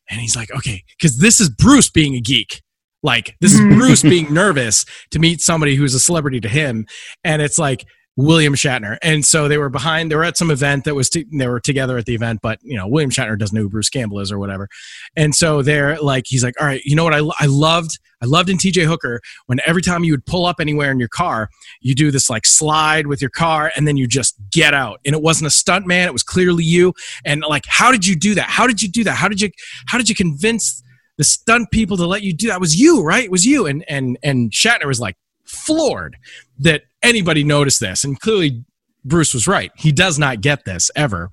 and 0.09 0.19
he's 0.19 0.35
like, 0.35 0.51
okay, 0.53 0.83
because 0.97 1.17
this 1.19 1.39
is 1.39 1.49
Bruce 1.49 1.89
being 1.89 2.15
a 2.15 2.19
geek. 2.21 2.61
Like 3.01 3.35
this 3.39 3.53
is. 3.53 3.59
Bruce 3.77 4.01
being 4.01 4.33
nervous 4.33 4.85
to 5.11 5.19
meet 5.19 5.39
somebody 5.39 5.75
who's 5.75 5.93
a 5.95 5.99
celebrity 5.99 6.41
to 6.41 6.49
him, 6.49 6.85
and 7.23 7.41
it's 7.41 7.57
like 7.57 7.85
William 8.19 8.53
Shatner. 8.53 8.97
And 9.01 9.25
so 9.25 9.47
they 9.47 9.57
were 9.57 9.69
behind, 9.69 10.11
they 10.11 10.15
were 10.17 10.25
at 10.25 10.35
some 10.35 10.51
event 10.51 10.83
that 10.83 10.93
was, 10.93 11.09
t- 11.09 11.25
they 11.31 11.47
were 11.47 11.61
together 11.61 11.97
at 11.97 12.05
the 12.05 12.13
event, 12.13 12.41
but 12.43 12.59
you 12.61 12.75
know, 12.75 12.85
William 12.85 13.09
Shatner 13.09 13.39
doesn't 13.39 13.55
know 13.55 13.61
who 13.61 13.69
Bruce 13.69 13.89
Campbell 13.89 14.19
is 14.19 14.29
or 14.29 14.37
whatever. 14.37 14.67
And 15.15 15.33
so 15.33 15.61
they're 15.61 15.97
like, 16.01 16.25
he's 16.27 16.43
like, 16.43 16.59
all 16.59 16.67
right, 16.67 16.81
you 16.83 16.97
know 16.97 17.05
what? 17.05 17.13
I, 17.13 17.21
I 17.39 17.45
loved, 17.45 17.97
I 18.21 18.25
loved 18.25 18.49
in 18.49 18.57
TJ 18.57 18.85
Hooker 18.85 19.21
when 19.45 19.61
every 19.65 19.81
time 19.81 20.03
you 20.03 20.11
would 20.11 20.25
pull 20.25 20.45
up 20.45 20.57
anywhere 20.59 20.91
in 20.91 20.99
your 20.99 21.07
car, 21.07 21.49
you 21.79 21.95
do 21.95 22.11
this 22.11 22.29
like 22.29 22.45
slide 22.45 23.07
with 23.07 23.21
your 23.21 23.29
car 23.29 23.71
and 23.77 23.87
then 23.87 23.95
you 23.95 24.05
just 24.05 24.35
get 24.51 24.73
out. 24.73 24.99
And 25.05 25.15
it 25.15 25.21
wasn't 25.21 25.47
a 25.47 25.51
stunt 25.51 25.87
man. 25.87 26.09
It 26.09 26.13
was 26.13 26.23
clearly 26.23 26.65
you. 26.65 26.93
And 27.23 27.41
like, 27.47 27.63
how 27.67 27.89
did 27.89 28.05
you 28.05 28.17
do 28.17 28.35
that? 28.35 28.49
How 28.49 28.67
did 28.67 28.81
you 28.81 28.89
do 28.89 29.05
that? 29.05 29.13
How 29.13 29.29
did 29.29 29.39
you, 29.39 29.49
how 29.87 29.97
did 29.97 30.09
you 30.09 30.15
convince 30.15 30.83
the 31.15 31.23
stunt 31.23 31.71
people 31.71 31.95
to 31.95 32.05
let 32.05 32.21
you 32.21 32.33
do 32.33 32.47
that? 32.47 32.55
It 32.55 32.61
was 32.61 32.77
you, 32.77 33.01
right? 33.01 33.23
It 33.23 33.31
was 33.31 33.45
you. 33.45 33.65
And, 33.65 33.85
and, 33.87 34.17
and 34.23 34.51
Shatner 34.51 34.87
was 34.87 34.99
like 34.99 35.15
floored 35.45 36.17
that 36.59 36.83
anybody 37.03 37.43
noticed 37.43 37.79
this. 37.79 38.03
And 38.03 38.19
clearly 38.19 38.63
Bruce 39.05 39.33
was 39.33 39.47
right. 39.47 39.71
He 39.75 39.91
does 39.91 40.19
not 40.19 40.41
get 40.41 40.65
this 40.65 40.91
ever. 40.95 41.29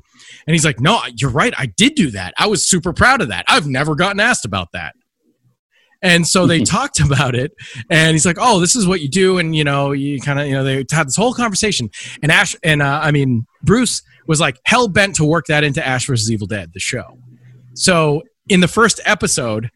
And 0.47 0.55
he's 0.55 0.65
like, 0.65 0.81
no, 0.81 1.01
you're 1.17 1.31
right. 1.31 1.53
I 1.57 1.67
did 1.67 1.95
do 1.95 2.11
that. 2.13 2.35
I 2.39 2.47
was 2.47 2.69
super 2.69 2.93
proud 2.93 3.21
of 3.21 3.29
that. 3.29 3.45
I've 3.49 3.67
never 3.67 3.95
gotten 3.95 4.21
asked 4.21 4.45
about 4.45 4.69
that. 4.73 4.95
And 6.03 6.27
so 6.27 6.47
they 6.47 6.61
talked 6.65 7.01
about 7.01 7.35
it, 7.35 7.53
and 7.91 8.13
he's 8.13 8.27
like, 8.27 8.37
"Oh, 8.39 8.61
this 8.61 8.77
is 8.77 8.87
what 8.87 9.01
you 9.01 9.09
do," 9.09 9.39
and 9.39 9.57
you 9.57 9.65
know, 9.65 9.93
you 9.93 10.21
kind 10.21 10.39
of, 10.39 10.47
you 10.47 10.53
know, 10.53 10.63
they 10.63 10.85
had 10.91 11.09
this 11.09 11.17
whole 11.17 11.33
conversation. 11.33 11.91
And 12.23 12.31
Ash, 12.31 12.55
and 12.63 12.83
uh, 12.83 13.01
I 13.03 13.11
mean, 13.11 13.47
Bruce 13.63 14.03
was 14.27 14.41
like 14.41 14.59
hell 14.67 14.89
bent 14.89 15.17
to 15.17 15.25
work 15.25 15.47
that 15.47 15.65
into 15.65 15.85
Ash 15.85 16.07
versus 16.07 16.31
Evil 16.31 16.47
Dead, 16.47 16.73
the 16.75 16.81
show. 16.81 17.19
So 17.75 18.23
in 18.49 18.61
the 18.61 18.69
first 18.69 19.01
episode, 19.05 19.71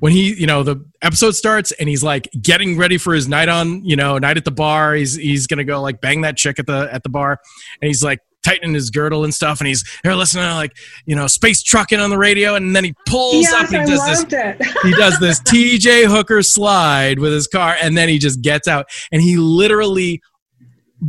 when 0.00 0.12
he, 0.12 0.34
you 0.34 0.46
know, 0.46 0.62
the 0.62 0.84
episode 1.02 1.32
starts 1.32 1.72
and 1.72 1.88
he's 1.88 2.02
like 2.02 2.28
getting 2.42 2.76
ready 2.76 2.98
for 2.98 3.14
his 3.14 3.28
night 3.28 3.48
on, 3.48 3.84
you 3.84 3.96
know, 3.96 4.18
night 4.18 4.36
at 4.36 4.44
the 4.44 4.50
bar. 4.50 4.94
He's 4.94 5.14
he's 5.14 5.46
gonna 5.46 5.64
go 5.64 5.80
like 5.80 6.00
bang 6.00 6.22
that 6.22 6.36
chick 6.36 6.58
at 6.58 6.66
the 6.66 6.88
at 6.92 7.02
the 7.02 7.08
bar, 7.08 7.38
and 7.80 7.86
he's 7.86 8.02
like 8.02 8.20
tightening 8.42 8.72
his 8.72 8.90
girdle 8.90 9.24
and 9.24 9.34
stuff, 9.34 9.60
and 9.60 9.68
he's 9.68 9.84
there 10.02 10.16
listening 10.16 10.44
to 10.44 10.54
like 10.54 10.72
you 11.06 11.14
know 11.14 11.26
space 11.26 11.62
trucking 11.62 12.00
on 12.00 12.10
the 12.10 12.18
radio, 12.18 12.54
and 12.54 12.74
then 12.74 12.84
he 12.84 12.94
pulls 13.06 13.46
up 13.52 13.70
and 13.72 13.88
he 13.88 13.96
does 13.96 14.26
this 14.26 14.72
he 14.82 14.92
does 14.92 15.18
this 15.20 15.40
TJ 15.40 16.06
Hooker 16.06 16.42
slide 16.42 17.18
with 17.18 17.32
his 17.32 17.46
car, 17.46 17.76
and 17.80 17.96
then 17.96 18.08
he 18.08 18.18
just 18.18 18.40
gets 18.40 18.66
out. 18.66 18.86
And 19.12 19.22
he 19.22 19.36
literally 19.36 20.20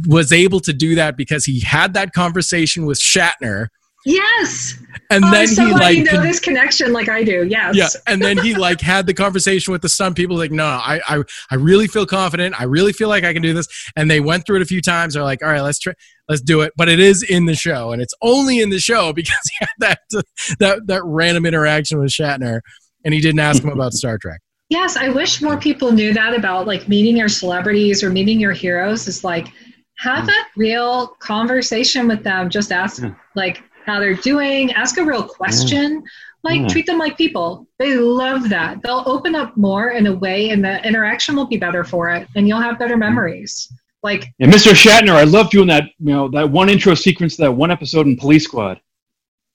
was 0.07 0.31
able 0.31 0.59
to 0.61 0.73
do 0.73 0.95
that 0.95 1.17
because 1.17 1.45
he 1.45 1.59
had 1.59 1.93
that 1.93 2.13
conversation 2.13 2.85
with 2.85 2.99
Shatner, 2.99 3.67
yes. 4.05 4.77
and 5.09 5.23
oh, 5.23 5.31
then 5.31 5.47
he 5.47 5.73
like 5.73 5.97
you 5.97 6.03
know 6.03 6.21
this 6.21 6.39
connection 6.39 6.93
like 6.93 7.09
I 7.09 7.23
do. 7.23 7.45
Yes. 7.45 7.75
yeah, 7.75 7.87
and 8.07 8.21
then 8.21 8.37
he 8.37 8.55
like 8.55 8.81
had 8.91 9.05
the 9.05 9.13
conversation 9.13 9.71
with 9.71 9.81
the 9.81 9.89
stunt 9.89 10.15
people. 10.15 10.37
Like, 10.37 10.51
no, 10.51 10.65
I, 10.65 11.01
I, 11.07 11.23
I 11.51 11.55
really 11.55 11.87
feel 11.87 12.05
confident. 12.05 12.59
I 12.59 12.63
really 12.63 12.93
feel 12.93 13.09
like 13.09 13.23
I 13.23 13.33
can 13.33 13.41
do 13.41 13.53
this. 13.53 13.67
And 13.95 14.09
they 14.09 14.19
went 14.19 14.45
through 14.45 14.57
it 14.57 14.61
a 14.61 14.65
few 14.65 14.81
times. 14.81 15.13
They're 15.13 15.23
like, 15.23 15.43
all 15.43 15.49
right, 15.49 15.61
let's 15.61 15.79
try, 15.79 15.93
let's 16.27 16.41
do 16.41 16.61
it. 16.61 16.73
But 16.77 16.89
it 16.89 16.99
is 16.99 17.23
in 17.23 17.45
the 17.45 17.55
show, 17.55 17.91
and 17.91 18.01
it's 18.01 18.13
only 18.21 18.59
in 18.59 18.69
the 18.69 18.79
show 18.79 19.13
because 19.13 19.49
he 19.59 19.65
had 19.65 19.69
that 19.79 20.23
that 20.59 20.87
that 20.87 21.03
random 21.03 21.45
interaction 21.45 21.99
with 21.99 22.11
Shatner, 22.11 22.61
and 23.05 23.13
he 23.13 23.21
didn't 23.21 23.39
ask 23.39 23.63
him 23.63 23.69
about 23.69 23.93
Star 23.93 24.17
Trek. 24.17 24.41
Yes, 24.69 24.95
I 24.95 25.09
wish 25.09 25.41
more 25.41 25.57
people 25.57 25.91
knew 25.91 26.13
that 26.13 26.33
about 26.33 26.65
like 26.65 26.87
meeting 26.87 27.17
your 27.17 27.27
celebrities 27.27 28.03
or 28.03 28.09
meeting 28.09 28.39
your 28.39 28.53
heroes. 28.53 29.07
Is 29.07 29.23
like 29.23 29.49
have 29.97 30.23
hmm. 30.23 30.29
a 30.29 30.45
real 30.55 31.07
conversation 31.19 32.07
with 32.07 32.23
them. 32.23 32.49
Just 32.49 32.71
ask 32.71 33.01
Yeah. 33.03 33.13
like 33.35 33.63
how 33.85 33.99
they're 33.99 34.13
doing. 34.15 34.71
Ask 34.73 34.97
a 34.97 35.03
real 35.03 35.23
question. 35.23 36.03
Like 36.43 36.61
Yeah. 36.61 36.67
treat 36.67 36.85
them 36.87 36.97
like 36.97 37.17
people. 37.17 37.67
They 37.77 37.95
love 37.97 38.49
that. 38.49 38.81
They'll 38.81 39.03
open 39.05 39.35
up 39.35 39.55
more 39.57 39.89
in 39.89 40.07
a 40.07 40.13
way, 40.13 40.49
and 40.49 40.63
the 40.63 40.83
interaction 40.87 41.35
will 41.35 41.45
be 41.45 41.57
better 41.57 41.83
for 41.83 42.09
it, 42.09 42.27
and 42.35 42.47
you'll 42.47 42.61
have 42.61 42.79
better 42.79 42.97
memories. 42.97 43.71
Like 44.03 44.33
And 44.39 44.51
Mr. 44.51 44.73
Shatner, 44.73 45.13
I 45.13 45.23
loved 45.25 45.53
you 45.53 45.61
in 45.61 45.67
that 45.67 45.83
you 45.99 46.13
know 46.13 46.27
that 46.29 46.49
one 46.49 46.69
intro 46.69 46.95
sequence, 46.95 47.37
that 47.37 47.51
one 47.53 47.69
episode 47.69 48.07
in 48.07 48.17
Police 48.17 48.45
Squad 48.45 48.79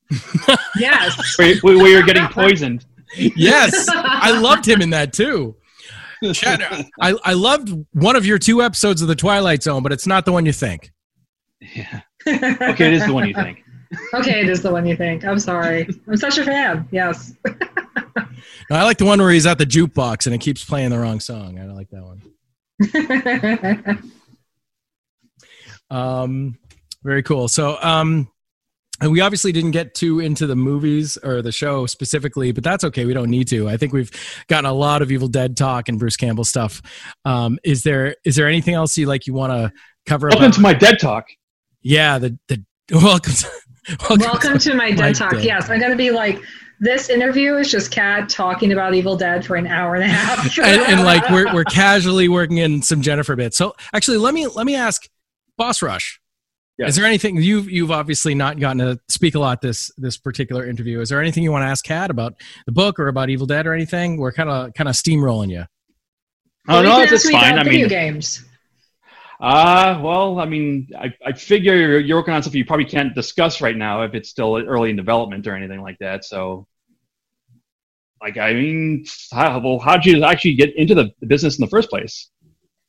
yes, 0.78 1.36
where, 1.39 1.57
where 1.62 1.89
you're 1.89 2.03
getting 2.05 2.27
poisoned. 2.28 2.85
Yes, 3.16 3.89
I 3.93 4.31
loved 4.40 4.66
him 4.66 4.81
in 4.81 4.90
that 4.90 5.12
too. 5.12 5.57
Shatner, 6.23 6.86
I, 7.01 7.15
I 7.24 7.32
loved 7.35 7.70
one 7.93 8.15
of 8.16 8.24
your 8.24 8.39
two 8.39 8.62
episodes 8.62 9.03
of 9.03 9.09
The 9.09 9.15
Twilight 9.16 9.62
Zone, 9.65 9.82
but 9.82 9.93
it's 9.93 10.07
not 10.07 10.24
the 10.24 10.32
one 10.32 10.47
you 10.47 10.53
think. 10.53 10.93
Yeah. 11.61 12.01
Okay, 12.27 12.86
it 12.86 12.93
is 12.94 13.05
the 13.07 13.12
one 13.12 13.27
you 13.28 13.35
think. 13.35 13.65
Okay, 14.15 14.41
it 14.41 14.49
is 14.49 14.63
the 14.63 14.73
one 14.73 14.85
you 14.87 14.97
think. 14.97 15.25
I'm 15.25 15.39
sorry. 15.39 15.87
I'm 16.09 16.17
such 16.17 16.39
a 16.39 16.45
fan. 16.45 16.89
Yes. 16.91 17.35
No, 18.69 18.75
I 18.77 18.83
like 18.83 18.99
the 18.99 19.05
one 19.05 19.21
where 19.21 19.31
he's 19.31 19.47
at 19.47 19.59
the 19.59 19.65
jukebox 19.65 20.27
and 20.27 20.35
it 20.35 20.41
keeps 20.41 20.65
playing 20.65 20.91
the 20.91 20.99
wrong 20.99 21.21
song. 21.21 21.57
I 21.61 21.67
like 21.67 21.89
that 21.91 22.03
one. 22.03 22.21
Um, 25.91 26.59
very 27.05 27.23
cool. 27.23 27.49
So, 27.49 27.79
um, 27.81 28.29
and 29.01 29.13
we 29.13 29.21
obviously 29.21 29.53
didn't 29.53 29.71
get 29.73 29.95
too 29.95 30.21
into 30.21 30.47
the 30.47 30.57
movies 30.57 31.17
or 31.19 31.43
the 31.43 31.53
show 31.53 31.87
specifically, 31.87 32.51
but 32.51 32.65
that's 32.65 32.83
okay. 32.83 33.05
We 33.05 33.13
don't 33.15 33.31
need 33.31 33.47
to. 33.49 33.69
I 33.69 33.77
think 33.77 33.93
we've 33.93 34.11
gotten 34.49 34.65
a 34.69 34.73
lot 34.73 35.03
of 35.03 35.13
Evil 35.13 35.29
Dead 35.29 35.57
talk 35.57 35.89
and 35.89 35.99
Bruce 35.99 36.17
Campbell 36.17 36.45
stuff. 36.45 36.81
Um, 37.25 37.59
is 37.63 37.83
there 37.83 38.17
is 38.25 38.37
there 38.37 38.49
anything 38.49 38.75
else 38.75 38.97
you 38.99 39.07
like 39.07 39.27
you 39.27 39.35
want 39.35 39.53
to 39.53 39.71
cover? 40.07 40.29
Welcome 40.29 40.47
about- 40.47 40.55
to 40.55 40.61
my 40.61 40.75
dead 40.75 40.99
talk. 40.99 41.27
yeah, 41.83 42.19
the 42.19 42.37
the 42.49 42.65
welcome. 42.93 43.33
To, 43.35 43.49
welcome, 43.89 44.19
Welcome 44.19 44.59
to 44.59 44.75
my 44.75 44.91
Dead 44.93 45.15
Talk. 45.15 45.33
Dead. 45.33 45.45
Yes, 45.45 45.71
I'm 45.71 45.79
going 45.79 45.91
to 45.93 45.97
be 45.97 46.11
like, 46.11 46.41
this 46.81 47.09
interview 47.09 47.55
is 47.57 47.71
just 47.71 47.91
Kat 47.91 48.29
talking 48.29 48.73
about 48.73 48.95
Evil 48.95 49.17
Dead 49.17 49.45
for 49.45 49.57
an 49.57 49.67
hour 49.67 49.95
and 49.95 50.05
a 50.05 50.09
half. 50.09 50.59
and, 50.63 50.83
and 50.83 51.05
like 51.05 51.29
we're 51.31 51.53
we're 51.55 51.65
casually 51.65 52.29
working 52.29 52.59
in 52.59 52.83
some 52.83 53.01
Jennifer 53.01 53.35
bits. 53.35 53.57
So 53.57 53.75
actually, 53.95 54.19
let 54.19 54.35
me 54.35 54.47
let 54.47 54.67
me 54.67 54.75
ask 54.75 55.09
Boss 55.57 55.81
Rush. 55.83 56.21
Yes. 56.79 56.91
Is 56.91 56.97
there 56.97 57.07
anything 57.07 57.37
you've 57.41 57.71
you've 57.71 57.91
obviously 57.91 58.35
not 58.35 58.61
gotten 58.61 58.79
to 58.79 59.01
speak 59.09 59.35
a 59.35 59.39
lot 59.39 59.63
this 59.63 59.91
this 59.97 60.19
particular 60.19 60.67
interview? 60.69 61.01
Is 61.01 61.09
there 61.09 61.23
anything 61.23 61.43
you 61.43 61.51
want 61.51 61.63
to 61.63 61.69
ask 61.69 61.83
Kat 61.83 62.11
about 62.11 62.35
the 62.67 62.73
book 62.73 63.01
or 63.01 63.09
about 63.09 63.31
Evil 63.31 63.47
Dead 63.47 63.67
or 63.67 63.73
anything? 63.73 64.19
We're 64.19 64.33
kind 64.33 64.51
of 64.51 64.75
kind 64.75 64.89
of 64.89 64.95
steamrolling 64.95 65.51
you. 65.51 65.65
Oh 66.69 66.75
Well, 66.75 66.83
you 66.83 66.89
no, 66.91 66.95
can 66.97 67.15
it's 67.15 67.25
ask 67.25 67.33
fine. 67.33 67.55
about 67.55 67.61
I 67.61 67.65
video 67.65 67.81
mean, 67.81 67.89
games. 67.89 68.45
Uh, 69.41 70.01
well, 70.03 70.39
I 70.41 70.47
mean, 70.47 70.89
I, 70.99 71.13
I 71.25 71.33
figure 71.33 71.75
you're, 71.77 72.01
you're 72.01 72.17
working 72.19 72.35
on 72.35 72.43
stuff 72.43 72.55
you 72.55 72.65
probably 72.65 72.87
can't 72.87 73.15
discuss 73.15 73.61
right 73.61 73.77
now 73.77 74.03
if 74.03 74.15
it's 74.15 74.31
still 74.31 74.57
early 74.57 74.91
in 74.91 74.97
development 74.97 75.47
or 75.47 75.55
anything 75.55 75.83
like 75.83 75.99
that. 75.99 76.25
So, 76.25 76.67
like, 78.23 78.39
I 78.39 78.55
mean, 78.55 79.05
how, 79.33 79.59
well, 79.59 79.79
how'd 79.79 80.07
you 80.07 80.25
actually 80.25 80.55
get 80.55 80.75
into 80.77 80.95
the, 80.95 81.13
business 81.27 81.59
in 81.59 81.65
the 81.65 81.71
first 81.71 81.91
place? 81.91 82.31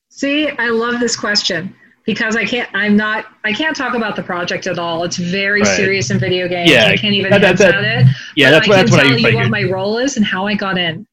See, 0.10 0.49
I 0.49 0.69
love 0.69 1.02
this 1.02 1.18
question 1.18 1.76
because 2.06 2.38
I 2.38 2.45
can't. 2.45 2.69
I'm 2.74 2.95
not. 2.95 3.26
I 3.44 3.52
can't 3.52 3.76
talk 3.76 3.94
about 3.94 4.15
the 4.15 4.24
project 4.24 4.65
at 4.65 4.80
all. 4.80 5.03
It's 5.03 5.18
very 5.18 5.61
Right. 5.61 5.76
serious 5.76 6.10
in 6.11 6.18
video 6.18 6.48
games. 6.48 6.72
Yeah, 6.72 6.86
I 6.88 6.95
can't 6.95 7.14
even 7.14 7.30
that- 7.32 7.41
that- 7.41 7.57
that- 7.57 7.76
at 7.76 7.84
it. 7.84 8.07
Yeah, 8.38 8.52
that's 8.52 8.68
I 8.68 8.69
what 8.69 8.76
can 8.78 8.86
that's 8.86 8.91
what 8.91 9.03
tell 9.03 9.26
I 9.26 9.30
you 9.30 9.36
what 9.38 9.49
my 9.49 9.64
role 9.64 9.98
is 9.98 10.15
and 10.15 10.26
how 10.26 10.48
I 10.48 10.56
got 10.56 10.78
in, 10.78 11.06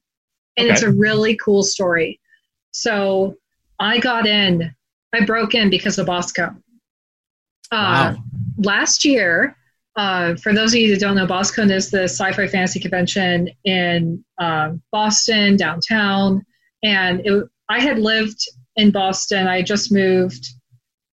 and 0.57 0.67
Okay. 0.67 0.69
it's 0.69 0.83
a 0.83 0.91
really 0.91 1.35
cool 1.43 1.61
story. 1.61 2.21
So 2.71 3.35
I 3.79 3.99
got 3.99 4.25
in. 4.25 4.73
I 5.15 5.25
broke 5.25 5.55
in 5.55 5.69
because 5.69 5.97
of 5.97 6.07
Boskone. 6.07 6.61
Uh, 7.71 8.15
Wow. 8.15 8.15
Last 8.57 9.03
year, 9.03 9.57
uh, 9.95 10.35
for 10.35 10.53
those 10.53 10.73
of 10.73 10.79
you 10.79 10.91
that 10.91 10.99
don't 10.99 11.15
know, 11.15 11.25
Boskone 11.27 11.71
is 11.71 11.89
the 11.89 12.03
sci-fi 12.03 12.47
fantasy 12.47 12.79
convention 12.79 13.49
in 13.63 14.23
um, 14.39 14.81
Boston 14.91 15.55
downtown, 15.55 16.45
and 16.83 17.21
it, 17.25 17.45
I 17.69 17.79
had 17.79 17.99
lived 17.99 18.39
in 18.75 18.91
Boston. 18.91 19.47
I 19.47 19.61
just 19.61 19.91
moved 19.91 20.45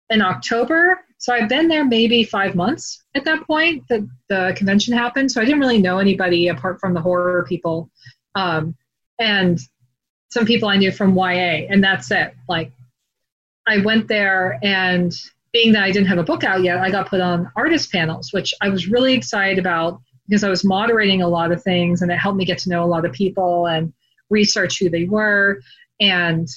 in 0.09 0.21
October, 0.21 0.99
so 1.17 1.33
I've 1.33 1.49
been 1.49 1.67
there 1.67 1.85
maybe 1.85 2.23
five 2.23 2.55
months 2.55 3.03
at 3.15 3.23
that 3.25 3.45
point 3.45 3.83
that 3.89 4.07
the 4.29 4.53
convention 4.57 4.95
happened. 4.95 5.31
So 5.31 5.41
I 5.41 5.45
didn't 5.45 5.59
really 5.61 5.81
know 5.81 5.99
anybody 5.99 6.47
apart 6.47 6.79
from 6.79 6.93
the 6.93 7.01
horror 7.01 7.45
people, 7.47 7.89
um, 8.35 8.75
and 9.19 9.59
some 10.31 10.45
people 10.45 10.69
I 10.69 10.77
knew 10.77 10.91
from 10.91 11.15
YA, 11.15 11.67
and 11.69 11.83
that's 11.83 12.09
it. 12.11 12.33
Like, 12.49 12.71
I 13.71 13.77
went 13.77 14.09
there, 14.09 14.59
and 14.61 15.13
being 15.53 15.71
that 15.73 15.83
I 15.83 15.91
didn't 15.91 16.07
have 16.07 16.17
a 16.17 16.23
book 16.23 16.43
out 16.43 16.61
yet, 16.61 16.79
I 16.79 16.91
got 16.91 17.07
put 17.07 17.21
on 17.21 17.49
artist 17.55 17.89
panels, 17.91 18.33
which 18.33 18.53
I 18.61 18.67
was 18.67 18.87
really 18.87 19.13
excited 19.13 19.59
about 19.59 20.01
because 20.27 20.43
I 20.43 20.49
was 20.49 20.65
moderating 20.65 21.21
a 21.21 21.27
lot 21.29 21.53
of 21.53 21.63
things, 21.63 22.01
and 22.01 22.11
it 22.11 22.17
helped 22.17 22.37
me 22.37 22.43
get 22.43 22.57
to 22.59 22.69
know 22.69 22.83
a 22.83 22.85
lot 22.85 23.05
of 23.05 23.13
people 23.13 23.67
and 23.67 23.93
research 24.29 24.77
who 24.77 24.89
they 24.89 25.05
were. 25.05 25.61
And 26.01 26.49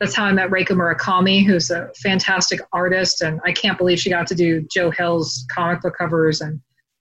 that's 0.00 0.14
how 0.14 0.24
I 0.24 0.32
met 0.32 0.50
Reiko 0.50 0.68
Murakami, 0.68 1.44
who's 1.44 1.70
a 1.70 1.90
fantastic 2.02 2.60
artist, 2.72 3.20
and 3.20 3.38
I 3.44 3.52
can't 3.52 3.76
believe 3.76 4.00
she 4.00 4.08
got 4.08 4.26
to 4.28 4.34
do 4.34 4.66
Joe 4.74 4.90
Hill's 4.90 5.46
comic 5.50 5.82
book 5.82 5.96
covers, 5.98 6.40
and 6.40 6.58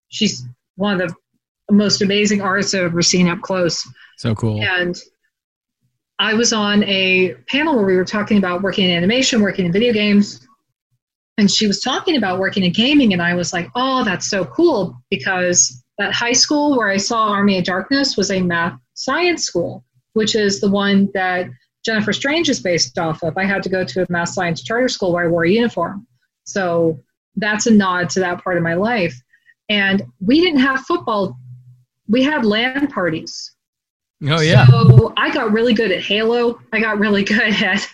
she's 0.09 0.45
one 0.75 0.99
of 0.99 1.09
the 1.09 1.15
most 1.73 2.01
amazing 2.01 2.41
artists 2.41 2.73
I've 2.73 2.83
ever 2.83 3.01
seen 3.01 3.29
up 3.29 3.39
close. 3.41 3.87
So 4.17 4.35
cool. 4.35 4.61
And 4.61 5.01
I 6.21 6.35
was 6.35 6.53
on 6.53 6.83
a 6.83 7.33
panel 7.47 7.75
where 7.75 7.85
we 7.85 7.97
were 7.97 8.05
talking 8.05 8.37
about 8.37 8.61
working 8.61 8.87
in 8.87 8.95
animation, 8.95 9.41
working 9.41 9.65
in 9.65 9.71
video 9.71 9.91
games, 9.91 10.47
and 11.39 11.49
she 11.49 11.65
was 11.65 11.81
talking 11.81 12.15
about 12.15 12.37
working 12.37 12.63
in 12.63 12.71
gaming, 12.71 13.11
and 13.11 13.23
I 13.23 13.33
was 13.33 13.51
like, 13.51 13.71
"Oh, 13.75 14.03
that's 14.03 14.29
so 14.29 14.45
cool!" 14.45 14.95
Because 15.09 15.83
that 15.97 16.13
high 16.13 16.33
school 16.33 16.77
where 16.77 16.89
I 16.89 16.97
saw 16.97 17.29
Army 17.29 17.57
of 17.57 17.63
Darkness 17.63 18.17
was 18.17 18.29
a 18.29 18.39
math 18.39 18.77
science 18.93 19.45
school, 19.45 19.83
which 20.13 20.35
is 20.35 20.61
the 20.61 20.69
one 20.69 21.09
that 21.15 21.47
Jennifer 21.83 22.13
Strange 22.13 22.49
is 22.49 22.59
based 22.59 22.99
off 22.99 23.23
of. 23.23 23.35
I 23.35 23.45
had 23.45 23.63
to 23.63 23.69
go 23.69 23.83
to 23.83 24.03
a 24.03 24.11
math 24.11 24.29
science 24.29 24.61
charter 24.61 24.89
school 24.89 25.13
where 25.13 25.25
I 25.25 25.27
wore 25.27 25.45
a 25.45 25.49
uniform, 25.49 26.05
so 26.43 26.99
that's 27.35 27.65
a 27.65 27.73
nod 27.73 28.11
to 28.11 28.19
that 28.19 28.43
part 28.43 28.57
of 28.57 28.63
my 28.63 28.75
life. 28.75 29.19
And 29.69 30.03
we 30.19 30.39
didn't 30.39 30.59
have 30.59 30.81
football; 30.81 31.35
we 32.07 32.21
had 32.21 32.45
LAN 32.45 32.89
parties 32.89 33.55
Oh 34.27 34.41
yeah. 34.41 34.65
so 34.67 35.13
I 35.17 35.33
got 35.33 35.51
really 35.51 35.73
good 35.73 35.91
at 35.91 36.03
Halo. 36.03 36.59
I 36.73 36.79
got 36.79 36.99
really 36.99 37.23
good 37.33 37.53
at 37.63 37.87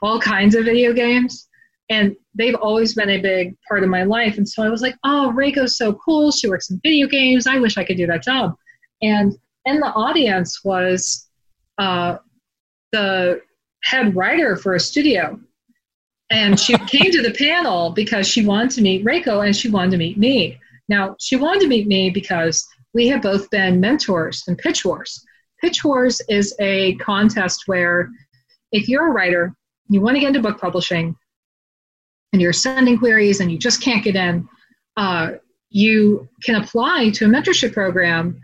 all 0.00 0.20
kinds 0.20 0.54
of 0.54 0.64
video 0.64 0.92
games. 0.92 1.48
And 1.90 2.16
they've 2.34 2.54
always 2.54 2.94
been 2.94 3.10
a 3.10 3.20
big 3.20 3.56
part 3.68 3.82
of 3.82 3.90
my 3.90 4.04
life. 4.04 4.38
And 4.38 4.48
so 4.48 4.62
I 4.62 4.68
was 4.68 4.80
like, 4.80 4.96
oh, 5.04 5.32
Reiko's 5.36 5.76
so 5.76 5.92
cool. 5.92 6.30
She 6.30 6.48
works 6.48 6.70
in 6.70 6.80
video 6.82 7.06
games. 7.06 7.46
I 7.46 7.58
wish 7.58 7.76
I 7.76 7.84
could 7.84 7.96
do 7.96 8.06
that 8.06 8.22
job. 8.22 8.54
And 9.02 9.36
in 9.66 9.80
the 9.80 9.88
audience 9.88 10.64
was 10.64 11.28
uh, 11.78 12.18
the 12.92 13.40
head 13.82 14.14
writer 14.14 14.56
for 14.56 14.74
a 14.74 14.80
studio. 14.80 15.38
And 16.30 16.58
she 16.58 16.78
came 16.86 17.10
to 17.10 17.22
the 17.22 17.34
panel 17.34 17.90
because 17.90 18.26
she 18.26 18.46
wanted 18.46 18.70
to 18.72 18.82
meet 18.82 19.04
Reiko 19.04 19.44
and 19.44 19.54
she 19.54 19.68
wanted 19.68 19.90
to 19.90 19.98
meet 19.98 20.16
me. 20.16 20.58
Now, 20.88 21.16
she 21.18 21.36
wanted 21.36 21.60
to 21.60 21.68
meet 21.68 21.86
me 21.86 22.10
because 22.10 22.66
we 22.94 23.08
have 23.08 23.22
both 23.22 23.50
been 23.50 23.80
mentors 23.80 24.44
in 24.46 24.56
Pitch 24.56 24.84
Wars. 24.84 25.24
Pitch 25.62 25.84
Wars 25.84 26.20
is 26.28 26.54
a 26.58 26.96
contest 26.96 27.62
where 27.66 28.10
if 28.72 28.88
you're 28.88 29.06
a 29.06 29.12
writer, 29.12 29.54
you 29.88 30.00
want 30.00 30.16
to 30.16 30.20
get 30.20 30.28
into 30.28 30.40
book 30.40 30.60
publishing, 30.60 31.14
and 32.32 32.42
you're 32.42 32.52
sending 32.52 32.98
queries 32.98 33.40
and 33.40 33.52
you 33.52 33.58
just 33.58 33.82
can't 33.82 34.02
get 34.02 34.16
in, 34.16 34.48
uh, 34.96 35.32
you 35.70 36.28
can 36.44 36.56
apply 36.56 37.10
to 37.10 37.26
a 37.26 37.28
mentorship 37.28 37.72
program 37.72 38.40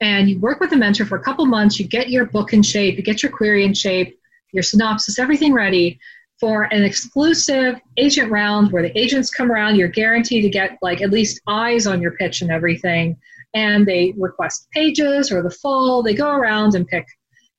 and 0.00 0.28
you 0.28 0.38
work 0.40 0.60
with 0.60 0.72
a 0.72 0.76
mentor 0.76 1.04
for 1.04 1.16
a 1.16 1.22
couple 1.22 1.44
months. 1.46 1.78
You 1.78 1.86
get 1.86 2.08
your 2.08 2.24
book 2.24 2.52
in 2.52 2.62
shape, 2.62 2.96
you 2.96 3.02
get 3.02 3.22
your 3.22 3.32
query 3.32 3.64
in 3.64 3.74
shape, 3.74 4.18
your 4.52 4.62
synopsis, 4.62 5.18
everything 5.18 5.52
ready 5.52 5.98
for 6.40 6.64
an 6.64 6.82
exclusive 6.82 7.80
agent 7.96 8.30
round 8.30 8.72
where 8.72 8.82
the 8.82 8.98
agents 8.98 9.30
come 9.30 9.50
around. 9.50 9.76
You're 9.76 9.88
guaranteed 9.88 10.42
to 10.42 10.50
get 10.50 10.78
like 10.82 11.02
at 11.02 11.10
least 11.10 11.40
eyes 11.46 11.86
on 11.86 12.00
your 12.00 12.12
pitch 12.12 12.42
and 12.42 12.50
everything 12.50 13.16
and 13.54 13.86
they 13.86 14.14
request 14.16 14.68
pages 14.72 15.30
or 15.30 15.42
the 15.42 15.50
full. 15.50 16.02
They 16.02 16.14
go 16.14 16.30
around 16.30 16.74
and 16.74 16.86
pick. 16.86 17.06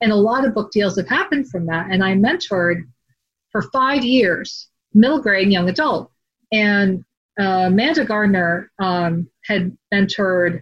And 0.02 0.12
a 0.12 0.16
lot 0.16 0.46
of 0.46 0.54
book 0.54 0.72
deals 0.72 0.98
have 0.98 1.08
happened 1.08 1.50
from 1.50 1.66
that. 1.68 1.88
And 1.90 2.04
I 2.04 2.14
mentored 2.14 2.84
for 3.52 3.62
five 3.74 4.04
years, 4.04 4.70
middle 4.94 5.22
grade 5.22 5.44
and 5.44 5.54
young 5.54 5.70
adult. 5.70 6.12
And 6.52 7.06
uh, 7.40 7.66
Amanda 7.68 8.06
Gardner 8.06 8.72
um, 8.80 9.30
had 9.46 9.76
mentored 9.94 10.62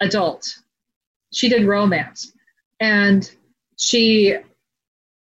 adult. 0.00 0.46
She 1.32 1.48
did 1.48 1.66
romance. 1.66 2.32
And 2.80 3.30
she, 3.76 4.36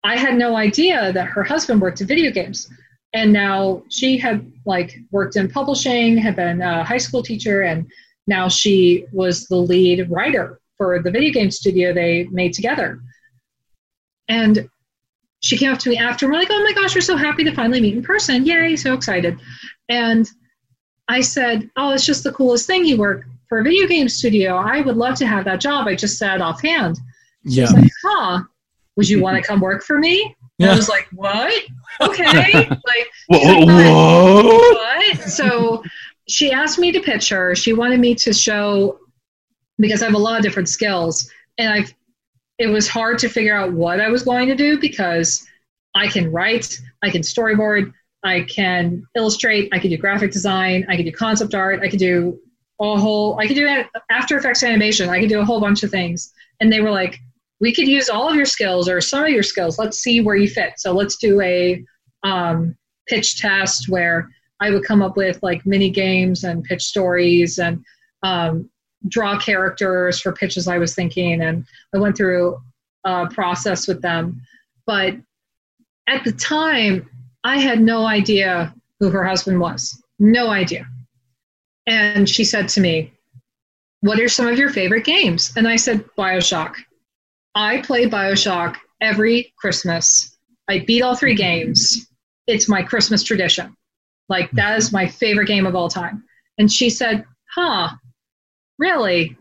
I 0.04 0.16
had 0.16 0.36
no 0.36 0.56
idea 0.56 1.12
that 1.12 1.26
her 1.26 1.42
husband 1.42 1.80
worked 1.80 2.00
in 2.00 2.06
video 2.06 2.30
games. 2.30 2.68
And 3.14 3.32
now 3.32 3.82
she 3.88 4.18
had 4.18 4.52
like 4.66 4.98
worked 5.10 5.36
in 5.36 5.48
publishing, 5.48 6.18
had 6.18 6.36
been 6.36 6.60
a 6.60 6.84
high 6.84 6.98
school 6.98 7.22
teacher, 7.22 7.62
and 7.62 7.90
now 8.26 8.48
she 8.48 9.06
was 9.12 9.46
the 9.46 9.56
lead 9.56 10.10
writer 10.10 10.60
for 10.76 11.00
the 11.02 11.10
video 11.10 11.32
game 11.32 11.50
studio 11.50 11.92
they 11.92 12.24
made 12.30 12.52
together. 12.52 13.00
And 14.28 14.68
she 15.40 15.56
came 15.56 15.72
up 15.72 15.78
to 15.80 15.90
me 15.90 15.98
after, 15.98 16.26
and 16.26 16.32
we're 16.32 16.38
like, 16.40 16.48
oh 16.50 16.62
my 16.64 16.72
gosh, 16.72 16.94
we're 16.94 17.00
so 17.00 17.16
happy 17.16 17.44
to 17.44 17.54
finally 17.54 17.80
meet 17.80 17.94
in 17.94 18.02
person. 18.02 18.44
Yay, 18.44 18.76
so 18.76 18.94
excited. 18.94 19.38
And 19.88 20.28
I 21.08 21.20
said, 21.20 21.70
oh, 21.76 21.92
it's 21.92 22.04
just 22.04 22.24
the 22.24 22.32
coolest 22.32 22.66
thing. 22.66 22.84
You 22.84 22.96
work 22.96 23.24
for 23.48 23.60
a 23.60 23.62
video 23.62 23.86
game 23.86 24.08
studio. 24.08 24.56
I 24.56 24.80
would 24.80 24.96
love 24.96 25.14
to 25.18 25.26
have 25.26 25.44
that 25.44 25.60
job. 25.60 25.86
I 25.86 25.94
just 25.94 26.18
said 26.18 26.40
offhand. 26.40 26.96
She 26.96 27.02
Yeah. 27.60 27.62
was 27.64 27.72
like, 27.74 27.90
huh, 28.04 28.42
would 28.96 29.08
you 29.08 29.20
want 29.22 29.36
to 29.36 29.42
come 29.42 29.60
work 29.60 29.84
for 29.84 29.98
me? 29.98 30.22
And 30.58 30.66
Yeah. 30.66 30.72
I 30.72 30.76
was 30.76 30.88
like, 30.88 31.06
what? 31.12 31.62
Okay. 32.00 32.52
like, 32.68 33.08
Whoa, 33.28 33.38
She's 33.38 33.46
like, 33.46 33.68
whoa. 33.68 34.58
what? 34.58 35.16
So 35.28 35.82
she 36.28 36.52
asked 36.52 36.78
me 36.78 36.92
to 36.92 37.00
pitch 37.00 37.28
her. 37.28 37.54
She 37.54 37.72
wanted 37.72 38.00
me 38.00 38.14
to 38.16 38.32
show 38.32 38.98
because 39.78 40.02
I 40.02 40.06
have 40.06 40.14
a 40.14 40.18
lot 40.18 40.38
of 40.38 40.42
different 40.42 40.68
skills, 40.68 41.30
and 41.58 41.72
I've. 41.72 41.94
It 42.58 42.68
was 42.68 42.88
hard 42.88 43.18
to 43.18 43.28
figure 43.28 43.54
out 43.54 43.74
what 43.74 44.00
I 44.00 44.08
was 44.08 44.22
going 44.22 44.48
to 44.48 44.54
do 44.54 44.80
because 44.80 45.46
I 45.94 46.08
can 46.08 46.32
write, 46.32 46.80
I 47.02 47.10
can 47.10 47.20
storyboard, 47.20 47.92
I 48.22 48.42
can 48.42 49.06
illustrate, 49.14 49.68
I 49.72 49.78
can 49.78 49.90
do 49.90 49.98
graphic 49.98 50.30
design, 50.30 50.86
I 50.88 50.96
can 50.96 51.04
do 51.04 51.12
concept 51.12 51.54
art, 51.54 51.80
I 51.82 51.88
can 51.88 51.98
do 51.98 52.38
a 52.80 52.98
whole, 52.98 53.38
I 53.38 53.46
can 53.46 53.56
do 53.56 53.84
After 54.10 54.36
Effects 54.36 54.62
animation, 54.62 55.08
I 55.08 55.20
can 55.20 55.28
do 55.28 55.40
a 55.40 55.44
whole 55.44 55.60
bunch 55.60 55.82
of 55.82 55.90
things. 55.90 56.32
And 56.60 56.72
they 56.72 56.80
were 56.80 56.90
like, 56.90 57.18
we 57.60 57.74
could 57.74 57.88
use 57.88 58.08
all 58.08 58.28
of 58.28 58.36
your 58.36 58.46
skills 58.46 58.88
or 58.88 59.00
some 59.00 59.24
of 59.24 59.30
your 59.30 59.42
skills. 59.42 59.78
Let's 59.78 59.98
see 59.98 60.20
where 60.20 60.36
you 60.36 60.48
fit. 60.48 60.74
So 60.76 60.92
let's 60.92 61.16
do 61.16 61.40
a 61.40 61.82
um, 62.22 62.76
pitch 63.06 63.38
test 63.38 63.88
where 63.88 64.28
I 64.60 64.70
would 64.70 64.84
come 64.84 65.02
up 65.02 65.16
with 65.16 65.38
like 65.42 65.66
mini 65.66 65.90
games 65.90 66.44
and 66.44 66.64
pitch 66.64 66.82
stories 66.82 67.58
and 67.58 67.84
um, 68.22 68.70
draw 69.08 69.38
characters 69.38 70.20
for 70.20 70.32
pitches 70.32 70.68
I 70.68 70.78
was 70.78 70.94
thinking. 70.94 71.42
And 71.42 71.66
I 71.94 71.98
went 71.98 72.16
through 72.16 72.58
a 73.04 73.26
process 73.28 73.86
with 73.86 74.02
them. 74.02 74.40
But 74.86 75.14
at 76.06 76.24
the 76.24 76.32
time, 76.32 77.08
I 77.44 77.58
had 77.58 77.80
no 77.80 78.06
idea 78.06 78.74
who 78.98 79.10
her 79.10 79.24
husband 79.24 79.60
was. 79.60 80.02
No 80.18 80.48
idea. 80.48 80.86
And 81.86 82.28
she 82.28 82.44
said 82.44 82.68
to 82.70 82.80
me, 82.80 83.12
What 84.00 84.20
are 84.20 84.28
some 84.28 84.46
of 84.48 84.58
your 84.58 84.70
favorite 84.70 85.04
games? 85.04 85.52
And 85.56 85.68
I 85.68 85.76
said, 85.76 86.04
Bioshock. 86.18 86.74
I 87.54 87.80
play 87.82 88.08
Bioshock 88.08 88.76
every 89.00 89.52
Christmas. 89.58 90.36
I 90.68 90.80
beat 90.80 91.02
all 91.02 91.14
three 91.14 91.34
games. 91.34 92.08
It's 92.46 92.68
my 92.68 92.82
Christmas 92.82 93.22
tradition. 93.22 93.76
Like, 94.28 94.46
mm-hmm. 94.46 94.56
that 94.56 94.78
is 94.78 94.92
my 94.92 95.06
favorite 95.06 95.46
game 95.46 95.66
of 95.66 95.74
all 95.74 95.88
time. 95.88 96.24
And 96.58 96.70
she 96.70 96.90
said, 96.90 97.24
Huh, 97.54 97.90
really? 98.78 99.36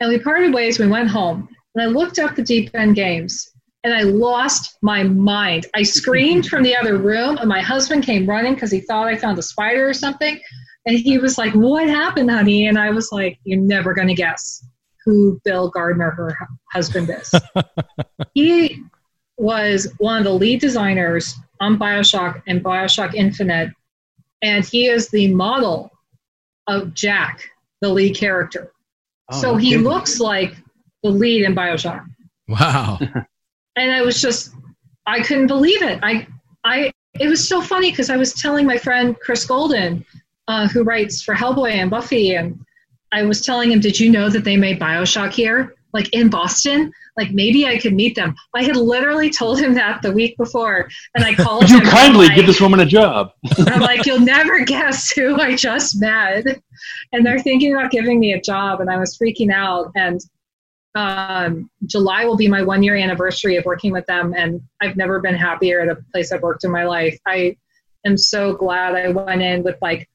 And 0.00 0.10
we 0.10 0.18
parted 0.18 0.52
ways. 0.52 0.78
We 0.78 0.88
went 0.88 1.08
home. 1.08 1.48
And 1.74 1.82
I 1.82 1.86
looked 1.86 2.18
up 2.18 2.34
the 2.34 2.42
Deep 2.42 2.70
End 2.74 2.94
games 2.94 3.50
and 3.86 3.94
I 3.94 4.02
lost 4.02 4.78
my 4.82 5.04
mind. 5.04 5.66
I 5.74 5.84
screamed 5.84 6.46
from 6.46 6.64
the 6.64 6.74
other 6.74 6.98
room, 6.98 7.38
and 7.38 7.48
my 7.48 7.60
husband 7.60 8.02
came 8.02 8.28
running 8.28 8.54
because 8.54 8.72
he 8.72 8.80
thought 8.80 9.06
I 9.06 9.16
found 9.16 9.38
a 9.38 9.42
spider 9.42 9.88
or 9.88 9.94
something. 9.94 10.40
And 10.86 10.98
he 10.98 11.18
was 11.18 11.38
like, 11.38 11.52
What 11.54 11.88
happened, 11.88 12.30
honey? 12.30 12.66
And 12.66 12.78
I 12.78 12.90
was 12.90 13.12
like, 13.12 13.38
You're 13.44 13.60
never 13.60 13.94
going 13.94 14.08
to 14.08 14.14
guess 14.14 14.66
who 15.04 15.40
Bill 15.44 15.70
Gardner, 15.70 16.10
her 16.10 16.36
husband, 16.72 17.08
is. 17.10 17.32
he 18.34 18.82
was 19.38 19.86
one 19.98 20.18
of 20.18 20.24
the 20.24 20.32
lead 20.32 20.60
designers 20.60 21.36
on 21.60 21.78
Bioshock 21.78 22.42
and 22.48 22.64
Bioshock 22.64 23.14
Infinite, 23.14 23.70
and 24.42 24.64
he 24.64 24.86
is 24.86 25.08
the 25.08 25.32
model 25.32 25.90
of 26.66 26.94
Jack, 26.94 27.50
the 27.80 27.88
lead 27.88 28.16
character. 28.16 28.72
Oh, 29.30 29.40
so 29.40 29.56
he 29.56 29.76
looks 29.76 30.20
like 30.20 30.56
the 31.02 31.10
lead 31.10 31.44
in 31.44 31.54
Bioshock 31.54 32.06
Wow. 32.48 32.98
and 33.76 33.92
I 33.92 34.02
was 34.02 34.20
just 34.20 34.52
I 35.06 35.20
couldn't 35.20 35.46
believe 35.46 35.82
it. 35.82 35.98
I 36.02 36.26
I 36.64 36.92
it 37.18 37.28
was 37.28 37.46
so 37.46 37.60
funny 37.60 37.90
because 37.90 38.10
I 38.10 38.16
was 38.16 38.34
telling 38.34 38.66
my 38.66 38.78
friend 38.78 39.16
Chris 39.18 39.44
Golden, 39.44 40.04
uh, 40.48 40.68
who 40.68 40.82
writes 40.82 41.22
for 41.22 41.34
Hellboy 41.34 41.72
and 41.72 41.90
Buffy, 41.90 42.34
and 42.34 42.58
I 43.12 43.22
was 43.22 43.40
telling 43.40 43.72
him, 43.72 43.80
"Did 43.80 43.98
you 43.98 44.10
know 44.10 44.28
that 44.28 44.44
they 44.44 44.56
made 44.56 44.78
Bioshock 44.78 45.32
here, 45.32 45.74
like 45.96 46.12
in 46.12 46.28
Boston? 46.28 46.92
Like 47.16 47.32
maybe 47.32 47.66
I 47.66 47.78
could 47.78 47.94
meet 47.94 48.14
them." 48.14 48.34
I 48.54 48.62
had 48.62 48.76
literally 48.76 49.30
told 49.30 49.58
him 49.58 49.74
that 49.74 50.02
the 50.02 50.12
week 50.12 50.36
before, 50.36 50.88
and 51.14 51.24
I 51.24 51.34
called 51.34 51.64
him. 51.64 51.78
Would 51.78 51.84
you 51.86 51.90
kindly 51.90 52.26
I'm 52.26 52.36
give 52.36 52.46
this 52.46 52.60
woman 52.60 52.80
a 52.80 52.86
job? 52.86 53.30
I'm 53.58 53.80
like, 53.80 54.06
you'll 54.06 54.20
never 54.20 54.64
guess 54.64 55.10
who 55.10 55.40
I 55.40 55.56
just 55.56 56.00
met. 56.00 56.44
And 57.12 57.24
they're 57.24 57.40
thinking 57.40 57.74
about 57.74 57.90
giving 57.90 58.20
me 58.20 58.32
a 58.32 58.40
job, 58.40 58.80
and 58.80 58.90
I 58.90 58.98
was 58.98 59.18
freaking 59.18 59.52
out. 59.52 59.90
And 59.96 60.20
um, 60.94 61.70
July 61.86 62.24
will 62.24 62.36
be 62.36 62.48
my 62.48 62.62
one 62.62 62.82
year 62.82 62.96
anniversary 62.96 63.56
of 63.56 63.64
working 63.64 63.92
with 63.92 64.06
them, 64.06 64.34
and 64.36 64.60
I've 64.80 64.96
never 64.96 65.20
been 65.20 65.34
happier 65.34 65.80
at 65.80 65.88
a 65.88 66.02
place 66.12 66.32
I've 66.32 66.42
worked 66.42 66.64
in 66.64 66.70
my 66.70 66.84
life. 66.84 67.18
I 67.26 67.56
am 68.04 68.16
so 68.16 68.54
glad 68.54 68.94
I 68.94 69.08
went 69.08 69.42
in 69.42 69.62
with 69.62 69.76
like, 69.82 70.08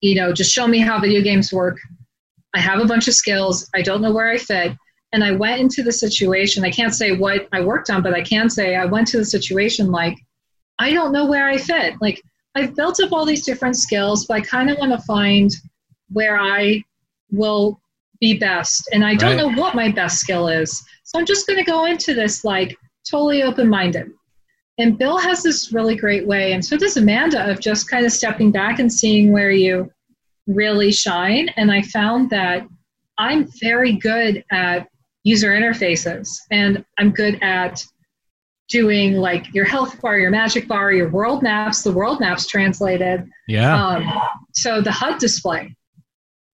you 0.00 0.14
know, 0.14 0.32
just 0.32 0.52
show 0.52 0.66
me 0.66 0.78
how 0.78 1.00
video 1.00 1.20
games 1.20 1.52
work. 1.52 1.78
I 2.54 2.60
have 2.60 2.80
a 2.80 2.86
bunch 2.86 3.08
of 3.08 3.14
skills. 3.14 3.68
I 3.74 3.82
don't 3.82 4.00
know 4.00 4.12
where 4.12 4.30
I 4.30 4.38
fit. 4.38 4.72
And 5.12 5.24
I 5.24 5.32
went 5.32 5.60
into 5.60 5.82
the 5.82 5.92
situation. 5.92 6.64
I 6.64 6.70
can't 6.70 6.94
say 6.94 7.16
what 7.16 7.48
I 7.52 7.60
worked 7.62 7.90
on, 7.90 8.02
but 8.02 8.14
I 8.14 8.22
can 8.22 8.50
say 8.50 8.76
I 8.76 8.84
went 8.84 9.06
to 9.08 9.18
the 9.18 9.24
situation 9.24 9.90
like, 9.90 10.18
I 10.78 10.92
don't 10.92 11.12
know 11.12 11.26
where 11.26 11.48
I 11.48 11.56
fit. 11.56 11.94
Like, 12.00 12.22
I've 12.54 12.74
built 12.76 13.00
up 13.00 13.12
all 13.12 13.24
these 13.24 13.44
different 13.44 13.76
skills, 13.76 14.26
but 14.26 14.34
I 14.34 14.40
kind 14.40 14.70
of 14.70 14.78
want 14.78 14.92
to 14.92 14.98
find 15.06 15.50
where 16.10 16.38
I 16.38 16.82
will 17.30 17.80
be 18.20 18.38
best. 18.38 18.88
And 18.92 19.04
I 19.04 19.14
don't 19.14 19.36
right. 19.36 19.54
know 19.54 19.60
what 19.60 19.74
my 19.74 19.90
best 19.90 20.18
skill 20.18 20.48
is. 20.48 20.82
So 21.04 21.18
I'm 21.18 21.26
just 21.26 21.46
going 21.46 21.58
to 21.58 21.64
go 21.64 21.86
into 21.86 22.14
this 22.14 22.44
like 22.44 22.76
totally 23.08 23.42
open 23.42 23.68
minded. 23.68 24.10
And 24.78 24.96
Bill 24.96 25.18
has 25.18 25.42
this 25.42 25.72
really 25.72 25.96
great 25.96 26.26
way, 26.26 26.52
and 26.52 26.64
so 26.64 26.76
does 26.76 26.96
Amanda, 26.96 27.50
of 27.50 27.58
just 27.58 27.90
kind 27.90 28.06
of 28.06 28.12
stepping 28.12 28.52
back 28.52 28.78
and 28.78 28.92
seeing 28.92 29.32
where 29.32 29.50
you 29.50 29.90
really 30.46 30.92
shine. 30.92 31.48
And 31.56 31.72
I 31.72 31.82
found 31.82 32.30
that 32.30 32.64
I'm 33.18 33.48
very 33.60 33.94
good 33.94 34.44
at 34.52 34.88
user 35.28 35.50
interfaces, 35.50 36.28
and 36.50 36.84
I'm 36.98 37.10
good 37.10 37.38
at 37.42 37.84
doing 38.68 39.14
like 39.14 39.52
your 39.54 39.64
health 39.64 40.00
bar, 40.00 40.18
your 40.18 40.30
magic 40.30 40.68
bar, 40.68 40.92
your 40.92 41.10
world 41.10 41.42
maps, 41.42 41.82
the 41.82 41.92
world 41.92 42.20
maps 42.20 42.46
translated. 42.46 43.28
Yeah. 43.46 43.74
Um, 43.74 44.10
so 44.54 44.80
the 44.80 44.92
HUD 44.92 45.18
display. 45.18 45.74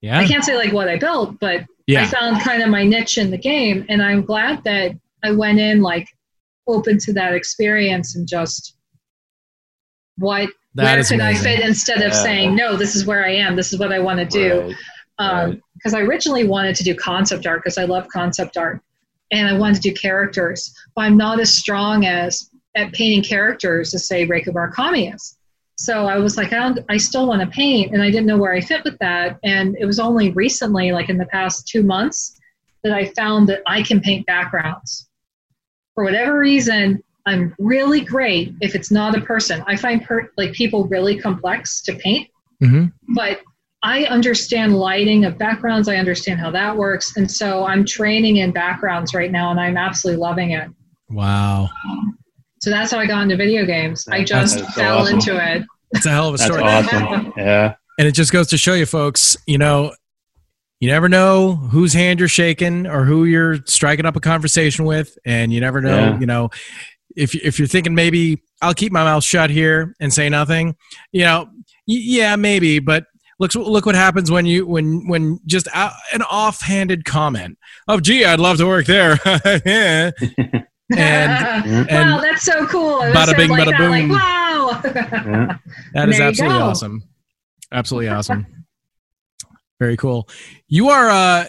Yeah. 0.01 0.19
I 0.19 0.27
can't 0.27 0.45
say 0.45 0.57
like 0.57 0.73
what 0.73 0.89
I 0.89 0.99
built, 0.99 1.39
but 1.41 1.65
yeah. 1.87 2.03
I 2.03 2.07
found 2.07 2.41
kind 2.43 2.63
of 2.63 2.69
my 2.69 2.85
niche 2.85 3.19
in 3.19 3.31
the 3.31 3.39
game, 3.39 3.87
and 3.89 4.03
I'm 4.03 4.25
glad 4.25 4.63
that 4.65 4.93
I 5.23 5.31
went 5.31 5.59
in 5.59 5.81
like 5.81 6.09
open 6.67 6.99
to 6.99 7.13
that 7.15 7.35
experience 7.35 8.17
and 8.17 8.27
just 8.27 8.77
what 10.17 10.49
that 10.75 10.85
where 10.85 11.05
can 11.05 11.21
amazing. 11.21 11.21
I 11.21 11.57
fit 11.57 11.61
instead 11.65 11.99
of 11.99 12.13
yeah. 12.13 12.23
saying 12.23 12.57
no, 12.57 12.77
this 12.77 12.95
is 12.97 13.07
where 13.07 13.25
I 13.25 13.35
am, 13.35 13.57
this 13.57 13.73
is 13.73 13.79
what 13.79 13.93
I 13.93 13.99
want 13.99 14.19
to 14.19 14.27
do. 14.27 14.61
Right. 14.61 14.77
um, 15.19 15.51
right. 15.51 15.61
I 15.93 16.01
originally 16.01 16.47
wanted 16.47 16.77
to 16.77 16.85
do 16.85 16.95
concept 16.95 17.47
art 17.47 17.63
because 17.63 17.77
I 17.77 17.85
love 17.85 18.09
concept 18.09 18.57
art, 18.57 18.81
and 19.31 19.49
I 19.49 19.59
wanted 19.59 19.83
to 19.83 19.91
do 19.91 19.95
characters, 19.95 20.75
but 20.95 21.03
I'm 21.03 21.17
not 21.17 21.41
as 21.41 21.53
strong 21.53 22.07
as 22.07 22.51
at 22.77 22.93
painting 22.93 23.23
characters 23.23 23.93
as 23.95 24.09
say 24.09 24.27
Reiko 24.27 24.49
Murakami 24.49 25.15
is. 25.15 25.37
So 25.77 26.07
I 26.07 26.19
was 26.19 26.37
like, 26.37 26.53
I, 26.53 26.73
I 26.89 26.97
still 26.97 27.27
want 27.27 27.43
to 27.43 27.49
paint, 27.49 27.93
and 27.93 28.03
I 28.03 28.11
didn't 28.11 28.27
know 28.27 28.39
where 28.39 28.53
I 28.53 28.61
fit 28.61 28.85
with 28.85 28.97
that. 28.99 29.39
And 29.43 29.77
it 29.79 29.85
was 29.85 29.99
only 29.99 30.31
recently, 30.31 30.93
like 30.93 31.09
in 31.09 31.19
the 31.19 31.27
past 31.27 31.69
two 31.69 31.83
months, 31.83 32.41
that 32.85 32.93
I 32.93 33.07
found 33.07 33.49
that 33.49 33.63
I 33.67 33.83
can 33.83 34.01
paint 34.01 34.27
backgrounds. 34.27 35.09
For 35.95 36.05
whatever 36.05 36.39
reason, 36.39 37.03
I'm 37.27 37.55
really 37.59 38.03
great 38.03 38.55
if 38.61 38.75
it's 38.75 38.91
not 38.91 39.17
a 39.17 39.21
person. 39.23 39.65
I 39.67 39.77
find 39.77 40.05
per- 40.05 40.31
like 40.37 40.53
people 40.53 40.87
really 40.87 41.19
complex 41.19 41.83
to 41.83 41.95
paint, 41.95 42.29
mm-hmm. 42.63 42.87
but 43.15 43.41
I 43.85 44.05
understand 44.05 44.77
lighting 44.77 45.27
of 45.27 45.37
backgrounds. 45.37 45.89
I 45.89 45.97
understand 45.97 46.41
how 46.41 46.51
that 46.53 46.75
works, 46.77 47.17
and 47.17 47.31
so 47.31 47.67
I'm 47.67 47.85
training 47.85 48.39
in 48.39 48.51
backgrounds 48.51 49.13
right 49.13 49.31
now, 49.31 49.51
and 49.51 49.61
I'm 49.61 49.77
absolutely 49.77 50.21
loving 50.21 50.53
it. 50.53 50.71
Wow. 51.11 51.69
So 52.63 52.71
that's 52.71 52.91
how 52.91 52.99
I 52.99 53.07
got 53.07 53.23
into 53.23 53.37
video 53.37 53.67
games. 53.67 54.09
I 54.11 54.25
just 54.25 54.59
so 54.59 54.65
fell 54.69 54.99
awesome. 55.01 55.19
into 55.19 55.37
it. 55.37 55.65
It's 55.93 56.07
a 56.07 56.11
hell 56.11 56.29
of 56.29 56.35
a 56.35 56.39
story. 56.39 56.63
That's 56.63 56.93
awesome. 56.93 57.35
Yeah. 57.37 57.75
And 57.99 58.09
it 58.09 58.13
just 58.13 58.33
goes 58.33 58.49
to 58.49 58.59
show 58.59 58.73
you 58.73 58.87
folks, 58.87 59.37
you 59.47 59.59
know, 59.59 59.95
you 60.81 60.89
never 60.89 61.09
know 61.09 61.55
whose 61.55 61.93
hand 61.93 62.19
you're 62.19 62.29
shaking 62.29 62.87
or 62.87 63.05
who 63.05 63.25
you're 63.25 63.59
striking 63.67 64.07
up 64.07 64.17
a 64.17 64.21
conversation 64.21 64.87
with 64.87 65.17
and 65.27 65.53
you 65.53 65.61
never 65.61 65.83
know, 65.83 65.97
yeah. 65.97 66.19
you 66.19 66.27
know, 66.27 66.49
if 67.15 67.35
if 67.35 67.59
you're 67.59 67.69
thinking 67.69 67.95
maybe 67.95 68.43
I'll 68.63 68.75
keep 68.75 68.93
my 68.93 69.05
mouth 69.05 69.23
shut 69.23 69.51
here 69.51 69.95
and 70.01 70.13
say 70.13 70.29
nothing, 70.29 70.75
you 71.13 71.23
know, 71.25 71.49
yeah, 71.87 72.35
maybe, 72.35 72.79
but 72.79 73.05
look 73.39 73.55
look 73.55 73.87
what 73.87 73.95
happens 73.95 74.31
when 74.31 74.47
you 74.47 74.67
when 74.67 75.07
when 75.09 75.41
just 75.47 75.69
an 75.75 76.23
offhanded 76.23 77.05
comment 77.05 77.59
of 77.89 78.03
gee 78.03 78.25
i'd 78.25 78.41
love 78.41 78.57
to 78.57 78.67
work 78.67 78.87
there 78.87 79.19
and, 80.91 81.67
and 81.91 82.11
wow, 82.11 82.21
that's 82.21 82.43
so 82.43 82.67
cool. 82.67 83.01
bada 83.01 83.37
bing, 83.37 83.51
like 83.51 83.67
bada 83.67 83.79
boom. 83.79 84.11
Like, 84.11 84.23
wow. 84.23 84.81
that 85.95 86.09
is 86.09 86.21
absolutely 86.21 86.59
awesome. 86.59 87.03
Absolutely 87.73 88.09
awesome. 88.09 88.47
Very 89.81 89.97
cool. 89.97 90.29
You 90.69 90.91
are, 90.91 91.11
uh, 91.11 91.47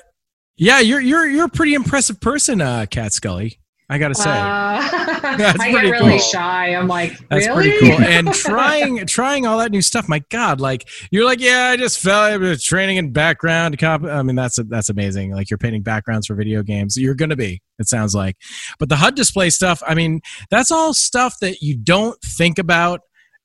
yeah, 0.58 0.80
you're 0.80 1.02
you're 1.02 1.28
you're 1.28 1.46
a 1.46 1.50
pretty 1.50 1.74
impressive 1.74 2.20
person, 2.20 2.62
uh, 2.62 2.86
Kat 2.90 3.14
Scully. 3.14 3.60
I 3.88 4.00
gotta 4.00 4.16
say, 4.16 4.32
uh, 4.32 4.34
I 4.42 5.72
get 5.72 5.84
really 5.84 6.10
cool. 6.12 6.18
shy. 6.18 6.74
I'm 6.74 6.88
like, 6.88 7.12
that's 7.30 7.48
really? 7.48 7.70
pretty 7.70 7.90
cool. 7.90 8.06
And 8.06 8.34
trying 8.34 9.06
trying 9.06 9.46
all 9.46 9.60
that 9.60 9.72
new 9.72 9.82
stuff. 9.82 10.10
My 10.10 10.24
God, 10.30 10.60
like 10.60 10.90
you're 11.12 11.26
like, 11.26 11.40
yeah, 11.40 11.70
I 11.72 11.78
just 11.78 12.00
fell 12.00 12.56
training 12.58 12.98
in 12.98 13.12
background. 13.12 13.78
I 13.84 14.24
mean, 14.24 14.36
that's 14.36 14.58
that's 14.70 14.90
amazing. 14.90 15.32
Like 15.32 15.52
you're 15.52 15.60
painting 15.60 15.84
backgrounds 15.84 16.26
for 16.28 16.36
video 16.36 16.64
games. 16.64 16.98
You're 16.98 17.16
gonna 17.16 17.36
be. 17.36 17.62
It 17.78 17.88
sounds 17.88 18.16
like, 18.16 18.38
but 18.80 18.90
the 18.90 18.96
HUD 18.96 19.16
display 19.16 19.52
stuff. 19.52 19.84
I 19.86 19.94
mean, 19.94 20.22
that's 20.50 20.72
all 20.72 20.94
stuff 20.94 21.36
that 21.42 21.62
you 21.62 21.78
don't 21.78 22.20
think 22.24 22.58
about. 22.58 23.02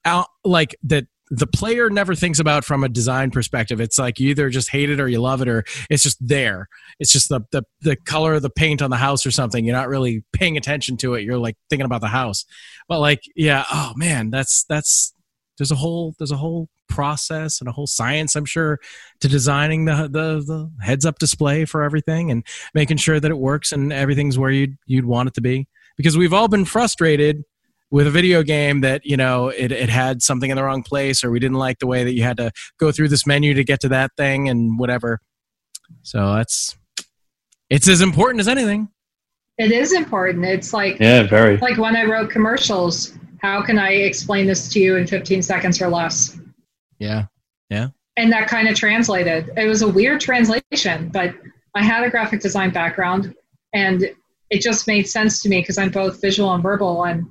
Out 0.06 0.28
like 0.44 0.74
that 0.84 1.04
the 1.30 1.46
player 1.46 1.88
never 1.88 2.14
thinks 2.14 2.40
about 2.40 2.64
from 2.64 2.82
a 2.82 2.88
design 2.88 3.30
perspective. 3.30 3.80
It's 3.80 3.98
like 3.98 4.18
you 4.18 4.30
either 4.30 4.50
just 4.50 4.70
hate 4.70 4.90
it 4.90 5.00
or 5.00 5.08
you 5.08 5.20
love 5.20 5.40
it, 5.40 5.48
or 5.48 5.64
it's 5.88 6.02
just 6.02 6.18
there. 6.20 6.68
It's 6.98 7.12
just 7.12 7.28
the 7.28 7.42
the 7.52 7.62
the 7.80 7.96
color 7.96 8.34
of 8.34 8.42
the 8.42 8.50
paint 8.50 8.82
on 8.82 8.90
the 8.90 8.96
house 8.96 9.24
or 9.24 9.30
something. 9.30 9.64
You're 9.64 9.76
not 9.76 9.88
really 9.88 10.24
paying 10.32 10.56
attention 10.56 10.96
to 10.98 11.14
it. 11.14 11.22
You're 11.22 11.38
like 11.38 11.56
thinking 11.68 11.86
about 11.86 12.00
the 12.00 12.08
house. 12.08 12.44
But 12.88 12.98
like, 12.98 13.22
yeah, 13.36 13.64
oh 13.70 13.92
man, 13.96 14.30
that's 14.30 14.64
that's 14.68 15.14
there's 15.60 15.70
a 15.70 15.76
whole 15.76 16.14
there's 16.18 16.32
a 16.32 16.36
whole 16.36 16.68
process 16.88 17.60
and 17.60 17.68
a 17.68 17.72
whole 17.72 17.86
science 17.86 18.34
i'm 18.34 18.44
sure 18.44 18.80
to 19.20 19.28
designing 19.28 19.84
the, 19.84 20.08
the 20.10 20.42
the 20.44 20.70
heads 20.80 21.06
up 21.06 21.20
display 21.20 21.64
for 21.64 21.84
everything 21.84 22.32
and 22.32 22.44
making 22.74 22.96
sure 22.96 23.20
that 23.20 23.30
it 23.30 23.38
works 23.38 23.70
and 23.70 23.92
everything's 23.92 24.36
where 24.36 24.50
you'd 24.50 24.76
you'd 24.86 25.04
want 25.04 25.28
it 25.28 25.34
to 25.34 25.40
be 25.40 25.68
because 25.96 26.16
we've 26.16 26.32
all 26.32 26.48
been 26.48 26.64
frustrated 26.64 27.44
with 27.90 28.06
a 28.06 28.10
video 28.10 28.42
game 28.42 28.80
that 28.80 29.04
you 29.04 29.16
know 29.16 29.48
it, 29.48 29.72
it 29.72 29.88
had 29.88 30.22
something 30.22 30.50
in 30.50 30.56
the 30.56 30.62
wrong 30.62 30.82
place 30.82 31.24
or 31.24 31.30
we 31.30 31.40
didn't 31.40 31.58
like 31.58 31.78
the 31.78 31.86
way 31.86 32.04
that 32.04 32.14
you 32.14 32.22
had 32.22 32.36
to 32.36 32.50
go 32.78 32.92
through 32.92 33.08
this 33.08 33.26
menu 33.26 33.54
to 33.54 33.64
get 33.64 33.80
to 33.80 33.88
that 33.88 34.12
thing 34.16 34.48
and 34.48 34.78
whatever. 34.78 35.20
So 36.02 36.34
that's 36.34 36.76
it's 37.68 37.88
as 37.88 38.00
important 38.00 38.40
as 38.40 38.48
anything. 38.48 38.88
It 39.58 39.72
is 39.72 39.92
important. 39.92 40.44
It's 40.44 40.72
like 40.72 40.98
yeah 41.00 41.24
very. 41.24 41.58
like 41.58 41.78
when 41.78 41.96
i 41.96 42.04
wrote 42.04 42.30
commercials 42.30 43.18
how 43.42 43.62
can 43.62 43.78
i 43.78 43.90
explain 43.90 44.46
this 44.46 44.68
to 44.68 44.80
you 44.80 44.96
in 44.96 45.06
15 45.06 45.42
seconds 45.42 45.80
or 45.82 45.88
less? 45.88 46.38
Yeah 46.98 47.26
yeah. 47.68 47.88
And 48.16 48.32
that 48.32 48.48
kind 48.48 48.68
of 48.68 48.74
translated. 48.74 49.50
It 49.56 49.66
was 49.66 49.82
a 49.82 49.88
weird 49.88 50.20
translation 50.20 51.08
but 51.08 51.34
i 51.74 51.82
had 51.82 52.04
a 52.04 52.10
graphic 52.10 52.40
design 52.40 52.70
background 52.70 53.34
and 53.74 54.10
it 54.50 54.60
just 54.60 54.86
made 54.86 55.08
sense 55.08 55.42
to 55.42 55.48
me 55.48 55.60
because 55.60 55.78
i'm 55.78 55.90
both 55.90 56.20
visual 56.20 56.52
and 56.52 56.62
verbal 56.62 57.04
and 57.04 57.26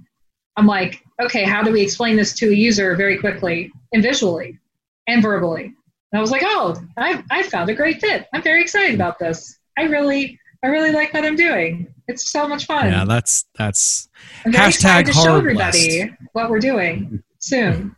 I'm 0.59 0.67
like, 0.67 1.01
okay, 1.21 1.43
how 1.43 1.63
do 1.63 1.71
we 1.71 1.81
explain 1.81 2.17
this 2.17 2.33
to 2.33 2.49
a 2.49 2.53
user 2.53 2.93
very 2.97 3.17
quickly 3.17 3.71
and 3.93 4.03
visually 4.03 4.59
and 5.07 5.21
verbally? 5.21 5.63
And 5.63 6.19
I 6.19 6.19
was 6.19 6.31
like, 6.31 6.41
oh, 6.43 6.75
I 6.97 7.23
I 7.31 7.43
found 7.43 7.69
a 7.69 7.73
great 7.73 8.01
fit. 8.01 8.27
I'm 8.33 8.43
very 8.43 8.61
excited 8.61 8.93
about 8.93 9.19
this. 9.19 9.57
I 9.77 9.83
really 9.83 10.37
I 10.61 10.67
really 10.67 10.91
like 10.91 11.13
what 11.13 11.23
I'm 11.23 11.37
doing. 11.37 11.87
It's 12.09 12.29
so 12.29 12.45
much 12.45 12.65
fun. 12.65 12.87
Yeah, 12.87 13.05
that's 13.05 13.45
that's 13.57 14.09
I'm 14.43 14.51
very 14.51 14.69
hashtag 14.69 15.05
to 15.05 15.13
show 15.13 15.37
everybody 15.37 16.11
what 16.33 16.49
we're 16.49 16.59
doing 16.59 17.23
soon. 17.39 17.95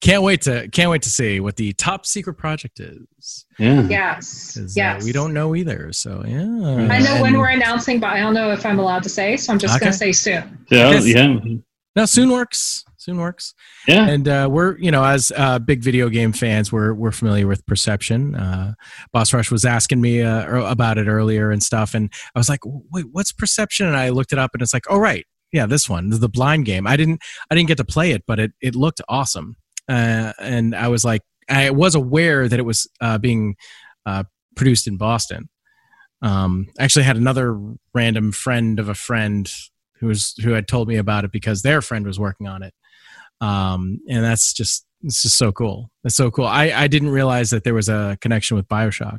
Can't 0.00 0.22
wait 0.22 0.42
to 0.42 0.68
can't 0.68 0.90
wait 0.90 1.02
to 1.02 1.10
see 1.10 1.40
what 1.40 1.56
the 1.56 1.72
top 1.74 2.06
secret 2.06 2.34
project 2.34 2.80
is. 2.80 3.46
Yeah. 3.58 3.82
Yes. 3.88 4.56
Uh, 4.56 4.68
yes. 4.74 5.02
Uh, 5.02 5.04
we 5.04 5.12
don't 5.12 5.32
know 5.32 5.54
either. 5.54 5.92
So 5.92 6.22
yeah. 6.26 6.40
I 6.40 6.98
know 7.00 7.14
and, 7.14 7.22
when 7.22 7.38
we're 7.38 7.48
announcing, 7.48 8.00
but 8.00 8.10
I 8.10 8.20
don't 8.20 8.34
know 8.34 8.52
if 8.52 8.64
I'm 8.64 8.78
allowed 8.78 9.02
to 9.04 9.08
say. 9.08 9.36
So 9.36 9.52
I'm 9.52 9.58
just 9.58 9.74
okay. 9.74 9.84
going 9.84 9.92
to 9.92 9.98
say 9.98 10.12
soon. 10.12 10.66
Yeah. 10.70 11.00
Yeah. 11.00 11.38
No, 11.96 12.04
soon 12.04 12.30
works. 12.30 12.84
Soon 12.98 13.18
works. 13.18 13.54
Yeah. 13.86 14.08
And 14.08 14.26
uh, 14.26 14.48
we're 14.50 14.76
you 14.78 14.90
know 14.90 15.04
as 15.04 15.30
uh, 15.36 15.58
big 15.60 15.80
video 15.80 16.08
game 16.08 16.32
fans, 16.32 16.72
we're 16.72 16.92
we're 16.92 17.12
familiar 17.12 17.46
with 17.46 17.64
Perception. 17.66 18.34
Uh, 18.34 18.74
Boss 19.12 19.32
Rush 19.32 19.50
was 19.50 19.64
asking 19.64 20.00
me 20.00 20.22
uh, 20.22 20.64
about 20.64 20.98
it 20.98 21.06
earlier 21.06 21.52
and 21.52 21.62
stuff, 21.62 21.94
and 21.94 22.12
I 22.34 22.38
was 22.38 22.48
like, 22.48 22.60
wait, 22.64 23.06
what's 23.12 23.30
Perception? 23.32 23.86
And 23.86 23.96
I 23.96 24.08
looked 24.08 24.32
it 24.32 24.40
up, 24.40 24.50
and 24.54 24.62
it's 24.62 24.74
like, 24.74 24.86
oh 24.90 24.98
right, 24.98 25.24
yeah, 25.52 25.66
this 25.66 25.88
one, 25.88 26.10
the 26.10 26.28
blind 26.28 26.66
game. 26.66 26.86
I 26.86 26.96
didn't 26.96 27.22
I 27.50 27.54
didn't 27.54 27.68
get 27.68 27.78
to 27.78 27.84
play 27.84 28.10
it, 28.10 28.24
but 28.26 28.40
it 28.40 28.52
it 28.60 28.74
looked 28.74 29.00
awesome, 29.08 29.56
uh, 29.88 30.32
and 30.38 30.74
I 30.74 30.88
was 30.88 31.04
like, 31.04 31.22
I 31.48 31.70
was 31.70 31.94
aware 31.94 32.48
that 32.48 32.58
it 32.58 32.64
was 32.64 32.88
uh, 33.00 33.18
being 33.18 33.56
uh, 34.04 34.24
produced 34.54 34.86
in 34.86 34.96
Boston. 34.96 35.48
Um, 36.22 36.68
actually, 36.78 37.04
had 37.04 37.16
another 37.16 37.58
random 37.94 38.32
friend 38.32 38.80
of 38.80 38.88
a 38.88 38.94
friend 38.94 39.50
who 40.00 40.08
was 40.08 40.34
who 40.42 40.52
had 40.52 40.66
told 40.66 40.88
me 40.88 40.96
about 40.96 41.24
it 41.24 41.32
because 41.32 41.62
their 41.62 41.82
friend 41.82 42.06
was 42.06 42.18
working 42.18 42.48
on 42.48 42.62
it, 42.62 42.74
um, 43.40 44.00
and 44.08 44.24
that's 44.24 44.52
just 44.52 44.86
it's 45.02 45.22
just 45.22 45.38
so 45.38 45.52
cool. 45.52 45.90
It's 46.04 46.16
so 46.16 46.30
cool. 46.30 46.46
I 46.46 46.72
I 46.72 46.86
didn't 46.88 47.10
realize 47.10 47.50
that 47.50 47.64
there 47.64 47.74
was 47.74 47.88
a 47.88 48.18
connection 48.20 48.56
with 48.56 48.66
Bioshock, 48.66 49.18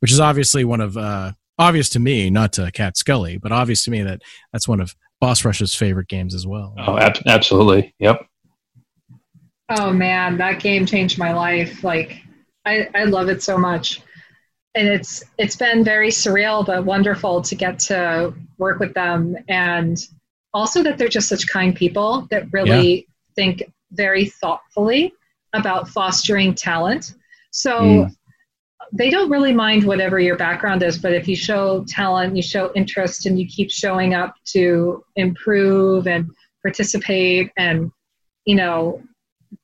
which 0.00 0.12
is 0.12 0.18
obviously 0.18 0.64
one 0.64 0.80
of 0.80 0.96
uh, 0.96 1.32
obvious 1.58 1.90
to 1.90 2.00
me, 2.00 2.30
not 2.30 2.52
to 2.54 2.70
Kat 2.72 2.96
Scully, 2.96 3.36
but 3.36 3.52
obvious 3.52 3.84
to 3.84 3.90
me 3.90 4.02
that 4.02 4.22
that's 4.52 4.66
one 4.66 4.80
of 4.80 4.96
Boss 5.20 5.44
Rush's 5.44 5.74
favorite 5.74 6.08
games 6.08 6.34
as 6.34 6.46
well. 6.46 6.74
Oh, 6.78 6.98
ab- 6.98 7.22
absolutely. 7.26 7.94
Yep. 7.98 8.26
Oh 9.70 9.92
man, 9.92 10.36
that 10.38 10.60
game 10.60 10.84
changed 10.84 11.18
my 11.18 11.32
life. 11.32 11.84
Like 11.84 12.22
I, 12.64 12.88
I 12.94 13.04
love 13.04 13.28
it 13.28 13.42
so 13.42 13.56
much. 13.56 14.02
And 14.74 14.88
it's 14.88 15.24
it's 15.38 15.56
been 15.56 15.84
very 15.84 16.10
surreal 16.10 16.64
but 16.66 16.84
wonderful 16.84 17.42
to 17.42 17.54
get 17.54 17.78
to 17.80 18.34
work 18.58 18.78
with 18.78 18.94
them 18.94 19.36
and 19.48 19.98
also 20.52 20.82
that 20.82 20.98
they're 20.98 21.08
just 21.08 21.28
such 21.28 21.48
kind 21.48 21.74
people 21.74 22.26
that 22.30 22.52
really 22.52 22.94
yeah. 22.94 23.02
think 23.36 23.72
very 23.92 24.26
thoughtfully 24.26 25.12
about 25.52 25.88
fostering 25.88 26.54
talent. 26.54 27.14
So 27.50 27.80
mm. 27.80 28.16
they 28.92 29.10
don't 29.10 29.30
really 29.30 29.52
mind 29.52 29.84
whatever 29.84 30.18
your 30.18 30.36
background 30.36 30.82
is, 30.82 30.98
but 30.98 31.12
if 31.12 31.26
you 31.26 31.36
show 31.36 31.84
talent, 31.88 32.36
you 32.36 32.42
show 32.42 32.72
interest, 32.74 33.26
and 33.26 33.38
you 33.38 33.46
keep 33.46 33.70
showing 33.70 34.14
up 34.14 34.34
to 34.46 35.04
improve 35.16 36.06
and 36.06 36.28
participate, 36.62 37.50
and 37.56 37.90
you 38.44 38.54
know, 38.54 39.02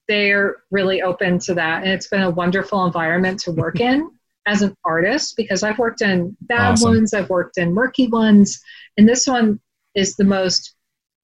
they're 0.08 0.56
really 0.70 1.02
open 1.02 1.38
to 1.40 1.54
that. 1.54 1.82
And 1.82 1.92
it's 1.92 2.08
been 2.08 2.22
a 2.22 2.30
wonderful 2.30 2.84
environment 2.84 3.40
to 3.40 3.52
work 3.52 3.80
in 3.80 4.10
as 4.46 4.62
an 4.62 4.74
artist 4.84 5.36
because 5.36 5.62
I've 5.62 5.78
worked 5.78 6.02
in 6.02 6.36
bad 6.42 6.72
awesome. 6.72 6.90
ones, 6.90 7.14
I've 7.14 7.30
worked 7.30 7.58
in 7.58 7.74
murky 7.74 8.08
ones, 8.08 8.60
and 8.96 9.08
this 9.08 9.26
one 9.26 9.60
is 9.94 10.14
the 10.16 10.24
most 10.24 10.74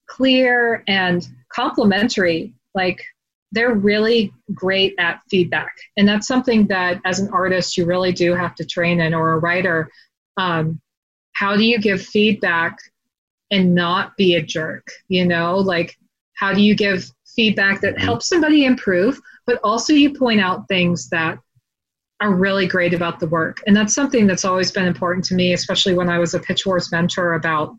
clear 0.07 0.83
and 0.87 1.25
complimentary. 1.49 2.53
Like 2.75 3.03
they're 3.53 3.75
really 3.75 4.33
great 4.53 4.95
at 4.97 5.21
feedback. 5.29 5.73
And 5.95 6.07
that's 6.07 6.27
something 6.27 6.67
that 6.67 6.99
as 7.05 7.19
an 7.19 7.29
artist 7.31 7.77
you 7.77 7.85
really 7.85 8.11
do 8.11 8.33
have 8.33 8.55
to 8.55 8.65
train 8.65 8.99
in 8.99 9.13
or 9.13 9.33
a 9.33 9.39
writer. 9.39 9.89
Um, 10.37 10.81
how 11.33 11.55
do 11.55 11.63
you 11.63 11.79
give 11.79 12.01
feedback 12.01 12.77
and 13.51 13.75
not 13.75 14.17
be 14.17 14.35
a 14.35 14.41
jerk? 14.41 14.87
You 15.07 15.25
know, 15.25 15.57
like 15.57 15.95
how 16.35 16.53
do 16.53 16.61
you 16.61 16.75
give 16.75 17.05
feedback 17.35 17.81
that 17.81 17.95
mm-hmm. 17.95 18.05
helps 18.05 18.27
somebody 18.27 18.65
improve, 18.65 19.19
but 19.45 19.59
also 19.63 19.93
you 19.93 20.13
point 20.13 20.41
out 20.41 20.67
things 20.67 21.09
that 21.09 21.37
are 22.21 22.33
really 22.33 22.67
great 22.67 22.93
about 22.93 23.19
the 23.19 23.27
work. 23.27 23.61
And 23.67 23.75
that's 23.75 23.93
something 23.93 24.27
that's 24.27 24.45
always 24.45 24.71
been 24.71 24.85
important 24.85 25.25
to 25.25 25.35
me, 25.35 25.53
especially 25.53 25.93
when 25.93 26.09
I 26.09 26.19
was 26.19 26.33
a 26.33 26.39
Pitch 26.39 26.65
Wars 26.65 26.91
mentor 26.91 27.33
about 27.33 27.75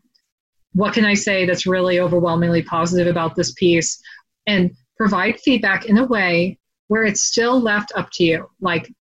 what 0.73 0.93
can 0.93 1.05
I 1.05 1.13
say 1.13 1.45
that's 1.45 1.65
really 1.65 1.99
overwhelmingly 1.99 2.61
positive 2.61 3.07
about 3.07 3.35
this 3.35 3.53
piece 3.53 3.99
and 4.45 4.71
provide 4.97 5.39
feedback 5.39 5.85
in 5.85 5.97
a 5.97 6.05
way 6.05 6.59
where 6.89 7.03
it's 7.03 7.23
still 7.23 7.59
left 7.59 7.91
up 7.95 8.09
to 8.13 8.23
you. 8.23 8.49
Like, 8.61 8.91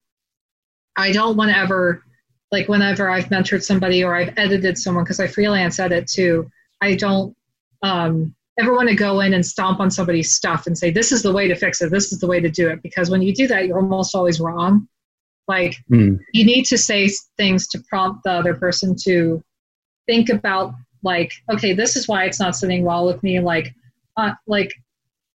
I 0.96 1.12
don't 1.12 1.36
want 1.36 1.50
to 1.50 1.58
ever, 1.58 2.02
like, 2.50 2.68
whenever 2.68 3.10
I've 3.10 3.26
mentored 3.26 3.62
somebody 3.62 4.02
or 4.02 4.14
I've 4.14 4.32
edited 4.38 4.78
someone, 4.78 5.04
because 5.04 5.20
I 5.20 5.26
freelance 5.26 5.78
edit 5.78 6.06
too, 6.06 6.48
I 6.80 6.94
don't 6.94 7.36
um, 7.82 8.34
ever 8.58 8.72
want 8.72 8.88
to 8.88 8.94
go 8.94 9.20
in 9.20 9.34
and 9.34 9.44
stomp 9.44 9.80
on 9.80 9.90
somebody's 9.90 10.32
stuff 10.32 10.66
and 10.66 10.78
say, 10.78 10.90
this 10.90 11.10
is 11.10 11.22
the 11.22 11.32
way 11.32 11.48
to 11.48 11.54
fix 11.54 11.82
it, 11.82 11.90
this 11.90 12.12
is 12.12 12.20
the 12.20 12.26
way 12.26 12.40
to 12.40 12.50
do 12.50 12.68
it. 12.68 12.82
Because 12.82 13.10
when 13.10 13.22
you 13.22 13.34
do 13.34 13.46
that, 13.48 13.66
you're 13.66 13.80
almost 13.80 14.14
always 14.14 14.40
wrong. 14.40 14.88
Like, 15.48 15.76
mm. 15.90 16.18
you 16.32 16.44
need 16.44 16.64
to 16.66 16.78
say 16.78 17.10
things 17.36 17.66
to 17.68 17.82
prompt 17.88 18.24
the 18.24 18.30
other 18.30 18.54
person 18.54 18.96
to 19.02 19.42
think 20.06 20.28
about 20.28 20.74
like 21.04 21.32
okay 21.52 21.72
this 21.72 21.94
is 21.96 22.08
why 22.08 22.24
it's 22.24 22.40
not 22.40 22.56
sitting 22.56 22.84
well 22.84 23.06
with 23.06 23.22
me 23.22 23.38
like 23.38 23.72
uh, 24.16 24.32
like 24.46 24.74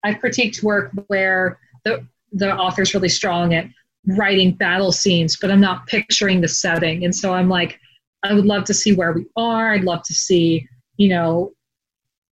i've 0.04 0.16
critiqued 0.16 0.64
work 0.64 0.92
where 1.08 1.60
the 1.84 2.06
the 2.32 2.56
author's 2.56 2.94
really 2.94 3.10
strong 3.10 3.54
at 3.54 3.68
writing 4.08 4.54
battle 4.54 4.92
scenes 4.92 5.38
but 5.40 5.52
i'm 5.52 5.60
not 5.60 5.86
picturing 5.86 6.42
the 6.42 6.48
setting 6.48 7.04
and 7.04 7.14
so 7.14 7.34
i'm 7.34 7.50
like 7.50 7.80
i 8.24 8.34
would 8.34 8.46
love 8.46 8.64
to 8.64 8.74
see 8.74 8.94
where 8.94 9.12
we 9.12 9.26
are 9.36 9.74
i'd 9.74 9.84
love 9.84 10.02
to 10.04 10.14
see 10.14 10.66
you 10.96 11.10
know 11.10 11.52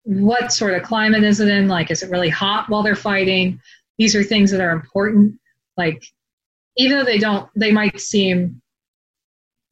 what 0.03 0.51
sort 0.51 0.73
of 0.73 0.83
climate 0.83 1.23
is 1.23 1.39
it 1.39 1.47
in 1.47 1.67
like 1.67 1.89
is 1.89 2.03
it 2.03 2.09
really 2.09 2.29
hot 2.29 2.69
while 2.69 2.83
they're 2.83 2.95
fighting 2.95 3.59
these 3.97 4.15
are 4.15 4.23
things 4.23 4.51
that 4.51 4.59
are 4.59 4.71
important 4.71 5.39
like 5.77 6.03
even 6.77 6.97
though 6.97 7.05
they 7.05 7.17
don't 7.17 7.49
they 7.55 7.71
might 7.71 7.99
seem 7.99 8.61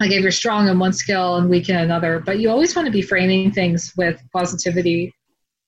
like 0.01 0.11
if 0.11 0.23
you're 0.23 0.31
strong 0.31 0.67
in 0.67 0.79
one 0.79 0.93
skill 0.93 1.37
and 1.37 1.47
weak 1.47 1.69
in 1.69 1.75
another, 1.75 2.19
but 2.19 2.39
you 2.39 2.49
always 2.49 2.75
want 2.75 2.87
to 2.87 2.91
be 2.91 3.03
framing 3.03 3.51
things 3.51 3.93
with 3.95 4.19
positivity 4.33 5.13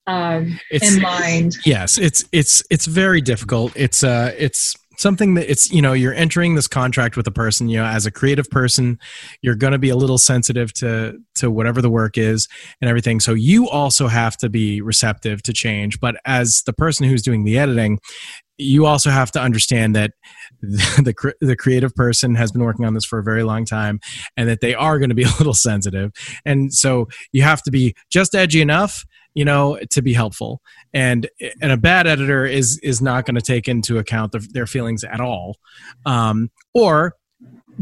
um, 0.07 0.59
in 0.71 1.01
mind. 1.01 1.55
Yes, 1.65 1.99
it's 1.99 2.25
it's 2.31 2.63
it's 2.71 2.87
very 2.87 3.21
difficult. 3.21 3.73
It's 3.75 4.03
uh 4.03 4.33
it's 4.35 4.75
something 4.97 5.33
that 5.35 5.49
it's 5.49 5.71
you 5.71 5.81
know 5.81 5.93
you're 5.93 6.13
entering 6.13 6.55
this 6.55 6.67
contract 6.67 7.17
with 7.17 7.27
a 7.27 7.31
person 7.31 7.67
you 7.67 7.77
know 7.77 7.85
as 7.85 8.05
a 8.05 8.11
creative 8.11 8.49
person 8.49 8.99
you're 9.41 9.55
going 9.55 9.73
to 9.73 9.79
be 9.79 9.89
a 9.89 9.95
little 9.95 10.17
sensitive 10.17 10.73
to 10.73 11.19
to 11.35 11.49
whatever 11.49 11.81
the 11.81 11.89
work 11.89 12.17
is 12.17 12.47
and 12.81 12.89
everything. 12.89 13.19
So 13.19 13.33
you 13.33 13.69
also 13.69 14.07
have 14.07 14.37
to 14.37 14.49
be 14.49 14.81
receptive 14.81 15.41
to 15.43 15.53
change. 15.53 15.99
But 15.99 16.15
as 16.25 16.61
the 16.65 16.73
person 16.73 17.07
who's 17.07 17.21
doing 17.21 17.43
the 17.43 17.57
editing 17.57 17.99
you 18.57 18.85
also 18.85 19.09
have 19.09 19.31
to 19.31 19.41
understand 19.41 19.95
that 19.95 20.11
the, 20.61 21.13
the, 21.41 21.45
the 21.45 21.55
creative 21.55 21.93
person 21.95 22.35
has 22.35 22.51
been 22.51 22.63
working 22.63 22.85
on 22.85 22.93
this 22.93 23.05
for 23.05 23.19
a 23.19 23.23
very 23.23 23.43
long 23.43 23.65
time 23.65 23.99
and 24.37 24.47
that 24.47 24.61
they 24.61 24.73
are 24.73 24.99
going 24.99 25.09
to 25.09 25.15
be 25.15 25.23
a 25.23 25.31
little 25.37 25.53
sensitive. 25.53 26.11
And 26.45 26.73
so 26.73 27.07
you 27.31 27.43
have 27.43 27.61
to 27.63 27.71
be 27.71 27.95
just 28.11 28.35
edgy 28.35 28.61
enough 28.61 29.05
you 29.33 29.45
know 29.45 29.79
to 29.91 30.01
be 30.01 30.13
helpful. 30.13 30.61
And 30.93 31.29
and 31.61 31.71
a 31.71 31.77
bad 31.77 32.07
editor 32.07 32.45
is 32.45 32.79
is 32.83 33.01
not 33.01 33.25
going 33.25 33.35
to 33.35 33.41
take 33.41 33.67
into 33.67 33.97
account 33.97 34.31
the, 34.31 34.39
their 34.51 34.67
feelings 34.67 35.03
at 35.03 35.19
all. 35.19 35.57
Um, 36.05 36.51
or 36.73 37.15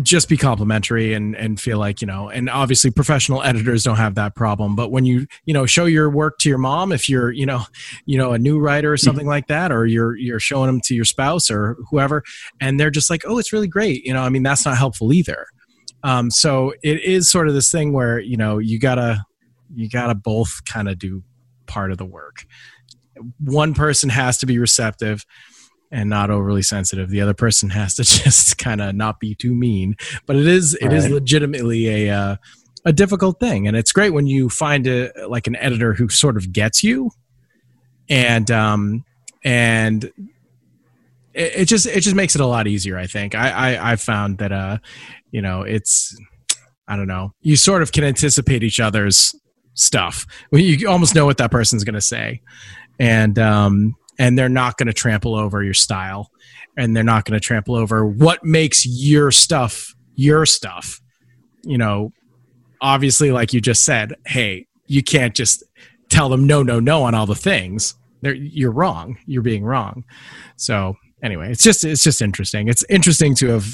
just 0.02 0.30
be 0.30 0.38
complimentary 0.38 1.14
and 1.14 1.36
and 1.36 1.60
feel 1.60 1.78
like 1.78 2.02
you 2.02 2.07
know 2.07 2.30
and 2.30 2.49
obviously 2.49 2.90
professional 2.90 3.44
editors 3.44 3.84
don't 3.84 3.98
have 3.98 4.15
that 4.15 4.36
problem 4.36 4.76
but 4.76 4.90
when 4.90 5.06
you 5.06 5.28
you 5.45 5.53
know 5.53 5.65
show 5.65 5.86
your 5.86 6.10
work 6.10 6.38
to 6.40 6.48
your 6.48 6.57
mom 6.57 6.91
if 6.91 7.10
you're 7.10 7.32
you 7.32 7.45
know 7.45 7.61
you 8.06 8.18
know 8.18 8.32
a 8.32 8.38
new 8.38 8.57
writer 8.57 8.91
or 8.91 8.98
something 8.98 9.28
like 9.28 9.48
that 9.48 9.72
or 9.72 9.86
you're 9.86 10.15
you're 10.15 10.40
showing 10.40 10.68
them 10.68 10.80
to 10.80 10.95
your 10.95 11.03
spouse 11.03 11.52
or 11.52 11.76
whoever 11.90 12.23
and 12.61 12.80
they're 12.80 12.90
just 12.90 13.10
like 13.10 13.23
oh 13.28 13.38
it's 13.38 13.52
really 13.52 13.68
great. 13.68 14.06
You 14.06 14.14
know 14.14 14.22
i 14.22 14.30
mean 14.30 14.44
that's 14.44 14.65
not 14.65 14.78
helpful 14.78 15.11
either. 15.11 15.45
Um, 16.03 16.32
so 16.32 16.73
it 16.82 17.03
is 17.03 17.30
sort 17.30 17.48
of 17.48 17.53
this 17.53 17.72
thing 17.72 17.94
where 17.94 18.19
you 18.19 18.38
know 18.38 18.57
you 18.57 18.80
gotta 18.80 19.23
you 19.76 19.90
gotta 19.90 20.15
both 20.15 20.64
kind 20.65 20.90
of 20.90 20.98
do 20.98 21.23
part 21.72 21.91
of 21.91 21.98
the 21.98 22.06
work 22.06 22.45
one 23.39 23.73
person 23.73 24.10
has 24.10 24.38
to 24.39 24.45
be 24.45 24.60
receptive 24.60 25.26
and 25.91 26.10
not 26.10 26.30
overly 26.30 26.61
sensitive. 26.61 27.10
The 27.10 27.22
other 27.22 27.34
person 27.34 27.69
has 27.69 27.95
to 27.95 28.03
just 28.23 28.57
kind 28.57 28.81
of 28.81 28.95
not 28.95 29.19
be 29.19 29.35
too 29.35 29.53
mean. 29.53 29.95
But 30.26 30.35
it 30.38 30.48
is 30.48 30.76
it 30.76 30.88
right. 30.88 30.95
is 30.95 31.10
legitimately 31.10 32.07
a 32.07 32.15
uh, 32.15 32.35
a 32.85 32.93
difficult 32.93 33.39
thing, 33.39 33.68
and 33.68 33.77
it's 33.77 33.91
great 33.91 34.11
when 34.11 34.27
you 34.27 34.49
find 34.49 34.88
a 34.88 35.11
like 35.27 35.48
an 35.48 35.56
editor 35.57 35.93
who 35.93 36.10
sort 36.10 36.38
of 36.38 36.52
gets 36.52 36.84
you, 36.84 37.11
and 38.10 38.49
um 38.49 39.06
and 39.43 40.06
it, 41.34 41.56
it 41.56 41.65
just 41.65 41.85
it 41.85 42.02
just 42.02 42.15
makes 42.15 42.35
it 42.35 42.41
a 42.41 42.48
lot 42.48 42.68
easier. 42.68 42.98
I 42.98 43.07
think 43.07 43.35
I 43.35 43.49
I 43.49 43.91
I've 43.91 44.02
found 44.02 44.39
that 44.39 44.52
uh 44.52 44.77
you 45.31 45.41
know 45.41 45.61
it's 45.61 46.18
I 46.88 46.95
don't 46.95 47.07
know 47.07 47.34
you 47.41 47.56
sort 47.56 47.81
of 47.81 47.91
can 47.91 48.03
anticipate 48.03 48.64
each 48.64 48.80
other's 48.80 49.35
stuff. 49.73 50.26
You 50.52 50.89
almost 50.89 51.15
know 51.15 51.26
what 51.26 51.38
that 51.38 51.52
person's 51.52 51.84
going 51.84 51.95
to 51.95 52.02
say, 52.02 52.41
and 52.99 53.38
um 53.39 53.95
and 54.19 54.38
they're 54.38 54.49
not 54.49 54.77
going 54.77 54.88
to 54.88 54.93
trample 54.93 55.35
over 55.35 55.64
your 55.64 55.73
style. 55.73 56.30
And 56.77 56.95
they're 56.95 57.03
not 57.03 57.26
going 57.26 57.38
to 57.39 57.45
trample 57.45 57.76
over 57.76 58.06
what 58.06 58.45
makes 58.45 58.85
your 58.85 59.31
stuff 59.31 59.93
your 60.15 60.45
stuff. 60.45 61.02
You 61.64 61.77
know 61.77 62.11
obviously 62.81 63.31
like 63.31 63.53
you 63.53 63.61
just 63.61 63.85
said 63.85 64.15
hey 64.26 64.65
you 64.88 65.03
can't 65.03 65.35
just 65.35 65.64
tell 66.10 66.27
them 66.30 66.48
no 66.48 66.64
no 66.64 66.80
no 66.80 67.03
on 67.03 67.14
all 67.14 67.26
the 67.26 67.35
things. 67.35 67.95
They're, 68.22 68.34
you're 68.34 68.72
wrong. 68.72 69.18
You're 69.26 69.41
being 69.41 69.64
wrong. 69.64 70.03
So 70.56 70.95
anyway 71.23 71.52
it's 71.52 71.64
just 71.64 71.84
it's 71.84 72.03
just 72.03 72.22
interesting. 72.22 72.68
It's 72.68 72.84
interesting 72.89 73.35
to 73.35 73.49
have 73.49 73.68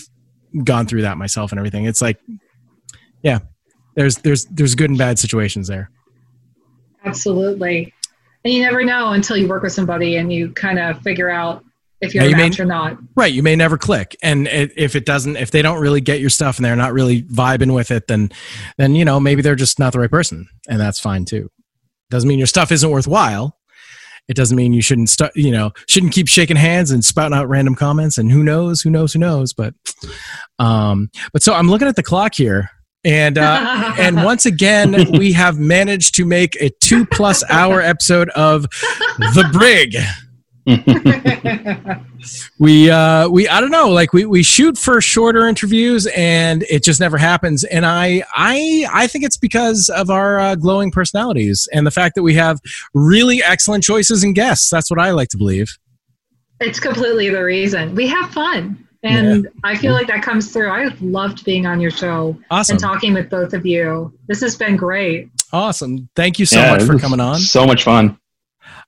gone 0.63 0.87
through 0.87 1.03
that 1.03 1.17
myself 1.17 1.51
and 1.51 1.59
everything. 1.59 1.85
It's 1.85 2.01
like 2.01 2.19
yeah 3.23 3.39
there's 3.97 4.15
there's 4.19 4.45
there's 4.45 4.75
good 4.75 4.89
and 4.89 4.97
bad 4.97 5.19
situations 5.19 5.67
there 5.67 5.91
absolutely 7.03 7.93
and 8.45 8.53
you 8.53 8.61
never 8.61 8.81
know 8.85 9.11
until 9.11 9.35
you 9.35 9.49
work 9.49 9.63
with 9.63 9.73
somebody 9.73 10.15
and 10.15 10.31
you 10.31 10.53
kind 10.53 10.79
of 10.79 11.01
figure 11.01 11.29
out 11.29 11.65
if 11.99 12.13
you're 12.13 12.23
a 12.23 12.31
match 12.31 12.59
may, 12.59 12.63
or 12.63 12.67
not. 12.67 12.97
Right. 13.15 13.33
You 13.33 13.43
may 13.43 13.55
never 13.55 13.77
click. 13.77 14.15
And 14.21 14.47
if 14.47 14.95
it 14.95 15.05
doesn't, 15.05 15.35
if 15.35 15.51
they 15.51 15.61
don't 15.61 15.81
really 15.81 16.01
get 16.01 16.19
your 16.19 16.29
stuff 16.29 16.57
and 16.57 16.65
they're 16.65 16.75
not 16.75 16.93
really 16.93 17.23
vibing 17.23 17.73
with 17.73 17.91
it, 17.91 18.07
then, 18.07 18.31
then, 18.77 18.95
you 18.95 19.03
know, 19.03 19.19
maybe 19.19 19.41
they're 19.41 19.55
just 19.55 19.79
not 19.79 19.93
the 19.93 19.99
right 19.99 20.09
person 20.09 20.47
and 20.69 20.79
that's 20.79 20.99
fine 20.99 21.25
too. 21.25 21.49
Doesn't 22.09 22.27
mean 22.27 22.37
your 22.37 22.47
stuff 22.47 22.71
isn't 22.71 22.89
worthwhile. 22.89 23.57
It 24.27 24.35
doesn't 24.35 24.55
mean 24.55 24.73
you 24.73 24.81
shouldn't 24.81 25.09
start, 25.09 25.35
you 25.35 25.51
know, 25.51 25.71
shouldn't 25.87 26.13
keep 26.13 26.27
shaking 26.27 26.57
hands 26.57 26.91
and 26.91 27.03
spouting 27.03 27.37
out 27.37 27.49
random 27.49 27.75
comments 27.75 28.17
and 28.17 28.31
who 28.31 28.43
knows, 28.43 28.81
who 28.81 28.89
knows, 28.89 29.13
who 29.13 29.19
knows. 29.19 29.53
But, 29.53 29.73
um, 30.59 31.09
but 31.33 31.41
so 31.41 31.53
I'm 31.53 31.67
looking 31.67 31.87
at 31.87 31.95
the 31.95 32.03
clock 32.03 32.35
here 32.35 32.69
and 33.07 33.37
uh, 33.37 33.93
and 33.99 34.23
once 34.23 34.45
again, 34.45 35.11
we 35.13 35.31
have 35.31 35.57
managed 35.57 36.13
to 36.15 36.25
make 36.25 36.55
a 36.61 36.69
two 36.81 37.05
plus 37.05 37.43
hour 37.49 37.81
episode 37.81 38.29
of 38.31 38.63
The 39.17 39.49
Brig. 39.53 39.95
we 42.59 42.91
uh 42.91 43.29
we 43.29 43.47
i 43.47 43.61
don't 43.61 43.71
know 43.71 43.87
like 43.87 44.11
we 44.11 44.25
we 44.25 44.43
shoot 44.43 44.77
for 44.77 44.99
shorter 44.99 45.47
interviews 45.47 46.07
and 46.07 46.63
it 46.63 46.83
just 46.83 46.99
never 46.99 47.17
happens. 47.17 47.63
And 47.63 47.85
i 47.85 48.21
i 48.33 48.85
i 48.91 49.07
think 49.07 49.23
it's 49.23 49.37
because 49.37 49.87
of 49.87 50.09
our 50.09 50.37
uh, 50.37 50.55
glowing 50.55 50.91
personalities 50.91 51.69
and 51.71 51.87
the 51.87 51.91
fact 51.91 52.15
that 52.15 52.23
we 52.23 52.33
have 52.33 52.59
really 52.93 53.41
excellent 53.41 53.85
choices 53.85 54.25
and 54.25 54.35
guests. 54.35 54.69
That's 54.69 54.89
what 54.91 54.99
i 54.99 55.11
like 55.11 55.29
to 55.29 55.37
believe. 55.37 55.77
It's 56.59 56.81
completely 56.81 57.29
the 57.29 57.43
reason. 57.45 57.95
We 57.95 58.07
have 58.07 58.31
fun 58.31 58.86
and 59.03 59.43
yeah. 59.43 59.49
i 59.63 59.75
feel 59.75 59.93
like 59.93 60.07
that 60.07 60.23
comes 60.23 60.51
through 60.51 60.69
i've 60.71 60.99
loved 61.01 61.43
being 61.45 61.65
on 61.65 61.79
your 61.79 61.91
show 61.91 62.37
awesome. 62.49 62.73
and 62.73 62.81
talking 62.81 63.13
with 63.13 63.29
both 63.29 63.53
of 63.53 63.65
you 63.65 64.11
this 64.27 64.41
has 64.41 64.55
been 64.55 64.75
great 64.75 65.29
awesome 65.53 66.09
thank 66.15 66.39
you 66.39 66.45
so 66.45 66.59
yeah, 66.59 66.71
much 66.71 66.83
for 66.83 66.97
coming 66.97 67.19
on 67.19 67.37
so 67.37 67.65
much 67.65 67.83
fun 67.83 68.17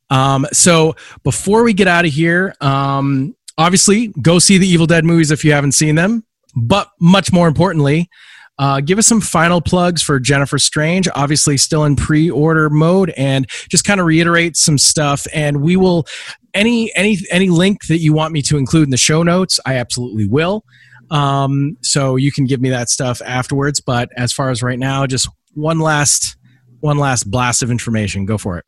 um, 0.09 0.47
so 0.51 0.95
before 1.23 1.63
we 1.63 1.73
get 1.73 1.87
out 1.87 2.05
of 2.05 2.11
here, 2.11 2.53
um, 2.61 3.35
obviously 3.57 4.07
go 4.21 4.39
see 4.39 4.57
the 4.57 4.67
Evil 4.67 4.87
Dead 4.87 5.05
movies 5.05 5.31
if 5.31 5.45
you 5.45 5.51
haven't 5.51 5.73
seen 5.73 5.95
them. 5.95 6.25
But 6.55 6.89
much 6.99 7.31
more 7.31 7.47
importantly, 7.47 8.09
uh, 8.57 8.81
give 8.81 8.97
us 8.97 9.07
some 9.07 9.21
final 9.21 9.61
plugs 9.61 10.01
for 10.01 10.19
Jennifer 10.19 10.57
Strange. 10.57 11.07
Obviously, 11.15 11.57
still 11.57 11.85
in 11.85 11.95
pre-order 11.95 12.69
mode, 12.69 13.13
and 13.15 13.47
just 13.69 13.85
kind 13.85 13.99
of 13.99 14.07
reiterate 14.07 14.57
some 14.57 14.77
stuff. 14.77 15.27
And 15.33 15.61
we 15.61 15.77
will 15.77 16.07
any 16.53 16.93
any 16.95 17.17
any 17.31 17.49
link 17.49 17.87
that 17.87 17.99
you 17.99 18.13
want 18.13 18.33
me 18.33 18.41
to 18.43 18.57
include 18.57 18.85
in 18.85 18.89
the 18.89 18.97
show 18.97 19.23
notes, 19.23 19.59
I 19.65 19.75
absolutely 19.75 20.27
will. 20.27 20.63
Um, 21.11 21.77
so 21.81 22.15
you 22.15 22.31
can 22.31 22.45
give 22.45 22.61
me 22.61 22.69
that 22.69 22.89
stuff 22.89 23.21
afterwards. 23.25 23.79
But 23.79 24.09
as 24.15 24.31
far 24.31 24.49
as 24.49 24.61
right 24.61 24.79
now, 24.79 25.05
just 25.07 25.27
one 25.53 25.79
last 25.79 26.37
one 26.81 26.97
last 26.97 27.29
blast 27.29 27.63
of 27.63 27.71
information. 27.71 28.25
Go 28.25 28.37
for 28.37 28.57
it. 28.57 28.65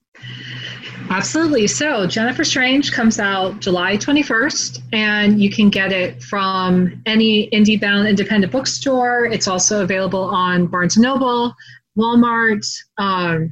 Absolutely. 1.09 1.67
So, 1.67 2.07
Jennifer 2.07 2.45
Strange 2.45 2.93
comes 2.93 3.19
out 3.19 3.59
July 3.59 3.97
21st, 3.97 4.79
and 4.93 5.41
you 5.41 5.49
can 5.49 5.69
get 5.69 5.91
it 5.91 6.23
from 6.23 7.01
any 7.05 7.49
indie-bound 7.49 8.07
independent 8.07 8.53
bookstore. 8.53 9.25
It's 9.25 9.45
also 9.45 9.83
available 9.83 10.23
on 10.23 10.67
Barnes 10.67 10.95
& 10.95 10.97
Noble, 10.97 11.53
Walmart, 11.97 12.65
um, 12.97 13.51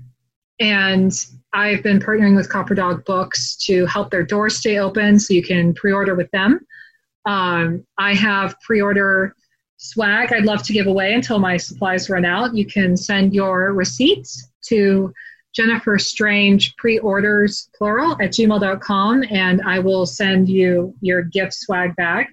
and 0.61 1.11
I've 1.53 1.81
been 1.81 1.99
partnering 1.99 2.35
with 2.35 2.49
Copper 2.49 2.75
Dog 2.75 3.05
Books 3.05 3.55
to 3.65 3.85
help 3.87 4.11
their 4.11 4.23
doors 4.23 4.57
stay 4.57 4.77
open 4.77 5.19
so 5.19 5.33
you 5.33 5.43
can 5.43 5.73
pre 5.73 5.91
order 5.91 6.15
with 6.15 6.29
them. 6.31 6.59
Um, 7.25 7.85
I 7.97 8.13
have 8.13 8.55
pre 8.61 8.81
order 8.81 9.35
swag 9.79 10.33
I'd 10.33 10.43
love 10.43 10.61
to 10.63 10.73
give 10.73 10.87
away 10.87 11.13
until 11.13 11.39
my 11.39 11.57
supplies 11.57 12.09
run 12.09 12.25
out. 12.25 12.53
You 12.53 12.65
can 12.65 12.97
send 12.97 13.33
your 13.33 13.73
receipts 13.73 14.51
to 14.67 15.13
Jennifer 15.55 15.97
Strange 15.97 16.75
pre-orders 16.75 17.69
plural 17.77 18.11
at 18.21 18.31
gmail.com 18.31 19.23
and 19.31 19.61
I 19.65 19.79
will 19.79 20.05
send 20.05 20.49
you 20.49 20.93
your 21.01 21.23
gift 21.23 21.53
swag 21.53 21.95
bag. 21.95 22.27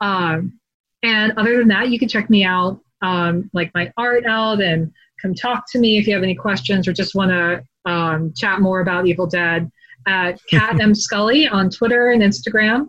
Um, 0.00 0.60
and 1.02 1.32
other 1.36 1.58
than 1.58 1.68
that, 1.68 1.88
you 1.88 1.98
can 1.98 2.08
check 2.08 2.28
me 2.28 2.44
out, 2.44 2.80
um, 3.02 3.50
like 3.52 3.70
my 3.74 3.90
art 3.96 4.26
out 4.26 4.60
and 4.60 4.92
come 5.20 5.34
talk 5.34 5.64
to 5.72 5.78
me 5.78 5.98
if 5.98 6.06
you 6.06 6.14
have 6.14 6.22
any 6.22 6.34
questions 6.34 6.86
or 6.86 6.92
just 6.92 7.14
want 7.14 7.30
to 7.30 7.64
um, 7.86 8.32
chat 8.36 8.60
more 8.60 8.80
about 8.80 9.06
Evil 9.06 9.26
Dead 9.26 9.70
at 10.06 10.40
Kat 10.50 10.80
M 10.80 10.94
Scully 10.94 11.48
on 11.48 11.70
Twitter 11.70 12.10
and 12.10 12.22
Instagram. 12.22 12.88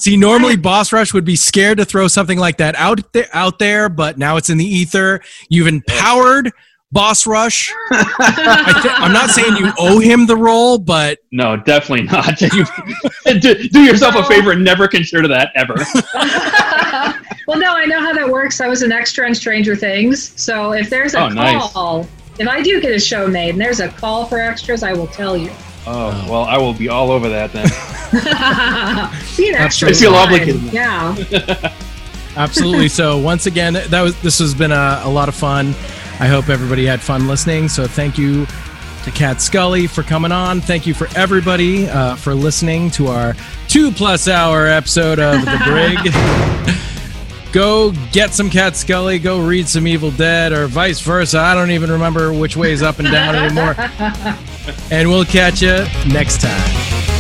see, 0.01 0.17
normally 0.17 0.57
Boss 0.57 0.93
Rush 0.93 1.13
would 1.13 1.25
be 1.25 1.37
scared 1.37 1.79
to 1.79 1.85
throw 1.85 2.09
something 2.09 2.39
like 2.39 2.57
that 2.57 2.75
out 2.77 3.13
there, 3.13 3.29
out 3.33 3.59
there, 3.59 3.89
but 3.89 4.19
now 4.19 4.39
it's 4.39 4.51
in 4.51 4.59
the 4.59 4.65
ether. 4.65 5.21
You've 5.51 5.67
empowered 5.67 6.51
Boss 6.91 7.27
Rush. 7.27 7.71
I 7.91 9.01
am 9.03 9.13
not 9.13 9.31
saying 9.31 9.57
you 9.57 9.71
owe 9.79 9.99
him 9.99 10.27
the 10.27 10.37
role, 10.37 10.79
but 10.79 11.19
no, 11.31 11.57
definitely 11.57 12.07
not. 12.07 12.39
do, 13.41 13.69
do, 13.69 13.81
yourself 13.81 14.15
a 14.15 14.25
favor 14.25 14.53
and 14.53 14.65
never 14.65 14.89
consider 14.89 15.29
that 15.29 15.51
ever. 15.55 15.75
well, 17.47 17.59
no, 17.59 17.75
I 17.75 17.85
know 17.85 18.01
how 18.01 18.15
that 18.15 18.29
works. 18.29 18.61
I 18.63 18.69
was 18.69 18.83
an 18.83 18.93
extra 18.93 19.27
in 19.27 19.35
Stranger 19.35 19.77
Things, 19.77 20.33
so 20.41 20.73
if 20.73 20.89
there's 20.89 21.15
a 21.15 21.19
oh, 21.19 21.29
call, 21.29 21.99
nice. 21.99 22.09
If 22.39 22.49
I 22.49 22.63
do 22.63 22.81
get 22.81 22.93
a 22.93 22.99
show 22.99 23.27
made 23.27 23.51
and 23.51 23.61
there's 23.61 23.81
a 23.81 23.89
call 23.89 24.27
for 24.27 24.39
extras, 24.39 24.83
I 24.83 24.93
will 24.93 25.07
tell 25.09 25.37
you. 25.37 25.51
Oh 25.87 26.27
well, 26.31 26.45
I 26.45 26.59
will 26.59 26.75
be 26.75 26.89
all 26.89 27.11
over 27.11 27.29
that 27.29 27.53
then. 27.53 27.67
Be 29.37 29.49
an 29.49 29.55
extra. 29.57 29.89
I 29.89 29.93
feel 29.95 30.15
obligated. 30.15 30.63
Yeah. 30.73 31.15
Absolutely. 32.37 32.89
So 32.89 33.19
once 33.19 33.47
again, 33.47 33.75
that 33.75 34.01
was 34.01 34.21
this 34.23 34.39
has 34.39 34.55
been 34.55 34.73
a, 34.73 35.01
a 35.05 35.11
lot 35.11 35.29
of 35.29 35.35
fun. 35.35 35.69
I 36.21 36.27
hope 36.29 36.49
everybody 36.49 36.87
had 36.87 37.01
fun 37.01 37.27
listening. 37.27 37.69
So 37.69 37.87
thank 37.87 38.17
you 38.17 38.47
to 39.05 39.11
Kat 39.11 39.43
Scully 39.43 39.87
for 39.87 40.03
coming 40.03 40.31
on. 40.31 40.61
Thank 40.61 40.87
you 40.87 40.95
for 40.95 41.09
everybody 41.17 41.89
uh, 41.89 42.15
for 42.15 42.35
listening 42.35 42.91
to 42.93 43.09
our 43.09 43.35
two 43.69 43.91
plus 43.91 44.29
hour 44.29 44.67
episode 44.67 45.19
of 45.19 45.45
The 45.45 45.59
Brig. 46.75 46.83
Go 47.53 47.93
get 48.13 48.33
some 48.33 48.49
Kat 48.49 48.77
Scully, 48.77 49.19
go 49.19 49.47
read 49.47 49.69
some 49.69 49.87
Evil 49.87 50.11
Dead, 50.11 50.53
or 50.53 50.67
vice 50.67 51.01
versa. 51.01 51.39
I 51.39 51.55
don't 51.55 51.71
even 51.71 51.91
remember 51.91 52.33
which 52.33 52.57
way 52.57 52.73
is 52.73 52.83
up 52.83 52.99
and 52.99 53.09
down 53.11 53.35
anymore. 53.35 53.75
and 54.91 55.09
we'll 55.09 55.27
catch 55.27 55.61
you 55.61 55.85
next 56.11 56.41
time. 56.41 57.12